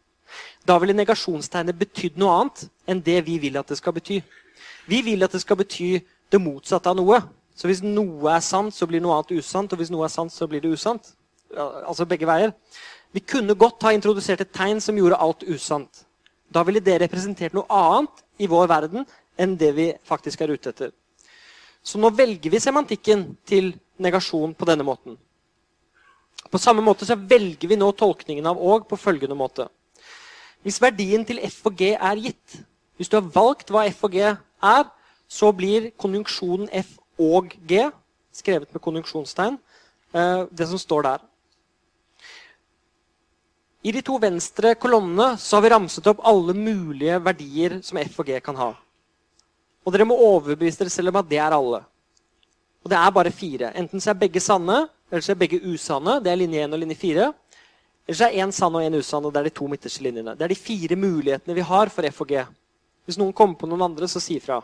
Da 0.67 0.79
ville 0.83 0.97
negasjonstegnet 0.97 1.79
betydd 1.79 2.17
noe 2.19 2.41
annet 2.41 2.67
enn 2.89 3.03
det 3.05 3.21
vi 3.27 3.39
vil 3.43 3.59
at 3.61 3.69
det 3.71 3.79
skal 3.79 3.95
bety. 3.97 4.21
Vi 4.89 5.03
vil 5.07 5.25
at 5.27 5.35
det 5.37 5.43
skal 5.45 5.61
bety 5.61 5.99
det 6.33 6.41
motsatte 6.43 6.91
av 6.91 6.99
noe. 6.99 7.21
Så 7.57 7.71
hvis 7.71 7.81
noe 7.83 8.35
er 8.37 8.45
sant, 8.45 8.75
så 8.75 8.87
blir 8.89 9.01
noe 9.01 9.17
annet 9.17 9.39
usant. 9.41 9.73
Og 9.73 9.81
hvis 9.81 9.93
noe 9.93 10.05
er 10.05 10.13
sant, 10.13 10.33
så 10.33 10.49
blir 10.49 10.61
det 10.61 10.75
usant. 10.77 11.15
altså 11.57 12.05
begge 12.05 12.27
veier. 12.27 12.53
Vi 13.13 13.21
kunne 13.21 13.55
godt 13.55 13.83
ha 13.83 13.93
introdusert 13.95 14.41
et 14.41 14.53
tegn 14.53 14.81
som 14.81 14.97
gjorde 14.99 15.17
alt 15.17 15.45
usant. 15.49 16.05
Da 16.53 16.63
ville 16.63 16.81
det 16.81 17.01
representert 17.01 17.55
noe 17.55 17.65
annet 17.71 18.25
i 18.39 18.49
vår 18.51 18.69
verden 18.69 19.07
enn 19.39 19.57
det 19.57 19.73
vi 19.77 19.87
faktisk 20.05 20.43
er 20.43 20.53
ute 20.53 20.73
etter. 20.73 20.91
Så 21.83 22.01
nå 22.03 22.11
velger 22.11 22.51
vi 22.51 22.61
semantikken 22.61 23.37
til 23.47 23.73
negasjon 24.03 24.55
på 24.55 24.69
denne 24.69 24.85
måten. 24.85 25.17
På 26.51 26.59
samme 26.59 26.83
måte 26.83 27.07
så 27.07 27.17
velger 27.17 27.69
vi 27.69 27.79
nå 27.79 27.89
tolkningen 27.93 28.47
av 28.47 28.59
og 28.59 28.89
på 28.91 28.99
følgende 28.99 29.39
måte. 29.39 29.69
Hvis 30.63 30.81
verdien 30.83 31.25
til 31.25 31.41
f 31.47 31.61
og 31.67 31.77
g 31.79 31.95
er 31.95 32.21
gitt, 32.21 32.61
hvis 32.97 33.09
du 33.09 33.17
har 33.17 33.33
valgt 33.33 33.71
hva 33.71 33.87
f 33.87 34.05
og 34.05 34.13
g 34.13 34.23
er, 34.27 34.85
så 35.29 35.53
blir 35.53 35.91
konjunksjonen 35.99 36.69
f 36.75 36.97
og 37.19 37.55
g, 37.69 37.87
skrevet 38.35 38.73
med 38.73 38.83
konjunksjonstegn, 38.83 39.59
eh, 40.13 40.45
det 40.51 40.69
som 40.69 40.79
står 40.79 41.03
der. 41.03 41.25
I 43.87 43.93
de 43.93 44.03
to 44.03 44.17
venstre 44.19 44.75
kolonnene 44.75 45.37
så 45.39 45.57
har 45.57 45.63
vi 45.63 45.71
ramset 45.71 46.07
opp 46.11 46.25
alle 46.27 46.55
mulige 46.59 47.21
verdier 47.23 47.79
som 47.87 47.99
f 48.03 48.19
og 48.21 48.27
g 48.27 48.41
kan 48.43 48.57
ha. 48.59 48.73
Og 49.87 49.95
dere 49.95 50.09
må 50.09 50.17
overbevise 50.19 50.81
dere 50.81 50.91
selv 50.91 51.13
om 51.13 51.21
at 51.21 51.29
det 51.31 51.39
er 51.39 51.55
alle. 51.55 51.85
Og 52.83 52.91
det 52.91 52.99
er 52.99 53.15
bare 53.15 53.31
fire. 53.31 53.71
Enten 53.79 54.03
så 54.03 54.11
er 54.11 54.19
begge 54.19 54.43
sanne, 54.43 54.89
eller 55.11 55.23
så 55.23 55.33
er 55.33 55.39
begge 55.39 55.63
usanne. 55.63 56.19
Det 56.23 56.33
er 56.33 56.41
linje 56.41 56.65
1 56.67 56.75
og 56.75 56.83
linje 56.83 56.99
4. 56.99 57.33
Eller 58.07 58.19
så 58.19 58.27
er 58.27 58.43
én 58.43 58.53
sann 58.55 58.75
og 58.75 58.83
én 58.83 58.99
usann, 58.99 59.25
og 59.25 59.33
det 59.35 59.41
er 59.41 59.49
de 59.49 59.55
to 59.55 59.67
midterste 59.71 60.03
linjene. 60.03 60.35
Det 60.35 60.47
er 60.47 60.53
de 60.55 60.59
fire 60.59 60.99
mulighetene 60.99 61.55
vi 61.55 61.65
har 61.67 61.91
for 61.91 62.07
F 62.11 62.21
og 62.23 62.31
G. 62.31 62.43
Hvis 63.07 63.19
noen 63.19 63.35
kommer 63.35 63.59
på 63.59 63.71
noen 63.71 63.87
andre, 63.87 64.07
så 64.11 64.23
si 64.23 64.41
ifra. 64.41 64.61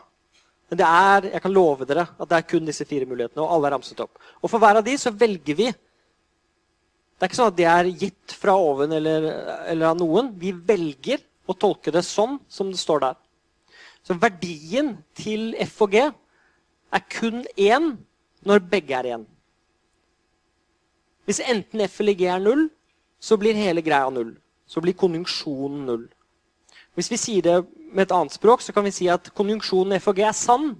Men 0.73 0.79
det 0.79 0.85
er, 0.89 1.25
jeg 1.35 1.41
kan 1.43 1.53
love 1.53 1.85
dere 1.85 2.07
at 2.17 2.29
det 2.31 2.37
er 2.39 2.45
kun 2.49 2.65
disse 2.65 2.85
fire 2.89 3.05
mulighetene, 3.05 3.43
og 3.43 3.51
alle 3.53 3.67
er 3.69 3.75
ramset 3.75 3.99
opp. 4.01 4.17
Og 4.41 4.49
for 4.49 4.57
hver 4.57 4.79
av 4.79 4.85
de 4.87 4.95
så 4.97 5.11
velger 5.13 5.59
vi 5.59 5.67
Det 5.69 7.27
er 7.27 7.29
ikke 7.29 7.37
sånn 7.37 7.51
at 7.51 7.59
det 7.59 7.67
er 7.69 7.89
gitt 8.01 8.33
fra 8.33 8.55
oven 8.57 8.95
eller, 8.97 9.27
eller 9.69 9.91
av 9.91 9.99
noen. 9.99 10.31
Vi 10.33 10.49
velger 10.51 11.21
å 11.45 11.53
tolke 11.53 11.93
det 11.93 12.01
sånn 12.07 12.39
som 12.49 12.71
det 12.73 12.81
står 12.81 13.03
der. 13.03 13.19
Så 14.01 14.17
verdien 14.17 14.95
til 15.13 15.53
F 15.61 15.77
og 15.85 15.93
G 15.93 16.01
er 16.01 17.05
kun 17.13 17.45
én 17.53 17.93
når 18.41 18.65
begge 18.73 18.97
er 18.97 19.11
én. 19.13 19.29
Hvis 21.29 21.43
enten 21.45 21.85
F 21.85 22.01
eller 22.01 22.17
G 22.17 22.33
er 22.33 22.41
null, 22.41 22.65
så 23.21 23.37
blir 23.37 23.61
hele 23.61 23.85
greia 23.85 24.09
null. 24.09 24.33
Så 24.65 24.81
blir 24.81 24.97
konjunksjonen 24.97 25.85
null. 25.85 26.09
Hvis 26.93 27.09
vi 27.11 27.17
sier 27.17 27.45
det 27.45 27.57
med 27.93 28.07
et 28.07 28.15
annet 28.15 28.35
språk, 28.35 28.61
så 28.61 28.73
kan 28.73 28.85
vi 28.85 28.93
si 28.93 29.07
at 29.09 29.31
konjunksjonen 29.37 29.97
F 29.97 30.09
og 30.11 30.19
G 30.19 30.25
er 30.27 30.35
sann 30.37 30.73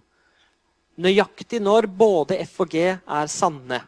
nøyaktig 1.02 1.62
når 1.64 1.88
både 1.90 2.38
F 2.46 2.62
og 2.64 2.74
G 2.74 2.86
er 2.94 3.32
sanne. 3.32 3.82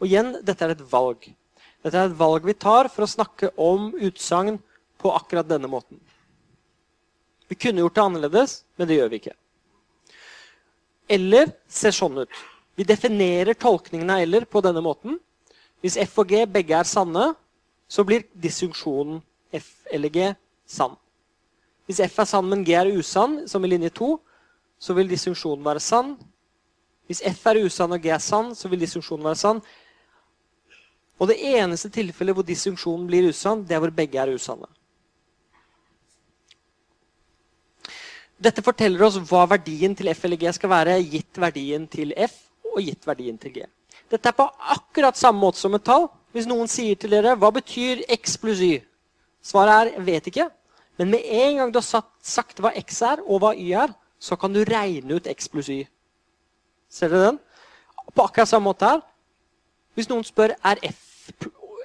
Og 0.00 0.08
igjen, 0.08 0.34
dette 0.44 0.64
er 0.66 0.74
et 0.74 0.84
valg. 0.90 1.28
Dette 1.84 1.96
er 1.96 2.10
et 2.10 2.18
valg 2.18 2.44
vi 2.44 2.56
tar 2.58 2.90
for 2.92 3.06
å 3.06 3.10
snakke 3.10 3.52
om 3.56 3.92
utsagn 3.94 4.58
på 5.00 5.12
akkurat 5.16 5.48
denne 5.48 5.70
måten. 5.70 6.00
Vi 7.48 7.56
kunne 7.56 7.84
gjort 7.84 7.96
det 7.96 8.04
annerledes, 8.04 8.56
men 8.76 8.88
det 8.88 8.98
gjør 8.98 9.12
vi 9.12 9.20
ikke. 9.22 9.36
Eller 11.16 11.52
ser 11.70 11.94
sånn 11.94 12.24
ut. 12.24 12.40
Vi 12.76 12.84
definerer 12.84 13.56
tolkningen 13.56 14.10
av 14.10 14.24
eller 14.24 14.44
på 14.44 14.60
denne 14.64 14.82
måten. 14.84 15.20
Hvis 15.80 15.96
F 16.02 16.18
og 16.20 16.32
G 16.32 16.42
begge 16.50 16.74
er 16.76 16.88
sanne, 16.88 17.30
så 17.88 18.02
blir 18.04 18.26
disjunksjonen 18.34 19.22
F 19.54 19.86
eller 19.94 20.12
G 20.12 20.26
sann. 20.66 20.96
Hvis 21.86 22.02
F 22.02 22.18
er 22.18 22.28
sann, 22.28 22.48
men 22.50 22.64
G 22.66 22.74
er 22.74 22.90
usann, 22.98 23.44
som 23.48 23.64
i 23.64 23.70
linje 23.70 23.92
2, 23.94 24.16
så 24.78 24.94
vil 24.96 25.08
disjunksjonen 25.10 25.64
være 25.64 25.82
sann. 25.82 26.16
Hvis 27.06 27.22
F 27.22 27.44
er 27.46 27.62
usann 27.64 27.94
og 27.94 28.02
G 28.02 28.10
er 28.10 28.22
sann, 28.22 28.54
så 28.58 28.68
vil 28.68 28.82
disjunksjonen 28.82 29.28
være 29.28 29.40
sann. 29.42 29.60
Og 31.16 31.30
det 31.30 31.38
eneste 31.54 31.88
tilfellet 31.94 32.36
hvor 32.36 32.44
disjunksjonen 32.44 33.06
blir 33.08 33.30
usann, 33.30 33.62
det 33.64 33.76
er 33.76 33.84
hvor 33.84 33.94
begge 33.94 34.20
er 34.20 34.34
usanne. 34.34 34.68
Dette 38.36 38.60
forteller 38.60 39.00
oss 39.06 39.16
hva 39.30 39.46
verdien 39.48 39.94
til 39.96 40.10
F 40.12 40.26
eller 40.26 40.36
G 40.36 40.50
skal 40.52 40.68
være 40.68 40.98
gitt 41.08 41.38
verdien 41.40 41.86
til 41.88 42.12
F 42.26 42.34
og 42.74 42.82
gitt 42.84 43.06
verdien 43.08 43.38
til 43.40 43.54
G. 43.54 43.64
Dette 44.12 44.28
er 44.28 44.36
på 44.36 44.44
akkurat 44.74 45.16
samme 45.16 45.40
måte 45.40 45.62
som 45.62 45.74
et 45.74 45.86
tall. 45.86 46.10
Hvis 46.36 46.48
noen 46.50 46.68
sier 46.68 46.98
til 47.00 47.14
dere 47.14 47.32
hva 47.40 47.48
betyr 47.54 48.02
x 48.12 48.36
pluss 48.42 48.60
y, 48.60 48.82
svaret 49.46 49.94
er 49.94 50.06
vet 50.06 50.30
ikke. 50.30 50.48
Men 50.98 51.12
med 51.12 51.24
en 51.24 51.60
gang 51.60 51.72
du 51.72 51.80
har 51.80 52.06
sagt 52.24 52.60
hva 52.62 52.72
x 52.80 53.02
er 53.04 53.22
og 53.24 53.42
hva 53.44 53.52
y 53.54 53.72
er, 53.76 53.92
så 54.18 54.38
kan 54.40 54.52
du 54.52 54.64
regne 54.64 55.18
ut 55.18 55.28
x 55.28 55.50
pluss 55.52 55.68
y. 55.72 55.82
Ser 56.88 57.12
dere 57.12 57.32
den? 57.32 57.42
På 58.14 58.24
akkurat 58.26 58.48
samme 58.48 58.70
måte 58.70 58.88
her. 58.88 59.02
Hvis 59.96 60.08
noen 60.08 60.24
spør 60.24 60.56
er 60.56 60.80
f 60.88 61.04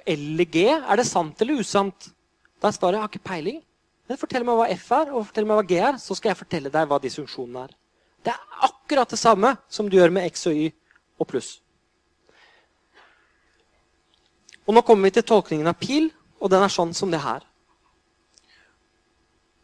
eller 0.06 0.48
g, 0.50 0.64
er 0.72 0.98
det 0.98 1.06
sant 1.06 1.40
eller 1.42 1.60
usant, 1.62 2.08
da 2.62 2.70
er 2.70 2.74
svaret 2.74 2.98
jeg 2.98 3.04
har 3.04 3.10
ikke 3.12 3.28
peiling. 3.30 3.60
Men 4.08 4.18
fortell 4.18 4.44
meg 4.46 4.58
hva 4.58 4.68
F 4.74 4.88
er, 4.94 5.10
og 5.14 5.26
fortell 5.28 5.46
meg 5.48 5.58
hva 5.58 5.66
G 5.66 5.78
er, 5.80 5.98
så 6.02 6.14
skal 6.18 6.32
jeg 6.32 6.40
fortelle 6.42 6.70
deg 6.74 6.88
hva 6.90 6.98
disfunksjonen 7.02 7.62
er. 7.62 7.74
Det 8.22 8.32
er 8.34 8.66
akkurat 8.68 9.10
det 9.10 9.18
samme 9.18 9.54
som 9.72 9.88
du 9.90 9.96
gjør 9.96 10.12
med 10.14 10.26
X 10.30 10.46
og 10.50 10.58
Y 10.58 10.68
og 11.22 11.28
pluss. 11.30 11.52
Og 14.66 14.76
Nå 14.76 14.82
kommer 14.86 15.08
vi 15.08 15.16
til 15.16 15.26
tolkningen 15.26 15.70
av 15.70 15.78
pil, 15.80 16.10
og 16.38 16.50
den 16.52 16.62
er 16.62 16.70
sånn 16.70 16.94
som 16.94 17.10
det 17.10 17.22
her. 17.22 17.42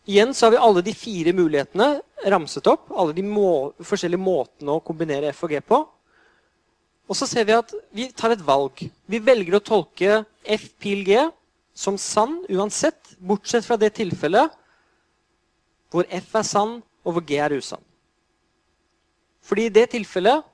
Igjen 0.09 0.34
så 0.34 0.46
har 0.46 0.50
vi 0.54 0.61
alle 0.64 0.80
de 0.80 0.94
fire 0.96 1.34
mulighetene 1.36 1.86
ramset 2.32 2.66
opp. 2.70 2.86
Alle 2.96 3.12
de 3.12 3.20
må, 3.28 3.74
forskjellige 3.84 4.22
måtene 4.22 4.78
å 4.78 4.80
kombinere 4.80 5.34
F 5.34 5.42
og 5.44 5.52
G 5.52 5.61
på. 5.61 5.82
Og 7.09 7.16
så 7.16 7.28
ser 7.28 7.44
vi 7.48 7.56
at 7.56 7.74
vi 7.92 8.06
tar 8.16 8.32
et 8.32 8.44
valg. 8.44 8.80
Vi 9.04 9.20
velger 9.20 9.59
å 9.59 9.64
tolke 9.64 10.22
F 10.48 10.64
pil 10.80 11.02
G 11.04 11.18
som 11.76 11.98
sann 12.00 12.38
uansett, 12.48 13.12
bortsett 13.20 13.68
fra 13.68 13.76
det 13.80 13.92
tilfellet 13.98 14.56
hvor 15.92 16.09
F 16.09 16.34
er 16.36 16.44
sann, 16.44 16.74
og 17.04 17.14
hvor 17.16 17.24
G 17.28 17.36
er 17.40 17.52
usann. 17.56 17.84
Fordi 19.44 19.68
i 19.68 19.72
det 19.72 19.86
tilfellet 19.92 20.44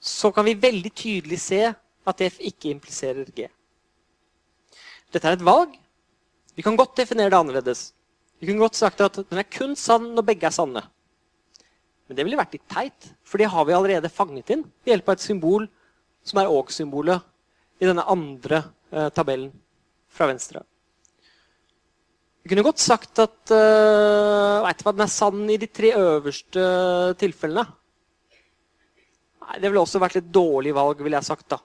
så 0.00 0.32
kan 0.32 0.44
vi 0.48 0.56
veldig 0.58 0.92
tydelig 0.96 1.40
se 1.44 1.64
at 1.72 2.22
F 2.28 2.38
ikke 2.44 2.72
impliserer 2.72 3.28
G. 3.32 3.48
Dette 5.12 5.28
er 5.28 5.36
et 5.36 5.44
valg. 5.48 5.74
Vi 6.56 6.64
kan 6.64 6.76
godt 6.76 6.96
definere 7.00 7.32
det 7.32 7.40
annerledes. 7.40 7.84
Vi 8.42 8.48
kunne 8.48 8.64
godt 8.64 8.74
sagt 8.74 8.98
at 9.04 9.20
den 9.22 9.38
er 9.38 9.46
kun 9.46 9.76
sann 9.78 10.08
når 10.16 10.24
begge 10.26 10.48
er 10.48 10.54
sanne. 10.54 10.80
Men 12.10 12.18
det 12.18 12.24
ville 12.26 12.40
vært 12.40 12.56
litt 12.56 12.64
teit, 12.66 13.12
for 13.22 13.38
det 13.38 13.46
har 13.52 13.68
vi 13.68 13.76
allerede 13.76 14.10
fanget 14.10 14.50
inn 14.50 14.64
ved 14.82 14.90
hjelp 14.90 15.12
av 15.12 15.14
et 15.14 15.22
symbol 15.22 15.68
som 16.26 16.40
er 16.42 16.50
og-symbolet 16.50 17.22
i 17.78 17.86
denne 17.86 18.02
andre 18.10 18.64
eh, 18.90 19.06
tabellen 19.14 19.52
fra 20.10 20.26
venstre. 20.26 20.64
Vi 22.42 22.50
kunne 22.50 22.64
godt 22.66 22.82
sagt 22.82 23.20
at 23.22 23.52
uh, 23.54 24.64
vet 24.66 24.80
du 24.80 24.82
hva, 24.82 24.92
den 24.96 25.04
er 25.04 25.10
sann 25.14 25.44
i 25.46 25.60
de 25.62 25.68
tre 25.70 25.92
øverste 25.94 26.64
tilfellene. 27.20 27.62
Nei, 29.44 29.60
Det 29.62 29.68
ville 29.68 29.84
også 29.84 30.02
vært 30.02 30.18
et 30.18 30.32
dårlig 30.34 30.74
valg, 30.74 30.98
ville 31.06 31.20
jeg 31.20 31.28
sagt. 31.28 31.46
da. 31.54 31.60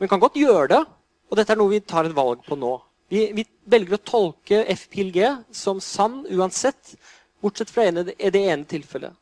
Men 0.00 0.06
vi 0.06 0.12
kan 0.14 0.24
godt 0.24 0.40
gjøre 0.40 0.70
det, 0.72 0.80
og 1.28 1.36
dette 1.36 1.52
er 1.52 1.60
noe 1.60 1.74
vi 1.74 1.84
tar 1.84 2.08
et 2.08 2.16
valg 2.16 2.40
på 2.48 2.56
nå. 2.56 2.72
Vi, 3.12 3.26
vi 3.36 3.44
velger 3.70 3.98
å 3.98 4.04
tolke 4.04 4.62
FPLG 4.74 5.20
som 5.54 5.80
sann 5.82 6.22
uansett, 6.32 6.94
bortsett 7.44 7.70
fra 7.72 7.84
ene, 7.88 8.06
det 8.06 8.40
ene 8.40 8.64
tilfellet. 8.68 9.12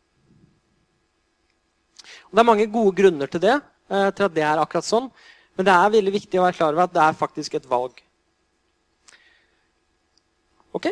Og 2.30 2.38
det 2.38 2.42
er 2.42 2.48
mange 2.48 2.70
gode 2.72 2.94
grunner 2.96 3.30
til 3.30 3.42
det, 3.42 3.58
uh, 3.92 4.08
til 4.10 4.26
at 4.28 4.34
det 4.36 4.44
er 4.46 4.62
akkurat 4.62 4.86
sånn. 4.86 5.10
Men 5.58 5.68
det 5.68 5.74
er 5.74 5.96
veldig 5.96 6.14
viktig 6.14 6.40
å 6.40 6.46
være 6.46 6.56
klar 6.56 6.72
over 6.72 6.86
at 6.86 6.94
det 6.94 7.02
er 7.04 7.18
faktisk 7.18 7.58
et 7.58 7.68
valg. 7.68 7.98
Ok? 10.72 10.88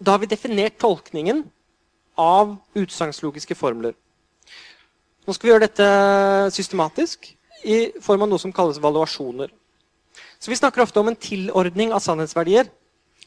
Da 0.00 0.14
har 0.14 0.22
vi 0.22 0.30
definert 0.30 0.78
tolkningen 0.80 1.44
av 2.20 2.56
utsagnslogiske 2.78 3.56
formler. 3.58 3.92
Nå 5.24 5.34
skal 5.34 5.46
vi 5.46 5.52
gjøre 5.52 5.66
dette 5.66 5.88
systematisk 6.54 7.30
i 7.64 7.78
form 8.04 8.24
av 8.24 8.32
noe 8.32 8.40
som 8.40 8.52
kalles 8.52 8.80
valuasjoner. 8.80 9.52
Så 10.44 10.50
Vi 10.50 10.56
snakker 10.56 10.82
ofte 10.82 11.00
om 11.00 11.08
en 11.08 11.16
tilordning 11.16 11.92
av 11.96 12.02
sannhetsverdier. 12.04 12.66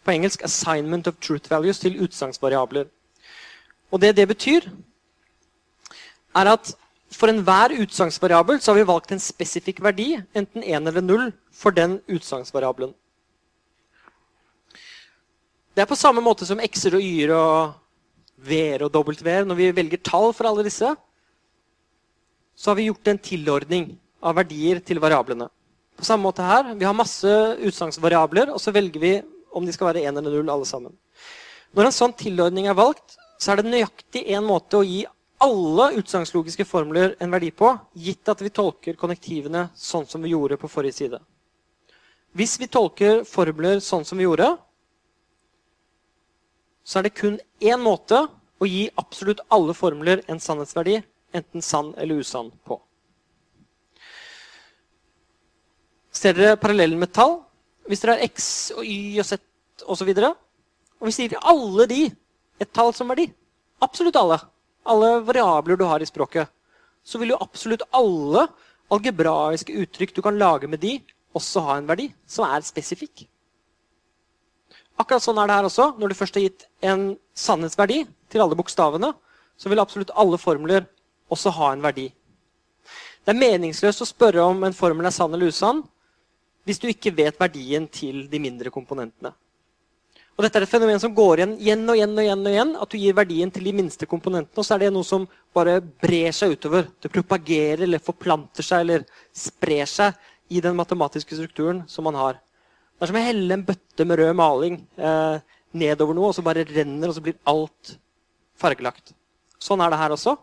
På 0.06 0.12
engelsk 0.14 0.44
'assignment 0.44 1.08
of 1.08 1.16
truth 1.20 1.50
values' 1.50 1.82
til 1.82 1.98
utsagnsvariabler. 2.04 2.86
Og 3.92 4.02
det 4.02 4.16
det 4.16 4.28
betyr, 4.28 4.62
er 6.36 6.46
at 6.46 6.76
for 7.12 7.28
enhver 7.28 7.74
utsagnsvariabel 7.82 8.60
har 8.66 8.74
vi 8.74 8.84
valgt 8.84 9.12
en 9.12 9.20
spesifikk 9.20 9.82
verdi, 9.82 10.22
enten 10.36 10.64
1 10.64 10.88
eller 10.88 11.02
0, 11.02 11.34
for 11.52 11.72
den 11.72 12.02
utsagnsvariabelen. 12.08 12.94
Det 15.76 15.82
er 15.82 15.86
på 15.86 15.96
samme 15.96 16.22
måte 16.22 16.46
som 16.46 16.60
x-er 16.60 16.96
og 16.96 17.02
y-er 17.02 17.34
og 17.34 17.74
v-er 18.38 18.84
og 18.84 18.94
w-er. 18.94 19.46
Når 19.46 19.56
vi 19.56 19.72
velger 19.72 19.98
tall 20.04 20.34
for 20.34 20.44
alle 20.44 20.64
disse, 20.64 20.96
så 22.56 22.70
har 22.70 22.76
vi 22.76 22.86
gjort 22.86 23.08
en 23.08 23.18
tilordning 23.18 23.98
av 24.22 24.36
verdier 24.36 24.80
til 24.80 25.00
variablene. 25.00 25.50
På 25.98 26.06
samme 26.06 26.28
måte 26.28 26.46
her. 26.46 26.74
Vi 26.78 26.86
har 26.86 26.94
masse 26.94 27.32
utsagnsvariabler, 27.66 28.54
og 28.54 28.62
så 28.62 28.72
velger 28.72 29.02
vi 29.02 29.14
om 29.58 29.66
de 29.66 29.74
skal 29.74 29.90
være 29.90 30.06
1 30.06 30.20
eller 30.20 30.42
0 30.44 30.52
alle 30.54 30.68
sammen. 30.70 30.94
Når 31.74 31.90
en 31.90 31.96
sånn 31.96 32.14
tilordning 32.18 32.70
er 32.70 32.78
valgt, 32.78 33.18
så 33.42 33.52
er 33.52 33.62
det 33.62 33.72
nøyaktig 33.72 34.24
én 34.30 34.46
måte 34.46 34.80
å 34.80 34.86
gi 34.86 35.04
alle 35.42 35.92
utsagnslogiske 36.00 36.66
formler 36.66 37.16
en 37.22 37.34
verdi 37.34 37.52
på, 37.54 37.70
gitt 37.94 38.30
at 38.30 38.42
vi 38.42 38.54
tolker 38.54 38.98
konnektivene 38.98 39.68
sånn 39.78 40.08
som 40.10 40.24
vi 40.26 40.34
gjorde 40.34 40.58
på 40.62 40.70
forrige 40.72 40.98
side. 40.98 41.20
Hvis 42.38 42.58
vi 42.62 42.70
tolker 42.70 43.24
formler 43.26 43.82
sånn 43.82 44.06
som 44.06 44.18
vi 44.18 44.26
gjorde, 44.26 44.50
så 46.86 47.00
er 47.00 47.08
det 47.08 47.18
kun 47.18 47.38
én 47.62 47.82
måte 47.82 48.24
å 48.58 48.70
gi 48.70 48.88
absolutt 48.98 49.44
alle 49.54 49.76
formler 49.78 50.24
en 50.30 50.42
sannhetsverdi, 50.42 51.02
enten 51.36 51.62
sann 51.62 51.94
eller 51.98 52.24
usann, 52.24 52.52
på. 52.66 52.80
Ser 56.18 56.34
dere 56.34 56.58
parallellen 56.58 56.98
med 56.98 57.12
tall? 57.14 57.36
Hvis 57.88 58.02
dere 58.02 58.18
har 58.18 58.26
x 58.26 58.48
og 58.74 58.86
y 58.86 59.20
og 59.22 59.28
z 59.28 59.38
osv. 59.86 60.10
Og, 60.10 60.38
og 60.98 61.10
vi 61.10 61.14
sier 61.14 61.30
gir 61.30 61.50
alle 61.52 61.86
de 61.92 62.04
et 62.58 62.72
tall 62.74 62.90
som 62.98 63.12
verdi, 63.12 63.28
absolutt 63.86 64.18
alle, 64.18 64.40
alle 64.90 65.10
variabler 65.28 65.78
du 65.78 65.84
har 65.86 66.02
i 66.02 66.08
språket, 66.10 66.50
så 67.06 67.20
vil 67.22 67.36
jo 67.36 67.42
absolutt 67.44 67.84
alle 67.96 68.48
algebraiske 68.90 69.76
uttrykk 69.84 70.16
du 70.16 70.24
kan 70.26 70.40
lage 70.42 70.70
med 70.72 70.82
de, 70.82 70.96
også 71.38 71.62
ha 71.68 71.76
en 71.78 71.90
verdi 71.90 72.08
som 72.26 72.48
er 72.48 72.66
spesifikk. 72.66 73.28
Akkurat 74.98 75.22
sånn 75.22 75.38
er 75.38 75.52
det 75.52 75.58
her 75.60 75.68
også. 75.68 75.92
Når 76.02 76.10
du 76.10 76.18
først 76.18 76.40
har 76.40 76.48
gitt 76.48 76.66
en 76.82 77.12
sannhetsverdi 77.38 78.00
til 78.34 78.42
alle 78.42 78.58
bokstavene, 78.58 79.12
så 79.54 79.70
vil 79.70 79.84
absolutt 79.84 80.16
alle 80.18 80.40
formler 80.42 80.88
også 81.30 81.54
ha 81.60 81.70
en 81.76 81.86
verdi. 81.86 82.08
Det 83.22 83.36
er 83.36 83.38
meningsløst 83.38 84.02
å 84.02 84.10
spørre 84.10 84.50
om 84.50 84.66
en 84.66 84.74
formel 84.74 85.06
er 85.06 85.14
sann 85.14 85.36
eller 85.36 85.54
usann 85.54 85.84
hvis 86.68 86.82
du 86.84 86.90
ikke 86.92 87.16
vet 87.16 87.38
verdien 87.40 87.88
til 87.88 88.26
de 88.28 88.40
mindre 88.44 88.72
komponentene. 88.74 89.32
Og 90.38 90.44
dette 90.46 90.60
er 90.60 90.68
et 90.68 90.70
fenomen 90.70 91.00
som 91.02 91.14
går 91.18 91.40
igjen 91.40 91.54
igjen 91.58 91.84
og 91.90 91.98
igjen 91.98 92.12
og 92.14 92.22
igjen. 92.22 92.42
og 92.46 92.52
igjen, 92.52 92.74
At 92.78 92.92
du 92.92 92.98
gir 93.02 93.16
verdien 93.18 93.52
til 93.52 93.64
de 93.66 93.74
minste 93.74 94.06
komponentene, 94.06 94.54
og 94.54 94.66
så 94.66 94.76
er 94.76 94.84
det 94.84 94.94
noe 94.94 95.08
som 95.08 95.26
bare 95.56 95.80
brer 95.82 96.36
seg 96.36 96.54
utover. 96.54 96.92
Det 97.02 97.10
propagerer 97.10 97.88
eller 97.88 98.04
forplanter 98.04 98.66
seg 98.66 98.84
eller 98.84 99.08
sprer 99.34 99.90
seg 99.90 100.14
i 100.54 100.62
den 100.62 100.78
matematiske 100.78 101.40
strukturen 101.40 101.82
som 101.90 102.06
man 102.06 102.20
har. 102.20 102.38
Det 102.38 103.06
er 103.06 103.12
som 103.12 103.18
å 103.18 103.24
helle 103.24 103.58
en 103.58 103.66
bøtte 103.66 104.06
med 104.06 104.20
rød 104.20 104.36
maling 104.38 104.78
eh, 104.98 105.40
nedover 105.74 106.18
noe, 106.18 106.30
og 106.30 106.38
så 106.38 106.46
bare 106.46 106.68
renner, 106.70 107.10
og 107.10 107.18
så 107.18 107.24
blir 107.24 107.40
alt 107.50 107.98
fargelagt. 108.62 109.16
Sånn 109.58 109.82
er 109.82 109.94
det 109.94 110.00
her 110.02 110.14
også. 110.14 110.36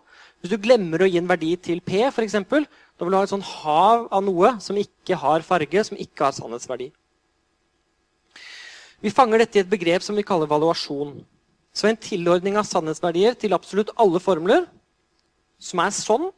Hvis 0.43 0.53
du 0.53 0.61
glemmer 0.61 1.03
å 1.03 1.09
gi 1.09 1.17
en 1.21 1.31
verdi 1.31 1.55
til 1.57 1.79
P, 1.81 2.03
f.eks., 2.11 2.37
da 2.95 3.05
vil 3.05 3.15
du 3.15 3.19
ha 3.19 3.25
et 3.27 3.33
sånn 3.33 3.43
hav 3.43 4.07
av 4.15 4.23
noe 4.23 4.55
som 4.63 4.79
ikke 4.79 5.19
har 5.19 5.47
farge, 5.47 5.83
som 5.89 5.99
ikke 5.99 6.29
har 6.29 6.37
sannhetsverdi. 6.37 6.93
Vi 9.05 9.13
fanger 9.13 9.43
dette 9.43 9.59
i 9.59 9.63
et 9.65 9.71
begrep 9.71 10.05
som 10.05 10.17
vi 10.17 10.25
kaller 10.27 10.49
valuasjon. 10.49 11.19
Så 11.75 11.89
en 11.91 11.99
tilordning 11.99 12.57
av 12.57 12.69
sannhetsverdier 12.69 13.35
til 13.37 13.57
absolutt 13.57 13.91
alle 14.01 14.23
formler 14.23 14.69
som 15.59 15.83
er 15.83 15.95
sånn 15.97 16.29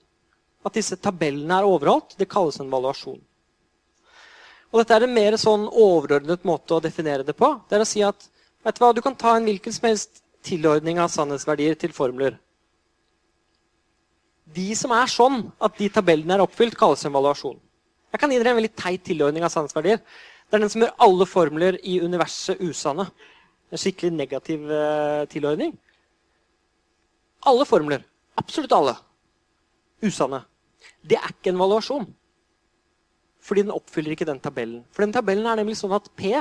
at 0.67 0.75
disse 0.75 0.97
tabellene 0.99 1.61
er 1.61 1.69
overholdt, 1.69 2.17
det 2.19 2.29
kalles 2.31 2.59
en 2.59 2.73
valuasjon. 2.73 3.21
Og 4.73 4.81
dette 4.81 4.97
er 4.97 5.07
en 5.07 5.15
mer 5.15 5.37
sånn 5.39 5.69
overordnet 5.69 6.43
måte 6.49 6.75
å 6.75 6.83
definere 6.83 7.25
det 7.27 7.37
på. 7.39 7.53
Det 7.69 7.77
er 7.77 7.85
å 7.85 7.89
si 7.89 8.03
at 8.03 8.27
du, 8.27 8.73
hva, 8.81 8.91
du 8.97 9.03
kan 9.05 9.15
ta 9.15 9.37
en 9.37 9.47
hvilken 9.47 9.73
som 9.77 9.87
helst 9.87 10.25
tilordning 10.47 10.99
av 11.03 11.13
sannhetsverdier 11.13 11.79
til 11.79 11.95
formler. 11.95 12.41
De 14.55 14.67
som 14.79 14.93
er 14.95 15.11
sånn 15.11 15.41
at 15.59 15.75
de 15.79 15.89
tabellene 15.91 16.37
er 16.37 16.45
oppfylt, 16.45 16.77
kalles 16.79 17.03
en 17.07 17.15
valuasjon. 17.15 17.59
Jeg 18.15 18.23
kan 18.23 18.31
gi 18.31 18.39
dere 18.39 18.55
en 18.55 18.61
veldig 18.61 18.75
teit 18.79 19.03
tilordning 19.05 19.45
av 19.45 19.51
sannhetsverdier. 19.53 19.99
Det 20.47 20.57
er 20.57 20.63
den 20.63 20.71
som 20.73 20.85
gjør 20.85 20.95
alle 21.03 21.27
formler 21.27 21.79
i 21.83 21.99
universet 22.01 22.61
usanne. 22.63 23.09
En 23.73 23.83
skikkelig 23.83 24.13
negativ 24.15 24.69
uh, 24.71 25.25
tilordning. 25.31 25.75
Alle 27.47 27.67
formler, 27.67 28.05
absolutt 28.39 28.73
alle, 28.75 28.95
usanne. 30.03 30.41
Det 31.03 31.19
er 31.19 31.35
ikke 31.35 31.53
en 31.53 31.61
valuasjon. 31.61 32.07
Fordi 33.47 33.67
den 33.67 33.75
oppfyller 33.75 34.15
ikke 34.15 34.27
den 34.27 34.43
tabellen. 34.43 34.81
For 34.95 35.05
den 35.05 35.15
tabellen 35.15 35.47
er 35.47 35.59
nemlig 35.59 35.77
sånn 35.79 35.95
at 35.95 36.09
P 36.19 36.33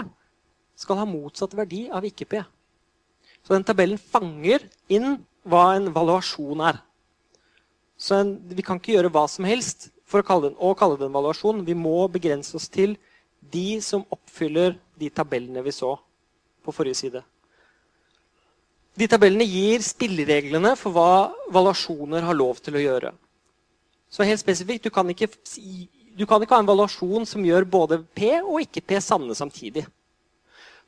skal 0.77 1.01
ha 1.01 1.05
motsatt 1.09 1.53
verdi 1.57 1.85
av 1.93 2.05
ikke-P. 2.05 2.41
Så 3.45 3.53
den 3.53 3.65
tabellen 3.65 4.01
fanger 4.01 4.65
inn 4.91 5.19
hva 5.45 5.75
en 5.75 5.91
valuasjon 5.93 6.63
er. 6.65 6.81
Så 7.97 8.17
en, 8.19 8.33
vi 8.51 8.63
kan 8.65 8.79
ikke 8.79 8.95
gjøre 8.97 9.11
hva 9.13 9.25
som 9.31 9.47
helst 9.47 9.89
for 10.05 10.21
å 10.21 10.27
kalle 10.27 10.49
den, 10.49 10.57
å 10.59 10.75
kalle 10.77 10.99
det 10.99 11.07
en 11.07 11.15
valuasjon. 11.15 11.63
Vi 11.65 11.75
må 11.77 12.07
begrense 12.11 12.55
oss 12.59 12.67
til 12.71 12.97
de 13.39 13.79
som 13.83 14.05
oppfyller 14.13 14.75
de 14.99 15.09
tabellene 15.13 15.63
vi 15.65 15.73
så 15.75 15.95
på 16.65 16.73
forrige 16.75 16.99
side. 16.99 17.23
De 18.95 19.07
tabellene 19.11 19.45
gir 19.47 19.83
spillereglene 19.83 20.71
for 20.79 20.95
hva 20.95 21.11
valuasjoner 21.51 22.23
har 22.23 22.37
lov 22.37 22.61
til 22.63 22.77
å 22.77 22.83
gjøre. 22.83 23.11
Så 24.11 24.23
helt 24.23 24.39
spesifikt, 24.39 24.87
du 24.87 24.93
kan, 24.93 25.09
ikke, 25.11 25.27
du 26.15 26.23
kan 26.29 26.43
ikke 26.43 26.55
ha 26.55 26.61
en 26.63 26.69
valuasjon 26.69 27.27
som 27.27 27.43
gjør 27.43 27.67
både 27.67 27.99
P 28.15 28.37
og 28.39 28.61
ikke 28.63 28.85
P 28.87 29.01
sanne 29.03 29.35
samtidig. 29.35 29.83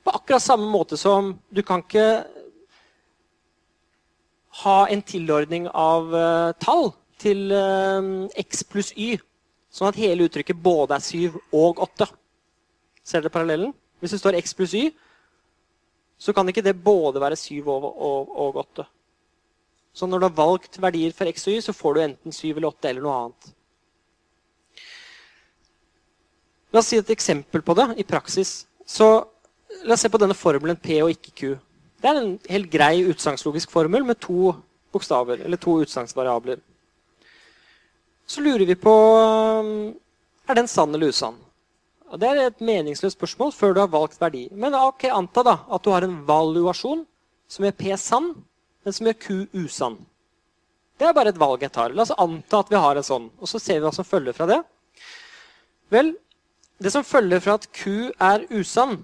På 0.05 0.13
akkurat 0.15 0.43
samme 0.43 0.69
måte 0.71 0.95
som 0.99 1.33
du 1.51 1.59
kan 1.67 1.83
ikke 1.83 2.05
ha 4.63 4.77
en 4.89 5.01
tilordning 5.05 5.67
av 5.69 6.13
uh, 6.13 6.53
tall 6.61 6.91
til 7.21 7.51
uh, 7.53 8.27
x 8.37 8.63
pluss 8.67 8.93
y, 8.97 9.15
sånn 9.73 9.91
at 9.91 9.99
hele 9.99 10.27
uttrykket 10.27 10.59
både 10.61 10.97
er 10.97 11.05
7 11.05 11.37
og 11.57 11.81
8. 11.85 12.07
Ser 13.07 13.23
dere 13.23 13.33
parallellen? 13.33 13.73
Hvis 14.01 14.15
det 14.15 14.21
står 14.21 14.39
x 14.39 14.55
pluss 14.57 14.75
y, 14.77 14.89
så 16.17 16.33
kan 16.33 16.49
ikke 16.49 16.65
det 16.65 16.77
både 16.81 17.21
være 17.21 17.37
7 17.37 17.61
og, 17.61 17.85
og, 17.85 18.33
og 18.33 18.61
8. 18.63 18.87
Så 19.97 20.09
når 20.09 20.19
du 20.19 20.27
har 20.27 20.37
valgt 20.37 20.81
verdier 20.81 21.13
for 21.13 21.29
x 21.29 21.47
og 21.47 21.55
y, 21.57 21.61
så 21.65 21.73
får 21.73 21.93
du 21.93 22.03
enten 22.03 22.35
7 22.35 22.49
eller 22.51 22.69
8 22.69 22.89
eller 22.91 23.05
noe 23.05 23.21
annet. 23.21 23.53
La 26.73 26.81
oss 26.81 26.91
si 26.91 26.99
et 26.99 27.13
eksempel 27.13 27.63
på 27.65 27.73
det 27.77 27.87
i 28.01 28.05
praksis. 28.05 28.59
Så 28.85 29.07
La 29.83 29.93
oss 29.93 30.01
se 30.01 30.09
på 30.09 30.19
denne 30.21 30.35
formelen 30.37 30.77
P 30.79 31.01
og 31.03 31.11
ikke 31.11 31.33
Q. 31.35 31.49
Det 31.97 32.09
er 32.09 32.19
en 32.19 32.33
helt 32.49 32.69
grei 32.71 33.01
utsagnslogisk 33.09 33.71
formel 33.73 34.05
med 34.05 34.19
to 34.21 34.53
bokstaver, 34.93 35.41
eller 35.45 35.57
to 35.61 35.79
utsagnsvariabler. 35.81 36.59
Så 38.27 38.43
lurer 38.43 38.67
vi 38.67 38.75
på 38.75 38.93
er 40.47 40.55
den 40.59 40.67
sann 40.67 40.93
eller 40.93 41.13
usann. 41.13 41.37
Og 42.07 42.19
Det 42.19 42.27
er 42.27 42.45
et 42.45 42.61
meningsløst 42.63 43.17
spørsmål 43.17 43.51
før 43.51 43.73
du 43.73 43.79
har 43.81 43.91
valgt 43.91 44.21
verdi. 44.21 44.47
Men 44.51 44.75
ok, 44.75 45.09
anta 45.11 45.43
da 45.43 45.57
at 45.67 45.83
du 45.83 45.91
har 45.91 46.05
en 46.05 46.21
valuasjon 46.27 47.03
som 47.51 47.65
gjør 47.65 47.75
P 47.79 47.97
sann, 47.99 48.29
men 48.83 48.95
som 48.95 49.09
gjør 49.09 49.19
Q 49.19 49.27
usann. 49.65 49.97
Det 50.97 51.07
er 51.07 51.13
bare 51.13 51.33
et 51.33 51.39
valg 51.39 51.61
jeg 51.61 51.73
tar. 51.75 51.93
La 51.93 52.05
oss 52.05 52.15
anta 52.15 52.61
at 52.63 52.71
vi 52.71 52.79
har 52.79 52.97
en 52.97 53.05
sånn. 53.05 53.27
Og 53.41 53.51
så 53.51 53.59
ser 53.59 53.81
vi 53.81 53.85
hva 53.85 53.93
som 53.95 54.07
følger 54.07 54.35
fra 54.37 54.47
det. 54.49 54.61
Vel, 55.93 56.15
det 56.79 56.93
som 56.93 57.05
følger 57.05 57.43
fra 57.43 57.57
at 57.59 57.67
Q 57.75 58.13
er 58.13 58.47
usann, 58.55 59.01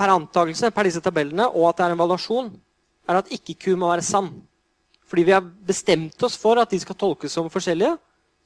per 0.00 0.08
antakelse, 0.08 0.70
per 0.72 0.88
disse 0.88 1.02
tabellene, 1.04 1.44
og 1.52 1.68
at 1.68 1.80
det 1.80 1.86
er 1.86 1.94
en 1.94 2.00
valuasjon, 2.00 2.46
er 3.10 3.18
at 3.20 3.32
ikke 3.36 3.58
Q 3.60 3.74
må 3.76 3.90
være 3.90 4.06
sann. 4.06 4.30
Fordi 5.10 5.26
vi 5.26 5.34
har 5.34 5.44
bestemt 5.44 6.22
oss 6.24 6.38
for 6.40 6.60
at 6.62 6.70
de 6.72 6.78
skal 6.80 6.96
tolkes 6.96 7.34
som 7.34 7.50
forskjellige. 7.52 7.98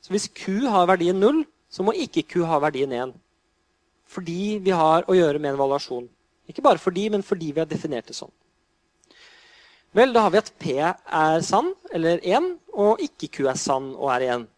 Så 0.03 0.11
hvis 0.11 0.27
Q 0.35 0.65
har 0.73 0.89
verdien 0.91 1.21
0, 1.21 1.45
så 1.71 1.85
må 1.87 1.95
ikke 1.95 2.25
Q 2.27 2.43
ha 2.49 2.59
verdien 2.65 2.93
1. 2.93 3.13
Fordi 4.11 4.57
vi 4.65 4.73
har 4.75 5.07
å 5.07 5.17
gjøre 5.17 5.39
med 5.39 5.53
en 5.53 5.61
valuasjon. 5.61 6.09
Ikke 6.51 6.65
bare 6.65 6.83
fordi, 6.83 7.07
men 7.13 7.23
fordi 7.23 7.53
vi 7.53 7.63
har 7.63 7.71
definert 7.71 8.09
det 8.11 8.17
sånn. 8.19 8.33
Vel, 9.95 10.11
da 10.11 10.25
har 10.25 10.35
vi 10.35 10.41
at 10.41 10.51
P 10.59 10.75
er 10.81 11.47
sann, 11.47 11.71
eller 11.95 12.19
1, 12.19 12.51
og 12.75 13.03
ikke 13.05 13.31
Q 13.31 13.47
er 13.53 13.61
sann 13.61 13.93
og 13.95 14.11
er 14.17 14.27
1. 14.41 14.49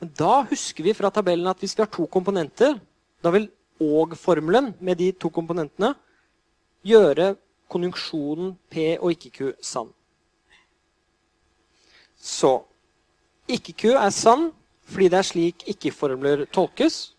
Men 0.00 0.16
da 0.16 0.40
husker 0.48 0.86
vi 0.86 0.96
fra 0.96 1.10
tabellen 1.12 1.50
at 1.50 1.60
hvis 1.60 1.76
vi 1.76 1.84
har 1.84 1.92
to 1.92 2.06
komponenter, 2.08 2.78
da 3.20 3.34
vil 3.34 3.50
og-formelen 3.80 4.72
med 4.80 4.98
de 5.00 5.12
to 5.12 5.30
komponentene 5.30 5.94
gjøre 6.86 7.34
konjunksjonen 7.70 8.54
P 8.70 8.96
og 8.98 9.12
ikke 9.12 9.30
Q 9.30 9.52
sann. 9.62 9.90
Så 12.18 12.62
ikke 13.48 13.72
Q 13.72 13.94
er 13.94 14.10
sann 14.14 14.50
fordi 14.88 15.10
det 15.12 15.18
er 15.18 15.26
slik 15.28 15.64
ikke-formler 15.68 16.46
tolkes. 16.52 17.12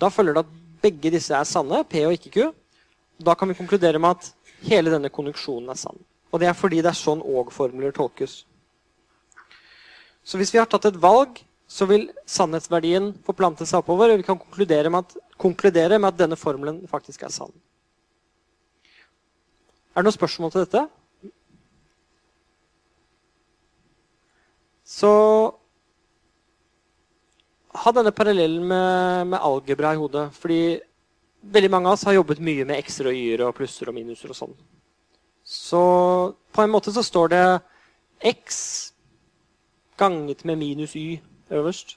Da 0.00 0.08
følger 0.08 0.38
det 0.38 0.46
at 0.46 0.54
begge 0.80 1.12
disse 1.12 1.34
er 1.36 1.44
sanne, 1.44 1.82
P 1.84 2.00
og 2.06 2.14
ikke 2.16 2.32
Q. 2.32 2.46
Da 3.20 3.34
kan 3.36 3.50
vi 3.50 3.58
konkludere 3.58 4.00
med 4.00 4.16
at 4.16 4.30
hele 4.64 4.92
denne 4.92 5.12
konjunksjonen 5.12 5.68
er 5.68 5.76
sann. 5.76 6.00
Og 6.32 6.40
det 6.40 6.48
er 6.48 6.56
fordi 6.56 6.80
det 6.80 6.94
er 6.94 6.96
sånn 6.96 7.20
og-formler 7.20 7.92
tolkes. 7.92 8.44
Så 10.24 10.40
hvis 10.40 10.52
vi 10.54 10.60
har 10.60 10.68
tatt 10.70 10.88
et 10.88 11.00
valg, 11.00 11.42
så 11.70 11.86
vil 11.86 12.08
sannhetsverdien 12.26 13.12
forplante 13.26 13.66
seg 13.68 13.84
oppover, 13.84 14.10
og 14.10 14.18
vi 14.18 14.26
kan 14.26 14.38
konkludere 14.38 14.90
med, 14.90 15.06
at, 15.06 15.34
konkludere 15.38 16.00
med 16.00 16.10
at 16.10 16.18
denne 16.18 16.38
formelen 16.38 16.80
faktisk 16.90 17.22
er 17.22 17.30
sann. 17.34 17.52
Er 19.94 20.02
det 20.02 20.08
noen 20.08 20.16
spørsmål 20.16 20.52
til 20.54 20.64
dette? 20.64 20.82
Så 24.90 25.12
ha 27.80 27.94
denne 27.94 28.10
parallellen 28.10 28.66
med, 28.66 29.30
med, 29.30 29.38
algebra 29.38 29.94
i 29.94 30.02
hodet. 30.02 30.26
Fordi 30.34 30.60
veldig 31.54 31.70
mange 31.70 31.86
av 31.86 31.94
oss 31.94 32.06
har 32.08 32.18
jobbet 32.18 32.42
mye 32.42 32.66
med 32.66 32.82
x-er 32.82 33.12
og 33.12 33.14
y-er 33.14 33.46
og 33.46 33.54
plusser 33.56 33.90
og 33.90 33.94
minuser 33.94 34.34
og 34.34 34.42
sånn. 34.42 34.58
Så 35.46 35.80
på 36.50 36.66
en 36.66 36.74
måte 36.74 36.90
så 36.94 37.06
står 37.06 37.30
det 37.30 37.44
x 38.34 38.58
ganget 40.00 40.42
med 40.48 40.58
minus 40.58 40.98
y 40.98 41.20
øverst. 41.50 41.96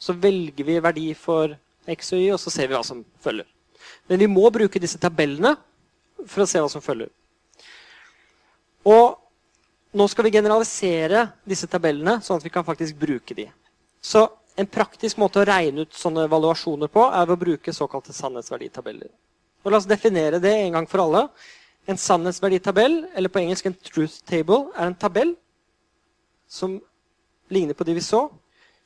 Så 0.00 0.16
velger 0.16 0.64
vi 0.64 0.78
verdi 0.80 1.08
for 1.14 1.56
x 1.90 2.12
og 2.14 2.20
y, 2.20 2.30
og 2.34 2.40
så 2.40 2.52
ser 2.52 2.68
vi 2.68 2.76
hva 2.76 2.84
som 2.86 3.02
følger. 3.22 3.48
Men 4.08 4.20
vi 4.22 4.28
må 4.30 4.50
bruke 4.52 4.80
disse 4.80 4.98
tabellene 5.00 5.54
for 6.26 6.44
å 6.44 6.48
se 6.48 6.60
hva 6.60 6.70
som 6.72 6.84
følger. 6.84 7.10
Og 8.88 9.16
nå 9.96 10.06
skal 10.08 10.26
vi 10.26 10.34
generalisere 10.36 11.26
disse 11.48 11.68
tabellene, 11.70 12.20
sånn 12.22 12.38
at 12.38 12.46
vi 12.46 12.52
kan 12.54 12.66
faktisk 12.66 12.98
bruke 13.00 13.34
de. 13.36 13.48
Så 14.00 14.28
en 14.56 14.68
praktisk 14.68 15.18
måte 15.20 15.40
å 15.40 15.46
regne 15.48 15.84
ut 15.84 15.96
sånne 15.96 16.26
evaluasjoner 16.28 16.90
på 16.92 17.06
er 17.08 17.26
ved 17.26 17.36
å 17.36 17.40
bruke 17.44 17.74
såkalte 17.74 18.14
sannhetsverditabeller. 18.16 19.10
Og 19.64 19.72
la 19.72 19.80
oss 19.80 19.88
definere 19.88 20.40
det 20.40 20.52
en 20.56 20.78
gang 20.78 20.88
for 20.88 21.04
alle. 21.04 21.26
En 21.88 21.98
sannhetsverditabell, 21.98 23.02
eller 23.16 23.32
på 23.32 23.42
engelsk 23.42 23.66
en 23.68 23.76
truth 23.76 24.20
table, 24.28 24.68
er 24.76 24.88
en 24.88 24.96
tabell 24.96 25.34
som 26.50 26.78
ligner 27.50 27.76
på 27.76 27.84
de 27.86 27.96
vi 27.96 28.04
så, 28.04 28.28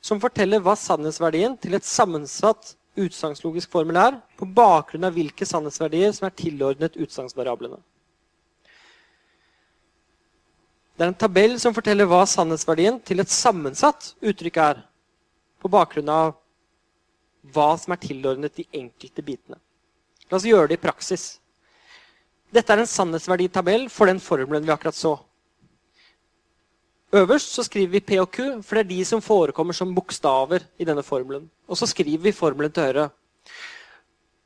som 0.05 0.21
forteller 0.21 0.61
hva 0.61 0.75
sannhetsverdien 0.77 1.55
til 1.57 1.77
et 1.77 1.87
sammensatt 1.87 2.75
utsagnslogisk 2.95 3.71
formel 3.73 3.97
er, 3.99 4.19
på 4.37 4.45
bakgrunn 4.45 5.07
av 5.07 5.15
hvilke 5.17 5.47
sannhetsverdier 5.49 6.13
som 6.15 6.27
er 6.27 6.35
tilordnet 6.37 6.97
utsagnsvariablene. 7.01 7.79
Det 10.95 11.03
er 11.03 11.11
en 11.11 11.17
tabell 11.25 11.57
som 11.59 11.73
forteller 11.75 12.07
hva 12.07 12.21
sannhetsverdien 12.29 13.01
til 13.03 13.19
et 13.19 13.33
sammensatt 13.33 14.13
uttrykk 14.23 14.61
er, 14.63 14.83
på 15.59 15.71
bakgrunn 15.73 16.11
av 16.13 16.35
hva 17.55 17.71
som 17.81 17.95
er 17.95 18.01
tilordnet 18.05 18.55
de 18.55 18.67
enkelte 18.77 19.25
bitene. 19.25 19.57
La 20.29 20.37
oss 20.37 20.45
gjøre 20.47 20.69
det 20.69 20.77
i 20.77 20.85
praksis. 20.85 21.25
Dette 22.53 22.71
er 22.71 22.83
en 22.83 22.89
sannhetsverditabell 22.89 23.89
for 23.91 24.09
den 24.09 24.21
formelen 24.23 24.65
vi 24.65 24.73
akkurat 24.73 24.97
så. 24.97 25.17
Øverst 27.13 27.53
så 27.53 27.63
skriver 27.63 27.91
vi 27.91 27.99
P 27.99 28.11
og 28.19 28.31
Q, 28.31 28.61
for 28.63 28.75
det 28.75 28.85
er 28.85 28.89
de 28.89 29.05
som 29.05 29.21
forekommer 29.21 29.73
som 29.73 29.93
bokstaver 29.95 30.65
i 30.79 30.85
denne 30.85 31.03
formelen. 31.03 31.49
Og 31.67 31.77
så 31.77 31.85
skriver 31.85 32.23
vi 32.23 32.31
formelen 32.31 32.71
til 32.71 32.83
høyre. 32.83 33.09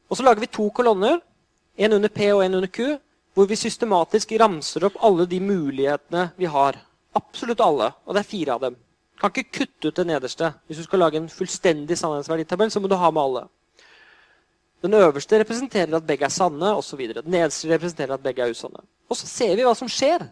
Og 0.10 0.18
så 0.18 0.24
lager 0.24 0.40
vi 0.40 0.52
to 0.52 0.70
kolonner, 0.70 1.20
en 1.78 1.94
under 1.94 2.10
P 2.10 2.20
og 2.34 2.44
en 2.46 2.56
under 2.56 2.68
Q, 2.68 2.98
hvor 3.34 3.46
vi 3.48 3.56
systematisk 3.56 4.32
ramser 4.40 4.86
opp 4.86 4.98
alle 5.00 5.26
de 5.26 5.40
mulighetene 5.40 6.32
vi 6.38 6.46
har. 6.46 6.78
Absolutt 7.16 7.62
alle. 7.62 7.94
Og 8.06 8.16
det 8.16 8.24
er 8.24 8.32
fire 8.32 8.58
av 8.58 8.66
dem. 8.66 8.76
Kan 9.20 9.32
ikke 9.32 9.60
kutte 9.60 9.88
ut 9.88 9.96
det 9.96 10.08
nederste. 10.08 10.54
Hvis 10.68 10.78
du 10.78 10.84
skal 10.84 11.00
lage 11.00 11.18
en 11.18 11.30
fullstendig 11.30 11.98
sannhetsverditabell, 11.98 12.72
så 12.72 12.80
må 12.80 12.88
du 12.88 12.96
ha 13.00 13.12
med 13.12 13.24
alle. 13.24 13.46
Den 14.84 14.94
øverste 14.94 15.40
representerer 15.40 15.96
at 15.96 16.08
begge 16.08 16.26
er 16.26 16.32
sanne, 16.32 16.76
osv. 16.76 17.00
Den 17.14 17.32
nederste 17.32 17.72
representerer 17.72 18.14
at 18.16 18.24
begge 18.24 18.44
er 18.44 18.52
usanne. 18.52 18.84
Og 19.10 19.18
så 19.18 19.28
ser 19.28 19.56
vi 19.56 19.66
hva 19.68 19.74
som 19.76 19.90
skjer 19.92 20.30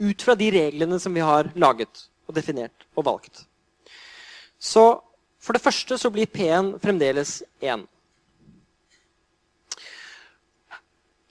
ut 0.00 0.22
fra 0.22 0.34
de 0.38 0.50
reglene 0.54 0.98
som 1.00 1.14
vi 1.14 1.22
har 1.24 1.50
laget 1.54 2.06
og 2.28 2.36
definert 2.36 2.86
og 2.96 3.06
valgt. 3.06 3.44
Så 4.58 4.84
for 5.44 5.56
det 5.56 5.62
første 5.62 5.98
så 6.00 6.10
blir 6.12 6.30
P-en 6.30 6.74
fremdeles 6.80 7.42
1. 7.60 7.84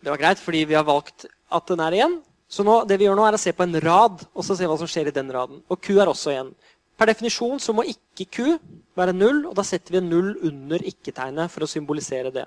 Det 0.03 0.11
var 0.11 0.20
greit, 0.20 0.41
fordi 0.43 0.66
vi 0.68 0.78
har 0.78 0.86
valgt 0.86 1.26
at 1.53 1.68
den 1.72 1.82
er 1.82 1.97
1. 2.05 2.20
Så 2.53 2.66
nå, 2.66 2.84
det 2.86 2.99
vi 2.99 3.07
gjør 3.07 3.18
nå 3.18 3.26
er 3.26 3.38
å 3.38 3.41
se 3.41 3.53
på 3.55 3.66
en 3.66 3.80
rad 3.82 4.22
og 4.34 4.45
så 4.45 4.55
se 4.57 4.68
hva 4.70 4.78
som 4.78 4.89
skjer 4.89 5.09
i 5.09 5.16
den 5.16 5.32
raden. 5.34 5.64
Og 5.72 5.80
Q 5.82 5.95
er 5.97 6.11
også 6.11 6.34
1. 6.36 6.51
Per 6.99 7.09
definisjon 7.09 7.61
så 7.64 7.74
må 7.74 7.86
ikke 7.89 8.28
Q 8.30 8.57
være 8.99 9.16
0, 9.16 9.47
og 9.49 9.55
da 9.57 9.66
setter 9.66 9.95
vi 9.95 10.01
en 10.03 10.11
0 10.11 10.36
under 10.45 10.84
ikke-tegnet 10.91 11.49
for 11.49 11.66
å 11.66 11.72
symbolisere 11.72 12.30
det. 12.36 12.45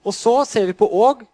Og 0.00 0.16
så 0.16 0.32
ser 0.48 0.70
vi 0.70 0.76
på 0.78 0.88
og, 0.88 1.26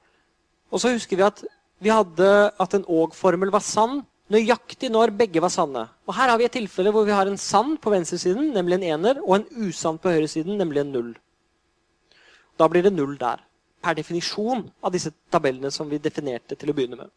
og 0.72 0.82
så 0.82 0.90
husker 0.90 1.20
vi 1.20 1.26
at 1.28 1.44
vi 1.82 1.92
hadde 1.92 2.28
at 2.62 2.76
en 2.76 2.86
og-formel 2.88 3.52
var 3.52 3.64
sann 3.64 4.00
nøyaktig 4.32 4.90
når 4.90 5.12
begge 5.16 5.42
var 5.42 5.52
sanne. 5.54 5.84
Og 6.06 6.14
Her 6.16 6.32
har 6.32 6.38
vi 6.40 6.46
et 6.48 6.56
tilfelle 6.56 6.92
hvor 6.94 7.06
vi 7.06 7.14
har 7.14 7.28
en 7.30 7.38
sann 7.38 7.76
på 7.78 7.92
venstresiden, 7.92 8.52
nemlig 8.54 8.78
en 8.78 8.88
ener, 8.96 9.20
og 9.22 9.38
en 9.38 9.68
usann 9.68 10.00
på 10.02 10.10
høyresiden, 10.10 10.56
nemlig 10.58 10.82
en 10.82 10.92
null. 10.92 11.12
Da 12.58 12.68
blir 12.68 12.82
det 12.82 12.94
null 12.94 13.14
der 13.20 13.44
per 13.84 13.94
definisjon 13.94 14.64
av 14.82 14.94
disse 14.94 15.12
tabellene 15.30 15.70
som 15.70 15.88
vi 15.90 16.00
definerte 16.02 16.56
til 16.58 16.72
å 16.72 16.74
begynne 16.76 16.98
med. 16.98 17.10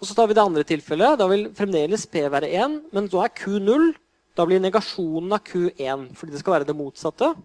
Og 0.00 0.08
Så 0.08 0.16
tar 0.18 0.26
vi 0.26 0.34
det 0.34 0.42
andre 0.42 0.64
tilfellet. 0.66 1.18
Da 1.18 1.28
vil 1.30 1.52
fremdeles 1.54 2.08
P 2.10 2.24
være 2.26 2.48
1, 2.50 2.80
men 2.90 3.06
da 3.06 3.22
er 3.22 3.34
Q 3.36 3.60
0. 3.62 3.92
Da 4.34 4.46
blir 4.48 4.58
negasjonen 4.58 5.36
av 5.36 5.44
Q 5.46 5.70
1, 5.78 6.08
fordi 6.18 6.32
det 6.32 6.40
skal 6.40 6.56
være 6.56 6.66
det 6.66 6.74
motsatte. 6.74 7.36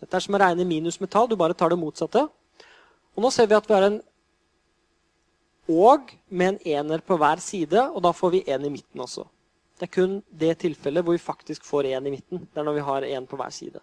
Dette 0.00 0.16
er 0.16 0.24
som 0.24 0.34
å 0.34 0.40
regne 0.40 0.64
minus 0.64 0.96
med 1.02 1.10
tall. 1.12 1.28
Du 1.28 1.36
bare 1.36 1.52
tar 1.52 1.68
det 1.68 1.76
motsatte. 1.76 2.24
Og 3.12 3.20
nå 3.20 3.28
ser 3.30 3.50
vi 3.50 3.58
at 3.58 3.68
vi 3.68 3.76
har 3.76 3.90
en 3.90 4.00
og 5.70 6.10
med 6.28 6.54
en 6.54 6.58
ener 6.78 7.02
på 7.06 7.16
hver 7.20 7.40
side, 7.40 7.84
og 7.90 8.02
da 8.02 8.10
får 8.12 8.30
vi 8.34 8.42
en 8.50 8.64
i 8.66 8.72
midten 8.72 9.00
også. 9.00 9.24
Det 9.78 9.88
er 9.88 9.94
kun 9.94 10.18
det 10.30 10.58
tilfellet 10.62 11.04
hvor 11.04 11.16
vi 11.16 11.22
faktisk 11.22 11.64
får 11.64 11.88
en 11.90 12.06
i 12.06 12.14
midten. 12.16 12.42
Det 12.42 12.60
er 12.60 12.66
når 12.66 12.78
vi 12.78 12.86
har 12.86 13.06
en 13.08 13.26
på 13.26 13.36
hver 13.36 13.50
side. 13.50 13.80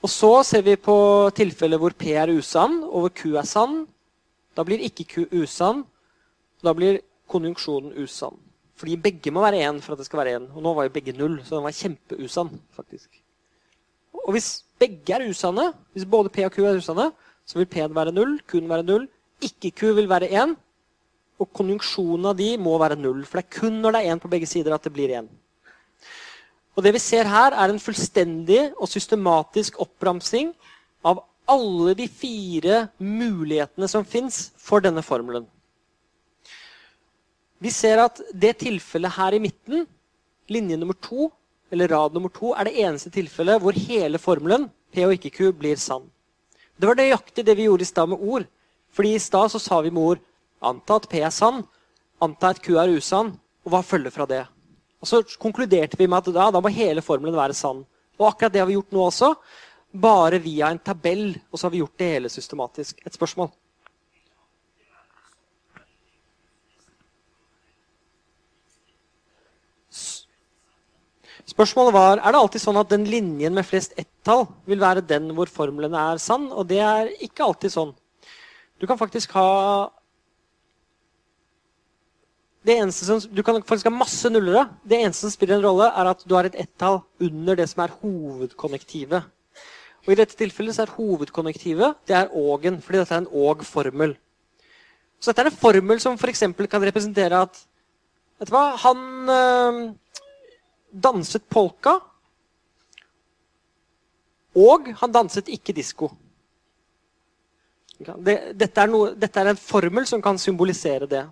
Og 0.00 0.08
så 0.08 0.30
ser 0.48 0.62
vi 0.64 0.76
på 0.80 0.96
tilfellet 1.36 1.78
hvor 1.78 1.94
P 1.94 2.14
er 2.16 2.32
usann, 2.32 2.80
og 2.88 3.04
hvor 3.04 3.12
Q 3.14 3.36
er 3.36 3.46
sann. 3.46 3.82
Da 4.56 4.64
blir 4.64 4.80
ikke 4.82 5.04
Q 5.04 5.26
usann. 5.42 5.84
Da 6.64 6.72
blir 6.76 7.02
konjunksjonen 7.30 7.92
usann. 8.00 8.38
Fordi 8.80 8.96
begge 8.96 9.30
må 9.30 9.42
være 9.44 9.60
én 9.68 9.80
for 9.84 9.92
at 9.92 10.00
det 10.00 10.08
skal 10.08 10.22
være 10.22 10.38
én. 10.38 10.46
Og 10.56 10.62
nå 10.64 10.72
var 10.74 10.88
jo 10.88 10.94
begge 10.94 11.12
null, 11.12 11.36
så 11.44 11.58
den 11.58 11.66
var 11.66 11.76
kjempeusann. 11.76 12.50
faktisk. 12.72 13.10
Og 14.24 14.32
hvis 14.32 14.64
begge 14.78 15.14
er 15.14 15.28
usanne, 15.28 15.72
hvis 15.92 16.08
både 16.08 16.32
P 16.32 16.38
og 16.46 16.52
Q 16.52 16.64
er 16.64 16.80
usanne, 16.80 17.10
så 17.50 17.58
vil 17.58 17.66
P-en 17.66 17.94
være 17.96 18.14
null, 18.14 18.36
Q-en 18.46 18.68
være 18.70 18.86
null. 18.86 19.08
Ikke 19.42 19.72
Q 19.74 19.88
vil 19.96 20.06
være 20.10 20.30
én. 20.38 20.54
Og 21.40 21.48
konjunksjonen 21.56 22.28
av 22.30 22.36
de 22.38 22.52
må 22.62 22.76
være 22.78 22.98
null. 23.00 23.24
For 23.26 23.40
det 23.40 23.48
er 23.48 23.56
kun 23.58 23.80
når 23.82 23.96
det 23.96 24.02
er 24.02 24.12
én 24.14 24.20
på 24.22 24.30
begge 24.30 24.46
sider 24.46 24.76
at 24.76 24.84
det 24.86 24.92
blir 24.94 25.10
én. 25.18 25.26
Og 26.78 26.84
det 26.86 26.92
vi 26.94 27.02
ser 27.02 27.26
her, 27.26 27.56
er 27.58 27.72
en 27.72 27.82
fullstendig 27.82 28.60
og 28.78 28.88
systematisk 28.88 29.80
oppramsing 29.82 30.52
av 31.02 31.24
alle 31.50 31.96
de 31.98 32.06
fire 32.06 32.84
mulighetene 33.02 33.88
som 33.90 34.06
fins 34.06 34.52
for 34.60 34.84
denne 34.84 35.02
formelen. 35.02 35.48
Vi 37.60 37.72
ser 37.74 38.04
at 38.04 38.22
det 38.30 38.60
tilfellet 38.62 39.16
her 39.18 39.34
i 39.34 39.42
midten, 39.42 39.82
linje 40.48 40.78
nummer 40.78 40.96
to, 41.02 41.32
eller 41.70 41.90
rad 41.90 42.14
nummer 42.14 42.30
to, 42.32 42.54
er 42.54 42.70
det 42.70 42.78
eneste 42.78 43.10
tilfellet 43.12 43.60
hvor 43.60 43.74
hele 43.74 44.22
formelen, 44.22 44.70
P 44.94 45.02
og 45.04 45.18
ikke 45.18 45.34
Q, 45.34 45.50
blir 45.58 45.76
sann. 45.78 46.06
Det 46.80 46.88
var 46.88 46.96
nøyaktig 46.96 47.44
det 47.44 47.54
vi 47.58 47.66
gjorde 47.68 47.84
i 47.84 47.90
stad 47.90 48.08
med 48.08 48.22
ord. 48.24 48.46
Fordi 48.96 49.12
i 49.14 49.20
stad 49.20 49.52
sa 49.52 49.80
vi 49.84 49.92
med 49.92 50.14
ord 50.14 50.22
anta 50.64 50.96
at 50.96 51.08
P 51.08 51.20
er 51.20 51.32
sann, 51.32 51.62
anta 52.24 52.54
at 52.54 52.60
Q 52.64 52.76
er 52.80 52.92
usann, 52.96 53.34
og 53.64 53.72
hva 53.72 53.82
følger 53.84 54.12
fra 54.14 54.26
det? 54.28 54.42
Og 55.00 55.08
så 55.08 55.20
konkluderte 55.40 55.98
vi 56.00 56.08
med 56.08 56.20
at 56.20 56.32
da, 56.34 56.48
da 56.52 56.60
må 56.60 56.72
hele 56.72 57.04
formelen 57.04 57.36
være 57.36 57.56
sann. 57.56 57.84
Og 58.20 58.28
akkurat 58.28 58.52
det 58.52 58.62
har 58.62 58.68
vi 58.68 58.76
gjort 58.76 58.96
nå 58.96 59.04
også, 59.06 59.34
bare 59.92 60.40
via 60.40 60.70
en 60.72 60.80
tabell. 60.80 61.34
Og 61.50 61.58
så 61.60 61.66
har 61.66 61.74
vi 61.74 61.82
gjort 61.82 62.00
det 62.00 62.10
hele 62.14 62.32
systematisk. 62.32 63.00
Et 63.04 63.16
spørsmål? 63.16 63.52
Spørsmålet 71.50 71.94
var 71.94 72.20
er 72.20 72.30
det 72.30 72.40
alltid 72.40 72.62
sånn 72.62 72.78
at 72.78 72.90
den 72.92 73.06
linjen 73.10 73.54
med 73.56 73.66
flest 73.66 73.96
ett-tall 73.98 74.44
vil 74.70 74.82
være 74.82 75.02
den 75.02 75.32
hvor 75.34 75.50
formelen 75.50 75.96
er 75.98 76.20
sann. 76.22 76.50
Og 76.52 76.68
det 76.70 76.78
er 76.84 77.10
ikke 77.24 77.46
alltid 77.46 77.74
sånn. 77.74 77.94
Du 78.80 78.86
kan 78.88 79.00
faktisk 79.00 79.34
ha 79.36 79.90
det 82.64 82.76
eneste 82.76 83.06
som, 83.08 83.20
Du 83.32 83.42
kan 83.42 83.62
faktisk 83.64 83.88
ha 83.88 83.94
masse 83.94 84.30
nullere. 84.30 84.66
Det 84.84 85.00
eneste 85.00 85.26
som 85.26 85.34
spiller 85.34 85.58
en 85.58 85.64
rolle, 85.64 85.88
er 85.88 86.10
at 86.12 86.24
du 86.28 86.34
har 86.36 86.46
et 86.46 86.58
ett-tall 86.60 87.00
under 87.20 87.56
det 87.56 87.66
som 87.70 87.82
er 87.84 87.94
hovedkonnektivet. 88.02 89.24
Og 90.06 90.12
I 90.12 90.18
dette 90.20 90.36
tilfellet 90.36 90.76
så 90.76 90.84
er 90.84 90.94
hovedkonnektivet 90.96 92.04
det 92.08 92.16
er 92.16 92.36
ågen, 92.36 92.78
fordi 92.84 93.00
dette 93.00 93.16
er 93.16 93.24
en 93.24 93.32
åg-formel. 93.48 94.14
Så 95.20 95.32
dette 95.32 95.48
er 95.48 95.50
en 95.50 95.62
formel 95.64 96.00
som 96.00 96.16
f.eks. 96.16 96.44
kan 96.70 96.86
representere 96.86 97.42
at 97.48 97.66
Vet 98.40 98.48
du 98.48 98.54
hva? 98.54 98.70
Han 98.80 99.00
øh, 99.28 99.80
danset 100.90 101.46
polka, 101.50 101.98
og 104.56 104.90
han 104.98 105.12
danset 105.14 105.48
ikke 105.52 105.74
disko. 105.76 106.10
Dette, 108.00 108.80
er 108.80 109.14
dette 109.20 109.40
er 109.42 109.52
en 109.52 109.60
formel 109.60 110.06
som 110.08 110.22
kan 110.24 110.38
symbolisere 110.40 111.06
det. 111.06 111.26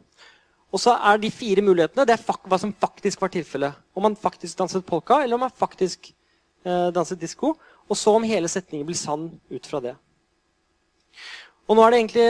Og 0.69 0.81
så 0.83 0.93
er 0.93 1.17
de 1.21 1.31
fire 1.33 1.65
mulighetene 1.65 2.05
det 2.05 2.19
er 2.19 2.25
hva 2.45 2.59
som 2.61 2.75
faktisk 2.77 3.23
var 3.25 3.33
tilfellet. 3.33 3.73
Om 3.97 4.11
han 4.11 4.17
faktisk 4.21 4.59
danset 4.59 4.85
polka, 4.87 5.23
eller 5.23 5.39
om 5.39 5.47
han 5.47 5.55
faktisk 5.55 6.11
eh, 6.65 6.91
danset 6.93 7.21
disko. 7.21 7.55
Og 7.89 7.97
så 7.97 8.13
om 8.15 8.27
hele 8.29 8.51
setningen 8.53 8.87
blir 8.87 8.99
sann 8.99 9.31
ut 9.49 9.67
fra 9.67 9.81
det. 9.81 9.95
Og 11.69 11.77
nå 11.77 11.85
er 11.85 11.91
det 11.91 12.01
egentlig 12.03 12.29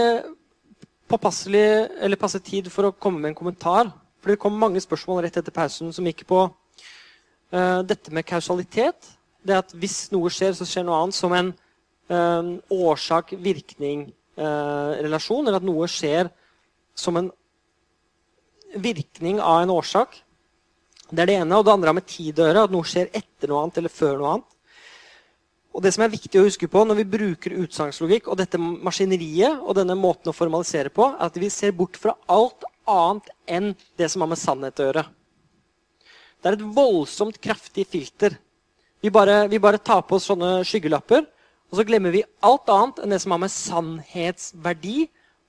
påpasselig, 1.09 1.67
eller 1.99 2.21
passe 2.21 2.39
tid 2.45 2.71
for 2.71 2.89
å 2.89 2.95
komme 2.95 3.19
med 3.23 3.33
en 3.33 3.41
kommentar. 3.41 3.91
For 4.23 4.31
det 4.31 4.41
kom 4.43 4.55
mange 4.59 4.81
spørsmål 4.83 5.25
rett 5.25 5.39
etter 5.41 5.55
pausen 5.55 5.91
som 5.95 6.07
gikk 6.07 6.25
på 6.29 6.45
uh, 7.55 7.81
dette 7.87 8.11
med 8.15 8.27
kausalitet. 8.29 9.01
Det 9.45 9.57
at 9.57 9.73
hvis 9.79 10.11
noe 10.15 10.31
skjer, 10.33 10.53
så 10.57 10.65
skjer 10.69 10.85
noe 10.87 11.01
annet 11.03 11.17
som 11.17 11.33
en 11.37 11.51
uh, 12.13 12.43
årsak-virkning-relasjon. 12.75 15.43
Uh, 15.43 15.47
eller 15.49 15.61
at 15.61 15.69
noe 15.69 15.87
skjer 15.91 16.25
som 16.99 17.15
en 17.21 17.29
virkning 18.77 19.37
av 19.41 19.63
en 19.63 19.77
årsak. 19.79 20.11
Det 21.09 21.21
er 21.23 21.29
det 21.31 21.39
ene. 21.41 21.57
Og 21.57 21.65
det 21.65 21.73
andre 21.73 21.89
har 21.93 21.97
med 21.97 22.09
tid 22.09 22.39
å 22.39 22.47
gjøre. 22.49 22.65
At 22.69 22.75
noe 22.75 22.89
skjer 22.89 23.07
etter 23.17 23.47
noe 23.51 23.61
annet 23.65 23.79
eller 23.81 23.93
før 23.93 24.15
noe 24.21 24.31
annet. 24.37 24.51
Og 25.79 25.83
det 25.85 25.93
som 25.95 26.03
er 26.03 26.11
viktig 26.11 26.41
å 26.41 26.47
huske 26.47 26.67
på 26.71 26.81
når 26.83 27.03
vi 27.03 27.11
bruker 27.13 27.55
utsagnslogikk 27.63 28.33
og 28.33 28.41
dette 28.41 28.59
maskineriet, 28.59 29.61
og 29.63 29.77
denne 29.79 29.95
måten 29.95 30.33
å 30.33 30.35
formalisere 30.35 30.91
på, 30.91 31.07
er 31.13 31.29
at 31.29 31.39
vi 31.39 31.51
ser 31.55 31.77
bort 31.77 31.99
fra 32.01 32.17
alt 32.27 32.67
annet 32.89 33.31
enn 33.47 33.69
det 34.01 34.09
som 34.11 34.25
har 34.25 34.33
med 34.33 34.41
sannhet 34.41 34.81
å 34.81 34.89
gjøre. 34.89 35.05
Det 36.39 36.51
er 36.51 36.57
et 36.59 36.69
voldsomt 36.77 37.41
kraftig 37.43 37.87
filter. 37.91 38.37
Vi 39.03 39.11
bare, 39.11 39.49
vi 39.51 39.59
bare 39.63 39.79
tar 39.83 40.05
på 40.07 40.19
oss 40.19 40.29
sånne 40.31 40.61
skyggelapper, 40.67 41.25
og 41.69 41.79
så 41.79 41.85
glemmer 41.87 42.15
vi 42.15 42.25
alt 42.47 42.71
annet 42.73 43.01
enn 43.03 43.13
det 43.13 43.21
som 43.23 43.35
har 43.35 43.43
med 43.43 43.53
sannhetsverdi 43.53 44.99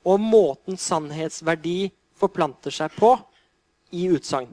og 0.10 0.22
måten 0.22 0.78
sannhetsverdi 0.80 1.92
forplanter 2.20 2.74
seg 2.74 2.94
på 2.98 3.14
i 3.96 4.08
utsagn. 4.12 4.52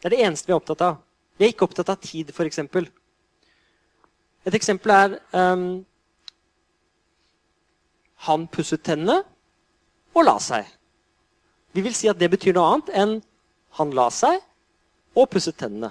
Det 0.00 0.08
er 0.08 0.14
det 0.14 0.24
eneste 0.26 0.48
vi 0.48 0.54
er 0.54 0.60
opptatt 0.60 0.84
av. 0.84 1.00
Vi 1.36 1.46
er 1.46 1.54
ikke 1.54 1.66
opptatt 1.66 1.92
av 1.92 2.00
tid, 2.04 2.30
f.eks. 2.32 2.60
Et 4.48 4.56
eksempel 4.56 4.92
er 4.94 5.16
um, 5.36 5.64
Han 8.28 8.46
pusset 8.52 8.82
tennene 8.84 9.22
og 10.12 10.24
la 10.26 10.36
seg. 10.42 10.68
Vi 11.72 11.84
vil 11.84 11.96
si 11.96 12.08
at 12.10 12.20
det 12.20 12.30
betyr 12.32 12.56
noe 12.56 12.68
annet 12.74 12.94
enn 12.96 13.18
han 13.78 13.92
la 13.96 14.08
seg 14.12 14.40
og 15.16 15.30
pusset 15.30 15.56
tennene. 15.58 15.90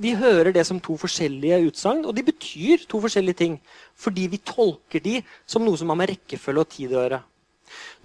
Vi 0.00 0.14
hører 0.16 0.52
det 0.54 0.62
som 0.64 0.78
to 0.80 0.94
forskjellige 0.96 1.58
utsagn, 1.68 2.06
og 2.08 2.14
de 2.16 2.24
betyr 2.24 2.86
to 2.88 3.00
forskjellige 3.02 3.40
ting. 3.42 3.56
Fordi 3.96 4.28
vi 4.32 4.40
tolker 4.40 5.02
de 5.04 5.18
som 5.44 5.64
noe 5.64 5.76
som 5.76 5.92
har 5.92 5.98
med 6.00 6.14
rekkefølge 6.14 6.64
og 6.64 6.70
tid 6.72 6.94
å 6.94 7.02
gjøre. 7.02 7.18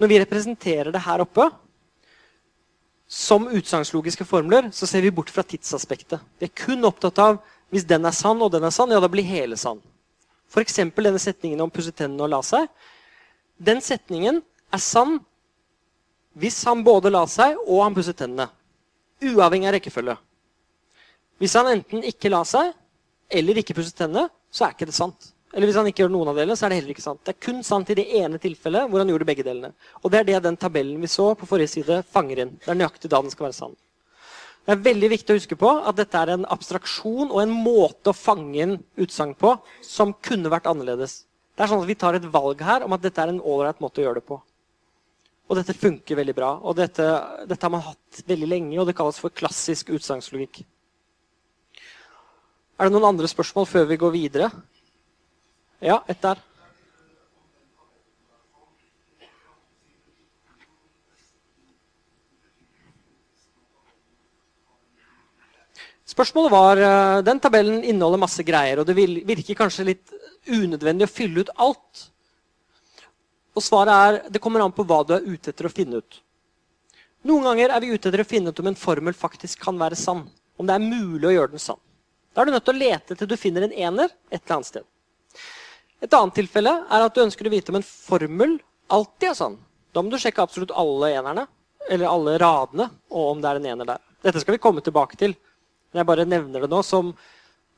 Når 0.01 0.11
vi 0.11 0.19
representerer 0.21 0.91
det 0.91 1.03
her 1.05 1.23
oppe 1.23 1.47
som 3.07 3.47
utsagnslogiske 3.47 4.25
formler, 4.27 4.71
så 4.75 4.89
ser 4.89 5.05
vi 5.05 5.13
bort 5.13 5.31
fra 5.31 5.45
tidsaspektet. 5.45 6.19
Vi 6.39 6.49
er 6.49 6.57
kun 6.57 6.83
opptatt 6.89 7.21
av 7.21 7.39
hvis 7.71 7.85
den 7.87 8.05
er 8.05 8.15
sann 8.15 8.41
og 8.43 8.51
den 8.53 8.65
er 8.65 8.73
sann, 8.73 8.91
ja, 8.91 8.99
da 9.01 9.09
blir 9.11 9.25
hele 9.25 9.57
sann. 9.57 9.79
F.eks. 10.51 10.75
denne 10.75 11.21
setningen 11.21 11.61
om 11.63 11.71
pusse 11.73 11.93
tennene 11.95 12.25
og 12.25 12.31
la 12.33 12.41
seg. 12.45 12.67
Den 13.57 13.81
setningen 13.81 14.41
er 14.73 14.83
sann 14.83 15.19
hvis 16.35 16.59
han 16.67 16.83
både 16.83 17.11
la 17.13 17.23
seg 17.31 17.55
og 17.63 17.83
han 17.85 17.95
pusset 17.95 18.17
tennene. 18.19 18.49
Uavhengig 19.23 19.69
av 19.69 19.77
rekkefølge. 19.77 20.17
Hvis 21.39 21.55
han 21.55 21.69
enten 21.71 22.03
ikke 22.07 22.31
la 22.31 22.41
seg 22.47 22.73
eller 23.31 23.61
ikke 23.61 23.75
pusset 23.77 23.95
tennene, 23.97 24.27
så 24.51 24.67
er 24.67 24.75
ikke 24.75 24.87
det 24.89 24.95
sant. 24.95 25.31
Eller 25.55 25.69
hvis 25.69 25.77
han 25.79 25.87
ikke 25.87 26.03
gjør 26.03 26.11
noen 26.11 26.29
av 26.33 26.39
delene, 26.39 26.57
så 26.59 26.65
er 26.67 26.73
det 26.73 26.81
heller 26.81 26.91
ikke 26.91 27.05
sant. 27.05 27.21
Det 27.23 27.31
er 27.31 27.43
kun 27.45 27.61
sant 27.63 27.89
i 27.91 27.95
det 27.95 28.05
ene 28.19 28.39
tilfellet 28.43 28.89
hvor 28.91 28.99
han 28.99 29.11
gjorde 29.11 29.27
begge 29.27 29.45
delene. 29.47 29.71
Og 30.03 30.11
det 30.11 30.19
er 30.19 30.27
det 30.27 30.41
den 30.43 30.59
tabellen 30.59 30.99
vi 30.99 31.09
så 31.11 31.29
på 31.39 31.47
forrige 31.47 31.71
side, 31.77 32.01
fanger 32.11 32.43
inn. 32.43 32.55
Det 32.59 32.73
er 32.73 32.79
nøyaktig 32.79 33.11
da 33.11 33.21
den 33.23 33.31
skal 33.31 33.47
være 33.47 33.57
sann. 33.59 33.77
Det 34.65 34.73
er 34.73 34.81
veldig 34.87 35.11
viktig 35.13 35.31
å 35.31 35.37
huske 35.37 35.57
på 35.61 35.71
at 35.77 35.95
dette 35.99 36.19
er 36.19 36.33
en 36.33 36.47
abstraksjon 36.51 37.29
og 37.29 37.39
en 37.39 37.53
måte 37.53 38.11
å 38.11 38.17
fange 38.17 38.57
inn 38.63 38.75
utsagn 38.99 39.35
på 39.39 39.53
som 39.85 40.15
kunne 40.25 40.51
vært 40.51 40.67
annerledes. 40.71 41.21
Det 41.55 41.63
er 41.63 41.71
sånn 41.71 41.83
at 41.85 41.87
Vi 41.87 41.95
tar 42.01 42.17
et 42.17 42.25
valg 42.33 42.63
her 42.65 42.83
om 42.83 42.95
at 42.97 43.03
dette 43.05 43.21
er 43.21 43.31
en 43.31 43.39
ålreit 43.39 43.79
måte 43.79 44.01
å 44.01 44.07
gjøre 44.07 44.19
det 44.19 44.27
på. 44.27 44.41
Og 45.45 45.59
dette 45.59 45.75
funker 45.77 46.17
veldig 46.17 46.33
bra. 46.37 46.53
Og 46.65 46.73
dette, 46.77 47.05
dette, 47.45 47.61
har 47.61 47.73
man 47.73 47.85
hatt 47.85 48.23
veldig 48.25 48.49
lenge, 48.49 48.79
og 48.81 48.89
det 48.89 48.95
kalles 48.97 49.19
for 49.21 49.33
klassisk 49.33 49.91
utsagnslogikk. 49.93 50.63
Er 52.75 52.89
det 52.89 52.95
noen 52.95 53.11
andre 53.13 53.29
spørsmål 53.29 53.69
før 53.69 53.85
vi 53.91 53.99
går 54.01 54.13
videre? 54.15 54.49
Ja, 55.85 56.01
ett 56.09 56.23
der. 56.23 56.41
Spørsmålet 66.15 66.51
var 66.53 66.79
eh, 66.79 67.21
Den 67.27 67.41
tabellen 67.43 67.83
inneholder 67.83 68.21
masse 68.21 68.43
greier, 68.47 68.79
og 68.79 68.87
det 68.87 68.95
virker 68.97 69.57
kanskje 69.57 69.89
litt 69.89 70.13
unødvendig 70.47 71.07
å 71.07 71.11
fylle 71.11 71.43
ut 71.43 71.55
alt. 71.59 72.05
Og 73.55 73.63
svaret 73.63 73.95
er 73.95 74.31
det 74.31 74.41
kommer 74.43 74.63
an 74.63 74.73
på 74.75 74.83
hva 74.87 75.01
du 75.07 75.15
er 75.15 75.25
ute 75.25 75.51
etter 75.51 75.69
å 75.69 75.73
finne 75.73 76.01
ut. 76.03 76.19
Noen 77.25 77.47
ganger 77.47 77.71
er 77.73 77.81
vi 77.81 77.93
ute 77.95 78.09
etter 78.11 78.21
å 78.21 78.27
finne 78.27 78.51
ut 78.51 78.59
om 78.61 78.67
en 78.69 78.77
formel 78.77 79.15
faktisk 79.17 79.63
kan 79.63 79.79
være 79.79 79.97
sann. 79.97 80.25
Om 80.59 80.67
det 80.67 80.75
er 80.75 80.83
mulig 80.83 81.29
å 81.29 81.33
gjøre 81.33 81.55
den 81.55 81.63
sann. 81.63 81.79
Da 82.35 82.43
er 82.43 82.49
du 82.49 82.53
nødt 82.53 82.65
til 82.67 82.75
å 82.75 82.81
lete 82.83 83.15
til 83.15 83.29
du 83.31 83.37
finner 83.39 83.65
en 83.65 83.73
ener 83.73 84.11
et 84.29 84.41
eller 84.41 84.57
annet 84.57 84.69
sted. 84.69 84.85
Et 86.03 86.17
annet 86.19 86.35
tilfelle 86.35 86.73
er 86.83 87.05
at 87.05 87.15
du 87.15 87.23
ønsker 87.23 87.47
å 87.47 87.53
vite 87.53 87.71
om 87.71 87.79
en 87.79 87.87
formel 87.87 88.57
alltid 88.91 89.29
er 89.31 89.37
sann. 89.39 89.55
Da 89.95 90.03
må 90.03 90.11
du 90.11 90.19
sjekke 90.19 90.43
absolutt 90.43 90.73
alle 90.75 91.13
enerne, 91.15 91.45
eller 91.89 92.11
alle 92.11 92.35
radene, 92.41 92.89
og 93.09 93.31
om 93.31 93.41
det 93.41 93.49
er 93.49 93.61
en 93.61 93.69
ener 93.71 93.89
der. 93.93 94.03
Dette 94.25 94.41
skal 94.43 94.57
vi 94.57 94.61
komme 94.61 94.83
tilbake 94.83 95.17
til. 95.17 95.37
Men 95.89 96.01
jeg 96.01 96.09
bare 96.09 96.27
nevner 96.27 96.65
det 96.65 96.71
nå 96.71 96.81
som 96.83 97.15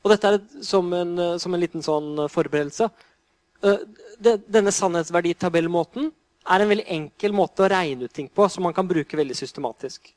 Og 0.06 0.12
dette 0.12 0.30
er 0.30 0.36
som 0.62 0.92
en, 0.94 1.16
som 1.42 1.54
en 1.54 1.60
liten 1.60 1.82
sånn 1.82 2.28
forberedelse. 2.30 2.86
Eh, 3.64 3.80
denne 4.22 4.72
sannhetsverditabellmåten 4.74 6.10
er 6.48 6.62
en 6.62 6.70
veldig 6.70 6.86
enkel 6.94 7.34
måte 7.36 7.64
å 7.64 7.70
regne 7.70 8.06
ut 8.06 8.14
ting 8.14 8.28
på, 8.30 8.46
som 8.50 8.64
man 8.66 8.74
kan 8.74 8.86
bruke 8.88 9.18
veldig 9.18 9.36
systematisk. 9.36 10.12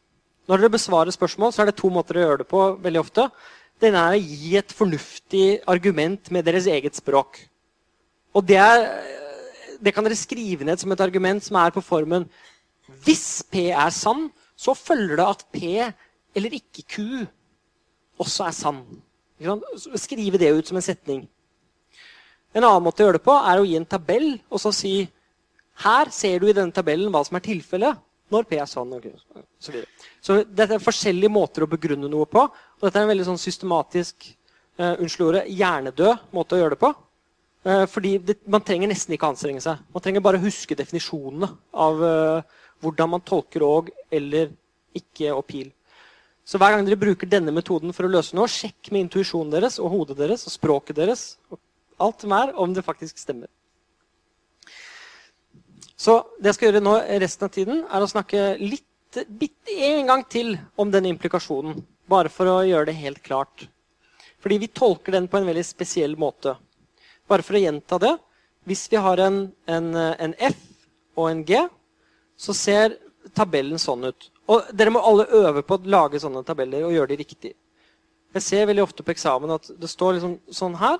Når 0.49 0.61
dere 0.61 0.73
besvarer 0.73 1.13
spørsmål, 1.13 1.53
så 1.53 1.63
er 1.63 1.69
det 1.69 1.79
to 1.79 1.89
måter 1.93 2.17
å 2.17 2.25
gjøre 2.25 2.41
det 2.41 2.49
på 2.49 2.61
veldig 2.81 3.01
ofte. 3.01 3.27
Den 3.81 3.97
er 3.97 4.15
å 4.15 4.21
gi 4.21 4.55
et 4.59 4.73
fornuftig 4.75 5.45
argument 5.69 6.31
med 6.33 6.45
deres 6.45 6.67
eget 6.69 6.97
språk. 6.97 7.39
Og 8.37 8.45
det, 8.47 8.57
er, 8.61 8.85
det, 9.81 9.93
kan 9.93 10.05
dere 10.05 10.17
skrive 10.17 10.65
ned 10.67 10.81
som 10.81 10.93
et 10.93 11.03
argument 11.03 11.43
som 11.43 11.57
er 11.59 11.73
på 11.75 11.83
formen 11.83 12.29
Hvis 13.03 13.41
P 13.51 13.69
er 13.71 13.91
sann, 13.93 14.29
så 14.55 14.75
følger 14.77 15.17
det 15.19 15.27
at 15.27 15.45
P 15.51 15.77
eller 16.37 16.55
ikke 16.55 16.85
Q 16.87 17.05
også 18.21 18.45
er 18.45 18.55
sann. 18.55 18.81
Skrive 19.97 20.39
det 20.39 20.51
ut 20.53 20.67
som 20.67 20.77
en 20.77 20.85
setning. 20.85 21.23
En 22.51 22.65
annen 22.65 22.83
måte 22.83 23.03
å 23.03 23.07
gjøre 23.07 23.19
det 23.19 23.25
på 23.25 23.35
er 23.37 23.59
å 23.59 23.67
gi 23.67 23.77
en 23.79 23.87
tabell 23.87 24.29
og 24.49 24.59
så 24.61 24.73
si 24.75 24.95
her 25.81 26.11
ser 26.13 26.41
du 26.41 26.49
i 26.49 26.55
denne 26.55 26.75
tabellen 26.75 27.11
hva 27.13 27.23
som 27.25 27.37
er 27.39 27.45
tilfellet 27.45 28.01
når 28.31 28.47
P 28.47 28.57
er 28.59 28.67
sånn 28.69 28.91
og 28.95 29.07
Så, 29.59 29.73
så 30.23 30.37
dette 30.47 30.77
er 30.77 30.83
forskjellige 30.83 31.31
måter 31.31 31.65
å 31.65 31.69
begrunne 31.69 32.09
noe 32.11 32.27
på. 32.31 32.45
Og 32.47 32.85
dette 32.85 32.99
er 32.99 33.03
en 33.03 33.11
veldig 33.11 33.27
sånn 33.27 33.41
systematisk 33.41 34.29
uh, 34.79 34.93
unnskyld 34.93 35.25
ordet, 35.27 35.41
hjernedød 35.51 36.31
måte 36.35 36.55
å 36.55 36.61
gjøre 36.61 36.77
det 36.77 36.81
på. 36.83 36.93
Uh, 37.67 37.83
fordi 37.91 38.13
det, 38.23 38.37
Man 38.47 38.63
trenger 38.65 38.91
nesten 38.91 39.17
ikke 39.17 39.33
anstrenge 39.33 39.63
seg. 39.63 39.83
Man 39.91 40.05
trenger 40.05 40.23
bare 40.23 40.41
huske 40.43 40.77
definisjonene 40.79 41.51
av 41.75 41.99
uh, 41.99 42.63
hvordan 42.81 43.17
man 43.17 43.25
tolker 43.27 43.67
og 43.67 43.91
eller 44.11 44.53
ikke 44.95 45.35
og 45.35 45.43
pil. 45.49 45.67
Så 46.47 46.59
hver 46.59 46.73
gang 46.73 46.87
dere 46.87 46.99
bruker 46.99 47.29
denne 47.29 47.53
metoden 47.53 47.93
for 47.95 48.07
å 48.07 48.11
løse 48.11 48.35
noe, 48.35 48.49
sjekk 48.49 48.89
med 48.91 49.05
intuisjonen 49.05 49.51
deres 49.53 49.77
og 49.79 49.91
hodet 49.93 50.17
deres 50.23 50.47
og 50.47 50.55
språket 50.55 50.97
deres 50.97 51.25
og 51.51 51.59
alt 51.97 52.23
som 52.23 52.31
er, 52.37 52.53
om 52.55 52.73
det 52.73 52.85
faktisk 52.85 53.19
stemmer. 53.19 53.49
Så 55.97 56.21
det 56.39 56.49
jeg 56.49 56.57
skal 56.57 56.69
gjøre 56.69 56.83
nå 56.83 56.95
resten 57.21 57.45
av 57.45 57.53
tiden, 57.53 57.83
er 57.85 58.01
å 58.01 58.09
snakke 58.09 58.55
litt, 58.61 58.87
bitte 59.27 59.75
en 59.91 60.07
gang 60.07 60.23
til 60.25 60.55
om 60.79 60.89
den 60.91 61.09
implikasjonen. 61.11 61.83
Bare 62.09 62.31
for 62.31 62.49
å 62.49 62.61
gjøre 62.65 62.89
det 62.89 62.97
helt 62.97 63.21
klart. 63.23 63.67
Fordi 64.41 64.57
vi 64.63 64.71
tolker 64.73 65.13
den 65.13 65.27
på 65.29 65.37
en 65.37 65.45
veldig 65.45 65.63
spesiell 65.67 66.15
måte. 66.17 66.55
Bare 67.29 67.45
for 67.45 67.57
å 67.57 67.61
gjenta 67.61 67.99
det. 68.01 68.15
Hvis 68.65 68.87
vi 68.91 68.99
har 69.01 69.21
en, 69.21 69.43
en, 69.69 69.93
en 69.95 70.33
F 70.39 70.59
og 71.17 71.29
en 71.29 71.43
G, 71.45 71.61
så 72.37 72.55
ser 72.57 72.97
tabellen 73.37 73.79
sånn 73.81 74.09
ut. 74.09 74.31
Og 74.49 74.71
dere 74.75 74.93
må 74.93 75.01
alle 75.05 75.27
øve 75.37 75.63
på 75.65 75.77
å 75.77 75.91
lage 75.93 76.19
sånne 76.21 76.43
tabeller 76.47 76.87
og 76.87 76.95
gjøre 76.95 77.13
de 77.13 77.19
riktig. 77.21 77.53
Jeg 78.31 78.45
ser 78.45 78.67
veldig 78.67 78.83
ofte 78.83 79.03
på 79.03 79.13
eksamen 79.13 79.53
at 79.53 79.69
det 79.77 79.89
står 79.91 80.17
liksom 80.17 80.37
sånn 80.55 80.77
her. 80.79 80.97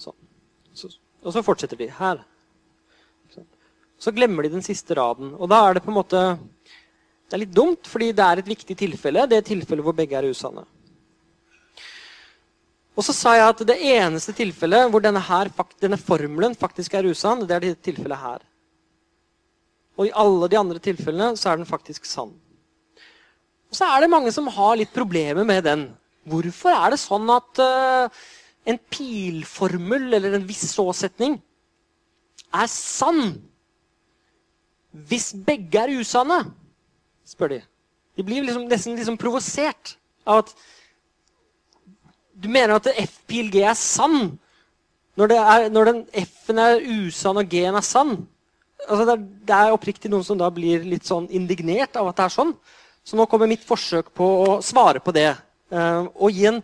Sånn. 0.00 0.16
Så, 0.74 0.90
og 1.22 1.34
så 1.34 1.42
fortsetter 1.44 1.78
de 1.78 1.88
her. 1.92 2.22
Så 4.02 4.10
glemmer 4.14 4.42
de 4.42 4.56
den 4.56 4.64
siste 4.64 4.96
raden. 4.98 5.34
Og 5.38 5.50
da 5.50 5.60
er 5.66 5.76
det 5.76 5.84
på 5.84 5.92
en 5.92 6.00
måte 6.00 6.22
Det 7.28 7.38
er 7.38 7.44
litt 7.46 7.54
dumt, 7.56 7.88
fordi 7.88 8.10
det 8.12 8.24
er 8.24 8.40
et 8.42 8.48
viktig 8.50 8.74
tilfelle. 8.76 9.24
Det 9.24 9.38
er 9.38 9.44
tilfellet 9.46 9.84
hvor 9.86 9.94
begge 9.96 10.18
er 10.18 10.26
usanne. 10.28 10.66
Og 12.92 13.06
så 13.06 13.14
sa 13.16 13.32
jeg 13.38 13.46
at 13.48 13.62
det 13.70 13.78
eneste 13.88 14.34
tilfellet 14.36 14.90
hvor 14.92 15.00
denne, 15.00 15.22
her, 15.24 15.48
denne 15.80 15.96
formelen 15.96 16.52
faktisk 16.58 16.92
er 16.98 17.08
usann, 17.08 17.46
det 17.48 17.56
er 17.56 17.64
det 17.64 17.78
tilfellet 17.88 18.20
her. 18.20 18.44
Og 19.96 20.08
i 20.08 20.12
alle 20.12 20.50
de 20.52 20.58
andre 20.60 20.82
tilfellene 20.82 21.32
så 21.40 21.52
er 21.52 21.60
den 21.60 21.68
faktisk 21.68 22.04
sann. 22.08 22.34
Og 23.72 23.78
så 23.78 23.88
er 23.88 24.04
det 24.04 24.12
mange 24.12 24.32
som 24.34 24.50
har 24.52 24.76
litt 24.76 24.92
problemer 24.92 25.46
med 25.48 25.64
den. 25.64 25.86
Hvorfor 26.28 26.74
er 26.74 26.92
det 26.92 27.00
sånn 27.00 27.32
at 27.32 27.62
uh, 27.64 28.22
en 28.68 28.78
pilformel 28.92 30.12
eller 30.18 30.36
en 30.36 30.46
viss 30.46 30.64
såsetning 30.70 31.38
er 32.52 32.68
sann 32.70 33.40
hvis 34.92 35.32
begge 35.46 35.80
er 35.80 35.94
usanne? 35.96 36.42
spør 37.24 37.54
de. 37.54 37.60
De 38.18 38.24
blir 38.26 38.44
liksom, 38.44 38.66
nesten 38.68 38.98
liksom 38.98 39.16
provosert 39.16 39.96
av 40.28 40.42
at 40.42 40.52
du 42.42 42.50
mener 42.52 42.76
at 42.76 42.90
F-pil 42.92 43.48
G 43.52 43.62
er 43.64 43.76
sann 43.78 44.38
Når, 45.16 45.32
er, 45.36 45.66
når 45.68 45.88
den 45.90 45.98
F-en 46.22 46.58
er 46.58 46.80
usann 46.80 47.40
og 47.40 47.48
G-en 47.48 47.76
er 47.76 47.84
sann 47.84 48.14
altså 48.88 49.04
det, 49.06 49.14
er, 49.14 49.24
det 49.48 49.56
er 49.56 49.74
oppriktig 49.74 50.10
noen 50.10 50.26
som 50.26 50.38
da 50.40 50.48
blir 50.54 50.84
litt 50.86 51.06
sånn 51.08 51.28
indignert 51.34 51.96
av 51.98 52.10
at 52.10 52.18
det 52.18 52.26
er 52.26 52.34
sånn. 52.36 52.52
Så 53.02 53.18
nå 53.18 53.26
kommer 53.30 53.50
mitt 53.50 53.64
forsøk 53.66 54.12
på 54.16 54.28
å 54.44 54.60
svare 54.64 55.02
på 55.02 55.14
det. 55.14 55.30
Uh, 55.72 56.08
og 56.14 56.34
gi 56.34 56.48
en 56.50 56.60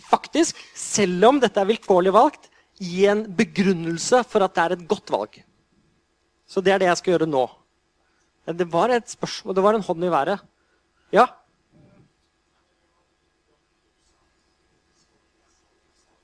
faktisk, 0.00 0.56
selv 0.74 1.28
om 1.28 1.40
dette 1.40 1.60
er 1.60 1.68
vilkårlig 1.68 2.12
valgt, 2.14 2.48
gi 2.82 3.04
en 3.10 3.24
begrunnelse 3.36 4.22
for 4.28 4.44
at 4.44 4.54
det 4.56 4.62
er 4.62 4.76
et 4.76 4.86
godt 4.88 5.12
valg. 5.12 5.42
Så 6.48 6.60
det 6.64 6.72
er 6.72 6.82
det 6.82 6.88
jeg 6.90 7.00
skal 7.00 7.14
gjøre 7.14 7.30
nå. 7.30 7.44
Det 8.58 8.66
var 8.72 8.90
et 8.90 9.08
spørsmål, 9.08 9.54
det 9.54 9.62
var 9.62 9.76
en 9.78 9.86
hånd 9.86 10.04
i 10.04 10.10
været. 10.10 10.42
Ja? 11.14 11.26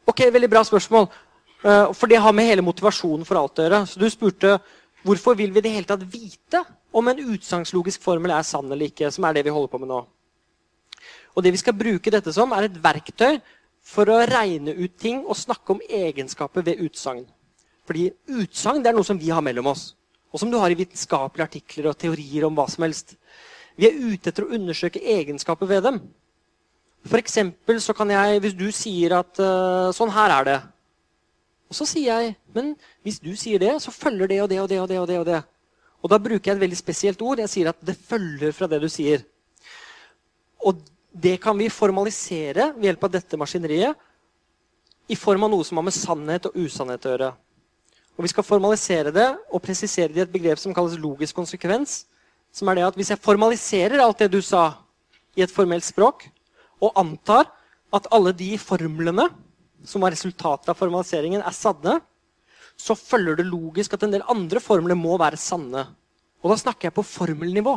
Ok, 0.08 0.24
Veldig 0.32 0.50
bra 0.50 0.64
spørsmål. 0.64 1.08
Uh, 1.58 1.92
for 1.92 2.06
det 2.06 2.20
har 2.22 2.32
med 2.32 2.46
hele 2.46 2.62
motivasjonen 2.62 3.26
for 3.26 3.38
alt 3.38 3.58
å 3.58 3.64
gjøre. 3.66 3.80
Så 3.86 4.00
Du 4.00 4.08
spurte 4.10 4.58
hvorfor 5.06 5.36
vil 5.38 5.52
vi 5.54 5.62
det 5.62 5.72
hele 5.74 5.86
tatt 5.86 6.02
vite 6.10 6.62
om 6.92 7.08
en 7.08 7.20
utsagnslogisk 7.34 8.02
formel 8.02 8.32
er 8.34 8.46
sann 8.46 8.70
eller 8.70 8.88
ikke. 8.88 9.10
som 9.10 9.24
er 9.24 9.34
det 9.34 9.44
vi 9.44 9.54
holder 9.54 9.70
på 9.70 9.78
med 9.78 9.88
nå. 9.88 10.00
Og 11.36 11.42
Det 11.42 11.52
vi 11.52 11.60
skal 11.60 11.74
bruke 11.74 12.10
dette 12.10 12.32
som, 12.32 12.52
er 12.52 12.66
et 12.66 12.82
verktøy 12.82 13.38
for 13.88 14.10
å 14.12 14.20
regne 14.28 14.74
ut 14.76 14.96
ting 15.00 15.22
og 15.24 15.38
snakke 15.38 15.74
om 15.74 15.82
egenskaper 15.82 16.66
ved 16.66 16.82
utsagn. 16.84 17.24
Fordi 17.88 18.10
utsagn 18.40 18.84
er 18.84 18.96
noe 18.96 19.06
som 19.06 19.18
vi 19.20 19.32
har 19.32 19.44
mellom 19.44 19.70
oss, 19.72 19.94
og 20.28 20.42
som 20.42 20.50
du 20.52 20.58
har 20.60 20.70
i 20.70 20.76
vitenskapelige 20.76 21.48
artikler 21.48 21.88
og 21.88 21.98
teorier 22.00 22.44
om 22.48 22.56
hva 22.58 22.66
som 22.68 22.84
helst. 22.84 23.16
Vi 23.78 23.88
er 23.88 23.96
ute 23.96 24.28
etter 24.28 24.44
å 24.44 24.52
undersøke 24.58 25.00
egenskaper 25.00 25.70
ved 25.70 25.86
dem. 25.88 26.02
For 27.08 27.20
eksempel 27.22 27.78
så 27.80 27.94
kan 27.96 28.10
jeg, 28.10 28.40
Hvis 28.42 28.58
du 28.58 28.68
sier 28.74 29.14
at 29.20 29.38
uh, 29.40 29.94
sånn 29.94 30.12
her 30.12 30.34
er 30.34 30.44
det, 30.44 30.58
og 31.68 31.76
så 31.76 31.84
sier 31.88 32.08
jeg 32.08 32.34
men 32.56 32.72
hvis 33.06 33.20
du 33.22 33.34
sier 33.38 33.60
det, 33.62 33.74
så 33.82 33.92
følger 33.94 34.30
det 34.30 34.40
og 34.42 34.48
det 34.50 34.60
og 34.62 34.68
det. 34.70 34.80
Og 34.80 34.88
det 34.88 34.98
og 34.98 35.08
det. 35.08 35.18
Og 35.20 35.26
det. 35.28 35.40
Og 36.02 36.12
da 36.12 36.18
bruker 36.22 36.50
jeg 36.50 36.56
et 36.56 36.62
veldig 36.64 36.78
spesielt 36.78 37.22
ord. 37.22 37.42
Jeg 37.42 37.52
sier 37.52 37.70
at 37.70 37.80
det 37.84 37.96
følger 37.96 38.54
fra 38.56 38.68
det 38.70 38.80
du 38.82 38.88
sier. 38.90 39.24
Og 40.66 40.80
det 41.12 41.36
kan 41.40 41.56
vi 41.58 41.70
formalisere 41.72 42.72
ved 42.76 42.88
hjelp 42.90 43.04
av 43.04 43.12
dette 43.16 43.38
maskineriet 43.40 43.96
i 45.08 45.16
form 45.16 45.46
av 45.46 45.52
noe 45.52 45.64
som 45.64 45.80
har 45.80 45.86
med 45.86 45.96
sannhet 45.96 46.48
og 46.48 46.56
usannhet 46.58 47.06
å 47.06 47.12
gjøre. 47.14 47.30
Og 48.18 48.24
Vi 48.26 48.32
skal 48.32 48.44
formalisere 48.44 49.12
det 49.14 49.28
og 49.54 49.62
presisere 49.62 50.12
det 50.12 50.20
i 50.20 50.26
et 50.26 50.32
begrep 50.32 50.58
som 50.58 50.74
kalles 50.74 50.98
logisk 50.98 51.36
konsekvens. 51.38 52.04
Som 52.52 52.68
er 52.68 52.74
det 52.74 52.88
at 52.88 52.96
Hvis 52.98 53.10
jeg 53.10 53.22
formaliserer 53.22 54.02
alt 54.02 54.18
det 54.18 54.32
du 54.32 54.42
sa, 54.42 54.84
i 55.36 55.42
et 55.42 55.52
formelt 55.54 55.84
språk, 55.84 56.26
og 56.82 56.96
antar 56.98 57.46
at 57.94 58.08
alle 58.10 58.32
de 58.34 58.56
formlene 58.58 59.28
som 59.86 60.02
var 60.02 60.10
resultatet 60.10 60.68
av 60.68 60.76
formaliseringen, 60.76 61.40
er 61.40 61.54
sanne, 61.54 62.00
så 62.76 62.94
følger 62.98 63.38
det 63.38 63.46
logisk 63.46 63.94
at 63.94 64.02
en 64.02 64.10
del 64.14 64.26
andre 64.28 64.60
formler 64.60 64.98
må 64.98 65.16
være 65.18 65.38
sanne. 65.38 65.86
Og 66.42 66.50
da 66.50 66.58
snakker 66.58 66.88
jeg 66.88 66.96
på 66.98 67.06
formelnivå. 67.06 67.74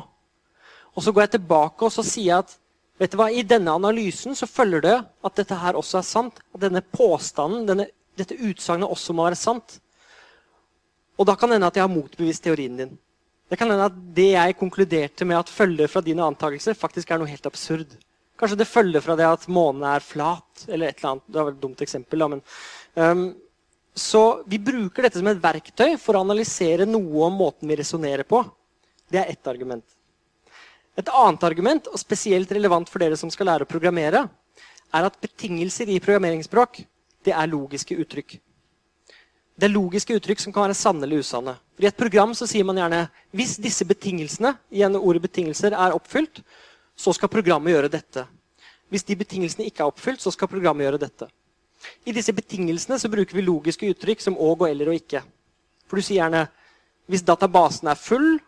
Og 0.96 1.06
så 1.06 1.14
går 1.14 1.26
jeg 1.26 1.36
tilbake 1.38 1.86
og 1.86 1.94
så 1.94 2.04
sier 2.06 2.28
jeg 2.28 2.46
at 2.46 2.58
vet 3.02 3.14
du 3.14 3.18
hva, 3.20 3.32
i 3.34 3.44
denne 3.48 3.74
analysen 3.74 4.38
så 4.38 4.48
følger 4.50 4.84
det 4.86 4.98
at 5.02 5.40
dette 5.40 5.58
her 5.58 5.78
også 5.80 6.00
er 6.00 6.08
sant. 6.08 6.42
At 6.54 6.62
denne 6.64 6.84
påstanden, 6.86 7.66
denne, 7.70 7.88
dette 8.20 8.38
utsagnet 8.38 8.90
også 8.90 9.16
må 9.18 9.26
være 9.26 9.40
sant. 9.40 9.80
Og 11.18 11.28
da 11.30 11.36
kan 11.38 11.50
det 11.50 11.60
hende 11.60 11.72
at 11.72 11.80
jeg 11.80 11.86
har 11.86 11.94
motbevist 11.94 12.46
teorien 12.46 12.78
din. 12.78 12.94
Det 13.52 13.58
kan 13.60 13.70
hende 13.70 13.90
at 13.90 13.98
det 14.16 14.30
jeg 14.32 14.58
konkluderte 14.60 15.28
med 15.28 15.42
at 15.42 15.52
følger 15.52 15.90
fra 15.92 16.02
dine 16.06 16.24
antakelser, 16.24 16.78
faktisk 16.78 17.12
er 17.12 17.20
noe 17.20 17.30
helt 17.30 17.50
absurd. 17.50 17.98
Kanskje 18.40 18.58
det 18.62 18.70
følger 18.70 19.04
fra 19.04 19.18
det 19.20 19.28
at 19.28 19.44
månen 19.52 19.84
er 19.86 20.02
flat, 20.02 20.64
eller 20.68 20.88
et 20.88 21.02
eller 21.02 21.10
annet. 21.12 21.26
Det 21.28 21.42
var 21.42 21.52
et 21.52 21.60
dumt 21.62 21.84
eksempel, 21.84 22.24
da, 22.24 22.30
men, 22.32 22.44
um, 22.96 23.26
så 23.94 24.22
vi 24.48 24.58
bruker 24.64 25.04
dette 25.04 25.20
som 25.20 25.28
et 25.28 25.42
verktøy 25.44 25.98
for 26.00 26.16
å 26.16 26.24
analysere 26.24 26.88
noe 26.88 27.26
om 27.28 27.36
måten 27.42 27.68
vi 27.68 27.76
resonnerer 27.82 28.24
på. 28.24 28.40
Det 29.12 29.20
er 29.20 29.34
ett 29.34 29.52
argument. 29.52 29.84
Et 31.00 31.08
annet 31.08 31.44
argument, 31.48 31.88
og 31.88 32.00
spesielt 32.00 32.52
relevant 32.52 32.90
for 32.90 33.00
dere 33.00 33.18
som 33.20 33.32
skal 33.32 33.48
lære 33.48 33.66
å 33.66 33.70
programmere, 33.70 34.26
er 34.92 35.08
at 35.08 35.20
betingelser 35.24 35.90
i 35.90 36.02
programmeringsspråk 36.04 36.82
det 37.26 37.36
er 37.38 37.52
logiske 37.52 37.96
uttrykk. 38.02 38.36
Det 39.56 39.68
er 39.68 39.74
logiske 39.76 40.16
uttrykk 40.18 40.42
som 40.42 40.54
kan 40.54 40.66
være 40.66 40.76
sanne 40.76 41.06
eller 41.06 41.22
usanne. 41.22 41.54
For 41.76 41.86
I 41.86 41.90
et 41.92 41.98
program 42.00 42.34
så 42.36 42.48
sier 42.50 42.66
man 42.68 42.80
gjerne 42.82 43.06
hvis 43.38 43.58
disse 43.62 43.86
betingelsene 43.88 44.56
igjen 44.74 44.98
ordet 45.00 45.22
betingelser 45.28 45.76
er 45.78 45.96
oppfylt, 45.96 46.42
så 46.98 47.14
skal 47.16 47.32
programmet 47.32 47.76
gjøre 47.76 47.92
dette. 47.92 48.26
Hvis 48.92 49.06
de 49.08 49.16
betingelsene 49.16 49.68
ikke 49.70 49.86
er 49.86 49.92
oppfylt, 49.92 50.20
så 50.24 50.34
skal 50.34 50.50
programmet 50.52 50.88
gjøre 50.88 51.00
dette. 51.02 51.30
I 52.06 52.14
disse 52.14 52.34
betingelsene 52.36 52.98
så 53.00 53.10
bruker 53.10 53.38
vi 53.38 53.46
logiske 53.46 53.88
uttrykk 53.94 54.22
som 54.22 54.38
og 54.38 54.66
og 54.66 54.68
eller 54.70 54.92
og 54.92 54.98
ikke. 54.98 55.24
For 55.88 55.98
du 55.98 56.06
sier 56.06 56.24
gjerne 56.24 56.48
hvis 57.12 57.24
databasen 57.28 57.90
er 57.92 58.00
full, 58.00 58.40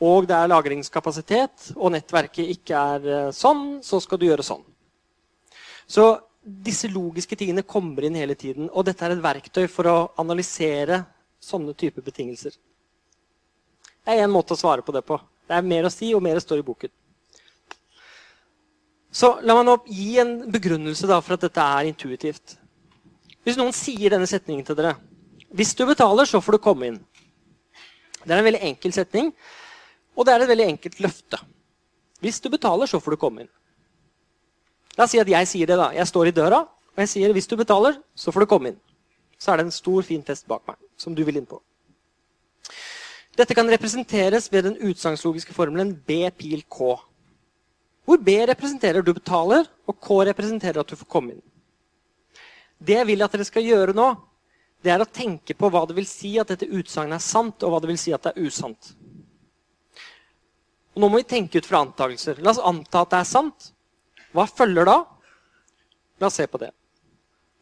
og 0.00 0.26
det 0.28 0.36
er 0.36 0.48
lagringskapasitet, 0.48 1.72
og 1.76 1.92
nettverket 1.92 2.48
ikke 2.54 2.84
er 2.94 3.06
eh, 3.06 3.30
sånn, 3.36 3.80
så 3.84 4.00
skal 4.00 4.20
du 4.20 4.26
gjøre 4.30 4.46
sånn. 4.46 4.64
Så 5.90 6.06
disse 6.40 6.88
logiske 6.88 7.36
tingene 7.36 7.66
kommer 7.68 8.06
inn 8.06 8.16
hele 8.16 8.36
tiden. 8.38 8.70
Og 8.72 8.86
dette 8.88 9.04
er 9.04 9.12
et 9.12 9.24
verktøy 9.24 9.66
for 9.68 9.90
å 9.90 9.96
analysere 10.22 11.02
sånne 11.40 11.74
typer 11.76 12.04
betingelser. 12.04 12.54
Det 14.00 14.14
er 14.14 14.24
én 14.24 14.32
måte 14.32 14.56
å 14.56 14.60
svare 14.60 14.84
på 14.86 14.94
det 14.96 15.04
på. 15.04 15.18
Det 15.48 15.58
er 15.58 15.66
mer 15.66 15.88
å 15.88 15.92
si, 15.92 16.14
og 16.14 16.24
mer 16.24 16.40
står 16.40 16.62
i 16.62 16.66
boken. 16.66 16.92
Så 19.10 19.34
la 19.42 19.56
meg 19.58 19.66
nå 19.66 19.76
gi 19.90 20.10
en 20.22 20.34
begrunnelse 20.52 21.08
for 21.10 21.34
at 21.34 21.44
dette 21.44 21.62
er 21.76 21.88
intuitivt. 21.90 22.54
Hvis 23.44 23.58
noen 23.58 23.74
sier 23.74 24.12
denne 24.12 24.28
setningen 24.30 24.64
til 24.66 24.76
dere 24.76 24.98
Hvis 25.50 25.74
du 25.74 25.82
betaler, 25.82 26.28
så 26.28 26.38
får 26.38 26.56
du 26.56 26.62
komme 26.62 26.86
inn. 26.86 26.98
Det 28.22 28.30
er 28.30 28.38
en 28.38 28.46
veldig 28.46 28.62
enkel 28.68 28.92
setning, 28.94 29.32
og 30.20 30.26
det 30.28 30.34
er 30.34 30.44
et 30.44 30.50
veldig 30.52 30.66
enkelt 30.74 31.00
løfte. 31.00 31.40
Hvis 32.20 32.42
du 32.44 32.50
betaler, 32.52 32.84
så 32.86 33.00
får 33.00 33.16
du 33.16 33.20
komme 33.22 33.46
inn. 33.46 33.50
La 34.98 35.06
oss 35.06 35.14
si 35.14 35.20
at 35.22 35.30
jeg 35.32 35.48
sier 35.48 35.70
det. 35.70 35.78
da. 35.80 35.88
Jeg 35.96 36.10
står 36.10 36.28
i 36.28 36.36
døra, 36.36 36.60
og 36.68 37.00
jeg 37.00 37.08
sier 37.08 37.32
hvis 37.32 37.48
du 37.48 37.56
betaler, 37.56 37.96
så 38.12 38.32
får 38.34 38.44
du 38.44 38.50
komme 38.50 38.72
inn. 38.74 38.80
Så 39.40 39.52
er 39.52 39.60
det 39.60 39.70
en 39.70 39.72
stor, 39.72 40.02
fin 40.04 40.22
test 40.22 40.44
bak 40.50 40.66
meg 40.68 40.76
som 41.00 41.16
du 41.16 41.24
vil 41.24 41.40
inn 41.40 41.48
på. 41.48 41.56
Dette 43.40 43.56
kan 43.56 43.70
representeres 43.72 44.50
ved 44.52 44.66
den 44.68 44.76
utsagnslogiske 44.90 45.56
formelen 45.56 45.94
B 45.96 46.26
pil 46.36 46.66
K. 46.68 46.90
Hvor 48.04 48.20
B 48.20 48.34
representerer 48.50 49.06
du 49.06 49.14
betaler, 49.16 49.64
og 49.88 49.96
K 50.04 50.20
representerer 50.28 50.82
at 50.82 50.92
du 50.92 50.98
får 51.00 51.08
komme 51.08 51.38
inn. 51.38 51.44
Det 52.76 52.98
jeg 52.98 53.08
vil 53.08 53.24
at 53.24 53.32
dere 53.32 53.48
skal 53.48 53.64
gjøre 53.64 53.96
nå, 53.96 54.10
det 54.84 54.92
er 54.92 55.00
å 55.00 55.08
tenke 55.08 55.56
på 55.56 55.68
hva 55.72 55.86
det 55.88 55.96
vil 55.96 56.08
si 56.08 56.34
at 56.40 56.52
dette 56.52 56.68
utsagnet 56.68 57.16
er 57.16 57.24
sant, 57.24 57.64
og 57.64 57.72
hva 57.72 57.80
det 57.80 57.88
vil 57.92 58.00
si 58.00 58.12
at 58.12 58.24
det 58.26 58.34
er 58.34 58.48
usant. 58.48 58.92
Og 60.94 61.02
nå 61.02 61.08
må 61.10 61.20
vi 61.20 61.28
tenke 61.30 61.60
ut 61.60 61.68
fra 61.68 61.84
antakelser. 61.84 62.40
La 62.42 62.52
oss 62.54 62.62
anta 62.62 63.04
at 63.04 63.12
det 63.12 63.20
er 63.20 63.28
sant. 63.28 63.70
Hva 64.34 64.46
følger 64.50 64.88
da? 64.88 64.98
La 66.20 66.28
oss 66.30 66.38
se 66.40 66.46
på 66.50 66.60
det. 66.62 66.70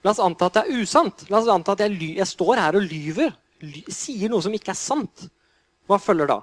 La 0.05 0.14
oss 0.14 0.22
anta 0.22 0.48
at 0.48 0.59
det 0.59 0.62
er 0.64 0.82
usant. 0.82 1.26
La 1.28 1.40
oss 1.40 1.50
anta 1.52 1.74
at 1.74 1.84
jeg, 1.84 1.98
jeg 2.18 2.28
står 2.28 2.60
her 2.60 2.78
og 2.78 2.86
lyver. 2.88 3.34
Ly 3.64 3.84
sier 3.92 4.30
noe 4.32 4.44
som 4.44 4.55
ikke 4.55 4.72
er 4.72 4.80
sant. 4.80 5.28
Hva 5.88 5.98
følger 6.00 6.30
da? 6.30 6.40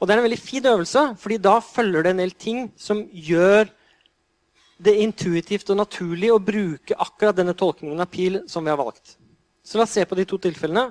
Og 0.00 0.08
det 0.08 0.14
er 0.14 0.18
en 0.18 0.26
veldig 0.26 0.40
fin 0.40 0.66
øvelse, 0.66 1.02
fordi 1.22 1.38
da 1.38 1.60
følger 1.62 2.02
det 2.02 2.10
en 2.10 2.22
del 2.24 2.32
ting 2.34 2.64
som 2.80 3.04
gjør 3.12 3.70
det 4.82 4.96
intuitivt 4.98 5.68
og 5.70 5.78
naturlig 5.78 6.32
å 6.34 6.42
bruke 6.42 6.96
akkurat 6.98 7.36
denne 7.38 7.54
tolkningen 7.54 8.02
av 8.02 8.10
pil 8.10 8.40
som 8.50 8.66
vi 8.66 8.72
har 8.72 8.80
valgt. 8.80 9.16
Så 9.62 9.78
la 9.78 9.86
oss 9.86 9.94
se 9.94 10.02
på 10.08 10.18
de 10.18 10.26
to 10.26 10.40
tilfellene. 10.42 10.88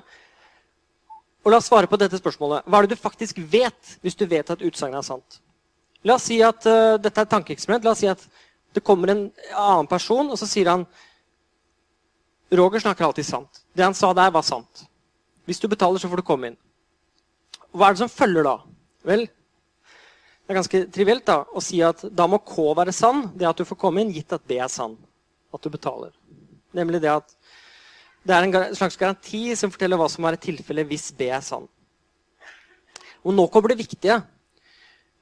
Og 1.42 1.50
la 1.50 1.58
oss 1.58 1.66
svare 1.70 1.90
på 1.90 1.98
dette 1.98 2.18
spørsmålet. 2.20 2.66
Hva 2.66 2.78
er 2.78 2.86
det 2.86 2.96
du 2.96 3.02
faktisk 3.02 3.40
vet 3.50 3.96
hvis 4.02 4.18
du 4.18 4.26
vet 4.30 4.50
at 4.52 4.62
utsagnet 4.62 5.00
er 5.00 5.06
sant? 5.06 5.40
La 6.06 6.16
oss 6.18 6.26
si 6.30 6.38
at 6.42 6.66
uh, 6.66 6.98
dette 7.02 7.18
er 7.18 7.26
et 7.26 7.32
tankeeksperiment. 7.32 7.84
La 7.86 7.94
oss 7.94 8.02
si 8.02 8.10
at 8.10 8.22
det 8.72 8.84
kommer 8.86 9.12
en 9.12 9.26
annen 9.50 9.88
person, 9.90 10.30
og 10.30 10.38
så 10.40 10.48
sier 10.48 10.70
han 10.70 10.86
Roger 12.52 12.82
snakker 12.84 13.06
alltid 13.06 13.26
sant. 13.26 13.62
Det 13.72 13.84
han 13.84 13.96
sa 13.96 14.12
der, 14.14 14.30
var 14.32 14.44
sant. 14.44 14.84
Hvis 15.48 15.60
du 15.60 15.68
betaler, 15.72 15.98
så 15.98 16.10
får 16.10 16.20
du 16.20 16.26
komme 16.26 16.50
inn. 16.50 16.58
Hva 17.72 17.88
er 17.88 17.94
det 17.94 18.02
som 18.02 18.12
følger 18.12 18.44
da? 18.44 18.58
Vel, 19.08 19.24
det 19.24 20.52
er 20.52 20.58
ganske 20.58 20.80
trivielt 20.92 21.24
da, 21.26 21.38
å 21.48 21.62
si 21.64 21.80
at 21.82 22.04
da 22.12 22.26
må 22.28 22.42
K 22.44 22.74
være 22.76 22.92
sann, 22.94 23.30
det 23.38 23.48
at 23.48 23.58
du 23.58 23.64
får 23.64 23.78
komme 23.80 24.02
inn, 24.02 24.12
gitt 24.12 24.34
at 24.36 24.44
B 24.46 24.58
er 24.60 24.70
sann. 24.72 24.98
At 25.54 25.64
du 25.64 25.72
betaler. 25.72 26.12
Nemlig 26.76 27.00
det 27.04 27.12
at 27.12 27.32
det 28.22 28.34
er 28.34 28.46
en 28.46 28.74
slags 28.78 28.98
garanti 28.98 29.50
som 29.58 29.70
forteller 29.72 29.98
hva 29.98 30.06
som 30.10 30.26
er 30.28 30.36
et 30.36 30.44
tilfelle 30.44 30.84
hvis 30.86 31.10
B 31.18 31.26
er 31.26 31.42
sann. 31.42 31.66
Og 33.22 33.34
nå 33.34 33.46
kommer 33.50 33.72
det 33.72 33.82
viktige. 33.82 34.20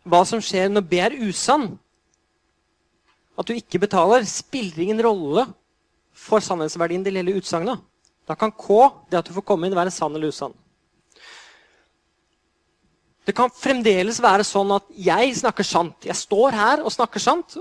Hva 0.04 0.20
som 0.28 0.40
skjer 0.44 0.68
når 0.72 0.84
B 0.88 1.00
er 1.00 1.16
usann. 1.20 1.72
At 3.40 3.48
du 3.48 3.54
ikke 3.56 3.80
betaler, 3.80 4.24
spiller 4.28 4.84
ingen 4.84 5.00
rolle 5.04 5.46
for 6.12 6.44
sannhetsverdien 6.44 7.04
til 7.04 7.16
hele 7.16 7.36
utsagnet. 7.40 7.80
Da 8.28 8.36
kan 8.36 8.52
K, 8.52 8.90
det 9.10 9.20
at 9.20 9.28
du 9.28 9.36
får 9.36 9.46
komme 9.48 9.68
inn, 9.68 9.76
være 9.76 9.92
sann 9.94 10.14
eller 10.14 10.32
usann. 10.32 10.52
Det 13.24 13.34
kan 13.36 13.52
fremdeles 13.52 14.20
være 14.22 14.44
sånn 14.46 14.72
at 14.74 14.86
jeg 14.96 15.36
snakker 15.40 15.66
sant. 15.66 16.08
Jeg 16.08 16.16
står 16.18 16.56
her 16.56 16.84
og 16.84 16.92
snakker 16.92 17.22
sant. 17.22 17.56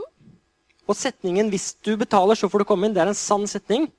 Og 0.90 0.96
setningen 0.98 1.50
'hvis 1.50 1.76
du 1.86 1.96
betaler, 1.96 2.36
så 2.36 2.50
får 2.50 2.60
du 2.60 2.66
komme 2.66 2.88
inn' 2.88 2.94
det 2.94 3.02
er 3.02 3.08
en 3.08 3.14
sann 3.14 3.46
setning. 3.48 3.92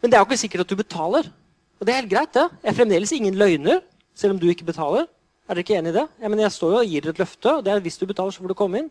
Men 0.00 0.10
det 0.10 0.16
er 0.16 0.22
jo 0.22 0.28
ikke 0.28 0.40
sikkert 0.40 0.64
at 0.64 0.72
du 0.72 0.78
betaler. 0.80 1.30
Og 1.80 1.86
det 1.86 1.92
er 1.92 2.02
helt 2.02 2.12
greit, 2.12 2.34
det. 2.36 2.46
Jeg 2.62 2.72
er 2.72 2.76
fremdeles 2.76 3.12
ingen 3.16 3.36
løgner, 3.40 3.80
selv 4.14 4.34
om 4.34 4.40
du 4.40 4.48
ikke 4.50 4.68
betaler. 4.68 5.06
Er 5.48 5.56
dere 5.56 5.64
ikke 5.64 5.78
enig 5.78 5.92
i 5.92 5.98
det? 5.98 6.06
Ja, 6.22 6.28
men 6.28 6.40
jeg 6.40 6.52
står 6.54 6.74
jo 6.74 6.80
og 6.82 6.90
gir 6.92 7.08
et 7.10 7.20
løfte, 7.20 7.54
og 7.56 7.64
det 7.64 7.72
er 7.72 7.80
at 7.80 7.86
hvis 7.86 7.98
du 7.98 8.06
betaler, 8.06 8.30
så 8.30 8.42
får 8.42 8.52
du 8.52 8.58
komme 8.58 8.82
inn. 8.84 8.90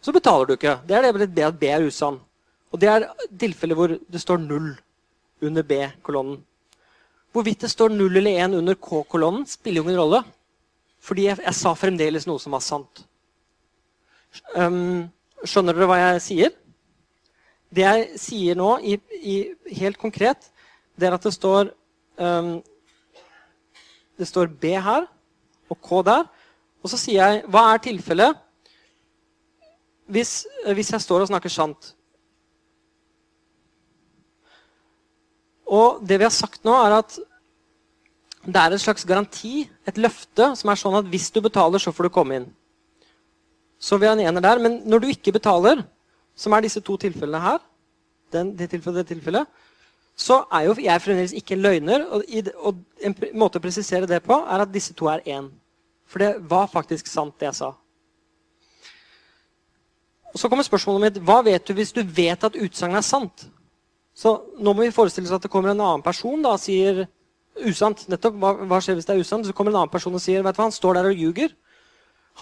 Så 0.00 0.12
betaler 0.16 0.46
du 0.46 0.54
ikke. 0.54 0.78
Det 0.88 0.96
er 0.96 1.08
det 1.26 1.46
at 1.46 1.58
B 1.60 1.68
er 1.68 1.86
usann. 1.86 2.20
Og 2.70 2.80
det 2.80 2.88
er 2.88 3.08
tilfellet 3.40 3.76
hvor 3.76 3.96
det 3.98 4.20
står 4.22 4.38
null 4.44 4.70
under 5.42 5.66
B-kolonnen. 5.66 6.38
Hvorvidt 7.32 7.64
det 7.64 7.70
står 7.70 7.92
null 7.94 8.16
eller 8.16 8.42
én 8.42 8.56
under 8.58 8.74
K-kolonnen, 8.74 9.46
spiller 9.46 9.80
jo 9.80 9.88
ingen 9.88 10.00
rolle. 10.00 10.22
Fordi 11.00 11.26
jeg, 11.28 11.38
jeg, 11.44 11.56
sa 11.56 11.74
fremdeles 11.78 12.26
noe 12.28 12.42
som 12.42 12.54
var 12.54 12.62
sant. 12.64 13.04
Um, 14.54 15.08
skjønner 15.42 15.76
dere 15.76 15.88
hva 15.90 15.98
jeg 16.00 16.24
sier? 16.24 16.56
Det 17.70 17.84
jeg 17.86 18.18
sier 18.18 18.58
nå, 18.58 18.70
i, 18.82 18.96
i, 19.22 19.36
helt 19.78 19.98
konkret, 20.00 20.50
det 20.98 21.08
er 21.08 21.14
at 21.16 21.26
det 21.26 21.32
står 21.34 21.70
um, 22.18 22.58
Det 24.18 24.28
står 24.28 24.50
B 24.60 24.74
her 24.74 25.06
og 25.70 25.78
K 25.80 26.02
der. 26.04 26.26
Og 26.82 26.90
så 26.90 26.98
sier 27.00 27.20
jeg 27.22 27.44
Hva 27.48 27.70
er 27.72 27.84
tilfellet 27.84 28.46
hvis, 30.10 30.42
hvis 30.74 30.90
jeg 30.90 31.02
står 31.04 31.22
og 31.22 31.30
snakker 31.30 31.52
sant? 31.54 31.92
Og 35.70 36.00
det 36.02 36.18
vi 36.18 36.26
har 36.26 36.34
sagt 36.34 36.64
nå, 36.66 36.74
er 36.74 36.96
at 36.96 37.14
det 38.40 38.56
er 38.56 38.74
en 38.74 38.82
slags 38.82 39.04
garanti, 39.06 39.68
et 39.86 40.00
løfte, 40.00 40.48
som 40.58 40.72
er 40.72 40.80
sånn 40.80 40.96
at 40.98 41.08
hvis 41.12 41.28
du 41.30 41.38
betaler, 41.44 41.78
så 41.78 41.92
får 41.94 42.08
du 42.08 42.14
komme 42.14 42.40
inn. 42.40 42.48
Så 43.78 44.00
vi 44.00 44.08
har 44.08 44.16
en 44.16 44.24
ener 44.24 44.42
der. 44.44 44.58
Men 44.58 44.80
når 44.88 45.02
du 45.02 45.10
ikke 45.12 45.34
betaler, 45.36 45.84
som 46.40 46.56
er 46.56 46.64
disse 46.64 46.80
to 46.84 46.96
tilfellene 47.00 47.42
her, 47.42 47.60
den, 48.32 48.54
det 48.56 48.70
tilfellet, 48.72 49.02
det 49.02 49.16
tilfellet, 49.16 49.60
så 50.20 50.42
er 50.52 50.66
jo 50.68 50.76
jeg 50.80 51.02
fremdeles 51.02 51.34
ikke 51.36 51.56
en 51.56 51.64
løgner. 51.64 52.06
Og, 52.12 52.24
og, 52.56 52.80
en 53.00 53.14
måte 53.40 53.60
å 53.60 53.64
presisere 53.64 54.08
det 54.08 54.22
på 54.24 54.36
er 54.36 54.64
at 54.64 54.72
disse 54.72 54.96
to 54.96 55.08
er 55.12 55.24
én. 55.28 55.48
For 56.10 56.22
det 56.22 56.32
var 56.50 56.70
faktisk 56.72 57.08
sant, 57.08 57.36
det 57.40 57.50
jeg 57.50 57.58
sa. 57.60 57.70
Og 60.30 60.38
Så 60.38 60.48
kommer 60.48 60.66
spørsmålet 60.66 61.06
mitt 61.06 61.22
hva 61.26 61.40
vet 61.42 61.64
du 61.66 61.74
hvis 61.74 61.94
du 61.94 62.02
vet 62.04 62.44
at 62.44 62.58
utsagnet 62.58 63.00
er 63.00 63.06
sant? 63.06 63.46
Så 64.14 64.36
nå 64.60 64.74
må 64.74 64.84
vi 64.84 64.94
forestille 64.94 65.26
oss 65.26 65.38
at 65.38 65.46
det 65.46 65.50
kommer 65.52 65.72
en 65.72 65.80
annen 65.80 66.04
person 66.04 66.42
da, 66.42 66.54
og 66.54 66.62
sier 66.62 67.06
usant. 67.66 68.06
nettopp, 68.08 68.36
hva, 68.36 68.52
hva, 68.68 68.80
skjer 68.82 68.98
hvis 68.98 69.08
det 69.08 69.16
er 69.16 69.24
usant? 69.24 69.46
Så 69.46 69.56
kommer 69.56 69.72
en 69.72 69.82
annen 69.82 69.92
person 69.92 70.14
og 70.14 70.22
sier 70.22 70.44
vet 70.44 70.56
du 70.56 70.60
hva, 70.60 70.68
han 70.68 70.76
står 70.76 71.00
der 71.00 71.10
og 71.10 71.22
ljuger. 71.24 71.54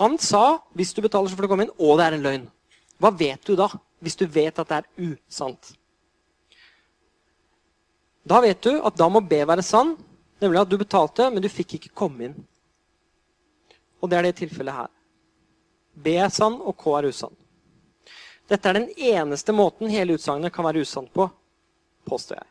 Han 0.02 0.18
sa 0.20 0.58
hvis 0.76 0.92
du 0.94 1.02
betaler, 1.04 1.30
så 1.30 1.38
får 1.38 1.46
du 1.46 1.52
komme 1.52 1.68
inn, 1.68 1.76
og 1.78 1.98
det 1.98 2.06
er 2.06 2.16
en 2.16 2.26
løgn. 2.26 2.48
Hva 2.98 3.12
vet 3.14 3.46
du 3.46 3.54
da, 3.58 3.70
hvis 4.04 4.16
du 4.18 4.26
vet 4.26 4.58
at 4.58 4.68
det 4.68 4.78
er 4.80 5.12
usant? 5.12 5.72
Da 8.28 8.40
vet 8.44 8.60
du 8.62 8.76
at 8.84 8.96
da 8.98 9.08
må 9.08 9.22
B 9.24 9.40
være 9.48 9.64
sann, 9.64 9.94
nemlig 10.42 10.60
at 10.60 10.70
du 10.70 10.76
betalte, 10.80 11.30
men 11.32 11.42
du 11.42 11.48
fikk 11.50 11.78
ikke 11.78 11.94
komme 11.96 12.28
inn. 12.28 12.38
Og 14.02 14.10
det 14.10 14.18
er 14.18 14.28
det 14.28 14.36
tilfellet 14.42 14.76
her. 14.76 14.90
B 15.98 16.14
er 16.20 16.30
sann, 16.30 16.60
og 16.60 16.76
K 16.78 16.92
er 16.98 17.08
usann. 17.10 17.34
Dette 18.48 18.68
er 18.70 18.78
den 18.78 18.90
eneste 18.96 19.52
måten 19.52 19.90
hele 19.92 20.16
utsagnet 20.16 20.54
kan 20.54 20.64
være 20.64 20.84
usant 20.84 21.10
på, 21.12 21.26
påstår 22.08 22.40
jeg. 22.40 22.48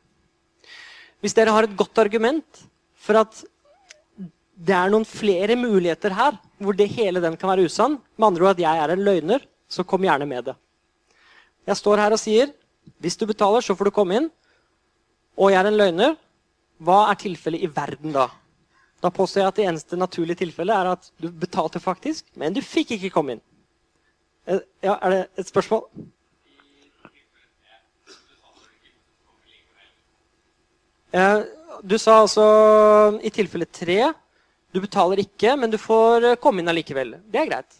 Hvis 1.24 1.34
dere 1.38 1.54
har 1.56 1.66
et 1.66 1.78
godt 1.78 1.98
argument 2.04 2.66
for 3.02 3.18
at 3.18 3.40
det 4.58 4.74
er 4.74 4.92
noen 4.92 5.06
flere 5.06 5.56
muligheter 5.58 6.14
her 6.18 6.38
hvor 6.62 6.78
det 6.78 6.90
hele 6.94 7.22
den 7.22 7.38
kan 7.38 7.50
være 7.50 7.66
usann, 7.70 7.98
med 8.18 8.28
andre 8.28 8.46
ord 8.46 8.56
at 8.56 8.62
jeg 8.62 8.82
er 8.84 8.94
en 8.94 9.04
løgner, 9.06 9.44
så 9.70 9.86
kom 9.86 10.06
gjerne 10.06 10.26
med 10.30 10.50
det. 10.50 10.56
Jeg 11.68 11.80
står 11.82 12.02
her 12.02 12.16
og 12.16 12.22
sier 12.22 12.54
hvis 13.04 13.18
du 13.20 13.26
betaler, 13.28 13.62
så 13.62 13.76
får 13.76 13.90
du 13.90 13.96
komme 13.96 14.16
inn. 14.16 14.28
Og 15.38 15.52
jeg 15.52 15.60
er 15.60 15.70
en 15.70 15.78
løgner. 15.78 16.16
Hva 16.80 17.08
er 17.12 17.20
tilfellet 17.20 17.66
i 17.66 17.70
verden 17.74 18.14
da? 18.16 18.30
Da 19.04 19.12
påstår 19.14 19.44
jeg 19.44 19.52
at 19.52 19.58
det 19.60 19.66
eneste 19.70 20.00
naturlige 20.00 20.42
tilfellet 20.42 20.74
er 20.74 20.92
at 20.96 21.10
du 21.22 21.28
betalte 21.30 21.82
faktisk, 21.82 22.26
men 22.40 22.56
du 22.56 22.64
fikk 22.66 22.96
ikke 22.96 23.12
komme 23.14 23.36
inn. 23.36 23.44
Eh, 24.48 24.64
ja, 24.86 24.96
Er 25.02 25.10
det 25.10 25.20
et 25.38 25.50
spørsmål? 25.52 25.84
Eh, 31.14 31.44
du 31.84 31.98
sa 31.98 32.22
altså 32.22 32.46
i 33.24 33.30
tilfelle 33.30 33.66
tre 33.66 34.14
du 34.74 34.82
betaler 34.84 35.22
ikke, 35.24 35.56
men 35.58 35.72
du 35.72 35.78
får 35.80 36.32
eh, 36.32 36.40
komme 36.42 36.62
inn 36.62 36.70
allikevel. 36.70 37.16
Det 37.32 37.40
er 37.42 37.50
greit. 37.50 37.78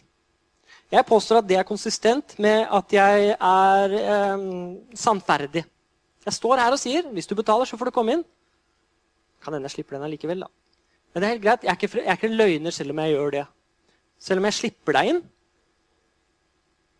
Jeg 0.88 1.04
påstår 1.04 1.42
at 1.42 1.48
det 1.48 1.58
er 1.60 1.66
konsistent 1.68 2.38
med 2.40 2.64
at 2.72 2.92
jeg 2.92 3.34
er 3.36 3.94
eh, 3.98 4.46
sannferdig. 4.96 5.64
Jeg 6.24 6.36
står 6.36 6.62
her 6.62 6.72
og 6.72 6.80
sier 6.80 7.10
hvis 7.12 7.28
du 7.28 7.34
betaler, 7.36 7.68
så 7.68 7.76
får 7.76 7.90
du 7.90 7.96
komme 7.96 8.16
inn. 8.16 8.24
Kan 9.44 9.54
hende 9.54 9.68
jeg 9.68 9.78
slipper 9.78 9.98
den 9.98 10.06
allikevel, 10.08 10.46
da. 10.46 10.48
Men 11.12 11.20
det 11.20 11.28
er 11.28 11.34
helt 11.34 11.44
greit. 11.44 11.66
Jeg 11.66 11.74
er, 11.74 12.16
ikke, 12.16 12.30
en 12.30 12.38
løgner 12.40 12.74
selv 12.74 12.94
om 12.94 13.02
jeg 13.04 13.14
gjør 13.14 13.34
det. 13.36 13.44
Selv 14.18 14.40
om 14.40 14.48
jeg 14.48 14.56
slipper 14.56 14.96
deg 14.96 15.12
inn, 15.12 15.22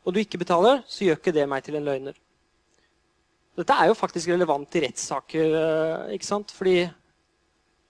og 0.05 0.15
du 0.15 0.21
ikke 0.23 0.41
betaler, 0.41 0.85
så 0.89 1.05
gjør 1.05 1.19
ikke 1.19 1.35
det 1.37 1.49
meg 1.51 1.65
til 1.65 1.77
en 1.77 1.85
løgner. 1.89 2.17
Dette 3.59 3.75
er 3.75 3.91
jo 3.91 3.97
faktisk 3.99 4.31
relevant 4.31 4.77
i 4.79 4.85
rettssaker. 4.85 5.57
Eh, 5.59 6.15
ikke 6.17 6.29
sant? 6.29 6.53
Fordi 6.55 6.77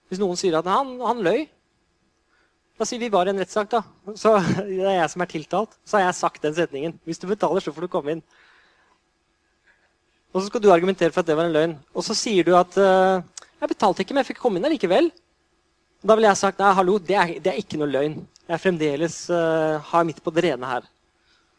hvis 0.09 0.19
noen 0.19 0.39
sier 0.39 0.57
at 0.57 0.67
han, 0.67 0.95
han 1.03 1.21
løy 1.23 1.43
La 2.79 2.85
oss 2.85 2.93
si 2.93 2.97
vi 2.97 3.09
var 3.11 3.27
i 3.27 3.33
en 3.33 3.39
rettssak, 3.41 3.67
da. 3.73 3.81
Så 4.15 4.31
det 4.69 4.85
er 4.87 5.01
jeg 5.01 5.11
som 5.11 5.23
er 5.23 5.27
tiltalt. 5.27 5.73
Så 5.83 5.97
har 5.97 6.05
jeg 6.05 6.15
sagt 6.15 6.45
den 6.45 6.53
setningen. 6.55 6.93
Hvis 7.03 7.19
du 7.19 7.25
betaler, 7.27 7.59
så 7.59 7.73
får 7.75 7.83
du 7.83 7.91
komme 7.91 8.13
inn. 8.15 8.21
Og 10.31 10.39
så 10.39 10.45
skal 10.47 10.63
du 10.63 10.69
argumentere 10.71 11.11
for 11.11 11.19
at 11.19 11.27
det 11.27 11.35
var 11.35 11.49
en 11.49 11.57
løgn. 11.57 11.73
Og 11.91 12.05
så 12.07 12.15
sier 12.15 12.47
du 12.47 12.53
at 12.55 12.77
uh, 12.79 13.19
jeg 13.59 13.71
betalte 13.73 14.05
ikke, 14.05 14.15
men 14.15 14.23
jeg 14.23 14.29
fikk 14.29 14.39
komme 14.45 14.61
inn 14.61 14.69
allikevel. 14.69 15.11
Da 15.99 16.15
ville 16.15 16.31
jeg 16.31 16.39
sagt 16.39 16.63
nei, 16.63 16.71
hallo, 16.77 16.95
det 17.03 17.19
er, 17.19 17.35
det 17.43 17.51
er 17.51 17.59
ikke 17.59 17.81
noe 17.81 17.91
løgn. 17.91 18.15
Jeg 18.47 18.63
fremdeles 18.63 19.21
uh, 19.27 19.75
har 19.91 20.07
midt 20.07 20.23
på 20.23 20.31
det 20.37 20.47
rene 20.47 20.71
her. 20.71 20.87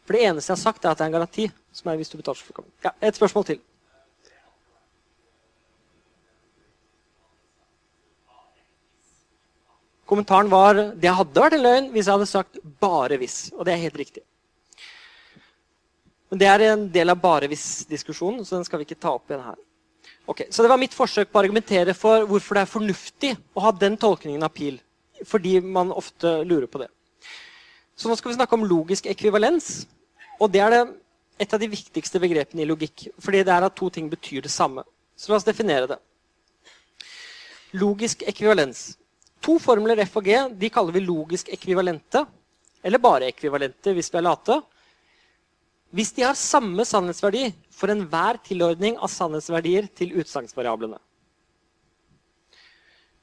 For 0.08 0.16
det 0.16 0.24
eneste 0.24 0.54
jeg 0.54 0.56
har 0.56 0.64
sagt, 0.64 0.86
er 0.86 0.94
at 0.94 1.02
det 1.02 1.04
er 1.04 1.12
en 1.12 1.18
garanti. 1.18 1.50
som 1.76 1.92
er 1.92 2.00
hvis 2.00 2.08
du 2.08 2.16
betaler, 2.16 2.40
så 2.40 2.48
får 2.48 2.56
du 2.56 2.62
komme 2.62 2.72
inn. 2.72 2.78
Ja, 2.88 2.96
Et 3.04 3.20
spørsmål 3.20 3.50
til. 3.50 3.60
Kommentaren 10.10 10.50
var 10.50 10.74
det 10.98 11.14
hadde 11.14 11.42
vært 11.44 11.54
en 11.54 11.62
løgn 11.62 11.88
hvis 11.94 12.08
jeg 12.08 12.16
hadde 12.16 12.26
sagt 12.26 12.58
'bare 12.82 13.18
hvis'. 13.20 13.52
Og 13.54 13.64
det 13.64 13.74
er 13.74 13.84
helt 13.84 13.98
riktig. 13.98 14.22
Men 16.30 16.38
det 16.38 16.46
er 16.46 16.60
en 16.72 16.88
del 16.90 17.10
av 17.10 17.20
bare 17.20 17.46
hvis-diskusjonen, 17.50 18.44
så 18.44 18.56
den 18.56 18.64
skal 18.64 18.78
vi 18.78 18.86
ikke 18.86 19.00
ta 19.00 19.14
opp 19.14 19.30
igjen 19.30 19.44
her. 19.44 19.58
Ok, 20.26 20.46
Så 20.50 20.62
det 20.62 20.68
var 20.70 20.78
mitt 20.78 20.94
forsøk 20.94 21.30
på 21.30 21.38
å 21.38 21.42
argumentere 21.42 21.94
for 21.94 22.26
hvorfor 22.26 22.54
det 22.54 22.62
er 22.62 22.74
fornuftig 22.74 23.36
å 23.56 23.60
ha 23.60 23.72
den 23.72 23.96
tolkningen 23.96 24.42
av 24.42 24.52
pil. 24.54 24.80
Fordi 25.26 25.60
man 25.60 25.90
ofte 25.90 26.44
lurer 26.44 26.66
på 26.66 26.78
det. 26.78 26.88
Så 27.96 28.08
nå 28.08 28.16
skal 28.16 28.30
vi 28.30 28.36
snakke 28.38 28.54
om 28.54 28.64
logisk 28.64 29.06
ekvivalens. 29.06 29.86
Og 30.40 30.52
det 30.52 30.60
er 30.60 30.70
det, 30.70 30.94
et 31.40 31.54
av 31.54 31.60
de 31.60 31.68
viktigste 31.68 32.20
begrepene 32.20 32.62
i 32.62 32.68
logikk. 32.68 33.08
Fordi 33.18 33.42
det 33.42 33.52
er 33.52 33.66
at 33.66 33.76
to 33.76 33.90
ting 33.90 34.08
betyr 34.10 34.42
det 34.42 34.50
samme. 34.50 34.84
Så 35.16 35.30
la 35.30 35.36
oss 35.36 35.44
definere 35.44 35.86
det. 35.86 35.98
Logisk 37.72 38.22
ekvivalens. 38.22 38.96
To 39.40 39.56
formler 39.62 40.02
F 40.04 40.18
og 40.20 40.26
G 40.28 40.36
de 40.60 40.70
kaller 40.72 40.96
vi 40.96 41.04
logisk 41.04 41.48
ekvivalente. 41.52 42.24
Eller 42.84 43.00
bare 43.02 43.28
ekvivalente, 43.28 43.92
hvis 43.96 44.10
vi 44.12 44.18
er 44.20 44.26
late. 44.26 44.60
Hvis 45.90 46.12
de 46.16 46.24
har 46.24 46.38
samme 46.38 46.84
sannhetsverdi 46.86 47.48
for 47.74 47.92
enhver 47.92 48.38
tilordning 48.46 48.98
av 49.00 49.10
sannhetsverdier 49.10 49.88
til 49.96 50.14
utsagnsvariablene. 50.20 51.00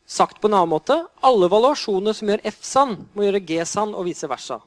Sagt 0.07 0.39
på 0.39 0.48
en 0.48 0.56
annen 0.56 0.72
måte 0.72 0.95
alle 1.26 1.49
valuasjoner 1.52 2.15
som 2.15 2.30
gjør 2.31 2.44
F 2.48 2.60
sann, 2.64 2.94
må 3.14 3.26
gjøre 3.26 3.44
G 3.44 3.60
sann, 3.68 3.91
og 3.91 4.07
vice 4.07 4.27
versa. 4.30 4.61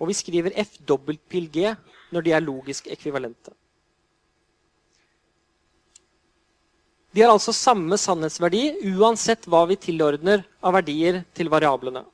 Og 0.00 0.08
vi 0.08 0.16
skriver 0.16 0.56
F 0.64 0.78
dobbeltpil 0.88 1.50
G 1.52 1.74
når 2.12 2.24
de 2.24 2.32
er 2.32 2.44
logisk 2.44 2.88
ekvivalente. 2.92 3.52
De 7.12 7.20
har 7.20 7.32
altså 7.32 7.52
samme 7.52 7.98
sannhetsverdi 8.00 8.92
uansett 8.96 9.44
hva 9.50 9.66
vi 9.68 9.76
tilordner 9.76 10.46
av 10.64 10.76
verdier 10.78 11.20
til 11.36 11.50
variablene. 11.52 12.06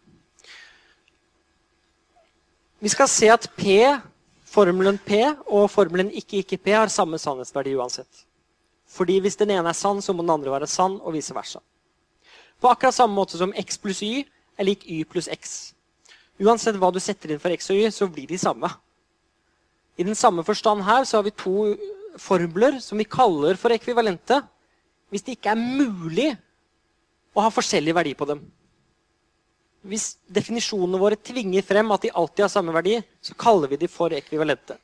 Vi 2.82 2.90
skal 2.90 3.10
se 3.10 3.28
at 3.30 3.46
P, 3.58 3.78
formelen 4.46 4.98
P 5.02 5.20
og 5.46 5.68
formelen 5.70 6.10
ikke-ikke-P 6.10 6.74
har 6.74 6.90
samme 6.90 7.18
sannhetsverdi 7.18 7.76
uansett. 7.78 8.24
Fordi 8.88 9.18
hvis 9.22 9.38
den 9.38 9.52
ene 9.54 9.70
er 9.70 9.78
sann, 9.78 10.02
så 10.02 10.14
må 10.14 10.24
den 10.24 10.34
andre 10.34 10.50
være 10.54 10.70
sann, 10.70 10.96
og 11.02 11.14
vice 11.14 11.34
versa. 11.36 11.60
På 12.58 12.70
akkurat 12.72 12.96
samme 12.96 13.14
måte 13.14 13.38
som 13.38 13.52
x 13.54 13.78
pluss 13.78 14.02
y 14.02 14.24
er 14.58 14.66
lik 14.66 14.86
y 14.86 15.04
pluss 15.06 15.28
x. 15.30 15.74
Uansett 16.42 16.78
hva 16.78 16.90
du 16.94 16.98
setter 17.02 17.34
inn 17.34 17.42
for 17.42 17.54
x 17.54 17.70
og 17.70 17.78
y, 17.78 17.90
så 17.94 18.08
blir 18.10 18.26
de 18.30 18.38
samme. 18.38 18.70
I 19.98 20.06
den 20.06 20.18
samme 20.18 20.42
forstand 20.46 20.82
her 20.86 21.04
så 21.06 21.18
har 21.18 21.26
vi 21.26 21.34
to 21.34 21.74
formler 22.18 22.80
som 22.82 22.98
vi 22.98 23.06
kaller 23.06 23.58
for 23.58 23.74
ekvivalente, 23.74 24.40
hvis 25.08 25.24
det 25.24 25.36
ikke 25.38 25.52
er 25.54 25.60
mulig 25.60 26.30
å 27.36 27.44
ha 27.44 27.52
forskjellig 27.52 27.94
verdi 27.96 28.14
på 28.18 28.28
dem. 28.28 28.42
Hvis 29.88 30.16
definisjonene 30.26 31.00
våre 31.00 31.16
tvinger 31.16 31.64
frem 31.64 31.94
at 31.94 32.04
de 32.04 32.10
alltid 32.10 32.44
har 32.44 32.52
samme 32.52 32.74
verdi, 32.74 32.98
så 33.22 33.36
kaller 33.38 33.70
vi 33.70 33.78
de 33.80 33.88
for 33.88 34.12
ekvivalente. 34.12 34.76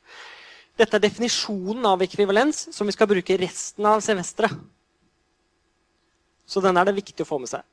Dette 0.75 0.97
er 0.97 1.03
definisjonen 1.03 1.85
av 1.87 2.01
ekvivalens 2.03 2.65
som 2.75 2.87
vi 2.87 2.95
skal 2.95 3.09
bruke 3.11 3.37
resten 3.39 3.85
av 3.87 4.01
semesteret. 4.03 4.55
Så 6.45 6.61
den 6.61 6.77
er 6.77 6.85
det 6.85 6.97
viktig 6.97 7.25
å 7.25 7.27
få 7.27 7.39
med 7.41 7.49
seg. 7.49 7.63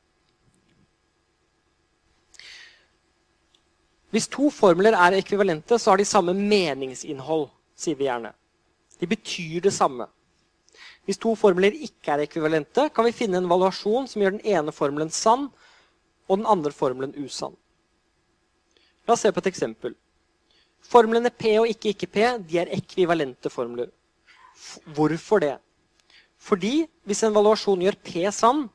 Hvis 4.13 4.29
to 4.29 4.51
formler 4.53 4.93
er 4.93 5.17
ekvivalente, 5.17 5.79
så 5.81 5.93
har 5.93 6.01
de 6.01 6.05
samme 6.09 6.35
meningsinnhold, 6.37 7.47
sier 7.77 7.97
vi 7.97 8.09
gjerne. 8.09 8.35
De 9.01 9.09
betyr 9.09 9.63
det 9.65 9.73
samme. 9.73 10.07
Hvis 11.07 11.19
to 11.19 11.35
formler 11.39 11.75
ikke 11.75 12.15
er 12.15 12.23
ekvivalente, 12.27 12.87
kan 12.95 13.07
vi 13.09 13.15
finne 13.17 13.41
en 13.41 13.51
valuasjon 13.51 14.07
som 14.11 14.23
gjør 14.23 14.37
den 14.37 14.47
ene 14.47 14.75
formelen 14.75 15.11
sann 15.11 15.49
og 16.29 16.39
den 16.39 16.47
andre 16.47 16.71
formelen 16.75 17.17
usann. 17.19 17.57
La 19.07 19.17
oss 19.17 19.25
se 19.27 19.33
på 19.35 19.43
et 19.43 19.51
eksempel. 19.51 19.97
Formlene 20.87 21.31
P 21.35 21.57
og 21.59 21.71
ikke 21.71 21.91
ikke 21.95 22.11
P 22.11 22.29
de 22.47 22.61
er 22.63 22.71
ekvivalente 22.75 23.51
formler. 23.51 23.91
Hvorfor 24.95 25.43
det? 25.43 25.57
Fordi 26.39 26.85
hvis 27.07 27.23
en 27.27 27.35
valuasjon 27.35 27.83
gjør 27.83 27.99
P 28.03 28.27
sann, 28.35 28.69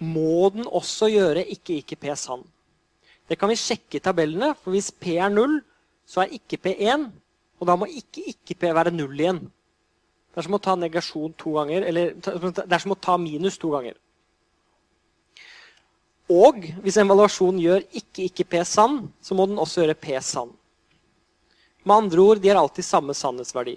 må 0.00 0.50
den 0.52 0.66
også 0.66 1.08
gjøre 1.12 1.46
ikke 1.48 1.78
ikke 1.80 1.96
P 2.00 2.12
sann. 2.18 2.44
Det 3.28 3.38
kan 3.40 3.48
vi 3.48 3.56
sjekke 3.56 3.98
i 3.98 4.04
tabellene, 4.04 4.52
for 4.60 4.74
hvis 4.74 4.90
P 4.92 5.16
er 5.16 5.30
0, 5.32 5.60
så 6.04 6.24
er 6.24 6.34
ikke 6.36 6.60
P 6.60 6.74
1. 6.76 7.06
Og 7.60 7.68
da 7.68 7.76
må 7.76 7.88
ikke 7.88 8.24
ikke 8.34 8.56
P 8.60 8.72
være 8.76 8.92
0 8.92 9.20
igjen. 9.20 9.40
Det 10.34 10.42
er 10.42 10.46
som 10.48 10.56
å 10.56 10.62
ta 10.62 10.74
negasjon 10.74 11.34
to 11.38 11.52
ganger, 11.54 11.84
eller 11.86 12.16
det 12.18 12.64
er 12.66 12.82
som 12.82 12.96
å 12.96 12.98
ta 12.98 13.14
minus 13.22 13.54
to 13.62 13.70
ganger. 13.70 13.94
Og 16.34 16.64
hvis 16.82 16.98
en 16.98 17.10
valuasjon 17.10 17.60
gjør 17.62 17.84
ikke 18.00 18.24
ikke 18.26 18.46
P 18.50 18.62
sann, 18.66 19.04
så 19.22 19.36
må 19.38 19.46
den 19.46 19.60
også 19.62 19.84
gjøre 19.84 19.94
P 20.00 20.16
sann. 20.24 20.50
Med 21.84 21.94
andre 21.94 22.24
ord, 22.24 22.40
de 22.42 22.50
har 22.50 22.58
alltid 22.58 22.86
samme 22.86 23.14
sannhetsverdi. 23.14 23.76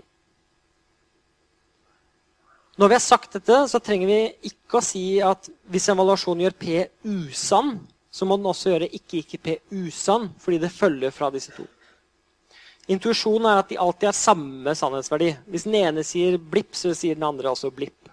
Når 2.77 2.89
vi 2.89 2.97
har 2.97 3.05
sagt 3.05 3.37
dette, 3.37 3.61
så 3.69 3.81
trenger 3.83 4.09
vi 4.09 4.19
ikke 4.49 4.79
å 4.79 4.85
si 4.85 5.05
at 5.21 5.49
hvis 5.69 5.89
en 5.91 6.01
valuasjon 6.01 6.41
gjør 6.41 6.57
P 6.57 6.83
usann, 7.05 7.75
så 8.09 8.25
må 8.25 8.37
den 8.37 8.49
også 8.49 8.73
gjøre 8.73 8.93
ikke 8.97 9.21
ikke 9.21 9.43
P 9.43 9.57
usann, 9.77 10.31
fordi 10.41 10.61
det 10.65 10.73
følger 10.73 11.13
fra 11.13 11.29
disse 11.33 11.53
to. 11.53 11.67
Intuisjonen 12.87 13.49
er 13.51 13.61
at 13.61 13.71
de 13.71 13.79
alltid 13.83 14.07
har 14.07 14.15
samme 14.15 14.73
sannhetsverdi. 14.79 15.33
Hvis 15.51 15.65
den 15.67 15.75
ene 15.75 16.05
sier 16.07 16.37
blipp, 16.39 16.71
så 16.77 16.93
sier 16.95 17.17
den 17.17 17.25
andre 17.27 17.51
også 17.51 17.71
blipp. 17.75 18.07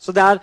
Så 0.00 0.14
det 0.14 0.24
er 0.24 0.40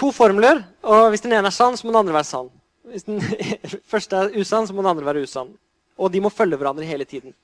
to 0.00 0.10
formler, 0.14 0.64
og 0.82 1.12
hvis 1.12 1.22
den 1.22 1.34
ene 1.36 1.50
er 1.50 1.54
sann, 1.54 1.76
så 1.76 1.86
må 1.86 1.92
den 1.92 2.00
andre 2.00 2.16
være 2.16 2.30
sann. 2.30 2.50
Hvis 2.90 3.06
den 3.06 3.20
første 3.92 4.18
er 4.18 4.34
usann, 4.34 4.66
så 4.66 4.74
må 4.74 4.82
den 4.82 4.90
andre 4.94 5.06
være 5.06 5.22
usann. 5.22 5.52
Og 6.00 6.10
de 6.10 6.22
må 6.24 6.32
følge 6.32 6.58
hverandre 6.58 6.88
hele 6.88 7.06
tiden. 7.06 7.36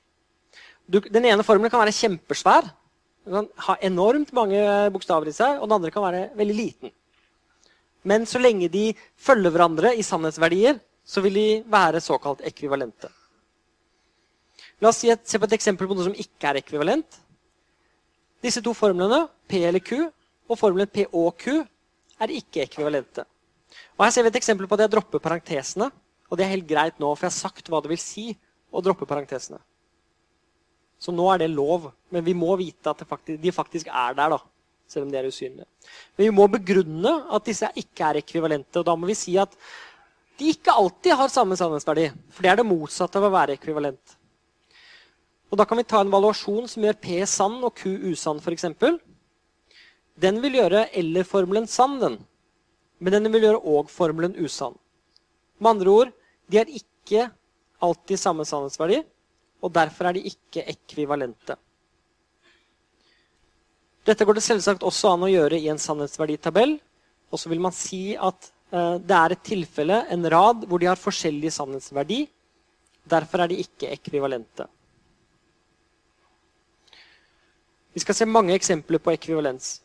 Du, 0.88 0.98
den 1.05 1.28
ene 1.28 1.44
formelen 1.46 1.70
kan 1.70 1.84
være 1.84 1.94
kjempesvær. 1.94 2.70
Den 3.28 3.36
kan 3.36 3.50
ha 3.68 3.76
enormt 3.84 4.32
mange 4.34 4.62
bokstaver 4.94 5.28
i 5.28 5.36
seg, 5.36 5.60
og 5.60 5.68
den 5.68 5.76
andre 5.76 5.92
kan 5.94 6.06
være 6.06 6.24
veldig 6.38 6.56
liten. 6.56 6.94
Men 8.09 8.24
så 8.26 8.40
lenge 8.40 8.70
de 8.72 8.88
følger 9.20 9.52
hverandre 9.52 9.92
i 9.94 10.02
sannhetsverdier, 10.06 10.80
så 11.05 11.22
vil 11.24 11.36
de 11.36 11.48
være 11.68 12.00
såkalt 12.05 12.42
ekvivalente. 12.46 13.10
La 14.80 14.92
oss 14.92 15.00
se 15.02 15.40
på 15.40 15.48
et 15.48 15.56
eksempel 15.56 15.88
på 15.88 15.96
noe 15.96 16.06
som 16.06 16.14
ikke 16.14 16.52
er 16.52 16.60
ekvivalent. 16.60 17.18
Disse 18.44 18.62
to 18.62 18.74
formlene, 18.76 19.24
P 19.50 19.64
eller 19.66 19.82
Q, 19.82 20.05
og 20.48 20.59
formelen 20.60 20.90
P 20.90 21.09
og 21.10 21.32
Q, 21.40 21.64
er 22.22 22.34
ikke 22.34 22.62
ekvivalente. 22.64 23.24
Og 23.98 24.05
Her 24.05 24.12
ser 24.14 24.26
vi 24.26 24.30
et 24.32 24.38
eksempel 24.38 24.68
på 24.68 24.78
at 24.78 24.86
jeg 24.86 24.92
dropper 24.94 25.22
parentesene. 25.22 25.90
Og 26.28 26.38
det 26.38 26.44
er 26.44 26.55
helt 26.55 26.68
greit 26.68 27.00
nå, 27.00 27.10
for 27.14 27.26
jeg 27.26 27.32
har 27.32 27.40
sagt 27.40 27.70
hva 27.70 27.80
det 27.82 27.90
vil 27.90 28.00
si 28.00 28.30
å 28.70 28.82
droppe 28.84 29.09
parentesene. 29.09 29.59
Så 30.98 31.14
nå 31.14 31.26
er 31.32 31.44
det 31.44 31.50
lov, 31.52 31.88
men 32.12 32.24
vi 32.26 32.34
må 32.36 32.50
vite 32.59 32.90
at 32.90 33.05
faktisk, 33.06 33.38
de 33.40 33.55
faktisk 33.55 33.90
er 33.90 34.16
der. 34.18 34.34
da, 34.34 34.38
Selv 34.88 35.06
om 35.06 35.12
de 35.12 35.18
er 35.20 35.28
usynlige. 35.28 35.66
Men 36.16 36.26
vi 36.26 36.34
må 36.34 36.46
begrunne 36.50 37.12
at 37.34 37.46
disse 37.46 37.68
ikke 37.76 38.06
er 38.09 38.20
ekvivalente. 38.22 38.80
Og 38.80 38.86
da 38.86 38.94
må 38.96 39.09
vi 39.10 39.16
si 39.18 39.36
at 39.38 39.55
de 40.38 40.52
ikke 40.52 40.74
alltid 40.74 41.16
har 41.18 41.32
samme 41.32 41.59
sannhetsverdi. 41.59 42.09
For 42.34 42.44
det 42.44 42.50
er 42.52 42.60
det 42.60 42.66
motsatte 42.66 43.20
av 43.20 43.26
å 43.28 43.34
være 43.34 43.59
ekvivalent. 43.59 44.17
Og 45.48 45.56
Da 45.56 45.64
kan 45.64 45.78
vi 45.80 45.86
ta 45.88 46.00
en 46.00 46.12
valuasjon 46.12 46.68
som 46.68 46.84
gjør 46.84 46.98
P 47.00 47.20
sann 47.26 47.62
og 47.64 47.74
Q 47.78 48.12
usann, 48.12 48.40
f.eks. 48.40 48.66
Den 50.18 50.40
vil 50.42 50.58
gjøre 50.58 50.88
eller-formelen 50.92 51.68
sann, 51.70 51.98
den. 52.02 52.18
Men 52.98 53.14
den 53.16 53.32
vil 53.32 53.46
gjøre 53.46 53.62
og-formelen 53.62 54.34
usann. 54.42 54.74
Med 55.58 55.70
andre 55.70 55.94
ord, 55.94 56.12
de 56.50 56.58
er 56.60 56.74
ikke 56.80 57.28
alltid 57.80 58.20
samme 58.20 58.44
sannhetsverdi, 58.48 59.00
og 59.62 59.72
derfor 59.72 60.08
er 60.08 60.18
de 60.18 60.26
ikke 60.28 60.66
ekvivalente. 60.68 61.56
Dette 64.08 64.24
går 64.24 64.38
det 64.38 64.44
selvsagt 64.46 64.84
også 64.86 65.12
an 65.12 65.26
å 65.26 65.30
gjøre 65.30 65.58
i 65.60 65.68
en 65.68 65.80
sannhetsverditabell. 65.80 66.78
Og 67.28 67.40
så 67.40 67.50
vil 67.52 67.60
man 67.60 67.74
si 67.76 68.14
at 68.16 68.48
eh, 68.72 68.96
det 69.04 69.16
er 69.16 69.34
et 69.34 69.44
tilfelle, 69.44 70.00
en 70.08 70.24
rad, 70.32 70.64
hvor 70.64 70.80
de 70.80 70.88
har 70.88 71.00
forskjellig 71.00 71.52
sannhetsverdi. 71.52 72.22
Derfor 73.08 73.44
er 73.44 73.52
de 73.52 73.60
ikke 73.64 73.90
ekvivalente. 73.92 74.64
Vi 77.98 78.04
skal 78.04 78.14
se 78.14 78.26
mange 78.30 78.54
eksempler 78.54 79.00
på 79.02 79.10
ekvivalens. 79.10 79.80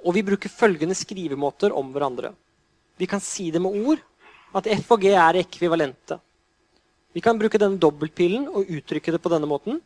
Og 0.00 0.14
vi 0.16 0.22
bruker 0.24 0.48
følgende 0.48 0.94
skrivemåter 0.96 1.74
om 1.76 1.90
hverandre. 1.92 2.30
Vi 2.96 3.04
kan 3.04 3.20
si 3.20 3.50
det 3.52 3.60
med 3.60 3.74
ord, 3.76 4.00
at 4.56 4.70
F 4.72 4.94
og 4.96 5.02
G 5.04 5.10
er 5.12 5.36
ekvivalente. 5.42 6.16
Vi 7.12 7.20
kan 7.20 7.36
bruke 7.36 7.60
denne 7.60 7.76
dobbeltpilen 7.76 8.46
og 8.48 8.70
uttrykke 8.72 9.12
det 9.12 9.20
på 9.20 9.32
denne 9.34 9.50
måten. 9.50 9.82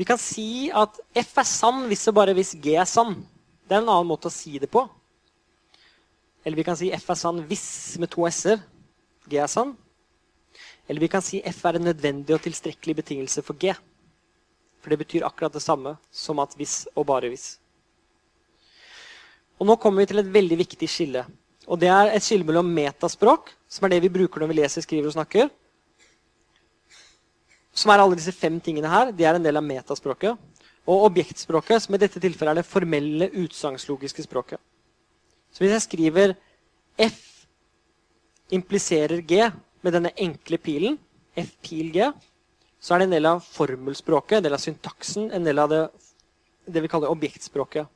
Vi 0.00 0.06
kan 0.08 0.16
si 0.16 0.70
at 0.72 0.96
F 1.12 1.36
er 1.42 1.48
sann 1.50 1.84
hvis 1.90 2.06
og 2.08 2.16
bare 2.16 2.32
hvis 2.38 2.54
G 2.56 2.78
er 2.80 2.88
sann. 2.88 3.18
Det 3.68 3.76
er 3.76 3.82
en 3.82 3.92
annen 3.92 4.08
måte 4.08 4.30
å 4.30 4.32
si 4.32 4.54
det 4.56 4.70
på. 4.72 4.86
Eller 6.40 6.56
vi 6.56 6.64
kan 6.70 6.80
si 6.80 6.88
F 6.96 7.12
er 7.12 7.20
sann 7.20 7.44
hvis 7.50 7.68
med 8.00 8.08
to 8.16 8.24
s-er. 8.30 8.64
G 9.28 9.42
er 9.44 9.52
sann. 9.52 9.76
Eller 10.88 11.04
vi 11.04 11.12
kan 11.12 11.20
si 11.20 11.44
F 11.52 11.60
er 11.68 11.76
en 11.76 11.90
nødvendig 11.90 12.32
og 12.32 12.46
tilstrekkelig 12.48 12.96
betingelse 13.02 13.44
for 13.44 13.60
G. 13.60 13.76
For 14.78 14.92
det 14.92 15.00
betyr 15.00 15.26
akkurat 15.26 15.54
det 15.54 15.64
samme 15.64 15.96
som 16.14 16.38
at 16.42 16.54
hvis 16.58 16.86
og 16.94 17.06
bare 17.08 17.30
hvis. 17.32 17.56
Og 19.58 19.66
Nå 19.66 19.76
kommer 19.82 20.04
vi 20.04 20.10
til 20.12 20.22
et 20.22 20.34
veldig 20.34 20.58
viktig 20.60 20.88
skille. 20.90 21.24
Og 21.66 21.78
Det 21.80 21.88
er 21.90 22.12
et 22.14 22.24
skille 22.24 22.46
mellom 22.46 22.68
metaspråk, 22.72 23.50
som 23.68 23.84
er 23.84 23.96
det 23.96 24.04
vi 24.06 24.12
bruker 24.12 24.40
når 24.40 24.52
vi 24.52 24.60
leser, 24.60 24.84
skriver 24.84 25.10
og 25.10 25.16
snakker. 25.16 25.50
Som 27.74 27.92
er 27.92 28.02
alle 28.02 28.16
disse 28.18 28.32
fem 28.32 28.60
tingene 28.60 28.90
her. 28.90 29.12
De 29.12 29.26
er 29.26 29.36
en 29.36 29.44
del 29.44 29.58
av 29.58 29.66
metaspråket. 29.66 30.38
Og 30.88 31.04
objektspråket, 31.10 31.82
som 31.84 31.94
i 31.94 32.00
dette 32.00 32.20
tilfellet 32.22 32.54
er 32.54 32.62
det 32.62 32.70
formelle 32.70 33.28
utsagnslogiske 33.42 34.24
språket. 34.24 34.62
Så 35.52 35.60
hvis 35.60 35.74
jeg 35.74 35.84
skriver 35.84 36.34
F 36.98 37.18
impliserer 38.54 39.20
G 39.20 39.42
med 39.84 39.92
denne 39.92 40.14
enkle 40.16 40.58
pilen, 40.58 40.96
F 41.36 41.52
pil 41.62 41.90
G, 41.92 42.08
så 42.80 42.94
er 42.94 43.02
det 43.02 43.08
en 43.08 43.14
del 43.16 43.26
av 43.26 43.42
formelspråket, 43.42 44.38
en 44.38 44.46
del 44.46 44.54
av 44.54 44.62
syntaksen, 44.62 45.30
en 45.34 45.46
del 45.46 45.58
av 45.58 45.70
det, 45.72 45.82
det 46.70 46.82
vi 46.84 46.90
kaller 46.90 47.10
objektspråket. 47.10 47.88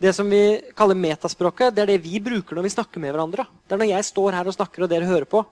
Det 0.00 0.12
som 0.16 0.28
vi 0.30 0.60
kaller 0.76 0.98
metaspråket, 0.98 1.74
det 1.74 1.84
er 1.84 1.92
det 1.92 2.02
vi 2.04 2.18
bruker 2.22 2.56
når 2.56 2.66
vi 2.66 2.72
snakker 2.74 3.02
med 3.02 3.14
hverandre. 3.14 3.46
Det 3.64 3.76
er 3.76 3.82
når 3.82 3.92
jeg 3.92 4.08
står 4.08 4.38
her 4.38 4.48
og 4.50 4.56
snakker, 4.56 4.84
og 4.84 4.90
dere 4.90 5.08
hører 5.08 5.28
på. 5.30 5.44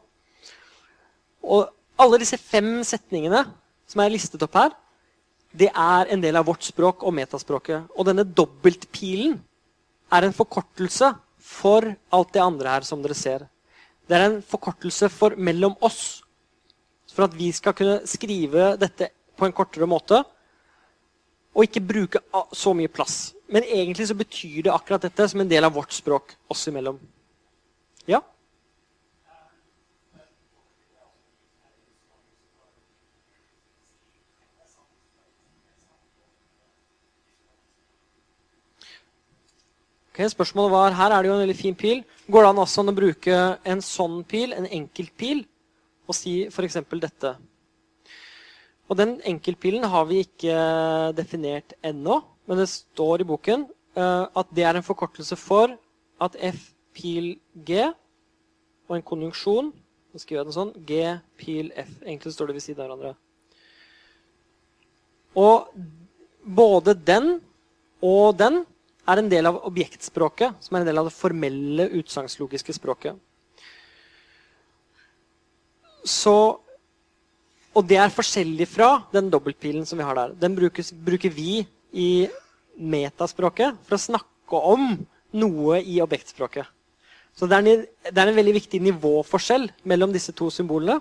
Og 1.42 1.68
alle 2.00 2.20
disse 2.22 2.38
fem 2.40 2.80
setningene 2.86 3.44
som 3.88 4.02
er 4.02 4.12
listet 4.12 4.42
opp 4.42 4.56
her, 4.59 4.72
det 5.52 5.68
er 5.68 6.09
en 6.14 6.22
del 6.22 6.38
av 6.40 6.48
vårt 6.48 6.64
språk 6.64 7.04
og 7.04 7.14
metaspråket. 7.14 7.90
Og 7.92 8.09
denne 8.09 8.24
dobbeltpilen 8.24 9.36
er 10.12 10.26
en 10.26 10.36
forkortelse 10.36 11.12
for 11.42 11.92
alt 12.12 12.32
det 12.32 12.42
andre 12.42 12.76
her 12.76 12.86
som 12.88 13.02
dere 13.04 13.16
ser. 13.18 13.44
Det 14.09 14.16
er 14.16 14.26
en 14.26 14.40
forkortelse 14.42 15.10
for 15.12 15.36
mellom 15.36 15.76
oss 15.84 16.22
for 17.12 17.28
at 17.28 17.36
vi 17.36 17.51
skal 17.55 17.76
kunne 17.76 18.01
skrive 18.09 18.72
dette 18.80 19.10
på 19.36 19.47
en 19.47 19.55
kortere 19.56 19.89
måte 19.89 20.22
og 21.52 21.66
ikke 21.66 21.84
bruke 21.84 22.20
så 22.56 22.72
mye 22.76 22.89
plass. 22.89 23.34
Men 23.52 23.66
egentlig 23.68 24.09
så 24.09 24.16
betyr 24.16 24.62
det 24.64 24.72
akkurat 24.72 25.05
dette 25.05 25.28
som 25.28 25.43
en 25.43 25.51
del 25.51 25.64
av 25.66 25.74
vårt 25.76 25.93
språk 25.93 26.32
oss 26.52 26.64
imellom. 26.70 26.97
Ja? 28.09 28.22
Okay, 40.12 40.28
spørsmålet 40.28 40.72
var, 40.72 40.93
Her 40.93 41.10
er 41.10 41.22
det 41.22 41.28
jo 41.28 41.34
en 41.36 41.40
veldig 41.40 41.56
fin 41.56 41.76
pil. 41.76 42.02
Går 42.28 42.44
det 42.44 42.48
an 42.51 42.59
også 42.60 42.84
å 42.84 42.93
bruke 42.97 43.36
en 43.64 43.80
sånn 43.84 44.18
pil, 44.28 44.52
en 44.52 44.68
enkeltpil, 44.68 45.44
og 46.08 46.16
si 46.16 46.34
f.eks. 46.48 46.80
dette. 47.00 47.34
Og 48.90 48.98
den 48.98 49.16
enkeltpilen 49.28 49.86
har 49.88 50.06
vi 50.08 50.22
ikke 50.26 50.56
definert 51.16 51.74
ennå, 51.84 52.20
men 52.46 52.58
det 52.60 52.68
står 52.68 53.22
i 53.22 53.28
boken 53.28 53.66
uh, 53.96 54.26
at 54.26 54.50
det 54.54 54.66
er 54.66 54.76
en 54.76 54.86
forkortelse 54.86 55.38
for 55.38 55.76
at 56.22 56.36
F 56.52 56.72
pil 56.92 57.36
G 57.54 57.86
og 58.88 58.98
en 58.98 59.06
konjunksjon 59.06 59.72
Nå 60.12 60.20
skriver 60.20 60.42
jeg 60.42 60.48
den 60.50 60.52
sånn. 60.52 60.72
G 60.84 60.96
pil 61.40 61.70
F. 61.72 61.92
Egentlig 62.04 62.34
står 62.34 62.50
det 62.50 62.56
ved 62.58 62.64
siden 62.66 62.82
av 62.84 62.90
hverandre. 62.90 63.14
Og 65.40 65.70
både 66.44 66.92
den 66.92 67.38
og 68.04 68.36
den 68.36 68.58
er 69.08 69.22
en 69.22 69.30
del 69.32 69.48
av 69.48 69.62
objektspråket, 69.64 70.58
som 70.60 70.76
er 70.76 70.84
en 70.84 70.90
del 70.90 71.00
av 71.00 71.08
det 71.08 71.14
formelle 71.16 71.86
utsagnslogiske 71.96 72.76
språket. 72.76 73.16
Så, 76.02 76.36
og 77.72 77.88
det 77.88 77.98
er 78.02 78.14
forskjellig 78.14 78.66
fra 78.70 78.90
den 79.14 79.30
dobbeltpilen 79.32 79.86
som 79.88 80.00
vi 80.00 80.06
har 80.06 80.18
der. 80.18 80.36
Den 80.38 80.56
brukes, 80.58 80.92
bruker 80.92 81.32
vi 81.32 81.62
i 81.92 82.28
metaspråket 82.78 83.78
for 83.86 83.96
å 83.96 84.04
snakke 84.06 84.62
om 84.74 84.94
noe 85.32 85.80
i 85.80 86.00
objektspråket. 86.04 86.66
Så 87.32 87.48
det 87.48 87.56
er, 87.56 87.68
en, 87.70 87.84
det 88.12 88.18
er 88.20 88.28
en 88.28 88.36
veldig 88.36 88.56
viktig 88.58 88.80
nivåforskjell 88.84 89.70
mellom 89.88 90.12
disse 90.12 90.34
to 90.36 90.50
symbolene. 90.52 91.00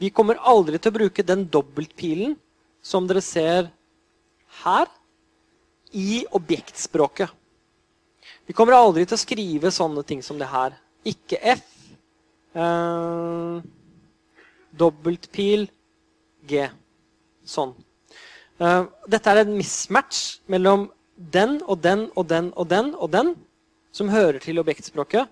Vi 0.00 0.12
kommer 0.14 0.38
aldri 0.46 0.78
til 0.78 0.92
å 0.92 0.98
bruke 1.00 1.26
den 1.26 1.44
dobbeltpilen 1.50 2.36
som 2.84 3.08
dere 3.08 3.20
ser 3.24 3.68
her, 4.62 4.86
i 5.92 6.26
objektspråket. 6.36 7.30
Vi 8.44 8.52
kommer 8.56 8.76
aldri 8.76 9.06
til 9.08 9.16
å 9.16 9.20
skrive 9.20 9.70
sånne 9.72 10.02
ting 10.04 10.20
som 10.24 10.36
det 10.40 10.48
her. 10.50 10.74
Ikke 11.08 11.38
F. 11.40 11.62
Eh, 12.52 13.60
dobbeltpil 14.76 15.68
G. 16.48 16.68
Sånn. 17.48 17.74
Eh, 18.58 18.84
dette 19.06 19.30
er 19.30 19.44
en 19.44 19.56
mismatch 19.56 20.40
mellom 20.50 20.88
den 21.16 21.58
og 21.66 21.82
den 21.82 22.08
og 22.14 22.28
den 22.30 22.52
og 22.56 22.68
den 22.70 22.92
og 22.94 23.10
den, 23.12 23.34
som 23.94 24.10
hører 24.10 24.38
til 24.42 24.58
objektspråket, 24.60 25.26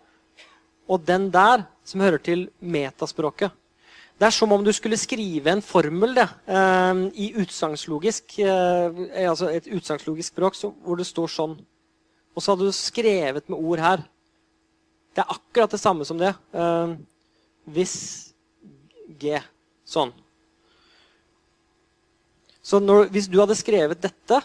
og 0.88 1.02
den 1.06 1.28
der, 1.34 1.66
som 1.84 2.00
hører 2.00 2.22
til 2.22 2.48
metaspråket. 2.60 3.50
Det 4.16 4.26
er 4.26 4.32
som 4.32 4.52
om 4.54 4.62
du 4.64 4.72
skulle 4.72 4.96
skrive 4.96 5.50
en 5.52 5.62
formel 5.62 6.14
det, 6.16 6.26
uh, 6.48 7.02
i 7.12 7.34
utsagnslogisk, 7.36 8.38
uh, 8.40 9.02
altså 9.28 9.50
et 9.52 9.66
utsagnslogisk 9.68 10.32
språk 10.32 10.56
hvor 10.56 10.96
det 10.96 11.06
står 11.06 11.28
sånn. 11.34 11.58
Og 12.34 12.42
så 12.42 12.54
hadde 12.54 12.70
du 12.70 12.72
skrevet 12.72 13.50
med 13.50 13.58
ord 13.58 13.82
her. 13.82 14.06
Det 15.12 15.24
er 15.24 15.36
akkurat 15.36 15.72
det 15.72 15.80
samme 15.80 16.04
som 16.04 16.18
det. 16.20 16.34
Hvis 17.72 17.94
G. 19.20 19.38
Sånn. 19.86 20.12
Så 22.66 22.80
når, 22.82 23.06
hvis 23.14 23.28
du 23.30 23.38
hadde 23.38 23.54
skrevet 23.58 24.02
dette 24.02 24.40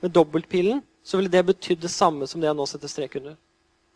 med 0.00 0.14
dobbeltpilen, 0.16 0.80
så 1.04 1.18
ville 1.18 1.32
det 1.32 1.42
betydd 1.50 1.82
det 1.82 1.92
samme 1.92 2.28
som 2.28 2.40
det 2.40 2.48
jeg 2.48 2.56
nå 2.56 2.66
setter 2.68 2.88
strek 2.88 3.18
under. 3.20 3.36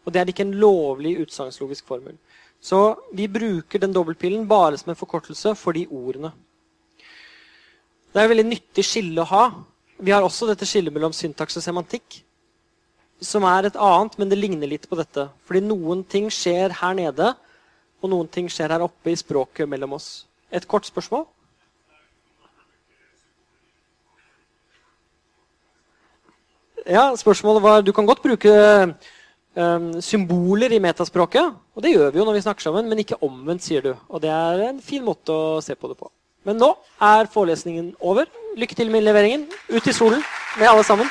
Og 0.05 0.13
det 0.13 0.21
er 0.21 0.33
ikke 0.33 0.45
en 0.45 0.59
lovlig 0.61 1.15
utsagnslogisk 1.23 1.87
formel. 1.89 2.19
Så 2.61 2.81
vi 3.17 3.29
bruker 3.29 3.81
den 3.81 3.93
dobbeltpilen 3.93 4.45
bare 4.49 4.77
som 4.81 4.93
en 4.93 4.99
forkortelse 4.99 5.55
for 5.57 5.77
de 5.77 5.87
ordene. 5.89 6.33
Det 8.13 8.21
er 8.21 8.29
et 8.29 8.33
veldig 8.35 8.47
nyttig 8.51 8.85
skille 8.87 9.25
å 9.25 9.31
ha. 9.33 9.45
Vi 9.99 10.13
har 10.15 10.25
også 10.25 10.49
dette 10.51 10.69
skillet 10.69 10.93
mellom 10.95 11.13
syntaks 11.17 11.57
og 11.59 11.65
semantikk, 11.65 12.21
som 13.25 13.47
er 13.49 13.69
et 13.69 13.79
annet, 13.81 14.17
men 14.21 14.31
det 14.31 14.39
ligner 14.39 14.71
litt 14.71 14.89
på 14.91 14.99
dette. 14.99 15.27
Fordi 15.49 15.65
noen 15.65 16.05
ting 16.09 16.29
skjer 16.33 16.77
her 16.81 16.97
nede, 16.99 17.33
og 18.05 18.13
noen 18.13 18.29
ting 18.29 18.51
skjer 18.53 18.75
her 18.75 18.85
oppe 18.85 19.13
i 19.13 19.17
språket 19.17 19.69
mellom 19.71 19.97
oss. 19.97 20.27
Et 20.53 20.67
kort 20.69 20.85
spørsmål? 20.85 21.25
Ja, 26.85 27.09
spørsmålet 27.17 27.63
var 27.65 27.81
Du 27.81 27.93
kan 27.97 28.07
godt 28.07 28.21
bruke 28.23 28.53
um, 29.57 29.87
symboler 30.05 30.73
i 30.73 30.83
metaspråket. 30.85 31.55
Og 31.75 31.83
det 31.83 31.95
gjør 31.95 32.13
vi 32.13 32.21
jo 32.21 32.27
når 32.29 32.37
vi 32.37 32.45
snakker 32.45 32.69
sammen, 32.69 32.89
men 32.89 33.01
ikke 33.01 33.23
omvendt, 33.25 33.65
sier 33.65 33.81
du. 33.81 33.95
Og 34.09 34.21
det 34.21 34.31
er 34.31 34.69
en 34.69 34.83
fin 34.85 35.05
måte 35.05 35.33
å 35.33 35.61
se 35.65 35.75
på 35.75 35.89
det 35.89 35.97
på. 35.97 36.13
Men 36.45 36.61
nå 36.61 36.75
er 37.01 37.31
forelesningen 37.33 37.95
over. 38.05 38.29
Lykke 38.61 38.77
til 38.77 38.93
med 38.93 39.07
leveringen. 39.07 39.49
Ut 39.73 39.89
i 39.89 39.97
solen 39.97 40.21
med 40.61 40.69
alle 40.69 40.85
sammen. 40.85 41.09